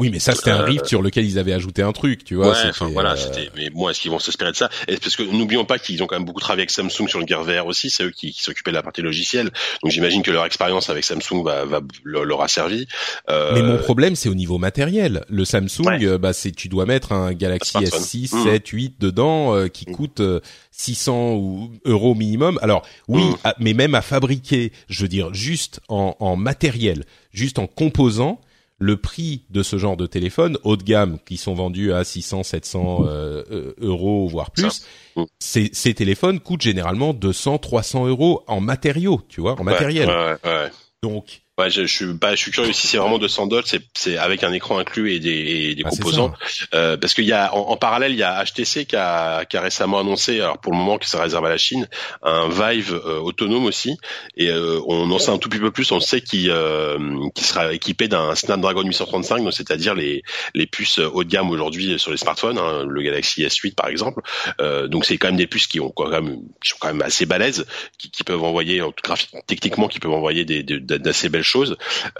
Oui, 0.00 0.10
mais 0.10 0.18
ça 0.18 0.34
c'était 0.34 0.50
un 0.50 0.60
Euh, 0.62 0.64
rift 0.64 0.86
sur 0.86 1.02
lequel 1.02 1.24
ils 1.24 1.38
avaient 1.38 1.52
ajouté 1.52 1.82
un 1.82 1.92
truc, 1.92 2.24
tu 2.24 2.34
vois. 2.34 2.48
ouais, 2.50 2.56
enfin 2.68 2.88
voilà, 2.88 3.12
euh, 3.12 3.16
c'était. 3.16 3.50
Mais 3.56 3.70
bon, 3.70 3.88
est-ce 3.88 4.00
qu'ils 4.00 4.10
vont 4.10 4.18
s'inspirer 4.18 4.50
de 4.50 4.56
ça? 4.56 4.68
Et 4.88 4.96
parce 4.96 5.14
que 5.14 5.22
n'oublions 5.22 5.64
pas 5.64 5.78
qu'ils 5.78 6.02
ont 6.02 6.06
quand 6.06 6.16
même 6.16 6.24
beaucoup 6.24 6.40
travaillé 6.40 6.62
avec 6.62 6.70
Samsung 6.70 7.06
sur 7.08 7.20
le 7.20 7.26
Gear 7.26 7.44
VR 7.44 7.66
aussi. 7.66 7.90
C'est 7.90 8.02
eux 8.04 8.10
qui, 8.10 8.32
qui 8.32 8.42
s'occupaient 8.42 8.70
de 8.72 8.76
la 8.76 8.82
partie 8.82 9.02
logicielle. 9.02 9.50
Donc 9.82 9.92
j'imagine 9.92 10.22
que 10.22 10.30
leur 10.30 10.44
expérience 10.44 10.90
avec 10.90 11.04
Samsung 11.04 11.44
va, 11.44 11.64
va 11.64 11.80
leur, 12.04 12.40
a 12.42 12.48
servi. 12.48 12.86
Euh, 13.28 13.52
Mais 13.54 13.62
mon 13.62 13.78
problème, 13.78 14.16
c'est 14.16 14.28
au 14.28 14.34
niveau 14.34 14.58
matériel. 14.58 15.24
Le 15.28 15.44
Samsung, 15.44 15.84
Ouais. 15.86 16.04
euh, 16.04 16.18
bah, 16.18 16.32
c'est 16.32 16.50
tu 16.52 16.68
dois 16.68 16.86
mettre 16.86 17.12
un 17.12 17.32
Galaxy 17.32 17.76
Un 17.76 17.80
smartphone. 17.86 18.00
S6, 18.00 18.34
Mm. 18.34 18.44
7, 18.44 18.68
8 18.68 18.94
dedans 19.00 19.54
euh, 19.54 19.68
qui 19.68 19.88
Mm. 19.88 19.92
coûte 19.92 20.20
euh, 20.20 20.40
600 20.72 21.34
ou- 21.34 21.70
euros 21.84 22.14
minimum. 22.14 22.58
Alors 22.62 22.82
oui, 23.08 23.22
Mm. 23.22 23.36
à- 23.44 23.54
mais 23.58 23.74
même 23.74 23.94
à 23.94 24.02
fabriquer, 24.02 24.72
je 24.88 25.02
veux 25.02 25.08
dire, 25.08 25.34
juste 25.34 25.80
en, 25.88 26.16
en 26.20 26.36
matériel, 26.36 27.04
juste 27.32 27.58
en 27.58 27.66
composant, 27.66 28.40
le 28.80 28.96
prix 28.96 29.44
de 29.50 29.62
ce 29.62 29.76
genre 29.76 29.96
de 29.96 30.06
téléphone 30.06 30.58
haut 30.64 30.76
de 30.76 30.82
gamme 30.82 31.18
qui 31.24 31.36
sont 31.36 31.54
vendus 31.54 31.92
à 31.92 32.02
600, 32.02 32.42
700 32.42 33.04
euh, 33.04 33.44
euh, 33.50 33.74
euros 33.80 34.26
voire 34.26 34.50
plus. 34.50 34.84
Mm. 35.16 35.24
ces, 35.38 35.70
ces 35.72 35.94
téléphones 35.94 36.40
coûtent 36.40 36.62
généralement 36.62 37.12
200, 37.12 37.58
300 37.58 38.06
euros 38.06 38.42
en 38.48 38.60
matériaux, 38.60 39.20
tu 39.28 39.42
vois, 39.42 39.60
en 39.60 39.64
matériel. 39.64 40.08
Ouais, 40.08 40.14
ouais, 40.14 40.38
ouais. 40.44 40.70
Donc 41.02 41.42
Ouais, 41.60 41.70
je, 41.70 41.82
je 41.82 41.94
suis 41.94 42.06
bah, 42.06 42.30
je 42.34 42.36
suis 42.40 42.50
curieux 42.50 42.72
si 42.72 42.86
c'est 42.86 42.96
vraiment 42.96 43.18
200 43.18 43.46
dollars, 43.48 43.64
c'est 43.94 44.16
avec 44.16 44.42
un 44.44 44.52
écran 44.52 44.78
inclus 44.78 45.12
et 45.14 45.18
des, 45.20 45.30
et 45.30 45.74
des 45.74 45.82
bah, 45.82 45.90
c'est 45.92 45.98
composants. 45.98 46.32
Euh, 46.74 46.96
parce 46.96 47.12
qu'il 47.14 47.24
y 47.24 47.32
a 47.32 47.54
en, 47.54 47.70
en 47.70 47.76
parallèle, 47.76 48.12
il 48.12 48.18
y 48.18 48.22
a 48.22 48.42
HTC 48.44 48.86
qui 48.86 48.96
a, 48.96 49.44
qui 49.44 49.56
a 49.56 49.60
récemment 49.60 49.98
annoncé, 50.00 50.40
alors 50.40 50.58
pour 50.58 50.72
le 50.72 50.78
moment 50.78 50.96
que 50.98 51.06
ça 51.06 51.20
réserve 51.22 51.44
à 51.44 51.50
la 51.50 51.58
Chine, 51.58 51.88
un 52.22 52.48
Vive 52.48 52.94
euh, 52.94 53.18
autonome 53.20 53.66
aussi. 53.66 53.96
Et 54.36 54.48
euh, 54.48 54.80
on 54.86 55.10
en 55.10 55.18
sait 55.18 55.30
un 55.30 55.38
tout 55.38 55.48
petit 55.48 55.60
peu 55.60 55.70
plus. 55.70 55.90
On 55.92 56.00
sait 56.00 56.20
qu'il 56.20 56.50
euh, 56.50 56.98
qu'il 57.34 57.44
sera 57.46 57.72
équipé 57.72 58.08
d'un 58.08 58.34
Snapdragon 58.34 58.82
835, 58.82 59.44
donc 59.44 59.52
c'est-à-dire 59.52 59.94
les 59.94 60.22
les 60.54 60.66
puces 60.66 60.98
haut 60.98 61.24
de 61.24 61.28
gamme 61.28 61.50
aujourd'hui 61.50 61.98
sur 61.98 62.10
les 62.10 62.16
smartphones, 62.16 62.58
hein, 62.58 62.84
le 62.88 63.02
Galaxy 63.02 63.42
S8 63.42 63.74
par 63.74 63.88
exemple. 63.88 64.22
Euh, 64.60 64.86
donc 64.88 65.04
c'est 65.04 65.18
quand 65.18 65.28
même 65.28 65.36
des 65.36 65.46
puces 65.46 65.66
qui 65.66 65.80
ont 65.80 65.90
quand 65.90 66.08
même 66.08 66.36
qui 66.62 66.70
sont 66.70 66.76
quand 66.80 66.88
même 66.88 67.02
assez 67.02 67.26
balèzes, 67.26 67.66
qui, 67.98 68.10
qui 68.10 68.24
peuvent 68.24 68.42
envoyer 68.42 68.80
en 68.82 68.92
tout 68.92 69.02
graphique, 69.04 69.30
techniquement 69.46 69.88
qui 69.88 69.98
peuvent 70.00 70.12
envoyer 70.12 70.44
des 70.44 70.62
des- 70.62 70.80
d'assez 70.80 71.28
belles 71.28 71.42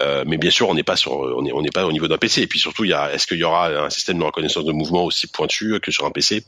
Euh, 0.01 0.23
mais 0.27 0.37
bien 0.37 0.49
sûr, 0.51 0.69
on 0.69 0.73
n'est 0.73 0.83
pas 0.83 0.95
sur, 0.95 1.13
on 1.13 1.45
est, 1.45 1.51
on 1.51 1.61
n'est 1.61 1.69
pas 1.71 1.85
au 1.85 1.91
niveau 1.91 2.07
d'un 2.07 2.17
PC. 2.17 2.41
Et 2.41 2.47
puis 2.47 2.59
surtout, 2.59 2.83
il 2.83 2.89
y 2.89 2.93
a, 2.93 3.13
est-ce 3.13 3.27
qu'il 3.27 3.37
y 3.37 3.43
aura 3.43 3.67
un 3.67 3.89
système 3.89 4.17
de 4.19 4.23
reconnaissance 4.23 4.65
de 4.65 4.71
mouvement 4.71 5.05
aussi 5.05 5.27
pointu 5.27 5.79
que 5.81 5.91
sur 5.91 6.05
un 6.05 6.11
PC 6.11 6.43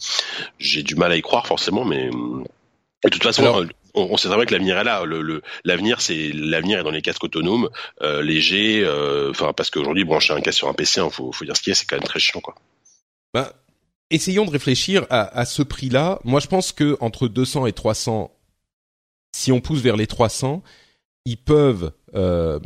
J'ai 0.59 0.83
du 0.83 0.95
mal 0.95 1.11
à 1.11 1.15
y 1.15 1.21
croire 1.21 1.47
forcément, 1.47 1.85
mais 1.85 2.09
de 2.09 3.09
toute 3.09 3.23
façon. 3.23 3.41
Alors- 3.43 3.57
euh, 3.59 3.67
on, 3.95 4.07
on 4.09 4.17
sait 4.17 4.27
très 4.27 4.37
bien 4.37 4.45
que 4.45 4.53
l'avenir 4.53 4.77
est 4.79 4.83
là. 4.83 5.05
Le, 5.05 5.21
le- 5.21 5.43
l'avenir, 5.65 6.01
c'est 6.01 6.31
l'avenir 6.33 6.79
est 6.79 6.83
dans 6.83 6.89
les 6.89 7.03
casques 7.03 7.23
autonomes, 7.23 7.69
euh, 8.01 8.23
légers. 8.23 8.81
euh, 8.83 9.31
parce 9.55 9.69
qu'aujourd'hui, 9.69 10.03
brancher 10.03 10.33
un 10.33 10.41
casque 10.41 10.57
sur 10.57 10.67
un 10.67 10.73
PC, 10.73 10.99
il 11.05 11.11
faut, 11.11 11.31
faut 11.31 11.45
dire 11.45 11.55
ce 11.55 11.61
qu'il 11.61 11.69
y 11.69 11.73
a, 11.73 11.75
c'est 11.75 11.85
quand 11.85 11.97
même 11.97 12.03
très 12.03 12.19
chiant, 12.19 12.39
quoi. 12.41 12.55
Bah, 13.35 13.53
essayons 14.09 14.45
de 14.45 14.49
réfléchir 14.49 15.05
à, 15.11 15.37
à 15.37 15.45
ce 15.45 15.61
prix-là. 15.61 16.19
Moi, 16.23 16.39
je 16.39 16.47
pense 16.47 16.71
que 16.71 16.97
entre 17.01 17.27
200 17.27 17.67
et 17.67 17.71
300, 17.73 18.31
si 19.35 19.51
on 19.51 19.61
pousse 19.61 19.81
vers 19.81 19.95
les 19.95 20.07
300, 20.07 20.63
ils 21.25 21.37
peuvent, 21.37 21.91
euh, 22.15 22.59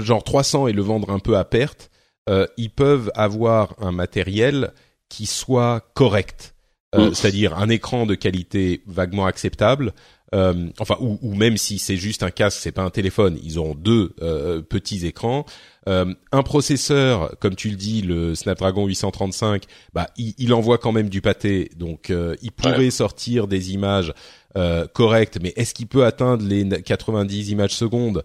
genre 0.00 0.24
300 0.24 0.66
et 0.68 0.72
le 0.72 0.82
vendre 0.82 1.10
un 1.10 1.18
peu 1.18 1.36
à 1.36 1.44
perte, 1.44 1.90
euh, 2.28 2.46
ils 2.56 2.70
peuvent 2.70 3.10
avoir 3.14 3.74
un 3.78 3.92
matériel 3.92 4.72
qui 5.08 5.26
soit 5.26 5.80
correct, 5.94 6.54
Euh, 6.94 7.08
Mm. 7.08 7.14
c'est-à-dire 7.14 7.56
un 7.58 7.70
écran 7.70 8.04
de 8.04 8.14
qualité 8.14 8.82
vaguement 8.86 9.24
acceptable. 9.26 9.92
euh, 10.34 10.68
enfin, 10.80 10.96
ou, 11.00 11.18
ou 11.20 11.34
même 11.34 11.58
si 11.58 11.78
c'est 11.78 11.96
juste 11.98 12.22
un 12.22 12.30
casque, 12.30 12.58
c'est 12.62 12.72
pas 12.72 12.82
un 12.82 12.88
téléphone, 12.90 13.38
ils 13.42 13.60
ont 13.60 13.74
deux 13.74 14.14
euh, 14.22 14.62
petits 14.62 15.06
écrans, 15.06 15.44
euh, 15.90 16.14
un 16.32 16.42
processeur, 16.42 17.34
comme 17.38 17.54
tu 17.54 17.68
le 17.68 17.76
dis, 17.76 18.00
le 18.00 18.34
Snapdragon 18.34 18.86
835, 18.86 19.64
bah 19.92 20.08
il, 20.16 20.32
il 20.38 20.54
envoie 20.54 20.78
quand 20.78 20.92
même 20.92 21.10
du 21.10 21.20
pâté, 21.20 21.70
donc 21.76 22.08
euh, 22.08 22.34
il 22.40 22.50
pourrait 22.52 22.90
sortir 22.90 23.46
des 23.46 23.72
images 23.74 24.14
euh, 24.56 24.86
correctes, 24.86 25.38
mais 25.42 25.52
est-ce 25.56 25.74
qu'il 25.74 25.86
peut 25.86 26.04
atteindre 26.04 26.44
les 26.46 26.68
90 26.82 27.50
images 27.50 27.72
secondes? 27.74 28.24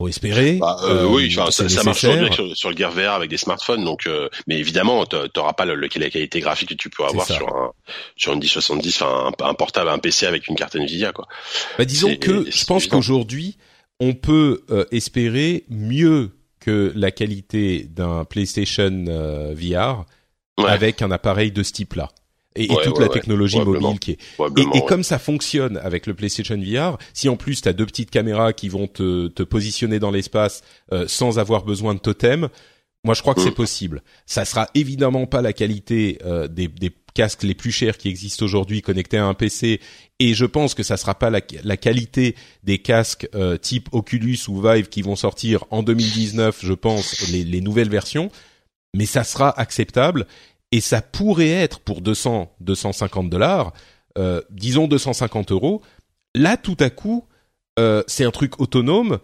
Faut 0.00 0.08
espérer. 0.08 0.54
Bah, 0.54 0.78
euh, 0.84 1.02
Euh, 1.02 1.06
oui, 1.08 1.30
enfin, 1.36 1.50
ça, 1.50 1.68
ça 1.68 1.82
marche 1.82 2.00
sur, 2.00 2.56
sur 2.56 2.70
le 2.70 2.76
Gear 2.76 2.90
VR 2.90 3.10
avec 3.12 3.28
des 3.28 3.36
smartphones, 3.36 3.84
donc. 3.84 4.06
euh, 4.06 4.30
mais 4.46 4.58
évidemment, 4.58 5.04
t'a- 5.04 5.28
t'auras 5.28 5.52
pas 5.52 5.66
le, 5.66 5.74
le- 5.74 5.88
la 5.94 6.08
qualité 6.10 6.40
graphique 6.40 6.70
que 6.70 6.74
tu 6.74 6.88
peux 6.88 7.04
avoir 7.04 7.26
sur 7.26 7.54
un 7.54 7.72
sur 8.16 8.32
une 8.32 8.38
1070, 8.40 9.02
enfin 9.02 9.30
un, 9.40 9.44
un 9.50 9.54
portable, 9.54 9.90
un 9.90 9.98
PC 9.98 10.24
avec 10.24 10.48
une 10.48 10.56
carte 10.56 10.74
Nvidia, 10.76 11.12
quoi. 11.12 11.28
Bah, 11.76 11.84
disons 11.84 12.16
que 12.16 12.50
je 12.50 12.64
pense 12.64 12.86
qu'aujourd'hui, 12.86 13.58
on 14.00 14.14
peut 14.14 14.62
euh, 14.70 14.86
espérer 14.90 15.64
mieux 15.68 16.30
que 16.60 16.92
la 16.96 17.10
qualité 17.10 17.84
d'un 17.84 18.24
PlayStation 18.24 19.04
VR 19.54 20.06
Ouais, 20.58 20.66
avec 20.68 21.00
un 21.00 21.10
appareil 21.10 21.52
de 21.52 21.62
ce 21.62 21.72
type-là. 21.72 22.10
Et, 22.56 22.64
et 22.64 22.74
Ouais, 22.74 22.82
toute 22.84 22.98
ouais, 22.98 23.04
la 23.04 23.08
technologie 23.08 23.58
mobile 23.60 23.98
qui 24.00 24.12
est. 24.12 24.18
Et, 24.58 24.78
et 24.78 24.84
comme 24.86 25.04
ça 25.04 25.18
fonctionne 25.18 25.76
avec 25.78 26.06
le 26.06 26.14
PlayStation 26.14 26.58
VR, 26.58 26.98
si 27.14 27.28
en 27.28 27.36
plus 27.36 27.62
tu 27.62 27.68
as 27.68 27.72
deux 27.72 27.86
petites 27.86 28.10
caméras 28.10 28.52
qui 28.52 28.68
vont 28.68 28.88
te, 28.88 29.28
te 29.28 29.42
positionner 29.42 29.98
dans 30.00 30.10
l'espace 30.10 30.62
euh, 30.92 31.06
sans 31.06 31.38
avoir 31.38 31.64
besoin 31.64 31.94
de 31.94 32.00
totem, 32.00 32.48
moi 33.04 33.14
je 33.14 33.22
crois 33.22 33.34
que 33.34 33.40
Mm. 33.40 33.44
c'est 33.44 33.54
possible. 33.54 34.02
Ça 34.26 34.44
sera 34.44 34.68
évidemment 34.74 35.26
pas 35.26 35.42
la 35.42 35.52
qualité 35.52 36.18
euh, 36.24 36.48
des, 36.48 36.66
des 36.68 36.90
casques 37.14 37.44
les 37.44 37.54
plus 37.54 37.72
chers 37.72 37.96
qui 37.98 38.08
existent 38.08 38.44
aujourd'hui 38.44 38.82
connectés 38.82 39.18
à 39.18 39.26
un 39.26 39.34
PC, 39.34 39.80
et 40.18 40.34
je 40.34 40.44
pense 40.44 40.74
que 40.74 40.82
ça 40.82 40.96
sera 40.96 41.14
pas 41.16 41.30
la, 41.30 41.40
la 41.64 41.76
qualité 41.76 42.34
des 42.64 42.78
casques 42.78 43.28
euh, 43.34 43.56
type 43.56 43.88
Oculus 43.92 44.38
ou 44.48 44.60
Vive 44.60 44.88
qui 44.88 45.02
vont 45.02 45.16
sortir 45.16 45.64
en 45.70 45.82
2019, 45.82 46.58
je 46.62 46.72
pense, 46.72 47.28
les, 47.30 47.44
les 47.44 47.60
nouvelles 47.60 47.88
versions, 47.90 48.30
mais 48.94 49.06
ça 49.06 49.24
sera 49.24 49.58
acceptable 49.58 50.26
et 50.72 50.80
ça 50.80 51.02
pourrait 51.02 51.48
être 51.50 51.80
pour 51.80 52.00
200, 52.00 52.54
250 52.60 53.28
dollars, 53.30 53.72
euh, 54.18 54.40
disons 54.50 54.86
250 54.88 55.52
euros. 55.52 55.82
Là, 56.34 56.56
tout 56.56 56.76
à 56.80 56.90
coup, 56.90 57.24
euh, 57.78 58.02
c'est 58.06 58.24
un 58.24 58.30
truc 58.30 58.60
autonome. 58.60 59.18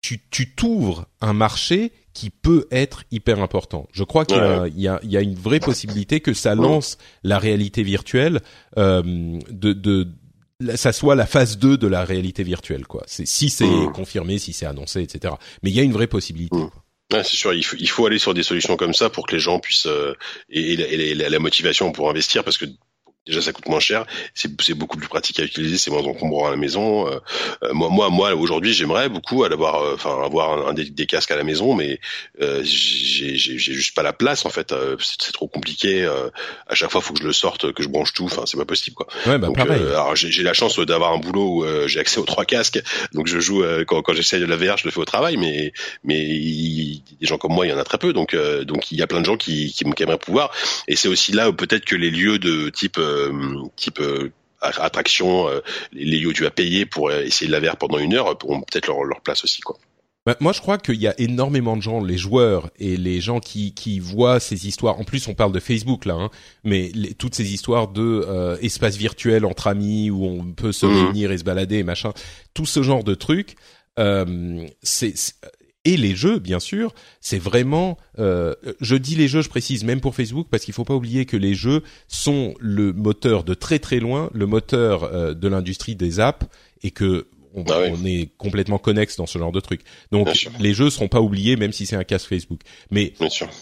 Tu, 0.00 0.20
tu 0.30 0.54
t'ouvres 0.54 1.06
un 1.20 1.32
marché 1.32 1.92
qui 2.12 2.28
peut 2.30 2.66
être 2.70 3.04
hyper 3.10 3.40
important. 3.40 3.86
Je 3.92 4.04
crois 4.04 4.24
qu'il 4.26 4.36
y, 4.36 4.40
a- 4.40 4.66
il 4.66 4.80
y, 4.80 4.88
a, 4.88 5.00
il 5.02 5.10
y 5.10 5.16
a 5.16 5.20
une 5.20 5.34
vraie 5.36 5.60
possibilité 5.60 6.20
que 6.20 6.34
ça 6.34 6.54
lance 6.54 6.98
la 7.22 7.38
réalité 7.38 7.82
virtuelle, 7.82 8.40
euh, 8.78 9.38
de, 9.50 9.72
de 9.72 10.08
ça 10.76 10.92
soit 10.92 11.14
la 11.16 11.26
phase 11.26 11.58
2 11.58 11.76
de 11.76 11.86
la 11.88 12.04
réalité 12.04 12.42
virtuelle, 12.44 12.86
quoi. 12.86 13.02
C'est 13.06 13.26
si 13.26 13.48
c'est 13.50 13.66
Mm. 13.66 13.92
confirmé, 13.92 14.38
si 14.38 14.52
c'est 14.52 14.66
annoncé, 14.66 15.02
etc. 15.02 15.34
Mais 15.62 15.70
il 15.70 15.76
y 15.76 15.80
a 15.80 15.82
une 15.82 15.92
vraie 15.92 16.06
possibilité. 16.06 16.56
Mm. 16.58 16.70
C'est 17.22 17.36
sûr, 17.36 17.52
il 17.52 17.64
faut, 17.64 17.76
il 17.78 17.88
faut 17.88 18.06
aller 18.06 18.18
sur 18.18 18.34
des 18.34 18.42
solutions 18.42 18.76
comme 18.76 18.94
ça 18.94 19.10
pour 19.10 19.26
que 19.26 19.34
les 19.34 19.40
gens 19.40 19.60
puissent 19.60 19.86
euh, 19.86 20.14
et, 20.48 20.72
et 20.72 21.14
la, 21.14 21.28
la 21.28 21.38
motivation 21.38 21.92
pour 21.92 22.08
investir 22.08 22.44
parce 22.44 22.58
que 22.58 22.64
déjà 23.26 23.40
ça 23.40 23.52
coûte 23.52 23.68
moins 23.68 23.80
cher, 23.80 24.04
c'est 24.34 24.74
beaucoup 24.74 24.96
plus 24.98 25.08
pratique 25.08 25.38
à 25.40 25.44
utiliser, 25.44 25.78
c'est 25.78 25.90
moins 25.90 26.02
encombrant 26.02 26.48
à 26.48 26.50
la 26.50 26.56
maison. 26.56 27.06
Euh, 27.08 27.18
euh, 27.62 27.72
moi, 27.72 27.88
moi, 27.88 28.10
moi, 28.10 28.34
aujourd'hui, 28.34 28.72
j'aimerais 28.72 29.08
beaucoup 29.08 29.44
aller 29.44 29.54
avoir, 29.54 29.82
euh, 29.82 29.94
enfin, 29.94 30.22
avoir 30.24 30.52
un, 30.58 30.70
un 30.70 30.74
des, 30.74 30.84
des 30.90 31.06
casques 31.06 31.30
à 31.30 31.36
la 31.36 31.44
maison, 31.44 31.74
mais 31.74 32.00
euh, 32.40 32.62
j'ai 32.64 33.36
juste 33.36 33.94
pas 33.94 34.02
la 34.02 34.12
place 34.12 34.44
en 34.46 34.50
fait. 34.50 34.72
Euh, 34.72 34.96
c'est 35.00 35.32
trop 35.32 35.48
compliqué. 35.48 36.02
euh, 36.04 36.28
à 36.66 36.74
chaque 36.74 36.90
fois, 36.90 37.00
faut 37.00 37.14
que 37.14 37.20
je 37.20 37.26
le 37.26 37.32
sorte, 37.32 37.72
que 37.72 37.82
je 37.82 37.88
branche 37.88 38.12
tout. 38.12 38.24
Enfin, 38.24 38.42
c'est 38.46 38.56
pas 38.56 38.64
possible 38.64 38.94
quoi. 38.96 39.06
Ouais, 39.26 39.38
bah 39.38 39.46
Donc, 39.48 39.56
euh, 39.76 39.90
alors 39.92 40.16
j'ai 40.16 40.42
la 40.42 40.52
chance 40.54 40.78
d'avoir 40.80 41.12
un 41.12 41.18
boulot 41.18 41.46
où 41.58 41.64
euh, 41.64 41.86
j'ai 41.88 42.00
accès 42.00 42.18
aux 42.18 42.24
trois 42.24 42.44
casques, 42.44 42.80
donc 43.12 43.26
je 43.26 43.38
joue 43.40 43.62
euh, 43.62 43.84
quand, 43.84 44.02
quand 44.02 44.14
j'essaie 44.14 44.38
de 44.40 44.46
la 44.46 44.56
VR, 44.56 44.76
je 44.78 44.84
le 44.84 44.90
fais 44.90 45.00
au 45.00 45.04
travail, 45.04 45.36
mais 45.36 45.72
mais 46.04 46.18
il- 46.20 47.02
des 47.20 47.26
gens 47.26 47.38
comme 47.38 47.52
moi, 47.52 47.66
il 47.66 47.70
y 47.70 47.72
en 47.72 47.78
a 47.78 47.84
très 47.84 47.98
peu, 47.98 48.12
donc 48.12 48.34
euh, 48.34 48.64
donc 48.64 48.90
il 48.90 48.98
y 48.98 49.02
a 49.02 49.06
plein 49.06 49.20
de 49.20 49.26
gens 49.26 49.36
qui 49.36 49.72
qui, 49.72 49.84
qui 49.84 50.02
aimeraient 50.02 50.18
pouvoir, 50.18 50.50
et 50.88 50.96
c'est 50.96 51.08
aussi 51.08 51.32
là 51.32 51.52
peut-être 51.52 51.84
que 51.84 51.94
les 51.96 52.10
lieux 52.10 52.38
de 52.38 52.68
type 52.70 52.98
euh, 52.98 53.11
type 53.76 54.00
euh, 54.00 54.30
attraction, 54.60 55.48
euh, 55.48 55.60
les 55.92 56.18
lieux 56.18 56.28
où 56.28 56.32
tu 56.32 56.44
vas 56.44 56.50
payer 56.50 56.86
pour 56.86 57.08
euh, 57.10 57.22
essayer 57.22 57.50
de 57.50 57.56
la 57.56 57.76
pendant 57.76 57.98
une 57.98 58.14
heure, 58.14 58.28
euh, 58.28 58.34
pourront 58.34 58.60
peut-être 58.60 58.86
leur, 58.86 59.02
leur 59.04 59.20
place 59.20 59.44
aussi 59.44 59.60
quoi. 59.60 59.76
Bah, 60.24 60.36
moi, 60.38 60.52
je 60.52 60.60
crois 60.60 60.78
qu'il 60.78 61.00
y 61.02 61.08
a 61.08 61.20
énormément 61.20 61.76
de 61.76 61.82
gens, 61.82 62.00
les 62.00 62.16
joueurs 62.16 62.70
et 62.78 62.96
les 62.96 63.20
gens 63.20 63.40
qui 63.40 63.74
qui 63.74 63.98
voient 63.98 64.38
ces 64.38 64.68
histoires. 64.68 65.00
En 65.00 65.04
plus, 65.04 65.26
on 65.26 65.34
parle 65.34 65.50
de 65.50 65.58
Facebook 65.58 66.04
là, 66.04 66.14
hein, 66.14 66.30
mais 66.62 66.92
les- 66.94 67.12
toutes 67.14 67.34
ces 67.34 67.52
histoires 67.52 67.88
de 67.88 68.24
euh, 68.28 68.56
espace 68.62 68.96
virtuel 68.96 69.44
entre 69.44 69.66
amis 69.66 70.10
où 70.10 70.24
on 70.24 70.44
peut 70.52 70.70
se 70.70 70.86
Mhm. 70.86 70.94
réunir 70.94 71.32
et 71.32 71.38
se 71.38 71.42
balader 71.44 71.78
et 71.78 71.82
machin, 71.82 72.12
tout 72.54 72.66
ce 72.66 72.84
genre 72.84 73.02
de 73.02 73.14
trucs. 73.14 73.56
Euh, 73.98 74.64
c'est- 74.84 75.34
et 75.84 75.96
les 75.96 76.14
jeux, 76.14 76.38
bien 76.38 76.60
sûr, 76.60 76.94
c'est 77.20 77.38
vraiment. 77.38 77.98
euh, 78.18 78.54
je 78.80 78.94
dis 78.94 79.16
les 79.16 79.26
jeux, 79.26 79.42
je 79.42 79.48
précise 79.48 79.82
même 79.82 80.00
pour 80.00 80.14
Facebook 80.14 80.46
parce 80.50 80.64
qu'il 80.64 80.74
faut 80.74 80.84
pas 80.84 80.94
oublier 80.94 81.26
que 81.26 81.36
les 81.36 81.54
jeux 81.54 81.82
sont 82.06 82.54
le 82.60 82.92
moteur 82.92 83.42
de 83.42 83.54
très 83.54 83.80
très 83.80 83.98
loin, 83.98 84.30
le 84.32 84.46
moteur 84.46 85.04
euh, 85.04 85.34
de 85.34 85.48
l'industrie 85.48 85.96
des 85.96 86.20
apps 86.20 86.46
et 86.84 86.92
que 86.92 87.26
on, 87.54 87.64
Ah 87.68 87.80
oui. 87.82 87.88
on 87.92 88.04
est 88.04 88.28
complètement 88.38 88.78
connexe 88.78 89.16
dans 89.16 89.26
ce 89.26 89.38
genre 89.38 89.52
de 89.52 89.60
truc. 89.60 89.82
Donc 90.10 90.28
les 90.60 90.74
jeux 90.74 90.90
seront 90.90 91.08
pas 91.08 91.20
oubliés 91.20 91.56
même 91.56 91.72
si 91.72 91.86
c'est 91.86 91.96
un 91.96 92.04
casque 92.04 92.28
Facebook. 92.28 92.60
Mais 92.90 93.12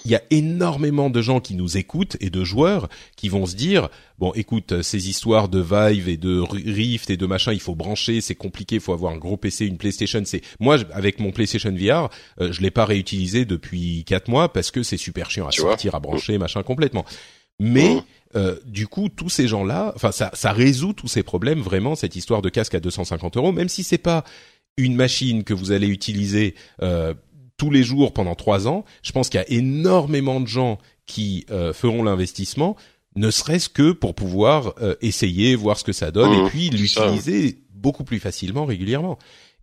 il 0.05 0.11
y 0.11 0.15
a 0.15 0.23
énormément 0.31 1.11
de 1.11 1.21
gens 1.23 1.41
qui 1.41 1.55
nous 1.55 1.77
écoutent 1.77 2.17
et 2.21 2.31
de 2.31 2.45
joueurs 2.45 2.89
qui 3.17 3.29
vont 3.29 3.47
se 3.47 3.57
dire 3.57 3.89
bon 4.19 4.33
écoute 4.35 4.83
ces 4.83 5.09
histoires 5.09 5.49
de 5.49 5.61
Vive 5.61 6.09
et 6.09 6.17
de 6.17 6.41
Rift 6.41 7.11
et 7.11 7.17
de 7.17 7.27
machin 7.27 7.53
il 7.53 7.61
faut 7.61 7.75
brancher 7.75 8.21
c'est 8.21 8.35
compliqué 8.35 8.75
il 8.77 8.81
faut 8.81 8.93
avoir 8.93 9.13
un 9.15 9.17
gros 9.19 9.37
PC 9.39 9.65
une 9.67 9.79
PlayStation 9.79 10.21
c'est 10.25 10.43
moi 10.61 10.77
avec 10.93 11.21
mon 11.21 11.31
PlayStation 11.33 11.73
VR 11.75 12.11
euh, 12.41 12.53
je 12.53 12.61
l'ai 12.61 12.71
pas 12.71 12.85
réutilisé 12.85 13.45
depuis 13.47 14.05
quatre 14.05 14.29
mois 14.29 14.53
parce 14.53 14.71
que 14.71 14.83
c'est 14.83 14.99
super 14.99 15.31
chiant 15.31 15.47
à 15.47 15.51
Tu 15.51 15.63
sortir 15.63 15.95
à 15.95 16.01
brancher 16.01 16.37
machin 16.39 16.63
complètement 16.63 17.05
mais 17.59 17.95
Mhm. 17.95 18.03
Euh, 18.37 18.57
du 18.65 18.87
coup, 18.87 19.09
tous 19.09 19.29
ces 19.29 19.49
gens-là, 19.49 19.93
enfin, 19.97 20.13
ça, 20.13 20.31
ça 20.35 20.53
résout 20.53 20.93
tous 20.93 21.09
ces 21.09 21.23
problèmes 21.23 21.61
vraiment 21.61 21.95
cette 21.95 22.17
histoire 22.17 22.43
de 22.43 22.49
casque 22.49 22.75
à 22.75 22.81
250 22.81 23.37
euros, 23.37 23.53
même 23.53 23.69
si 23.69 23.83
c'est 23.83 23.99
pas 23.99 24.25
une 24.77 24.95
machine 24.95 25.45
que 25.45 25.55
vous 25.55 25.73
allez 25.73 25.89
utiliser 25.89 26.55
euh, 26.83 27.15
tous 27.57 27.71
les 27.71 27.83
jours 27.83 28.13
pendant 28.13 28.35
trois 28.35 28.69
ans. 28.69 28.85
Je 29.03 29.13
pense 29.13 29.29
qu'il 29.29 29.41
y 29.41 29.43
a 29.43 29.51
énormément 29.51 30.41
de 30.41 30.47
gens 30.47 30.79
qui 31.07 31.45
euh, 31.51 31.73
feront 31.73 32.03
l'investissement, 32.03 32.77
ne 33.17 33.31
serait-ce 33.31 33.69
que 33.69 33.93
pour 33.93 34.15
pouvoir 34.15 34.75
euh, 34.81 34.95
essayer, 35.01 35.57
voir 35.57 35.77
ce 35.79 35.85
que 35.85 35.93
ça 35.93 36.11
donne, 36.11 36.33
et 36.33 36.49
puis 36.49 36.71
c'est 36.73 36.87
ça. 36.87 37.07
l'utiliser 37.07 37.59
beaucoup 37.75 38.05
plus 38.05 38.21
facilement, 38.21 38.65
régulièrement. 38.65 39.19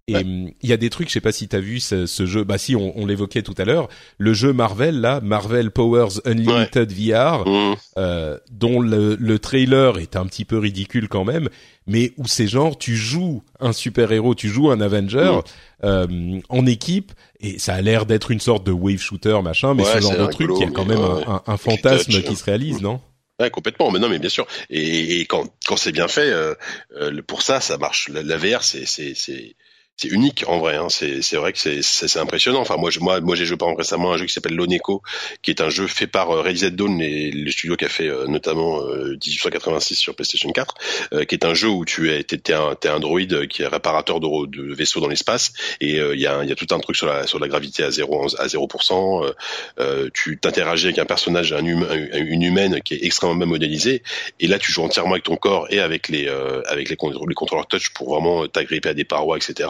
Et 0.10 0.14
Ouais. 0.14 0.24
hum, 0.24 0.52
il 0.62 0.70
y 0.70 0.72
a 0.72 0.78
des 0.78 0.90
trucs, 0.90 1.10
je 1.10 1.14
sais 1.14 1.20
pas 1.22 1.34
si 1.34 1.50
t'as 1.50 1.60
vu 1.60 1.82
ce, 1.82 2.06
ce 2.06 2.26
jeu. 2.26 2.46
Bah 2.46 2.58
si, 2.58 2.78
on, 2.78 2.98
on 2.98 3.06
l'évoquait 3.06 3.42
tout 3.42 3.54
à 3.58 3.66
l'heure. 3.66 3.90
Le 4.18 4.34
jeu 4.34 4.54
Marvel 4.54 5.02
là, 5.02 5.20
Marvel 5.22 5.70
Powers 5.70 6.22
Unlimited 6.24 6.92
VR, 6.94 7.46
Mmh. 7.46 7.76
euh, 7.98 8.38
dont 8.50 8.80
le, 8.80 9.16
le 9.20 9.40
trailer 9.40 9.98
est 10.00 10.16
un 10.16 10.26
petit 10.26 10.46
peu 10.46 10.58
ridicule 10.60 11.10
quand 11.10 11.26
même, 11.26 11.50
mais 11.88 12.14
où 12.18 12.26
c'est 12.26 12.48
genre 12.48 12.78
tu 12.78 12.96
joues 12.96 13.44
un 13.60 13.74
super 13.74 14.10
héros, 14.14 14.34
tu 14.34 14.48
joues 14.48 14.72
un 14.72 14.80
Avenger 14.80 15.40
Mm. 15.84 15.86
euh, 15.86 16.40
en 16.48 16.66
équipe 16.66 17.12
et 17.42 17.60
ça 17.60 17.74
a 17.76 17.82
l'air 17.82 18.06
d'être 18.06 18.32
une 18.32 18.40
sorte 18.40 18.66
de 18.66 18.72
wave 18.72 19.00
shooter 19.00 19.42
machin, 19.44 19.74
mais 19.74 19.84
Ouais, 19.84 19.92
ce 19.96 20.00
genre 20.00 20.18
de 20.18 20.26
truc, 20.32 20.50
il 20.56 20.62
y 20.62 20.68
a 20.68 20.72
quand 20.72 20.86
même 20.86 21.02
un, 21.02 21.42
un- 21.46 21.58
fantasme 21.58 22.22
qui 22.24 22.36
se 22.38 22.46
réalise, 22.46 22.82
non? 22.82 23.02
Ouais, 23.42 23.50
complètement. 23.52 23.92
Mais 23.92 24.00
non, 24.00 24.08
mais 24.10 24.18
bien 24.20 24.30
sûr. 24.30 24.48
Et, 24.72 25.20
et 25.20 25.26
quand 25.26 25.44
quand 25.68 25.76
c'est 25.78 25.92
bien 25.92 26.08
fait, 26.08 26.32
euh, 26.32 26.56
euh, 27.00 27.22
pour 27.28 27.42
ça, 27.44 27.60
ça 27.60 27.78
marche. 27.78 28.10
La, 28.10 28.24
la 28.24 28.38
VR, 28.38 28.64
c'est 28.64 28.88
c'est 28.88 29.14
c'est 29.16 29.56
c'est 30.00 30.10
unique 30.10 30.44
en 30.48 30.60
vrai. 30.60 30.76
Hein. 30.76 30.90
C'est 30.90 31.36
vrai 31.38 31.54
que 31.54 31.60
c'est 31.82 32.18
impressionnant. 32.20 32.60
Enfin, 32.60 32.78
moi, 32.78 32.92
je, 32.92 33.00
moi, 33.00 33.20
moi, 33.20 33.36
j'ai 33.36 33.46
joué 33.46 33.58
par 33.58 33.68
exemple 33.70 33.82
récemment 33.82 34.14
un 34.14 34.18
jeu 34.18 34.26
qui 34.26 34.34
s'appelle 34.34 34.54
Loneco, 34.56 35.02
qui 35.42 35.50
est 35.52 35.60
un 35.62 35.70
jeu 35.70 35.88
fait 35.88 36.06
par 36.06 36.30
euh, 36.32 36.42
Ready 36.42 36.60
Z 36.60 36.72
Dawn, 36.76 37.00
les- 37.00 37.32
le 37.32 37.50
studio 37.52 37.76
qui 37.76 37.86
a 37.86 37.90
fait 37.90 38.08
euh, 38.08 38.28
notamment 38.28 38.80
euh, 38.84 39.18
1886 39.26 39.96
sur 39.96 40.16
PlayStation 40.16 40.52
4, 40.52 40.76
euh, 41.14 41.26
qui 41.26 41.34
est 41.34 41.46
un 41.46 41.56
jeu 41.56 41.68
où 41.70 41.84
tu 41.84 42.12
es 42.12 42.24
t'es 42.24 42.54
un 42.54 42.76
t'es 42.76 42.90
un 42.90 43.00
droïde 43.00 43.48
qui 43.48 43.64
est 43.64 43.68
réparateur 43.68 44.20
de, 44.20 44.46
de 44.46 44.74
vaisseaux 44.74 45.00
dans 45.00 45.08
l'espace 45.08 45.54
et 45.82 46.00
euh, 46.00 46.14
il 46.16 46.22
y 46.22 46.28
a 46.28 46.44
il 46.44 46.50
y 46.50 46.52
a 46.52 46.56
tout 46.56 46.68
un 46.76 46.80
truc 46.80 46.96
sur 46.96 47.08
la 47.08 47.26
sur 47.26 47.40
la 47.40 47.48
gravité 47.48 47.84
à 47.84 47.90
zéro 47.92 48.24
à 48.38 48.48
0%. 48.48 49.26
euh, 49.26 49.34
euh, 49.80 50.10
tu 50.14 50.38
t'interagis 50.40 50.86
avec 50.88 51.00
un 51.00 51.06
personnage, 51.06 51.52
humain, 51.52 51.88
une 52.14 52.44
humaine 52.44 52.82
qui 52.82 52.94
est 52.96 53.04
extrêmement 53.04 53.36
bien 53.36 53.46
modélisée, 53.48 54.04
et 54.40 54.48
là 54.48 54.60
tu 54.60 54.72
joues 54.72 54.84
entièrement 54.84 55.14
avec 55.14 55.24
ton 55.24 55.38
corps 55.38 55.66
et 55.72 55.80
avec 55.80 56.08
les 56.10 56.28
euh, 56.28 56.62
avec 56.68 56.90
les, 56.90 56.98
les 57.28 57.34
contrôleurs 57.36 57.68
touch 57.68 57.90
pour 57.94 58.14
vraiment 58.14 58.48
t'agripper 58.48 58.90
à 58.90 58.94
des 58.94 59.04
parois, 59.06 59.38
etc. 59.38 59.70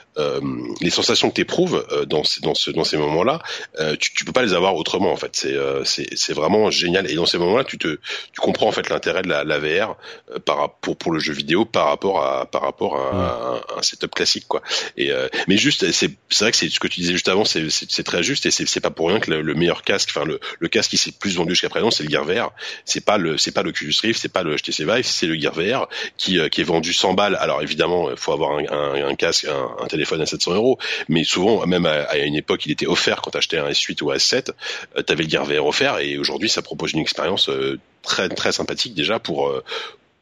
Euh, 0.17 0.41
les 0.81 0.89
sensations 0.89 1.29
que 1.29 1.35
tu 1.35 1.41
éprouves 1.41 1.85
dans 2.07 2.23
ces 2.23 2.41
dans 2.41 2.53
ce 2.53 2.71
dans 2.71 2.83
ces 2.83 2.97
moments-là, 2.97 3.41
euh, 3.79 3.95
tu, 3.99 4.13
tu 4.13 4.25
peux 4.25 4.31
pas 4.31 4.43
les 4.43 4.53
avoir 4.53 4.75
autrement 4.75 5.11
en 5.11 5.15
fait. 5.15 5.35
C'est 5.35 5.53
euh, 5.53 5.83
c'est 5.85 6.33
vraiment 6.33 6.69
génial. 6.69 7.09
Et 7.09 7.15
dans 7.15 7.25
ces 7.25 7.37
moments-là, 7.37 7.63
tu 7.63 7.77
te 7.77 7.99
tu 8.33 8.41
comprends 8.41 8.67
en 8.67 8.71
fait 8.71 8.89
l'intérêt 8.89 9.21
de 9.21 9.29
la, 9.29 9.43
la 9.43 9.59
VR 9.59 9.95
euh, 10.31 10.39
par 10.39 10.75
pour 10.79 10.97
pour 10.97 11.11
le 11.11 11.19
jeu 11.19 11.33
vidéo 11.33 11.65
par 11.65 11.87
rapport 11.87 12.23
à 12.23 12.45
par 12.45 12.61
rapport 12.61 12.97
à, 12.97 13.61
un, 13.73 13.77
un 13.77 13.81
setup 13.81 14.13
classique 14.13 14.45
quoi. 14.47 14.61
Et 14.97 15.11
euh, 15.11 15.27
mais 15.47 15.57
juste 15.57 15.91
c'est 15.91 16.11
c'est 16.29 16.43
vrai 16.45 16.51
que 16.51 16.57
c'est 16.57 16.69
ce 16.69 16.79
que 16.79 16.87
tu 16.87 16.99
disais 16.99 17.13
juste 17.13 17.29
avant, 17.29 17.45
c'est 17.45 18.03
très 18.03 18.23
juste 18.23 18.45
et 18.45 18.51
c'est 18.51 18.67
c'est 18.67 18.81
pas 18.81 18.91
pour 18.91 19.07
rien 19.07 19.19
que 19.19 19.31
le, 19.31 19.41
le 19.41 19.53
meilleur 19.53 19.83
casque, 19.83 20.09
enfin 20.15 20.25
le 20.25 20.39
le 20.59 20.67
casque 20.67 20.91
qui 20.91 20.97
s'est 20.97 21.11
plus 21.11 21.35
vendu 21.37 21.51
jusqu'à 21.51 21.69
présent, 21.69 21.91
c'est 21.91 22.03
le 22.03 22.09
Gear 22.09 22.25
VR. 22.25 22.51
C'est 22.85 23.05
pas 23.05 23.17
le 23.17 23.37
c'est 23.37 23.51
pas 23.51 23.63
l'Oculus 23.63 23.93
Rift, 24.01 24.21
c'est 24.21 24.31
pas 24.31 24.43
le 24.43 24.55
HTC 24.55 24.85
Vive, 24.85 25.05
c'est 25.05 25.27
le 25.27 25.39
Gear 25.39 25.53
VR 25.53 25.87
qui 26.17 26.39
euh, 26.39 26.49
qui 26.49 26.61
est 26.61 26.65
vendu 26.65 26.93
100 26.93 27.13
balles. 27.13 27.35
Alors 27.35 27.61
évidemment, 27.61 28.09
il 28.11 28.17
faut 28.17 28.33
avoir 28.33 28.57
un, 28.57 28.65
un, 28.69 29.07
un 29.09 29.15
casque, 29.15 29.45
un, 29.45 29.83
un 29.83 29.87
téléphone 29.87 30.00
à 30.21 30.25
700 30.25 30.55
euros, 30.55 30.77
mais 31.09 31.23
souvent 31.23 31.65
même 31.65 31.85
à, 31.85 32.17
une 32.17 32.35
époque, 32.35 32.65
il 32.65 32.71
était 32.71 32.87
offert 32.87 33.21
quand 33.21 33.31
t'achetais 33.31 33.57
un 33.57 33.69
S8 33.69 34.03
ou 34.03 34.11
un 34.11 34.15
S7, 34.15 34.51
euh, 34.97 35.01
t'avais 35.01 35.23
le 35.23 35.29
Gear 35.29 35.45
VR 35.45 35.65
offert 35.65 35.99
et 35.99 36.17
aujourd'hui 36.17 36.49
ça 36.49 36.61
propose 36.61 36.93
une 36.93 36.99
expérience 36.99 37.49
euh, 37.49 37.79
très 38.01 38.29
très 38.29 38.51
sympathique 38.51 38.93
déjà 38.93 39.19
pour 39.19 39.47
euh, 39.47 39.63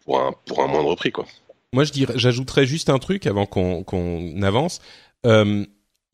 pour 0.06 0.20
un 0.20 0.34
pour 0.46 0.62
un 0.62 0.68
moindre 0.68 0.96
prix 0.96 1.12
quoi. 1.12 1.26
Moi, 1.72 1.84
je 1.84 1.92
dirais, 1.92 2.14
j'ajouterais 2.16 2.66
juste 2.66 2.90
un 2.90 2.98
truc 2.98 3.28
avant 3.28 3.46
qu'on 3.46 3.84
qu'on 3.84 4.42
avance. 4.42 4.80
Euh, 5.26 5.66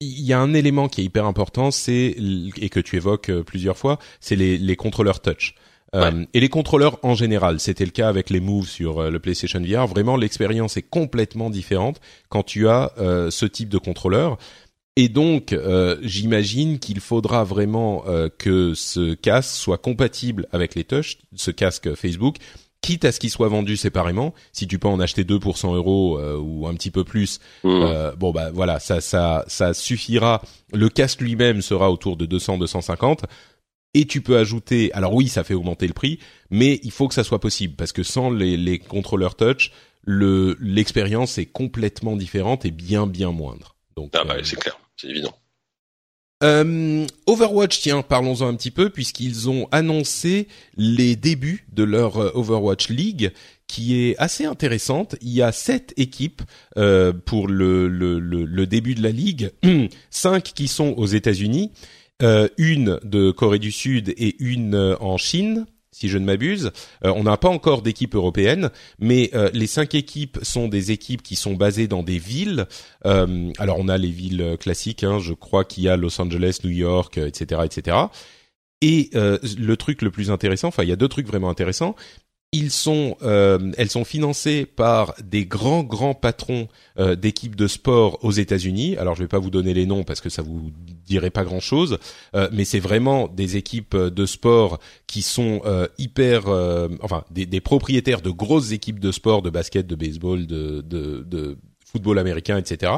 il 0.02 0.26
y 0.26 0.34
a 0.34 0.40
un 0.40 0.54
élément 0.54 0.90
qui 0.90 1.02
est 1.02 1.04
hyper 1.06 1.26
important, 1.26 1.72
c'est 1.72 2.16
et 2.58 2.70
que 2.70 2.82
tu 2.82 2.98
évoques 2.98 3.32
plusieurs 3.44 3.78
fois, 3.78 3.98
c'est 4.20 4.36
les, 4.36 4.58
les 4.58 4.76
contrôleurs 4.76 5.22
touch. 5.22 5.56
Euh, 5.96 6.26
Et 6.34 6.40
les 6.40 6.50
contrôleurs 6.50 7.00
en 7.04 7.16
général, 7.16 7.60
c'était 7.60 7.86
le 7.86 7.92
cas 7.92 8.08
avec 8.10 8.30
les 8.30 8.40
moves 8.40 8.68
sur 8.68 9.00
euh, 9.00 9.10
le 9.10 9.20
PlayStation 9.20 9.62
VR. 9.62 9.88
Vraiment, 9.88 10.18
l'expérience 10.18 10.78
est 10.78 10.82
complètement 10.90 11.50
différente 11.50 12.00
quand 12.30 12.44
tu 12.44 12.68
as 12.68 12.92
euh, 13.00 13.32
ce 13.32 13.46
type 13.46 13.70
de 13.70 13.78
contrôleur. 13.78 14.38
Et 14.98 15.10
donc, 15.10 15.52
euh, 15.52 15.98
j'imagine 16.04 16.80
qu'il 16.80 17.00
faudra 17.02 17.44
vraiment 17.44 18.04
euh, 18.08 18.30
que 18.38 18.74
ce 18.76 19.14
casque 19.14 19.56
soit 19.56 19.78
compatible 19.78 20.48
avec 20.54 20.74
les 20.76 20.86
touch, 20.86 21.18
ce 21.36 21.52
casque 21.52 21.94
Facebook, 21.96 22.38
quitte 22.82 23.04
à 23.04 23.12
ce 23.12 23.20
qu'il 23.20 23.30
soit 23.32 23.48
vendu 23.50 23.76
séparément. 23.78 24.34
Si 24.54 24.68
tu 24.68 24.80
peux 24.80 24.88
en 24.88 25.00
acheter 25.00 25.24
deux 25.24 25.40
pour 25.40 25.58
100 25.58 25.76
euros 25.76 26.18
euh, 26.20 26.38
ou 26.38 26.68
un 26.68 26.74
petit 26.76 26.92
peu 26.92 27.04
plus, 27.04 27.40
Mmh. 27.64 27.68
euh, 27.84 28.12
bon 28.16 28.32
bah 28.32 28.52
voilà, 28.54 28.80
ça 28.80 29.02
ça 29.02 29.44
ça 29.48 29.74
suffira. 29.74 30.42
Le 30.72 30.88
casque 30.88 31.20
lui-même 31.22 31.62
sera 31.62 31.92
autour 31.92 32.16
de 32.16 32.26
200-250. 32.28 33.24
Et 33.96 34.06
tu 34.06 34.22
peux 34.22 34.38
ajouter, 34.38 34.92
alors 34.94 35.14
oui, 35.16 35.28
ça 35.30 35.44
fait 35.44 35.54
augmenter 35.56 35.88
le 35.88 35.94
prix, 35.94 36.20
mais 36.52 36.80
il 36.84 36.92
faut 36.92 37.08
que 37.08 37.14
ça 37.16 37.24
soit 37.24 37.40
possible 37.40 37.76
parce 37.76 37.94
que 37.94 38.04
sans 38.04 38.30
les, 38.30 38.58
les 38.58 38.78
contrôleurs 38.78 39.36
touch, 39.36 39.72
le 40.04 40.56
l'expérience 40.60 41.40
est 41.40 41.48
complètement 41.48 42.16
différente 42.16 42.66
et 42.66 42.72
bien 42.72 43.08
bien 43.08 43.32
moindre. 43.32 43.76
Donc 43.96 44.12
Ah 44.14 44.24
bah 44.24 44.36
euh, 44.38 44.42
c'est 44.44 44.60
clair, 44.60 44.78
c'est 44.98 45.08
évident. 45.08 45.34
euh, 46.44 47.08
Overwatch, 47.26 47.80
tiens, 47.80 48.02
parlons-en 48.02 48.48
un 48.48 48.56
petit 48.56 48.70
peu 48.72 48.90
puisqu'ils 48.90 49.50
ont 49.50 49.68
annoncé 49.72 50.48
les 50.78 51.16
débuts 51.16 51.66
de 51.72 51.84
leur 51.84 52.18
euh, 52.18 52.32
Overwatch 52.36 52.90
League 52.90 53.32
qui 53.68 53.96
est 54.00 54.16
assez 54.18 54.46
intéressante. 54.46 55.16
Il 55.22 55.30
y 55.32 55.42
a 55.42 55.52
sept 55.52 55.94
équipes 55.98 56.44
euh, 56.78 57.14
pour 57.14 57.48
le, 57.48 57.88
le, 57.88 58.20
le, 58.20 58.46
le 58.46 58.68
début 58.68 58.94
de 58.94 59.02
la 59.02 59.10
ligue, 59.12 59.52
cinq 60.12 60.44
qui 60.54 60.68
sont 60.68 60.94
aux 60.98 61.08
États-Unis, 61.08 61.72
euh, 62.22 62.48
une 62.58 63.00
de 63.04 63.32
Corée 63.32 63.60
du 63.60 63.72
Sud 63.72 64.14
et 64.18 64.36
une 64.40 64.76
euh, 64.76 64.96
en 65.00 65.18
Chine. 65.18 65.66
Si 65.92 66.10
je 66.10 66.18
ne 66.18 66.26
m'abuse, 66.26 66.72
Euh, 67.06 67.14
on 67.16 67.24
n'a 67.24 67.38
pas 67.38 67.48
encore 67.48 67.82
d'équipe 67.82 68.16
européenne, 68.16 68.70
mais 69.00 69.30
euh, 69.34 69.50
les 69.54 69.68
cinq 69.68 69.96
équipes 69.96 70.38
sont 70.42 70.68
des 70.68 70.92
équipes 70.92 71.24
qui 71.24 71.38
sont 71.38 71.54
basées 71.54 71.88
dans 71.88 72.04
des 72.04 72.18
villes. 72.18 72.68
Euh, 73.06 73.52
alors 73.60 73.78
on 73.80 73.88
a 73.88 73.98
les 73.98 74.12
villes 74.12 74.42
euh, 74.42 74.58
classiques, 74.58 75.06
hein, 75.06 75.20
je 75.20 75.34
crois 75.34 75.64
qu'il 75.64 75.84
y 75.84 75.90
a 75.90 75.96
Los 75.96 76.20
Angeles, 76.20 76.60
New 76.66 76.72
York, 76.72 77.18
euh, 77.18 77.28
etc., 77.28 77.62
etc. 77.64 77.98
Et 78.82 79.10
le 79.14 79.76
truc 79.78 80.02
le 80.02 80.12
plus 80.12 80.30
intéressant, 80.30 80.68
enfin 80.68 80.84
il 80.84 80.90
y 80.90 80.92
a 80.92 80.96
deux 80.98 81.08
trucs 81.08 81.26
vraiment 81.26 81.50
intéressants. 81.50 81.96
Ils 82.52 82.72
sont, 82.72 83.18
euh, 83.22 83.74
elles 83.78 83.90
sont 83.90 84.06
financées 84.06 84.66
par 84.66 85.14
des 85.22 85.46
grands 85.46 85.84
grands 85.84 86.14
patrons 86.14 86.70
euh, 86.98 87.16
d'équipes 87.16 87.56
de 87.56 87.68
sport 87.68 88.24
aux 88.24 88.32
États-Unis. 88.32 88.96
Alors 88.96 89.14
je 89.16 89.24
vais 89.24 89.28
pas 89.28 89.40
vous 89.40 89.50
donner 89.50 89.74
les 89.74 89.86
noms 89.86 90.06
parce 90.06 90.22
que 90.22 90.30
ça 90.30 90.42
vous 90.42 90.72
dirait 91.06 91.32
pas 91.32 91.44
grand 91.44 91.60
chose, 91.60 92.00
mais 92.52 92.66
c'est 92.66 92.80
vraiment 92.80 93.28
des 93.28 93.58
équipes 93.58 93.96
de 93.96 94.26
sport 94.26 94.80
qui 95.08 95.22
sont 95.22 95.62
euh, 95.66 95.88
hyper, 95.98 96.48
euh, 96.48 96.90
enfin 97.02 97.24
des, 97.32 97.46
des 97.46 97.62
propriétaires 97.62 98.22
de 98.22 98.30
grosses 98.30 98.72
équipes 98.72 99.00
de 99.00 99.12
sport, 99.12 99.42
de 99.42 99.50
basket, 99.50 99.88
de 99.88 99.96
baseball, 99.96 100.48
de, 100.48 100.82
de, 100.82 101.24
de 101.28 101.58
football 101.86 102.20
américain, 102.20 102.58
etc. 102.58 102.94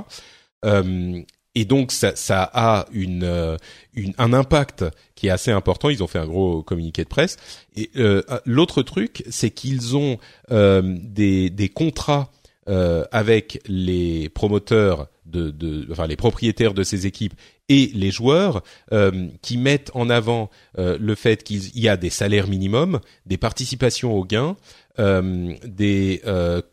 Et 1.59 1.65
donc 1.65 1.91
ça, 1.91 2.15
ça 2.15 2.47
a 2.53 2.85
une, 2.91 3.23
euh, 3.23 3.57
une, 3.95 4.13
un 4.19 4.31
impact 4.31 4.85
qui 5.15 5.25
est 5.25 5.31
assez 5.31 5.49
important. 5.49 5.89
Ils 5.89 6.03
ont 6.03 6.07
fait 6.07 6.19
un 6.19 6.27
gros 6.27 6.61
communiqué 6.61 7.03
de 7.03 7.09
presse. 7.09 7.37
Et 7.75 7.89
euh, 7.95 8.21
l'autre 8.45 8.83
truc, 8.83 9.23
c'est 9.31 9.49
qu'ils 9.49 9.97
ont 9.97 10.19
euh, 10.51 10.83
des, 11.01 11.49
des 11.49 11.69
contrats 11.69 12.29
euh, 12.69 13.05
avec 13.11 13.59
les 13.65 14.29
promoteurs 14.29 15.07
de, 15.25 15.49
de, 15.49 15.87
enfin 15.91 16.05
les 16.05 16.15
propriétaires 16.15 16.75
de 16.75 16.83
ces 16.83 17.07
équipes 17.07 17.33
et 17.69 17.89
les 17.95 18.11
joueurs 18.11 18.61
euh, 18.93 19.27
qui 19.41 19.57
mettent 19.57 19.89
en 19.95 20.11
avant 20.11 20.51
euh, 20.77 20.95
le 20.99 21.15
fait 21.15 21.43
qu'il 21.43 21.75
y 21.79 21.89
a 21.89 21.97
des 21.97 22.11
salaires 22.11 22.47
minimums, 22.47 22.99
des 23.25 23.37
participations 23.37 24.15
aux 24.15 24.25
gains, 24.25 24.57
euh, 24.99 25.53
des 25.65 26.21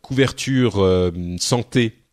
couvertures 0.03 1.12
santé 1.39 2.04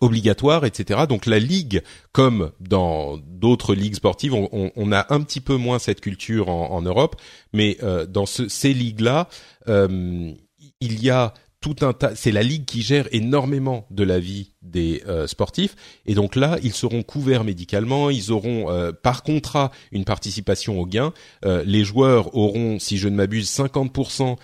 obligatoires, 0.00 0.64
etc. 0.64 1.00
Donc 1.08 1.26
la 1.26 1.38
ligue, 1.38 1.82
comme 2.12 2.52
dans 2.60 3.18
d'autres 3.18 3.74
ligues 3.74 3.96
sportives, 3.96 4.34
on, 4.34 4.48
on, 4.52 4.70
on, 4.76 4.92
a 4.92 5.12
un 5.12 5.20
petit 5.22 5.40
peu 5.40 5.56
moins 5.56 5.78
cette 5.78 6.00
culture 6.00 6.48
en, 6.48 6.70
en 6.70 6.82
Europe, 6.82 7.16
mais 7.52 7.78
euh, 7.82 8.06
dans 8.06 8.26
ce, 8.26 8.48
ces 8.48 8.72
ligues-là, 8.72 9.28
euh, 9.68 10.32
il 10.80 11.02
y 11.02 11.10
a 11.10 11.34
tout 11.60 11.76
un 11.80 11.92
tas. 11.92 12.14
C'est 12.14 12.30
la 12.30 12.42
ligue 12.42 12.64
qui 12.64 12.82
gère 12.82 13.08
énormément 13.12 13.86
de 13.90 14.04
la 14.04 14.20
vie 14.20 14.52
des 14.62 15.02
euh, 15.06 15.26
sportifs, 15.26 15.74
et 16.06 16.14
donc 16.14 16.36
là, 16.36 16.58
ils 16.62 16.72
seront 16.72 17.02
couverts 17.02 17.44
médicalement. 17.44 18.10
Ils 18.10 18.30
auront 18.30 18.70
euh, 18.70 18.92
par 18.92 19.22
contrat 19.22 19.70
une 19.92 20.04
participation 20.04 20.80
aux 20.80 20.86
gains. 20.86 21.12
Euh, 21.44 21.64
les 21.66 21.84
joueurs 21.84 22.34
auront, 22.36 22.78
si 22.78 22.98
je 22.98 23.08
ne 23.08 23.16
m'abuse, 23.16 23.48
50% 23.50 24.36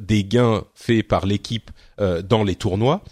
des 0.00 0.24
gains 0.24 0.64
faits 0.74 1.06
par 1.06 1.26
l'équipe 1.26 1.70
dans 1.98 2.44
les 2.44 2.54
tournois. 2.54 3.04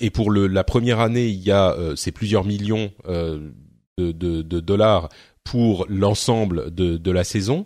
Et 0.00 0.10
pour 0.10 0.30
la 0.32 0.64
première 0.64 1.00
année, 1.00 1.28
il 1.28 1.40
y 1.40 1.50
a 1.50 1.74
c'est 1.96 2.12
plusieurs 2.12 2.44
millions 2.44 2.92
de, 3.06 4.12
de, 4.12 4.60
dollars 4.60 5.08
pour 5.44 5.86
l'ensemble 5.88 6.72
de, 6.74 7.10
la 7.10 7.24
saison. 7.24 7.64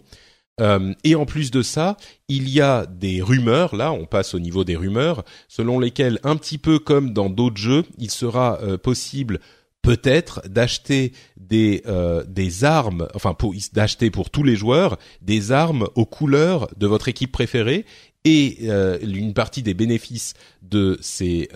Euh, 0.61 0.95
et 1.03 1.17
en 1.17 1.27
plus 1.27 1.51
de 1.51 1.63
ça, 1.63 1.97
il 2.29 2.49
y 2.49 2.61
a 2.61 2.87
des 2.87 3.21
rumeurs, 3.21 3.75
là 3.75 3.93
on 3.93 4.07
passe 4.07 4.35
au 4.35 4.39
niveau 4.39 4.63
des 4.63 4.77
rumeurs, 4.77 5.25
selon 5.49 5.81
lesquelles, 5.81 6.21
un 6.23 6.37
petit 6.37 6.59
peu 6.59 6.79
comme 6.79 7.13
dans 7.13 7.29
d'autres 7.29 7.57
jeux, 7.57 7.85
il 7.99 8.11
sera 8.11 8.61
euh, 8.63 8.79
possible 8.79 9.41
peut-être 9.83 10.49
d'acheter 10.49 11.13
des 11.37 11.83
euh, 11.87 12.25
des 12.29 12.63
armes, 12.63 13.09
enfin 13.15 13.37
d'acheter 13.73 14.11
pour 14.11 14.31
tous 14.31 14.45
les 14.45 14.55
joueurs 14.55 14.97
des 15.21 15.51
armes 15.51 15.89
aux 15.97 16.07
couleurs 16.07 16.69
de 16.77 16.87
votre 16.87 17.09
équipe 17.09 17.33
préférée 17.33 17.85
et 18.25 18.67
une 19.03 19.35
partie 19.35 19.63
des 19.63 19.75
bénéfices 19.75 20.35
de 20.63 20.99
ces 21.01 21.49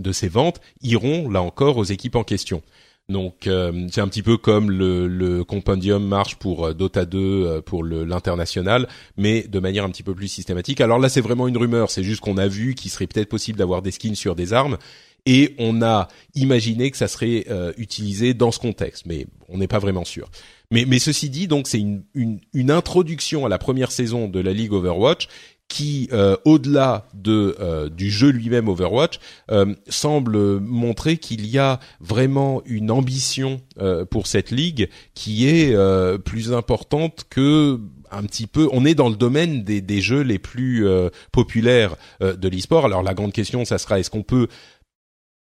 de 0.00 0.12
ces 0.12 0.28
ventes 0.28 0.60
iront 0.82 1.28
là 1.28 1.42
encore 1.42 1.76
aux 1.76 1.84
équipes 1.84 2.16
en 2.16 2.24
question. 2.24 2.62
Donc 3.10 3.48
euh, 3.48 3.88
c'est 3.90 4.00
un 4.00 4.06
petit 4.06 4.22
peu 4.22 4.36
comme 4.36 4.70
le, 4.70 5.08
le 5.08 5.42
compendium 5.42 6.06
marche 6.06 6.36
pour 6.36 6.66
euh, 6.66 6.74
Dota 6.74 7.04
2 7.04 7.18
euh, 7.18 7.60
pour 7.60 7.82
l'international, 7.84 8.86
mais 9.16 9.42
de 9.42 9.58
manière 9.58 9.84
un 9.84 9.90
petit 9.90 10.04
peu 10.04 10.14
plus 10.14 10.28
systématique. 10.28 10.80
Alors 10.80 11.00
là 11.00 11.08
c'est 11.08 11.20
vraiment 11.20 11.48
une 11.48 11.56
rumeur, 11.56 11.90
c'est 11.90 12.04
juste 12.04 12.20
qu'on 12.20 12.38
a 12.38 12.46
vu 12.46 12.76
qu'il 12.76 12.90
serait 12.90 13.08
peut-être 13.08 13.28
possible 13.28 13.58
d'avoir 13.58 13.82
des 13.82 13.90
skins 13.90 14.14
sur 14.14 14.36
des 14.36 14.52
armes 14.52 14.78
et 15.26 15.56
on 15.58 15.82
a 15.82 16.06
imaginé 16.36 16.90
que 16.90 16.96
ça 16.96 17.08
serait 17.08 17.44
utilisé 17.76 18.32
dans 18.32 18.50
ce 18.50 18.58
contexte, 18.58 19.04
mais 19.04 19.26
on 19.50 19.58
n'est 19.58 19.68
pas 19.68 19.78
vraiment 19.78 20.06
sûr. 20.06 20.30
Mais, 20.70 20.86
mais 20.86 20.98
ceci 20.98 21.28
dit, 21.28 21.46
donc 21.46 21.66
c'est 21.66 21.78
une, 21.78 22.04
une, 22.14 22.40
une, 22.54 22.70
introduction 22.70 23.44
à 23.44 23.50
la 23.50 23.58
première 23.58 23.92
saison 23.92 24.28
de 24.28 24.40
la 24.40 24.54
Ligue 24.54 24.72
Overwatch 24.72 25.28
qui, 25.70 26.08
euh, 26.12 26.36
au-delà 26.44 27.06
de 27.14 27.56
euh, 27.60 27.88
du 27.88 28.10
jeu 28.10 28.30
lui-même 28.30 28.68
Overwatch, 28.68 29.20
euh, 29.52 29.72
semble 29.88 30.58
montrer 30.58 31.16
qu'il 31.16 31.46
y 31.46 31.58
a 31.58 31.78
vraiment 32.00 32.60
une 32.66 32.90
ambition 32.90 33.62
pour 34.10 34.26
cette 34.26 34.50
ligue 34.50 34.90
qui 35.14 35.48
est 35.48 35.74
plus 36.18 36.52
importante 36.52 37.24
que 37.30 37.78
un 38.10 38.22
petit 38.24 38.46
peu. 38.46 38.68
On 38.72 38.84
est 38.84 38.94
dans 38.94 39.08
le 39.08 39.14
domaine 39.14 39.62
des, 39.62 39.80
des 39.80 40.00
jeux 40.00 40.22
les 40.22 40.38
plus 40.38 40.84
populaires 41.32 41.94
de 42.20 42.48
l'e-sport. 42.48 42.84
Alors 42.84 43.02
la 43.02 43.14
grande 43.14 43.32
question, 43.32 43.64
ça 43.64 43.78
sera 43.78 44.00
est-ce 44.00 44.10
qu'on 44.10 44.22
peut 44.22 44.48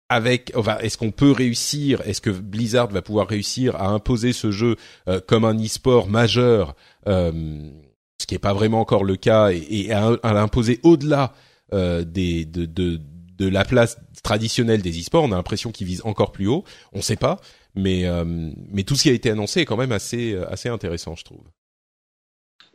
avec, 0.10 0.54
enfin, 0.56 0.78
est-ce 0.80 0.98
qu'on 0.98 1.12
peut 1.12 1.32
réussir 1.32 2.02
Est-ce 2.06 2.22
que 2.22 2.30
Blizzard 2.30 2.88
va 2.88 3.02
pouvoir 3.02 3.28
réussir 3.28 3.76
à 3.76 3.90
imposer 3.90 4.34
ce 4.34 4.50
jeu 4.50 4.78
comme 5.28 5.46
un 5.46 5.56
e-sport 5.56 6.08
majeur 6.08 6.76
ce 8.18 8.26
qui 8.26 8.34
n'est 8.34 8.40
pas 8.40 8.54
vraiment 8.54 8.80
encore 8.80 9.04
le 9.04 9.16
cas, 9.16 9.50
et, 9.52 9.92
à, 9.92 10.34
l'imposer 10.34 10.80
au-delà 10.84 11.34
euh, 11.74 12.04
des 12.04 12.46
de, 12.46 12.66
de, 12.66 13.02
de 13.38 13.48
la 13.48 13.66
place 13.66 13.98
traditionnelle 14.24 14.82
des 14.82 15.00
e-sports. 15.00 15.24
On 15.24 15.32
a 15.32 15.36
l'impression 15.36 15.72
qu'ils 15.72 15.88
visent 15.88 16.02
encore 16.06 16.32
plus 16.32 16.48
haut. 16.48 16.64
On 16.94 16.98
ne 16.98 17.04
sait 17.04 17.16
pas, 17.16 17.40
mais 17.76 18.06
euh, 18.06 18.24
mais 18.26 18.84
tout 18.84 18.96
ce 18.96 19.04
qui 19.04 19.10
a 19.10 19.14
été 19.14 19.30
annoncé 19.30 19.62
est 19.62 19.66
quand 19.66 19.78
même 19.78 19.92
assez 19.92 20.34
euh, 20.34 20.50
assez 20.52 20.70
intéressant, 20.70 21.16
je 21.16 21.24
trouve. 21.24 21.44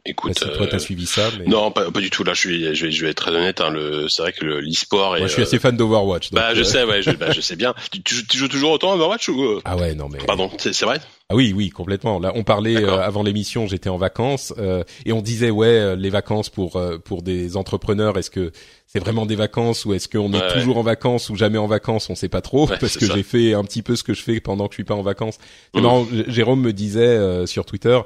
Écoute, 0.07 0.33
bah, 0.41 0.49
toi, 0.57 0.67
t'as 0.67 0.79
suivi 0.79 1.07
ça 1.07 1.29
mais... 1.39 1.45
Non, 1.45 1.71
pas, 1.71 1.91
pas, 1.91 2.01
du 2.01 2.11
tout. 2.11 2.25
Là, 2.25 2.33
je 2.33 2.41
suis, 2.41 2.75
je 2.75 2.87
vais, 2.87 2.93
je 2.93 3.05
vais 3.05 3.11
être 3.11 3.23
très 3.23 3.31
honnête. 3.31 3.61
Hein, 3.61 3.71
le, 3.71 4.09
c'est 4.09 4.23
vrai 4.23 4.33
que 4.33 4.45
l'e-sport. 4.45 5.17
Moi, 5.19 5.27
je 5.27 5.33
suis 5.33 5.43
assez 5.43 5.59
fan 5.59 5.77
d'Overwatch. 5.77 6.33
Bah, 6.33 6.55
je 6.55 6.63
sais, 6.63 6.85
ouais, 6.85 7.03
je, 7.03 7.11
bah, 7.19 7.33
je 7.33 7.41
sais 7.41 7.57
bien. 7.57 7.75
Tu, 7.91 8.03
tu, 8.03 8.39
joues 8.39 8.49
toujours 8.49 8.73
autant 8.73 8.93
à 8.93 8.95
Overwatch 8.95 9.29
ou 9.29 9.61
Ah 9.65 9.77
ouais, 9.77 9.95
non 9.95 10.09
mais. 10.09 10.19
Pardon, 10.27 10.51
c'est, 10.59 10.73
c'est 10.73 10.87
vrai. 10.87 11.01
Ah 11.31 11.37
oui, 11.37 11.53
oui, 11.55 11.71
complètement. 11.71 12.19
Là, 12.19 12.33
on 12.35 12.43
parlait 12.43 12.83
euh, 12.83 13.01
avant 13.01 13.23
l'émission, 13.23 13.69
j'étais 13.69 13.89
en 13.89 13.99
vacances 13.99 14.53
euh, 14.59 14.83
et 15.05 15.13
on 15.13 15.23
disait 15.23 15.51
ouais, 15.51 15.69
euh, 15.69 15.95
les 15.95 16.11
vacances 16.11 16.49
pour 16.49 16.81
pour 17.05 17.23
des 17.23 17.57
entrepreneurs, 17.57 18.19
est-ce 18.19 18.31
que 18.31 18.51
c'est 18.89 18.99
vraiment 18.99 19.27
des 19.27 19.37
vacances 19.37 19.85
ou 19.85 19.95
est-ce 19.95 20.09
qu'on 20.09 20.33
est 20.33 20.53
toujours 20.53 20.79
en 20.79 20.83
vacances 20.83 21.31
ou 21.31 21.37
jamais 21.37 21.59
en 21.59 21.69
vacances? 21.69 22.11
On 22.11 22.17
sait 22.17 22.29
pas 22.29 22.41
trop 22.41 22.67
parce 22.67 22.97
que 22.97 23.07
j'ai 23.07 23.23
fait 23.23 23.55
un 23.55 23.63
petit 23.63 23.83
peu 23.83 23.95
ce 23.95 24.03
que 24.03 24.13
je 24.13 24.23
fais 24.23 24.41
pendant 24.41 24.67
que 24.67 24.73
je 24.73 24.79
suis 24.79 24.85
pas 24.85 24.97
en 24.97 25.03
vacances. 25.03 25.39
Mmh. 25.75 26.25
Jérôme 26.27 26.63
me 26.63 26.73
disait 26.73 27.47
sur 27.47 27.65
Twitter 27.65 28.01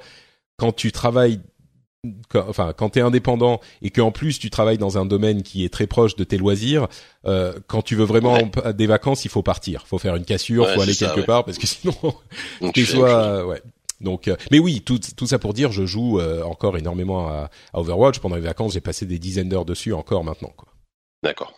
quand 0.58 0.72
tu 0.72 0.92
travailles 0.92 1.40
quand, 2.28 2.44
enfin 2.48 2.72
quand 2.76 2.90
tu 2.90 2.98
es 2.98 3.02
indépendant 3.02 3.60
et 3.82 3.90
que 3.90 4.00
en 4.00 4.12
plus 4.12 4.38
tu 4.38 4.50
travailles 4.50 4.78
dans 4.78 4.98
un 4.98 5.06
domaine 5.06 5.42
qui 5.42 5.64
est 5.64 5.68
très 5.68 5.86
proche 5.86 6.16
de 6.16 6.24
tes 6.24 6.38
loisirs, 6.38 6.88
euh, 7.26 7.52
quand 7.66 7.82
tu 7.82 7.96
veux 7.96 8.04
vraiment 8.04 8.38
des 8.74 8.86
vacances, 8.86 9.24
il 9.24 9.30
faut 9.30 9.42
partir, 9.42 9.86
faut 9.86 9.98
faire 9.98 10.16
une 10.16 10.24
cassure, 10.24 10.68
faut 10.70 10.80
aller 10.80 10.94
quelque 10.94 11.20
part 11.20 11.44
parce 11.44 11.58
que 11.58 11.66
sinon 11.66 11.94
tu 12.74 12.84
sois 12.84 13.46
ouais. 13.46 13.62
Donc, 14.00 14.28
euh, 14.28 14.36
mais 14.50 14.58
oui, 14.58 14.82
tout, 14.82 15.00
tout 15.16 15.26
ça 15.26 15.38
pour 15.38 15.54
dire, 15.54 15.72
je 15.72 15.86
joue 15.86 16.20
euh, 16.20 16.42
encore 16.42 16.76
énormément 16.76 17.28
à, 17.28 17.50
à, 17.72 17.80
Overwatch. 17.80 18.18
Pendant 18.18 18.36
les 18.36 18.42
vacances, 18.42 18.74
j'ai 18.74 18.80
passé 18.80 19.06
des 19.06 19.18
dizaines 19.18 19.48
d'heures 19.48 19.64
dessus 19.64 19.92
encore 19.92 20.24
maintenant. 20.24 20.52
D'accord. 21.22 21.54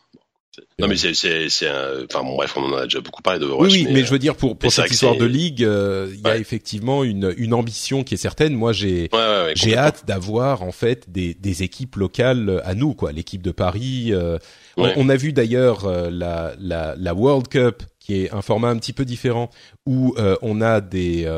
Non 0.79 0.89
mais 0.89 0.97
c'est 0.97 1.15
c'est 1.15 1.69
enfin 2.05 2.23
bon, 2.23 2.37
bref 2.37 2.55
on 2.57 2.65
en 2.65 2.77
a 2.77 2.85
déjà 2.85 3.01
beaucoup 3.01 3.23
parlé 3.23 3.39
de 3.39 3.47
Oui, 3.47 3.69
oui 3.71 3.87
mais, 3.91 4.05
je 4.05 4.11
veux 4.11 4.19
dire 4.19 4.37
pour 4.37 4.59
pour 4.59 4.73
cette 4.73 4.91
histoire 4.91 5.17
de 5.17 5.25
ligue 5.25 5.65
euh, 5.65 6.09
il 6.13 6.21
y 6.21 6.29
a 6.29 6.37
effectivement 6.37 7.05
une 7.05 7.35
une 7.37 7.55
ambition 7.55 8.05
qui 8.05 8.15
est 8.15 8.19
certaine. 8.19 8.55
Moi 8.55 8.73
j'ai 8.73 9.11
j'ai 9.55 9.77
hâte 9.77 10.05
d'avoir 10.07 10.63
en 10.63 10.73
fait 10.73 11.11
des 11.11 11.35
des 11.35 11.63
équipes 11.63 11.97
locales 11.97 12.63
à 12.65 12.75
nous 12.75 12.95
quoi, 12.95 13.13
l'équipe 13.13 13.43
de 13.43 13.53
Paris 13.53 14.09
euh, 14.13 14.39
on, 14.77 15.09
a 15.09 15.17
vu 15.17 15.33
d'ailleurs 15.33 15.87
euh, 15.87 16.11
la 16.11 16.55
la 16.59 16.95
la 16.97 17.15
World 17.15 17.49
Cup 17.49 17.83
qui 17.99 18.23
est 18.23 18.33
un 18.33 18.43
format 18.43 18.69
un 18.69 18.77
petit 18.77 18.93
peu 18.93 19.05
différent 19.05 19.51
où 19.87 20.15
on 20.43 20.61
a 20.61 20.81
des, 20.81 21.29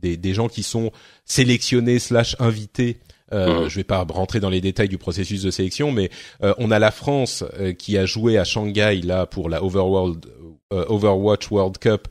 des 0.00 0.16
des 0.16 0.34
gens 0.34 0.48
qui 0.48 0.62
sont 0.62 0.92
sélectionnés 1.24 1.98
slash 1.98 2.36
invités 2.38 2.98
euh, 3.32 3.64
mmh. 3.64 3.68
Je 3.68 3.76
vais 3.76 3.84
pas 3.84 4.04
rentrer 4.08 4.40
dans 4.40 4.50
les 4.50 4.60
détails 4.60 4.88
du 4.88 4.98
processus 4.98 5.42
de 5.42 5.50
sélection, 5.50 5.92
mais 5.92 6.10
euh, 6.42 6.54
on 6.58 6.70
a 6.70 6.78
la 6.78 6.90
France 6.90 7.44
euh, 7.58 7.72
qui 7.72 7.96
a 7.96 8.06
joué 8.06 8.38
à 8.38 8.44
Shanghai 8.44 9.00
là 9.02 9.26
pour 9.26 9.48
la 9.48 9.62
Overworld, 9.62 10.26
euh, 10.72 10.84
Overwatch 10.88 11.50
World 11.50 11.78
Cup 11.78 12.08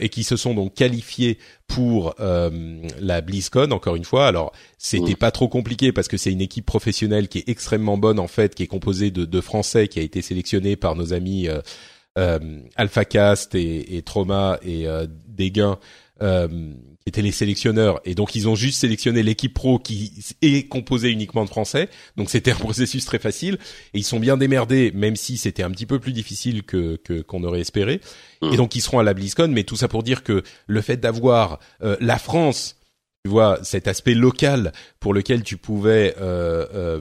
et 0.00 0.10
qui 0.10 0.22
se 0.22 0.36
sont 0.36 0.54
donc 0.54 0.74
qualifiés 0.74 1.38
pour 1.66 2.14
la 2.18 3.20
BlizzCon 3.20 3.72
encore 3.72 3.96
une 3.96 4.04
fois. 4.04 4.28
Alors 4.28 4.52
c'était 4.78 5.12
mmh. 5.12 5.16
pas 5.16 5.32
trop 5.32 5.48
compliqué 5.48 5.90
parce 5.90 6.06
que 6.06 6.16
c'est 6.16 6.30
une 6.30 6.40
équipe 6.40 6.66
professionnelle 6.66 7.26
qui 7.26 7.38
est 7.38 7.48
extrêmement 7.48 7.98
bonne 7.98 8.20
en 8.20 8.28
fait, 8.28 8.54
qui 8.54 8.62
est 8.62 8.68
composée 8.68 9.10
de, 9.10 9.24
de 9.24 9.40
Français, 9.40 9.88
qui 9.88 9.98
a 9.98 10.02
été 10.02 10.22
sélectionnée 10.22 10.76
par 10.76 10.94
nos 10.94 11.12
amis 11.12 11.48
AlphaCast 12.14 13.56
et, 13.56 13.96
et 13.96 14.02
Trauma 14.02 14.60
et 14.64 14.86
Dégain 15.26 15.78
qui 17.02 17.08
étaient 17.08 17.22
les 17.22 17.32
sélectionneurs. 17.32 18.00
Et 18.04 18.14
donc 18.14 18.34
ils 18.34 18.48
ont 18.48 18.54
juste 18.54 18.80
sélectionné 18.80 19.22
l'équipe 19.22 19.54
pro 19.54 19.78
qui 19.78 20.12
est 20.42 20.68
composée 20.68 21.10
uniquement 21.10 21.44
de 21.44 21.50
Français. 21.50 21.88
Donc 22.16 22.30
c'était 22.30 22.52
un 22.52 22.56
processus 22.56 23.04
très 23.04 23.18
facile. 23.18 23.58
Et 23.94 23.98
ils 23.98 24.04
sont 24.04 24.20
bien 24.20 24.36
démerdés 24.36 24.92
même 24.94 25.16
si 25.16 25.36
c'était 25.36 25.62
un 25.62 25.70
petit 25.70 25.86
peu 25.86 25.98
plus 25.98 26.12
difficile 26.12 26.62
que 26.62 26.98
qu'on 27.26 27.44
aurait 27.44 27.60
espéré. 27.60 28.00
Et 28.42 28.56
donc 28.56 28.74
ils 28.74 28.80
seront 28.80 28.98
à 28.98 29.02
la 29.02 29.14
BlizzCon 29.14 29.48
mais 29.48 29.64
tout 29.64 29.76
ça 29.76 29.88
pour 29.88 30.02
dire 30.02 30.22
que 30.22 30.42
le 30.66 30.80
fait 30.80 30.96
d'avoir 30.96 31.60
euh, 31.82 31.96
la 32.00 32.18
France 32.18 32.76
tu 33.24 33.30
vois 33.30 33.58
cet 33.62 33.86
aspect 33.86 34.14
local 34.14 34.72
pour 34.98 35.14
lequel 35.14 35.44
tu 35.44 35.56
pouvais 35.56 36.14
euh, 36.20 36.66
euh, 36.74 37.00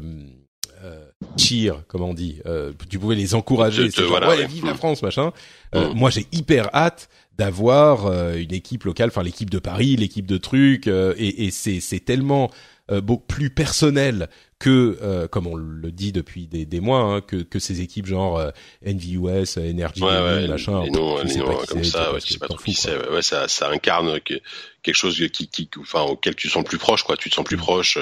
euh 0.83 1.05
cheer, 1.37 1.83
comme 1.87 2.01
on 2.01 2.13
dit, 2.13 2.41
euh, 2.45 2.73
tu 2.89 2.99
pouvais 2.99 3.15
les 3.15 3.35
encourager, 3.35 3.89
c'est 3.91 4.03
genre, 4.03 4.21
ouais, 4.27 4.45
vive 4.47 4.65
la 4.65 4.73
France, 4.73 5.01
machin. 5.01 5.31
Euh, 5.75 5.93
Moi, 5.93 6.09
j'ai 6.09 6.25
hyper 6.31 6.73
hâte 6.75 7.09
d'avoir 7.41 8.05
euh, 8.05 8.35
une 8.35 8.53
équipe 8.53 8.83
locale, 8.83 9.09
enfin 9.09 9.23
l'équipe 9.23 9.49
de 9.49 9.57
Paris, 9.57 9.95
l'équipe 9.95 10.27
de 10.27 10.37
trucs, 10.37 10.85
euh, 10.85 11.15
et, 11.17 11.45
et 11.45 11.49
c'est 11.49 11.79
c'est 11.79 11.99
tellement 11.99 12.51
euh, 12.91 13.01
beaucoup 13.01 13.25
plus 13.25 13.49
personnel 13.49 14.29
que, 14.59 15.25
comme 15.31 15.47
on 15.47 15.55
le 15.55 15.91
dit 15.91 16.11
depuis 16.11 16.45
des, 16.45 16.67
des 16.67 16.79
mois, 16.79 16.99
hein, 16.99 17.21
que, 17.21 17.37
que 17.37 17.57
ces 17.57 17.81
équipes 17.81 18.05
genre 18.05 18.39
NVUS, 18.85 19.57
Energy, 19.57 20.01
machin, 20.01 20.85
non, 20.91 21.15
pas 21.15 21.65
comme 21.65 21.83
ça, 21.83 22.13
ouais, 22.13 22.19
pas 22.39 22.47
trop 22.47 22.57
qui 22.57 22.75
c'est, 22.75 22.95
ouais, 23.09 23.23
ça, 23.23 23.47
ça 23.47 23.71
incarne 23.71 24.19
quelque 24.19 24.93
chose 24.93 25.17
qui, 25.33 25.47
qui, 25.47 25.67
enfin, 25.79 26.03
auquel 26.03 26.35
tu 26.35 26.47
te 26.47 26.53
sens 26.53 26.63
plus 26.63 26.77
proche, 26.77 27.01
quoi. 27.01 27.17
Tu 27.17 27.31
te 27.31 27.33
sens 27.33 27.43
plus 27.43 27.57
mm. 27.57 27.61
proche. 27.61 27.97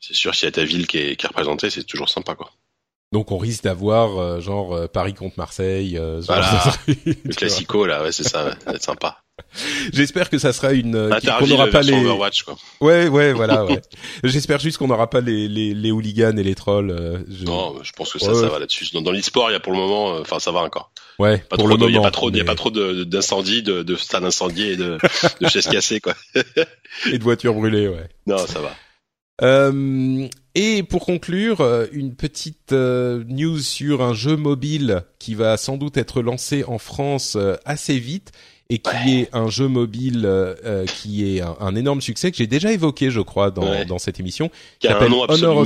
c'est 0.00 0.14
sûr, 0.14 0.34
s'il 0.34 0.46
y 0.46 0.48
a 0.48 0.52
ta 0.52 0.64
ville 0.64 0.86
qui 0.86 0.96
est, 0.96 1.16
qui 1.16 1.26
est 1.26 1.28
représentée, 1.28 1.68
c'est 1.68 1.84
toujours 1.84 2.08
sympa, 2.08 2.34
quoi. 2.34 2.50
Donc 3.10 3.32
on 3.32 3.38
risque 3.38 3.64
d'avoir 3.64 4.18
euh, 4.18 4.40
genre 4.40 4.74
euh, 4.74 4.86
Paris 4.86 5.14
contre 5.14 5.38
Marseille. 5.38 5.96
Euh, 5.96 6.20
voilà. 6.26 6.62
le 6.86 7.34
classico 7.34 7.86
là, 7.86 8.02
ouais, 8.02 8.12
c'est 8.12 8.28
ça, 8.28 8.54
va 8.66 8.74
être 8.74 8.82
sympa. 8.82 9.22
J'espère 9.94 10.28
que 10.28 10.36
ça 10.36 10.52
sera 10.52 10.72
une 10.72 11.10
ah, 11.12 11.38
qu'on 11.38 11.46
n'aura 11.46 11.68
pas 11.68 11.80
les 11.80 11.92
Overwatch, 11.92 12.42
quoi. 12.42 12.56
Ouais, 12.80 13.08
ouais, 13.08 13.32
voilà, 13.32 13.64
ouais. 13.64 13.80
J'espère 14.24 14.58
juste 14.58 14.76
qu'on 14.76 14.88
n'aura 14.88 15.08
pas 15.08 15.22
les, 15.22 15.48
les 15.48 15.72
les 15.72 15.90
hooligans 15.90 16.36
et 16.36 16.42
les 16.42 16.54
trolls. 16.54 17.24
Je... 17.30 17.44
Non, 17.44 17.82
je 17.82 17.92
pense 17.92 18.12
que 18.12 18.18
ça 18.18 18.34
ça 18.34 18.48
va 18.48 18.58
là-dessus. 18.58 18.88
Dans, 18.92 19.00
dans 19.00 19.12
l'e-sport, 19.12 19.48
il 19.50 19.54
y 19.54 19.56
a 19.56 19.60
pour 19.60 19.72
le 19.72 19.78
moment 19.78 20.18
enfin 20.18 20.38
ça 20.38 20.50
va 20.50 20.60
encore. 20.60 20.90
Ouais, 21.18 21.38
pas 21.38 21.56
pour 21.56 21.64
trop 21.64 21.68
le 21.68 21.76
moment. 21.76 21.88
Il 21.88 21.94
y 21.94 21.98
a 21.98 22.02
pas 22.02 22.10
trop, 22.10 22.30
il 22.30 22.36
y 22.36 22.40
a 22.40 22.44
pas 22.44 22.56
trop 22.56 22.70
d'incendies, 22.70 23.62
de, 23.62 23.78
de, 23.78 23.82
de 23.84 23.96
stades 23.96 24.24
incendiés 24.24 24.72
et 24.72 24.76
de, 24.76 24.98
de 25.40 25.48
chaises 25.48 25.68
cassées, 25.68 26.00
quoi. 26.00 26.14
et 27.10 27.18
de 27.18 27.24
voitures 27.24 27.54
brûlées, 27.54 27.88
ouais. 27.88 28.08
Non, 28.26 28.38
ça 28.38 28.60
va. 28.60 28.74
Euh, 29.42 30.28
et 30.54 30.82
pour 30.82 31.06
conclure, 31.06 31.60
euh, 31.60 31.86
une 31.92 32.14
petite 32.14 32.72
euh, 32.72 33.22
news 33.28 33.60
sur 33.60 34.02
un 34.02 34.12
jeu 34.12 34.36
mobile 34.36 35.02
qui 35.20 35.34
va 35.34 35.56
sans 35.56 35.76
doute 35.76 35.96
être 35.96 36.20
lancé 36.20 36.64
en 36.64 36.78
France 36.78 37.36
euh, 37.36 37.54
assez 37.64 37.98
vite 37.98 38.32
et 38.70 38.78
qui 38.78 39.20
est 39.20 39.28
un 39.32 39.48
jeu 39.48 39.66
mobile 39.66 40.28
qui 40.98 41.24
est 41.24 41.40
un, 41.40 41.56
un, 41.58 41.74
énorme 41.74 42.02
succès 42.02 42.30
que 42.30 42.36
j'ai 42.36 42.46
déjà 42.46 42.70
évoqué, 42.70 43.10
je 43.10 43.22
crois, 43.22 43.50
dans, 43.50 43.62
Ouais. 43.62 43.86
dans 43.86 43.98
cette 43.98 44.20
émission. 44.20 44.50
Qui 44.78 44.88
a 44.88 45.00
un 45.00 45.08
nom 45.08 45.22
absolument 45.22 45.64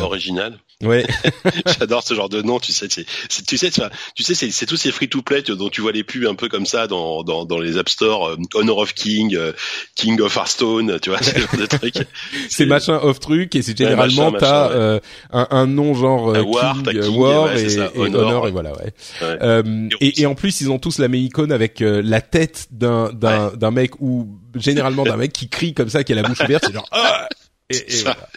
original. 0.00 0.58
Ouais, 0.84 1.04
J'adore 1.80 2.04
ce 2.04 2.14
genre 2.14 2.28
de 2.28 2.40
nom, 2.40 2.60
tu 2.60 2.72
sais, 2.72 2.86
c'est, 2.88 3.04
tu 3.04 3.58
sais, 3.58 3.70
tu, 4.14 4.22
sais, 4.22 4.34
c'est, 4.50 4.66
tous 4.66 4.76
ces 4.76 4.92
free-to-play 4.92 5.42
tu- 5.42 5.56
dont 5.56 5.70
tu 5.70 5.80
vois 5.80 5.90
les 5.90 6.04
pubs 6.04 6.24
un 6.24 6.36
peu 6.36 6.48
comme 6.48 6.66
ça 6.66 6.86
dans, 6.86 7.24
dans, 7.24 7.44
dans 7.44 7.58
les 7.58 7.78
App 7.78 7.88
Store, 7.88 8.28
euh, 8.28 8.36
Honor 8.54 8.78
of 8.78 8.94
King, 8.94 9.34
euh, 9.34 9.52
King 9.96 10.20
of 10.20 10.36
Hearthstone, 10.36 11.00
tu 11.00 11.10
vois, 11.10 11.20
ce 11.20 11.36
genre 11.36 11.56
de 11.58 11.66
trucs. 11.66 11.96
c'est 12.48 12.66
machin 12.66 13.00
off 13.02 13.18
truc 13.18 13.56
et 13.56 13.62
c'est 13.62 13.72
Ouais, 13.72 13.86
généralement 13.88 14.30
machin, 14.30 14.38
t'as 14.46 14.68
ouais. 14.68 14.74
euh, 14.76 15.00
un, 15.32 15.48
un 15.50 15.66
nom 15.66 15.94
genre 15.94 16.28
euh, 16.30 16.42
War, 16.42 16.74
King, 16.74 16.82
t'as 16.84 16.92
euh, 16.94 17.02
King, 17.02 17.16
War 17.18 17.44
ouais, 17.46 17.60
et, 17.64 17.68
ça, 17.70 17.90
et 17.92 17.98
Honor, 17.98 18.26
Honor 18.28 18.42
ouais. 18.44 18.48
et 18.48 18.52
voilà 18.52 18.70
ouais. 18.72 18.92
Ouais. 19.20 19.38
Euh, 19.42 19.88
et, 20.00 20.20
et 20.22 20.26
en 20.26 20.36
plus 20.36 20.60
ils 20.60 20.70
ont 20.70 20.78
tous 20.78 20.98
la 20.98 21.08
même 21.08 21.20
icône 21.22 21.50
avec 21.50 21.82
euh, 21.82 22.00
la 22.04 22.20
tête 22.20 22.68
d'un 22.70 23.12
d'un 23.12 23.50
d'un 23.52 23.72
mec 23.72 24.00
ou 24.00 24.28
généralement 24.54 25.02
d'un 25.02 25.16
mec 25.16 25.32
qui 25.32 25.48
crie 25.48 25.74
comme 25.74 25.88
ça 25.88 26.04
qui 26.04 26.12
a 26.12 26.14
la 26.16 26.22
bouche 26.22 26.40
ouverte 26.40 26.64
c'est 26.66 26.72
genre 26.72 26.88
ah 26.92 27.28
et, 27.70 27.76
et 27.76 28.02
voilà. 28.02 28.28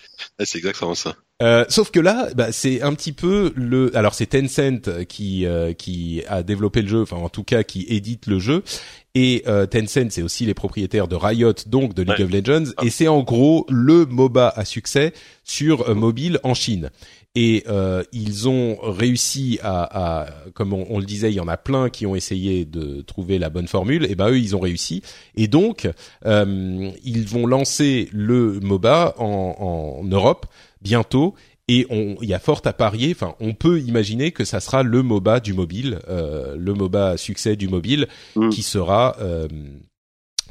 C'est 0.45 0.57
exactement 0.57 0.95
ça. 0.95 1.15
Euh, 1.41 1.65
sauf 1.69 1.89
que 1.89 1.99
là, 1.99 2.29
bah, 2.35 2.51
c'est 2.51 2.81
un 2.83 2.93
petit 2.93 3.13
peu 3.13 3.51
le. 3.55 3.95
Alors 3.97 4.13
c'est 4.13 4.27
Tencent 4.27 5.05
qui 5.07 5.45
euh, 5.45 5.73
qui 5.73 6.21
a 6.27 6.43
développé 6.43 6.81
le 6.83 6.87
jeu, 6.87 7.01
enfin 7.01 7.17
en 7.17 7.29
tout 7.29 7.43
cas 7.43 7.63
qui 7.63 7.83
édite 7.89 8.27
le 8.27 8.37
jeu. 8.37 8.63
Et 9.15 9.43
euh, 9.47 9.65
Tencent, 9.65 10.09
c'est 10.11 10.21
aussi 10.21 10.45
les 10.45 10.53
propriétaires 10.53 11.07
de 11.07 11.15
Riot, 11.15 11.53
donc 11.65 11.93
de 11.95 12.03
League 12.03 12.15
Ouais. 12.19 12.23
of 12.25 12.31
Legends. 12.31 12.71
Ah. 12.77 12.85
Et 12.85 12.89
c'est 12.89 13.07
en 13.07 13.23
gros 13.23 13.65
le 13.69 14.05
MOBA 14.05 14.53
à 14.55 14.65
succès 14.65 15.13
sur 15.43 15.89
euh, 15.89 15.95
mobile 15.95 16.39
en 16.43 16.53
Chine. 16.53 16.91
Et 17.35 17.63
euh, 17.67 18.03
ils 18.11 18.49
ont 18.49 18.77
réussi 18.81 19.57
à, 19.63 20.23
à 20.23 20.29
comme 20.53 20.73
on, 20.73 20.85
on 20.89 20.99
le 20.99 21.05
disait, 21.05 21.31
il 21.31 21.35
y 21.35 21.39
en 21.39 21.47
a 21.47 21.55
plein 21.57 21.89
qui 21.89 22.05
ont 22.05 22.15
essayé 22.15 22.65
de 22.65 23.01
trouver 23.01 23.39
la 23.39 23.49
bonne 23.49 23.67
formule. 23.67 24.05
Et 24.09 24.15
ben 24.15 24.29
eux, 24.29 24.37
ils 24.37 24.55
ont 24.55 24.59
réussi. 24.59 25.01
Et 25.35 25.47
donc, 25.47 25.89
euh, 26.25 26.91
ils 27.03 27.25
vont 27.25 27.45
lancer 27.47 28.09
le 28.11 28.59
MOBA 28.59 29.15
en, 29.17 29.55
en 30.01 30.03
Europe 30.03 30.45
bientôt. 30.81 31.35
Et 31.67 31.87
il 31.89 32.27
y 32.27 32.33
a 32.33 32.39
fort 32.39 32.61
à 32.65 32.73
parier. 32.73 33.11
Enfin, 33.15 33.35
on 33.39 33.53
peut 33.53 33.79
imaginer 33.79 34.31
que 34.31 34.43
ça 34.43 34.59
sera 34.59 34.83
le 34.83 35.01
MOBA 35.03 35.39
du 35.39 35.53
mobile, 35.53 35.99
euh, 36.09 36.57
le 36.57 36.73
MOBA 36.73 37.15
succès 37.15 37.55
du 37.55 37.69
mobile, 37.69 38.07
Mm. 38.35 38.49
qui 38.49 38.61
sera 38.61 39.15
euh, 39.21 39.47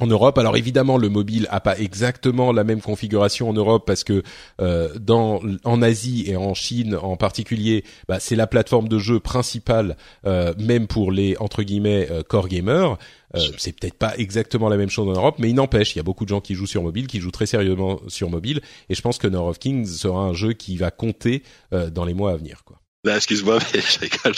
en 0.01 0.07
Europe. 0.07 0.37
Alors 0.37 0.57
évidemment, 0.57 0.97
le 0.97 1.09
mobile 1.09 1.47
a 1.51 1.59
pas 1.59 1.77
exactement 1.77 2.51
la 2.51 2.63
même 2.63 2.81
configuration 2.81 3.49
en 3.49 3.53
Europe 3.53 3.83
parce 3.85 4.03
que 4.03 4.23
euh, 4.61 4.89
dans 4.99 5.41
en 5.63 5.81
Asie 5.81 6.25
et 6.27 6.35
en 6.35 6.53
Chine 6.53 6.95
en 6.95 7.15
particulier, 7.15 7.83
bah, 8.07 8.19
c'est 8.19 8.35
la 8.35 8.47
plateforme 8.47 8.87
de 8.87 8.99
jeu 8.99 9.19
principale, 9.19 9.97
euh, 10.25 10.53
même 10.57 10.87
pour 10.87 11.11
les 11.11 11.35
entre 11.39 11.63
guillemets 11.63 12.07
euh, 12.11 12.23
core 12.23 12.47
gamers. 12.47 12.97
Euh, 13.35 13.39
c'est 13.57 13.77
peut-être 13.77 13.97
pas 13.97 14.13
exactement 14.17 14.69
la 14.69 14.77
même 14.77 14.89
chose 14.89 15.07
en 15.07 15.13
Europe, 15.13 15.35
mais 15.39 15.49
il 15.49 15.55
n'empêche, 15.55 15.95
il 15.95 15.97
y 15.97 16.01
a 16.01 16.03
beaucoup 16.03 16.25
de 16.25 16.29
gens 16.29 16.41
qui 16.41 16.55
jouent 16.55 16.67
sur 16.67 16.83
mobile, 16.83 17.07
qui 17.07 17.19
jouent 17.19 17.31
très 17.31 17.45
sérieusement 17.45 18.01
sur 18.07 18.29
mobile, 18.29 18.61
et 18.89 18.95
je 18.95 19.01
pense 19.01 19.17
que 19.17 19.27
Honor 19.27 19.47
of 19.47 19.59
Kings 19.59 19.85
sera 19.85 20.21
un 20.21 20.33
jeu 20.33 20.53
qui 20.53 20.77
va 20.77 20.91
compter 20.91 21.43
euh, 21.73 21.89
dans 21.89 22.05
les 22.05 22.13
mois 22.13 22.31
à 22.31 22.35
venir. 22.35 22.63
Quoi. 22.65 22.80
Là, 23.03 23.15
excuse-moi, 23.15 23.57
mais 23.73 23.81
je 23.81 23.99
rigole 23.99 24.33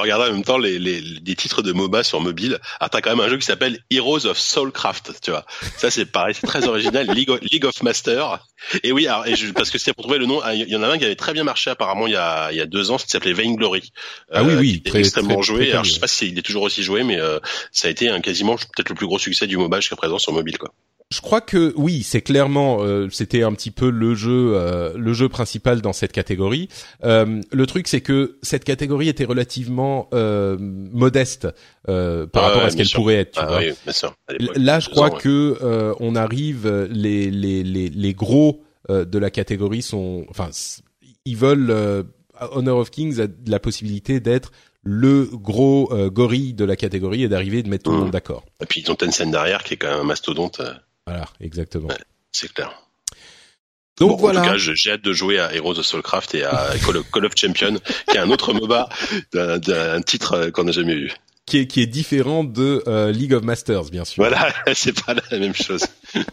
regardais 0.00 0.30
en 0.30 0.32
même 0.34 0.44
temps 0.44 0.58
les, 0.58 0.78
les, 0.78 1.00
les 1.00 1.34
titres 1.34 1.62
de 1.62 1.72
MOBA 1.72 2.04
sur 2.04 2.20
mobile. 2.20 2.60
Ah, 2.78 2.88
t'as 2.88 3.00
quand 3.00 3.10
même 3.10 3.18
un 3.20 3.28
jeu 3.28 3.36
qui 3.36 3.44
s'appelle 3.46 3.80
Heroes 3.90 4.26
of 4.26 4.38
Soulcraft, 4.38 5.14
tu 5.22 5.32
vois. 5.32 5.44
Ça, 5.76 5.90
c'est 5.90 6.06
pareil, 6.06 6.32
c'est 6.38 6.46
très 6.46 6.68
original. 6.68 7.06
League 7.14 7.30
of, 7.30 7.40
League 7.40 7.64
of 7.64 7.82
Master. 7.82 8.46
Et 8.84 8.92
oui, 8.92 9.08
alors, 9.08 9.26
et 9.26 9.34
je, 9.34 9.50
parce 9.50 9.70
que 9.70 9.78
c'est 9.78 9.92
pour 9.92 10.04
trouver 10.04 10.18
le 10.18 10.26
nom, 10.26 10.40
ah, 10.44 10.54
il 10.54 10.68
y 10.68 10.76
en 10.76 10.84
a 10.84 10.88
un 10.88 10.98
qui 10.98 11.04
avait 11.04 11.16
très 11.16 11.32
bien 11.32 11.42
marché 11.42 11.68
apparemment 11.70 12.06
il 12.06 12.12
y 12.12 12.16
a, 12.16 12.52
il 12.52 12.56
y 12.58 12.60
a 12.60 12.66
deux 12.66 12.92
ans, 12.92 12.96
qui 12.96 13.08
s'appelait 13.08 13.32
Vainglory. 13.32 13.90
Ah 14.30 14.44
oui, 14.44 14.54
oui, 14.54 14.82
très- 14.84 15.00
extrêmement 15.00 15.34
très- 15.34 15.42
joué. 15.42 15.58
très 15.64 15.72
alors, 15.72 15.84
je 15.84 15.92
sais 15.92 16.00
pas 16.00 16.06
s'il 16.06 16.38
est 16.38 16.42
toujours 16.42 16.62
aussi 16.62 16.84
joué, 16.84 17.02
mais 17.02 17.18
euh, 17.18 17.40
ça 17.72 17.88
a 17.88 17.90
été 17.90 18.08
un 18.08 18.20
quasiment 18.20 18.54
peut-être 18.54 18.88
le 18.88 18.94
plus 18.94 19.06
gros 19.06 19.18
succès 19.18 19.48
du 19.48 19.56
MOBA 19.56 19.80
jusqu'à 19.80 19.96
présent 19.96 20.18
sur 20.18 20.32
mobile, 20.32 20.58
quoi. 20.58 20.72
Je 21.12 21.20
crois 21.20 21.40
que 21.40 21.72
oui, 21.76 22.02
c'est 22.02 22.20
clairement 22.20 22.78
euh, 22.80 23.08
c'était 23.10 23.44
un 23.44 23.52
petit 23.52 23.70
peu 23.70 23.90
le 23.90 24.16
jeu 24.16 24.54
euh, 24.56 24.92
le 24.96 25.12
jeu 25.12 25.28
principal 25.28 25.80
dans 25.80 25.92
cette 25.92 26.10
catégorie. 26.10 26.68
Euh, 27.04 27.40
le 27.52 27.66
truc 27.66 27.86
c'est 27.86 28.00
que 28.00 28.38
cette 28.42 28.64
catégorie 28.64 29.08
était 29.08 29.24
relativement 29.24 30.08
euh, 30.12 30.56
modeste 30.58 31.46
euh, 31.88 32.26
par 32.26 32.42
rapport 32.42 32.62
ouais, 32.62 32.66
à 32.66 32.70
ce 32.70 32.76
qu'elle 32.76 32.88
pourrait 32.92 33.14
être. 33.14 33.34
Tu 33.34 33.40
Ah 33.40 33.46
vois. 33.46 33.58
oui, 33.58 33.72
bien 33.84 33.92
sûr. 33.92 34.14
Là, 34.56 34.80
je 34.80 34.88
crois 34.90 35.10
ans, 35.10 35.14
ouais. 35.14 35.20
que 35.20 35.58
euh, 35.62 35.94
on 36.00 36.16
arrive 36.16 36.68
les 36.90 37.30
les 37.30 37.62
les 37.62 37.88
les 37.88 38.14
gros 38.14 38.64
euh, 38.90 39.04
de 39.04 39.18
la 39.20 39.30
catégorie 39.30 39.82
sont 39.82 40.26
enfin 40.28 40.50
ils 41.24 41.36
veulent 41.36 41.70
euh, 41.70 42.02
Honor 42.50 42.78
of 42.78 42.90
Kings 42.90 43.20
a 43.20 43.26
la 43.46 43.60
possibilité 43.60 44.18
d'être 44.18 44.50
le 44.82 45.28
gros 45.32 45.88
euh, 45.92 46.10
gorille 46.10 46.52
de 46.52 46.64
la 46.64 46.74
catégorie 46.76 47.22
et 47.22 47.28
d'arriver 47.28 47.58
et 47.58 47.62
de 47.62 47.68
mettre 47.68 47.84
tout 47.84 47.90
le 47.90 47.96
Mhm. 47.98 48.02
monde 48.04 48.12
d'accord. 48.12 48.44
Et 48.60 48.66
puis 48.66 48.80
ils 48.84 48.90
ont 48.90 48.96
Tencent 48.96 49.22
derrière 49.30 49.62
qui 49.62 49.74
est 49.74 49.76
quand 49.76 49.88
même 49.88 50.00
un 50.00 50.04
mastodonte, 50.04 50.60
euh, 50.60 50.72
Voilà, 51.06 51.26
exactement. 51.40 51.88
c'est 52.32 52.52
clair. 52.52 52.72
Donc 53.98 54.10
Bon, 54.10 54.16
voilà. 54.16 54.40
En 54.40 54.44
tout 54.44 54.50
cas, 54.50 54.56
j'ai 54.58 54.90
hâte 54.90 55.02
de 55.02 55.12
jouer 55.12 55.38
à 55.38 55.54
Heroes 55.54 55.78
of 55.78 55.86
Soulcraft 55.86 56.34
et 56.34 56.44
à 56.44 56.72
Call 56.84 56.98
of, 56.98 57.10
Call 57.10 57.24
of 57.24 57.32
Champion, 57.36 57.78
qui 58.10 58.16
est 58.16 58.20
un 58.20 58.28
autre 58.30 58.52
MOBA 58.52 58.88
d'un- 59.32 60.02
titre 60.02 60.32
euh, 60.34 60.50
qu'on 60.50 60.64
n'a 60.64 60.72
jamais 60.72 60.94
vu. 60.96 61.12
qui 61.46 61.58
est, 61.58 61.66
qui 61.66 61.80
est 61.80 61.86
différent 61.86 62.44
de 62.44 62.82
euh, 62.86 63.10
League 63.12 63.32
of 63.32 63.42
Masters, 63.42 63.84
bien 63.84 64.04
sûr. 64.04 64.22
Voilà, 64.22 64.52
c'est 64.74 65.02
pas 65.04 65.14
la 65.30 65.38
même 65.38 65.54
chose. 65.54 65.86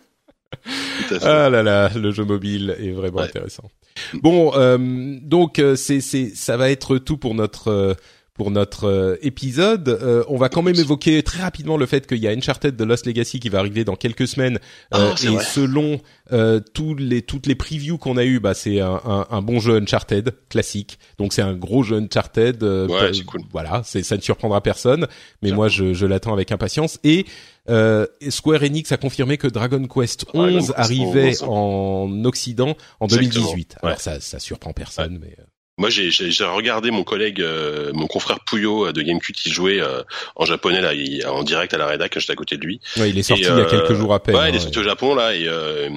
Ah 1.24 1.50
là 1.50 1.62
là, 1.64 1.90
le 1.96 2.12
jeu 2.12 2.24
mobile 2.24 2.76
est 2.80 2.92
vraiment 2.92 3.18
Ouais. 3.18 3.24
intéressant. 3.26 3.70
Bon, 4.14 4.54
euh, 4.56 4.78
donc 5.22 5.62
c'est 5.76 6.00
c'est 6.00 6.30
ça 6.36 6.56
va 6.58 6.70
être 6.70 6.98
tout 7.00 7.18
pour 7.18 7.34
notre 7.36 7.98
pour 8.34 8.50
notre 8.52 8.86
euh, 8.86 9.16
épisode. 9.22 9.88
Euh, 9.90 10.24
on 10.28 10.38
va 10.38 10.50
quand 10.50 10.62
même 10.64 10.76
évoquer 10.80 11.22
très 11.22 11.42
rapidement 11.42 11.78
le 11.78 11.86
fait 11.86 12.08
qu'il 12.08 12.18
y 12.18 12.28
a 12.28 12.32
Uncharted 12.32 12.76
de 12.76 12.84
Lost 12.84 13.06
Legacy 13.06 13.40
qui 13.40 13.50
va 13.50 13.60
arriver 13.60 13.84
dans 13.86 13.96
quelques 13.96 14.28
semaines. 14.28 14.60
Euh, 14.94 15.12
Ah, 15.12 15.14
c'est 15.16 15.28
et 15.28 15.30
vrai. 15.36 15.44
selon 15.44 16.00
euh, 16.32 16.60
tous 16.74 16.96
les 16.96 17.22
toutes 17.22 17.46
les 17.46 17.56
previews 17.56 17.98
qu'on 18.00 18.18
a 18.18 18.24
eu, 18.24 18.40
bah 18.40 18.54
c'est 18.56 18.80
un, 18.80 19.00
un, 19.06 19.28
un 19.30 19.42
bon 19.42 19.60
jeu 19.60 19.76
Uncharted 19.80 20.34
classique. 20.50 20.98
Donc 21.20 21.32
c'est 21.34 21.44
un 21.44 21.54
gros 21.54 21.84
jeu 21.84 21.98
Uncharted. 21.98 22.64
euh, 22.64 22.88
Ouais, 22.88 23.14
c'est 23.14 23.24
cool. 23.24 23.42
Voilà, 23.52 23.82
ça 23.84 24.16
ne 24.16 24.22
surprendra 24.22 24.62
personne. 24.62 25.08
Mais 25.44 25.52
moi 25.52 25.68
je, 25.68 25.94
je 25.94 26.06
l'attends 26.08 26.34
avec 26.34 26.52
impatience 26.52 27.00
et 27.04 27.26
euh, 27.70 28.06
Square 28.30 28.64
Enix 28.64 28.92
a 28.92 28.98
confirmé 28.98 29.38
que 29.38 29.48
Dragon 29.48 29.86
Quest 29.88 30.26
Dragon 30.34 30.58
11 30.58 30.68
Quest 30.68 30.74
arrivait 30.80 31.30
11. 31.42 31.44
en 31.48 32.26
Occident 32.26 32.76
en 33.00 33.06
Exactement. 33.06 33.32
2018. 33.46 33.76
Ouais. 33.84 33.88
Alors 33.90 34.02
ça, 34.02 34.20
ça 34.20 34.40
surprend 34.40 34.74
personne, 34.74 35.20
mais 35.22 35.36
euh, 35.40 35.44
Moi, 35.78 35.90
j'ai 35.90 36.12
j'ai- 36.12 36.30
j'ai 36.30 36.44
regardé 36.46 36.92
mon 36.92 37.04
collègue, 37.04 37.42
euh, 37.42 37.92
mon 37.94 38.06
confrère 38.06 38.40
Puyo 38.42 38.88
euh, 38.88 38.94
de 38.94 39.02
GameCube 39.02 39.36
qui 39.36 39.50
jouait 39.50 39.82
euh, 39.82 40.04
en 40.36 40.46
japonais 40.46 40.82
là, 40.82 40.94
il- 40.94 41.26
en 41.26 41.42
direct 41.44 41.74
à 41.74 41.78
la 41.80 41.88
rédac, 41.88 42.18
j'étais 42.20 42.34
à 42.34 42.36
côté 42.36 42.58
de 42.58 42.66
lui. 42.66 42.80
ouais, 42.98 43.10
il 43.10 43.18
est 43.18 43.24
sorti 43.24 43.44
Et, 43.44 43.48
il 43.48 43.50
y 43.50 43.52
a 43.60 43.64
euh, 43.64 43.66
quelques 43.70 43.94
jours 43.94 44.14
à 44.14 44.22
peine. 44.22 44.36
Ouais, 44.36 44.50
il 44.50 44.56
est 44.56 44.58
hein, 44.60 44.62
sorti 44.62 44.80
au 44.80 44.84
Japon 44.84 45.16
là 45.16 45.36
et 45.36 45.46
euh, 45.48 45.90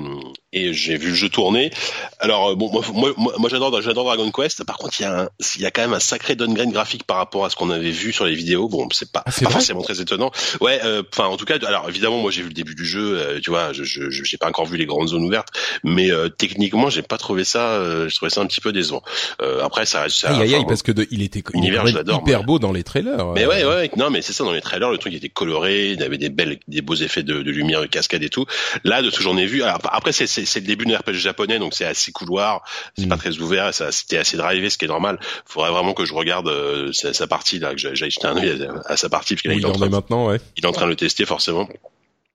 et 0.57 0.73
j'ai 0.74 0.97
vu 0.97 1.09
le 1.11 1.15
jeu 1.15 1.28
tourner. 1.28 1.70
Alors 2.19 2.51
euh, 2.51 2.55
bon, 2.55 2.70
moi 2.73 2.83
moi, 3.16 3.33
moi, 3.39 3.49
j'adore 3.51 3.81
j'adore 3.83 4.05
Dragon 4.05 4.31
Quest. 4.31 4.65
Par 4.65 4.78
contre, 4.78 4.95
il 5.01 5.03
y 5.03 5.07
a 5.07 5.23
un, 5.23 5.28
il 5.57 5.62
y 5.62 5.66
a 5.66 5.70
quand 5.70 5.83
même 5.83 5.93
un 5.93 6.01
sacré 6.01 6.35
downgrade 6.35 6.70
graphique 6.70 7.05
par 7.05 7.19
rapport 7.19 7.45
à 7.45 7.51
ce 7.51 7.57
qu'on 7.57 7.70
avait 7.70 7.91
vu 7.91 8.12
sur 8.12 8.24
les 8.24 8.35
vidéos. 8.35 8.69
Bon, 8.69 8.89
c'est 8.93 9.11
pas, 9.12 9.23
Ah, 9.27 9.31
pas 9.31 9.51
forcément 9.51 9.83
très 9.83 10.01
étonnant. 10.01 10.31
Ouais, 10.61 10.81
euh, 10.85 11.03
enfin 11.12 11.28
en 11.28 11.37
tout 11.37 11.45
cas, 11.45 11.59
alors 11.66 11.89
évidemment, 11.89 12.19
moi 12.19 12.31
j'ai 12.31 12.43
vu 12.43 12.49
le 12.49 12.55
début 12.55 12.74
du 12.74 12.85
jeu. 12.87 13.19
euh, 13.19 13.41
tu 13.43 13.51
vois, 13.51 13.73
je 13.73 13.85
je 13.85 14.11
j'ai 14.11 14.37
pas 14.39 14.49
encore 14.49 14.66
vu 14.66 14.77
les 14.77 14.87
grandes 14.87 15.09
zones 15.09 15.24
ouvertes, 15.24 15.49
mais 15.85 16.11
euh, 16.11 16.28
techniquement, 16.28 16.91
j'ai 16.91 17.03
pas 17.03 17.19
trouvé 17.19 17.45
ça. 17.45 17.70
Euh, 17.73 18.09
je 18.09 18.16
trouvais 18.16 18.31
ça 18.31 18.41
un 18.41 18.47
petit 18.47 18.61
peu 18.61 18.73
décevant. 18.73 19.03
Euh, 19.43 19.62
après, 19.62 19.87
ça 19.87 20.03
reste. 20.03 20.16
ça- 20.19 20.31
Aïe 20.31 20.43
aïe 20.43 20.55
aïe, 20.57 20.65
parce 20.66 20.83
que 20.83 20.93
de, 20.93 21.07
il 21.11 21.23
était 21.23 21.43
Univers, 21.55 21.87
je 21.87 21.95
l'adore, 21.95 22.20
hyper 22.23 22.39
moi. 22.39 22.47
beau 22.47 22.59
dans 22.59 22.73
les 22.73 22.83
trailers. 22.83 23.27
mais 23.35 23.47
ouais, 23.47 23.65
ouais, 23.65 23.91
non, 23.97 24.11
mais 24.11 24.23
c'est 24.23 24.33
ça 24.33 24.45
dans 24.45 24.53
les 24.53 24.61
trailers, 24.61 24.91
le 24.91 24.99
truc 24.99 25.15
était 25.15 25.28
coloré, 25.28 25.91
il 25.93 26.03
avait 26.03 26.19
des 26.19 26.28
belles, 26.31 26.59
des 26.69 26.81
beaux 26.83 26.95
effets 26.95 27.23
de, 27.23 27.43
de 27.43 27.51
lumière, 27.51 27.81
de 27.81 27.87
cascade 27.87 28.23
et 28.23 28.28
tout. 28.31 28.47
Là, 28.85 29.03
de 29.03 29.11
ce 29.11 29.16
que 29.19 29.23
j'en 29.23 29.37
ai 29.37 29.47
vu, 29.47 29.62
alors, 29.62 29.78
après 29.93 30.12
c'est 30.12 30.27
c'est 30.47 30.60
le 30.60 30.66
début 30.66 30.86
d'un 30.86 30.97
RPG 30.97 31.14
japonais, 31.14 31.59
donc 31.59 31.74
c'est 31.74 31.85
assez 31.85 32.12
couloir, 32.12 32.62
c'est 32.97 33.06
Mm. 33.06 33.09
pas 33.10 33.16
très 33.18 33.39
ouvert, 33.39 33.74
c'était 33.74 34.18
assez 34.18 34.36
drivé, 34.36 34.70
ce 34.70 34.78
qui 34.78 34.85
est 34.86 34.89
normal. 34.89 35.18
Faudrait 35.44 35.70
vraiment 35.70 35.93
que 35.93 36.05
je 36.05 36.14
regarde 36.14 36.48
euh, 36.48 36.93
sa, 36.93 37.12
sa 37.12 37.27
partie 37.27 37.59
là, 37.59 37.73
que 37.74 37.78
j'aille 37.78 38.10
jeter 38.10 38.27
un 38.27 38.36
œil 38.36 38.66
à, 38.86 38.93
à 38.93 38.97
sa 38.97 39.09
partie, 39.09 39.35
parce 39.35 39.43
qu'il 39.43 39.52
est, 39.52 39.64
en 39.64 39.73
train, 39.73 39.86
est 39.86 39.90
maintenant, 39.90 40.28
ouais. 40.28 40.40
il 40.56 40.64
est 40.64 40.68
en 40.68 40.73
train 40.73 40.85
de 40.86 40.90
le 40.90 40.97
tester 40.97 41.24
forcément. 41.27 41.68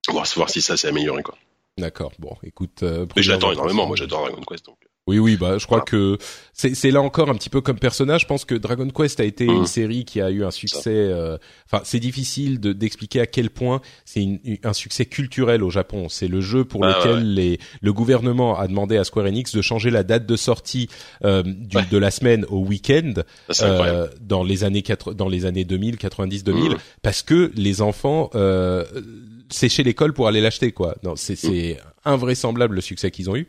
Voir, 0.09 0.25
voir 0.35 0.49
si 0.49 0.61
ça 0.61 0.77
s'est 0.77 0.88
amélioré 0.88 1.23
quoi. 1.23 1.35
D'accord. 1.77 2.11
Bon, 2.19 2.35
écoute. 2.43 2.83
euh, 2.83 3.05
Mais 3.15 3.21
prudence, 3.23 3.53
énormément, 3.53 3.88
moi 3.88 3.95
j'adore 3.95 4.25
Dragon 4.27 4.41
Quest. 4.47 4.65
Donc. 4.65 4.77
Oui, 5.07 5.18
oui, 5.18 5.36
bah, 5.36 5.57
je 5.57 5.65
crois 5.65 5.84
Voilà. 5.90 6.18
que 6.18 6.23
c'est, 6.53 6.91
là 6.91 7.02
encore 7.02 7.30
un 7.30 7.34
petit 7.34 7.49
peu 7.49 7.60
comme 7.60 7.80
personnage. 7.80 8.22
Je 8.22 8.28
pense 8.28 8.45
que 8.45 8.53
Dragon 8.53 8.88
Quest 8.88 9.19
a 9.19 9.23
été 9.23 9.45
une 9.45 9.65
série 9.65 10.06
qui 10.06 10.22
a 10.22 10.30
eu 10.30 10.44
un 10.44 10.52
succès. 10.52 10.91
euh, 10.94 11.38
Enfin, 11.65 11.82
c'est 11.84 11.99
difficile 11.99 12.60
de, 12.60 12.72
d'expliquer 12.72 13.19
à 13.19 13.26
quel 13.26 13.49
point 13.49 13.82
c'est 14.06 14.40
un 14.64 14.73
succès 14.73 15.06
culturel 15.07 15.64
au 15.64 15.72
Japon. 15.72 16.07
C'est 16.07 16.28
le 16.28 16.40
jeu 16.40 16.65
pour 16.65 16.86
Ah, 16.86 16.99
lequel 16.99 17.15
ouais, 17.15 17.23
les, 17.23 17.60
le 17.82 17.94
gouvernement 17.94 18.60
a 18.60 18.68
demandé 18.68 18.95
à 18.98 19.03
Square 19.03 19.26
Enix 19.26 19.56
de 19.56 19.61
changer 19.64 19.90
la 19.90 20.03
date 20.03 20.28
de 20.28 20.36
sortie 20.36 20.88
euh, 21.26 21.41
du, 21.41 21.78
Ouais. 21.78 21.86
de 21.90 21.98
la 21.98 22.11
semaine 22.11 22.45
au 22.49 22.60
week-end 22.60 23.14
euh, 23.61 24.07
dans 24.22 24.44
les 24.44 24.64
années 24.64 24.84
quatre- 24.84 25.15
dans 25.15 25.30
les 25.30 25.45
années 25.45 25.65
2000, 25.65 25.98
90, 25.98 26.44
2000, 26.44 26.72
Mhm. 26.73 26.78
parce 27.02 27.23
que 27.23 27.52
les 27.56 27.82
enfants 27.82 28.30
euh, 28.36 28.86
séchaient 29.49 29.84
l'école 29.84 30.14
pour 30.14 30.28
aller 30.28 30.41
l'acheter 30.41 30.72
quoi. 30.73 30.95
Non, 31.03 31.15
c'est, 31.15 31.36
c'est 31.36 31.80
invraisemblable 32.06 32.76
le 32.76 32.82
succès 32.82 33.10
qu'ils 33.10 33.32
ont 33.32 33.36
eu. 33.36 33.48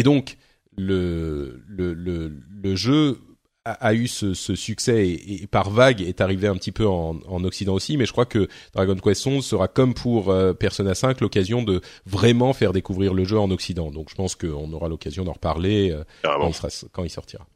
Et 0.00 0.02
donc 0.02 0.38
le, 0.78 1.62
le, 1.68 1.92
le, 1.92 2.32
le 2.48 2.74
jeu 2.74 3.18
a, 3.66 3.92
eu 3.92 4.08
ce, 4.08 4.32
ce 4.32 4.54
succès 4.54 5.10
et, 5.10 5.46
par 5.46 5.68
vague 5.68 6.00
est 6.00 6.22
arrivé 6.22 6.48
un 6.48 6.54
petit 6.54 6.72
peu 6.72 6.86
en, 6.86 7.18
en, 7.28 7.44
Occident 7.44 7.74
aussi, 7.74 7.98
mais 7.98 8.06
je 8.06 8.12
crois 8.12 8.24
que 8.24 8.48
Dragon 8.72 8.96
Quest 8.96 9.26
11 9.26 9.44
sera 9.44 9.68
comme 9.68 9.92
pour 9.92 10.30
euh, 10.30 10.54
Persona 10.54 10.94
5 10.94 11.20
l'occasion 11.20 11.62
de 11.62 11.82
vraiment 12.06 12.54
faire 12.54 12.72
découvrir 12.72 13.12
le 13.12 13.24
jeu 13.24 13.38
en 13.38 13.50
Occident. 13.50 13.90
Donc 13.90 14.08
je 14.08 14.14
pense 14.14 14.36
qu'on 14.36 14.72
aura 14.72 14.88
l'occasion 14.88 15.22
d'en 15.22 15.34
reparler 15.34 15.90
euh, 15.90 16.02
quand, 16.24 16.48
il 16.48 16.54
sera, 16.54 16.68
quand 16.92 17.04
il 17.04 17.10
sortira. 17.10 17.46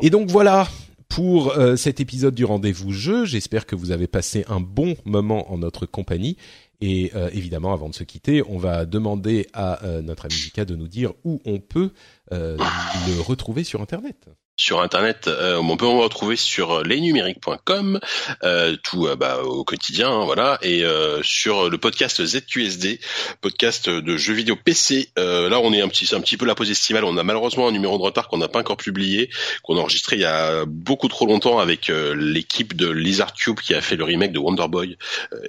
Et 0.00 0.08
donc 0.08 0.30
voilà 0.30 0.68
pour 1.10 1.52
euh, 1.58 1.76
cet 1.76 2.00
épisode 2.00 2.34
du 2.34 2.46
rendez-vous 2.46 2.92
jeu. 2.92 3.26
J'espère 3.26 3.66
que 3.66 3.76
vous 3.76 3.90
avez 3.90 4.06
passé 4.06 4.46
un 4.48 4.60
bon 4.60 4.96
moment 5.04 5.52
en 5.52 5.58
notre 5.58 5.84
compagnie. 5.84 6.38
Et 6.80 7.12
évidemment, 7.32 7.72
avant 7.74 7.88
de 7.90 7.94
se 7.94 8.04
quitter, 8.04 8.42
on 8.48 8.56
va 8.56 8.86
demander 8.86 9.46
à 9.52 9.80
notre 10.02 10.24
ami 10.24 10.34
Mika 10.44 10.64
de 10.64 10.76
nous 10.76 10.88
dire 10.88 11.12
où 11.24 11.40
on 11.44 11.58
peut 11.58 11.90
le 12.30 13.20
retrouver 13.20 13.64
sur 13.64 13.82
Internet 13.82 14.28
sur 14.60 14.82
internet. 14.82 15.26
Euh, 15.26 15.56
on 15.56 15.76
peut 15.78 15.86
me 15.86 16.02
retrouver 16.02 16.36
sur 16.36 16.84
lesnumériques.com, 16.84 17.98
euh, 18.44 18.76
tout 18.82 19.06
euh, 19.06 19.16
bah, 19.16 19.42
au 19.42 19.64
quotidien, 19.64 20.10
hein, 20.10 20.24
voilà, 20.26 20.58
et 20.60 20.84
euh, 20.84 21.22
sur 21.22 21.70
le 21.70 21.78
podcast 21.78 22.22
ZQSD, 22.22 23.00
podcast 23.40 23.88
de 23.88 24.16
jeux 24.18 24.34
vidéo 24.34 24.56
PC. 24.62 25.08
là, 25.16 25.60
on 25.62 25.72
est 25.72 25.80
un 25.80 25.88
petit, 25.88 26.14
un 26.14 26.20
petit 26.20 26.36
peu 26.36 26.44
la 26.44 26.54
pause 26.54 26.70
estivale. 26.70 27.04
On 27.04 27.16
a 27.16 27.22
malheureusement 27.22 27.68
un 27.68 27.72
numéro 27.72 27.96
de 27.96 28.02
retard 28.02 28.28
qu'on 28.28 28.36
n'a 28.36 28.48
pas 28.48 28.58
encore 28.58 28.76
publié, 28.76 29.30
qu'on 29.62 29.78
a 29.78 29.80
enregistré 29.80 30.16
il 30.16 30.22
y 30.22 30.26
a 30.26 30.64
beaucoup 30.66 31.08
trop 31.08 31.26
longtemps 31.26 31.58
avec 31.58 31.90
l'équipe 32.14 32.76
de 32.76 32.90
Lizard 32.90 33.32
Cube 33.32 33.60
qui 33.60 33.74
a 33.74 33.80
fait 33.80 33.96
le 33.96 34.04
remake 34.04 34.32
de 34.32 34.38
Wonder 34.38 34.68
Boy, 34.68 34.98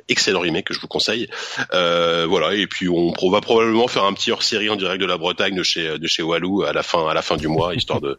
excellent 0.08 0.40
remake 0.40 0.68
que 0.68 0.74
je 0.74 0.80
vous 0.80 0.88
conseille. 0.88 1.28
voilà, 1.72 2.54
et 2.54 2.68
puis 2.68 2.88
on, 2.88 3.14
on, 3.22 3.30
va 3.30 3.42
probablement 3.42 3.88
faire 3.88 4.06
un 4.06 4.14
petit 4.14 4.32
hors-série 4.32 4.70
en 4.70 4.78
direct 4.78 5.02
de 5.02 5.06
la 5.06 5.18
Bretagne 5.18 5.56
de 5.56 5.64
chez 5.64 6.00
de 6.00 6.08
chez 6.08 6.24
Walou 6.24 6.64
à 6.64 6.72
la 6.72 6.84
fin 6.84 7.08
à 7.08 7.14
la 7.14 7.22
fin 7.22 7.36
du 7.36 7.48
mois, 7.48 7.76
histoire 7.76 8.00
de 8.00 8.18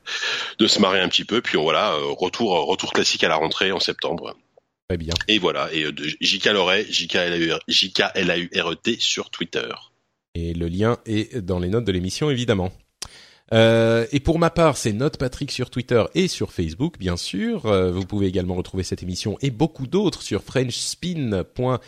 de 0.58 0.66
se 0.66 0.81
marrer 0.82 1.00
un 1.00 1.08
petit 1.08 1.24
peu, 1.24 1.40
puis 1.40 1.56
voilà, 1.56 1.94
euh, 1.94 2.12
retour 2.18 2.66
retour 2.66 2.92
classique 2.92 3.24
à 3.24 3.28
la 3.28 3.36
rentrée 3.36 3.72
en 3.72 3.80
septembre. 3.80 4.36
Très 4.88 4.98
bien. 4.98 5.14
Et 5.28 5.38
voilà, 5.38 5.72
et 5.72 5.84
euh, 5.84 5.92
JK 6.20 6.46
Loret, 6.46 6.84
J-K-L-A-U-R-E-T 6.90 8.96
sur 8.98 9.30
Twitter. 9.30 9.68
Et 10.34 10.52
le 10.52 10.68
lien 10.68 10.98
est 11.06 11.38
dans 11.38 11.58
les 11.58 11.68
notes 11.68 11.84
de 11.84 11.92
l'émission, 11.92 12.30
évidemment. 12.30 12.72
Euh, 13.52 14.06
et 14.12 14.20
pour 14.20 14.38
ma 14.38 14.50
part, 14.50 14.76
c'est 14.76 14.92
Note 14.92 15.18
Patrick 15.18 15.52
sur 15.52 15.70
Twitter 15.70 16.02
et 16.14 16.26
sur 16.26 16.52
Facebook, 16.52 16.98
bien 16.98 17.16
sûr. 17.16 17.70
vous 17.92 18.06
pouvez 18.06 18.26
également 18.26 18.54
retrouver 18.54 18.82
cette 18.82 19.02
émission 19.02 19.36
et 19.40 19.50
beaucoup 19.50 19.86
d'autres 19.86 20.22
sur 20.22 20.42
frenchspin.fr 20.42 21.78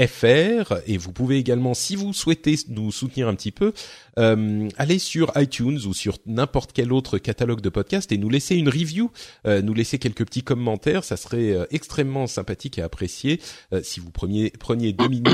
fr 0.00 0.74
et 0.86 0.96
vous 0.96 1.12
pouvez 1.12 1.38
également 1.38 1.72
si 1.72 1.94
vous 1.94 2.12
souhaitez 2.12 2.56
nous 2.68 2.90
soutenir 2.90 3.28
un 3.28 3.34
petit 3.34 3.52
peu 3.52 3.72
euh, 4.18 4.68
aller 4.76 4.98
sur 4.98 5.30
iTunes 5.36 5.78
ou 5.86 5.94
sur 5.94 6.18
n'importe 6.26 6.72
quel 6.72 6.92
autre 6.92 7.18
catalogue 7.18 7.60
de 7.60 7.68
podcast 7.68 8.10
et 8.10 8.18
nous 8.18 8.28
laisser 8.28 8.56
une 8.56 8.68
review 8.68 9.12
euh, 9.46 9.62
nous 9.62 9.72
laisser 9.72 9.98
quelques 9.98 10.24
petits 10.26 10.42
commentaires. 10.42 11.04
Ça 11.04 11.16
serait 11.16 11.52
euh, 11.52 11.64
extrêmement 11.70 12.26
sympathique 12.26 12.78
et 12.78 12.82
apprécié 12.82 13.40
euh, 13.72 13.82
si 13.84 14.00
vous 14.00 14.10
preniez 14.10 14.50
preniez 14.50 14.92
deux 14.92 15.08
minutes 15.08 15.28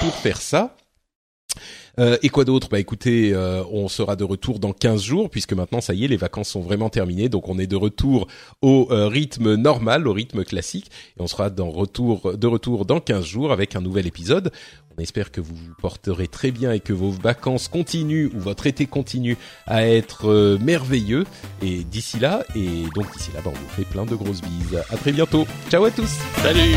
pour 0.00 0.14
faire 0.14 0.40
ça 0.40 0.76
euh, 1.98 2.16
et 2.22 2.28
quoi 2.28 2.44
d'autre? 2.44 2.68
Bah 2.70 2.78
écoutez, 2.78 3.32
euh, 3.32 3.62
on 3.70 3.88
sera 3.88 4.16
de 4.16 4.24
retour 4.24 4.58
dans 4.58 4.72
15 4.72 5.02
jours 5.02 5.30
puisque 5.30 5.52
maintenant 5.52 5.80
ça 5.80 5.94
y 5.94 6.04
est, 6.04 6.08
les 6.08 6.16
vacances 6.16 6.50
sont 6.50 6.60
vraiment 6.60 6.90
terminées, 6.90 7.28
donc 7.28 7.48
on 7.48 7.58
est 7.58 7.66
de 7.66 7.76
retour 7.76 8.28
au 8.62 8.88
euh, 8.90 9.08
rythme 9.08 9.54
normal, 9.54 10.06
au 10.06 10.12
rythme 10.12 10.44
classique, 10.44 10.90
et 11.18 11.22
on 11.22 11.26
sera 11.26 11.50
dans 11.50 11.70
retour, 11.70 12.36
de 12.36 12.46
retour 12.46 12.84
dans 12.84 13.00
15 13.00 13.24
jours 13.24 13.52
avec 13.52 13.76
un 13.76 13.80
nouvel 13.80 14.06
épisode. 14.06 14.52
On 14.98 15.02
espère 15.02 15.30
que 15.30 15.42
vous 15.42 15.54
vous 15.54 15.74
porterez 15.80 16.26
très 16.26 16.50
bien 16.50 16.72
et 16.72 16.80
que 16.80 16.94
vos 16.94 17.10
vacances 17.10 17.68
continuent 17.68 18.30
ou 18.34 18.40
votre 18.40 18.66
été 18.66 18.86
continue 18.86 19.36
à 19.66 19.86
être 19.86 20.56
merveilleux. 20.62 21.24
Et 21.60 21.84
d'ici 21.84 22.18
là, 22.18 22.44
et 22.54 22.84
donc 22.94 23.12
d'ici 23.12 23.30
là, 23.34 23.42
bah, 23.44 23.50
on 23.54 23.58
vous 23.58 23.68
fait 23.76 23.84
plein 23.84 24.06
de 24.06 24.14
grosses 24.14 24.40
bises. 24.40 24.82
À 24.88 24.96
très 24.96 25.12
bientôt. 25.12 25.46
Ciao 25.68 25.84
à 25.84 25.90
tous. 25.90 26.16
Salut. 26.42 26.76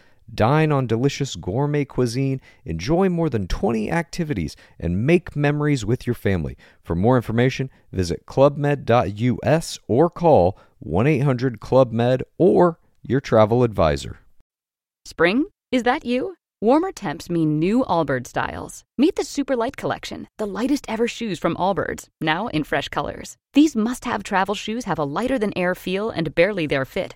Dine 0.33 0.71
on 0.71 0.87
delicious 0.87 1.35
gourmet 1.35 1.85
cuisine, 1.85 2.39
enjoy 2.63 3.09
more 3.09 3.29
than 3.29 3.47
20 3.47 3.91
activities, 3.91 4.55
and 4.79 5.05
make 5.05 5.35
memories 5.35 5.85
with 5.85 6.07
your 6.07 6.13
family. 6.13 6.57
For 6.81 6.95
more 6.95 7.17
information, 7.17 7.69
visit 7.91 8.25
clubmed.us 8.25 9.79
or 9.87 10.09
call 10.09 10.57
1 10.79 11.07
800 11.07 11.59
Club 11.59 11.91
Med 11.91 12.23
or 12.37 12.79
your 13.03 13.19
travel 13.19 13.63
advisor. 13.63 14.19
Spring? 15.05 15.45
Is 15.71 15.83
that 15.83 16.05
you? 16.05 16.35
Warmer 16.61 16.91
temps 16.91 17.29
mean 17.29 17.57
new 17.57 17.83
Allbirds 17.85 18.27
styles. 18.27 18.83
Meet 18.97 19.15
the 19.15 19.23
Super 19.23 19.55
Light 19.55 19.75
Collection, 19.75 20.27
the 20.37 20.45
lightest 20.45 20.85
ever 20.87 21.07
shoes 21.07 21.39
from 21.39 21.55
Allbirds, 21.55 22.07
now 22.21 22.47
in 22.47 22.63
fresh 22.63 22.87
colors. 22.87 23.35
These 23.53 23.75
must 23.75 24.05
have 24.05 24.21
travel 24.21 24.53
shoes 24.53 24.85
have 24.85 24.99
a 24.99 25.03
lighter 25.03 25.39
than 25.39 25.57
air 25.57 25.73
feel 25.73 26.11
and 26.11 26.35
barely 26.35 26.67
their 26.67 26.85
fit 26.85 27.15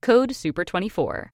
Code 0.00 0.30
SUPER24. 0.30 1.30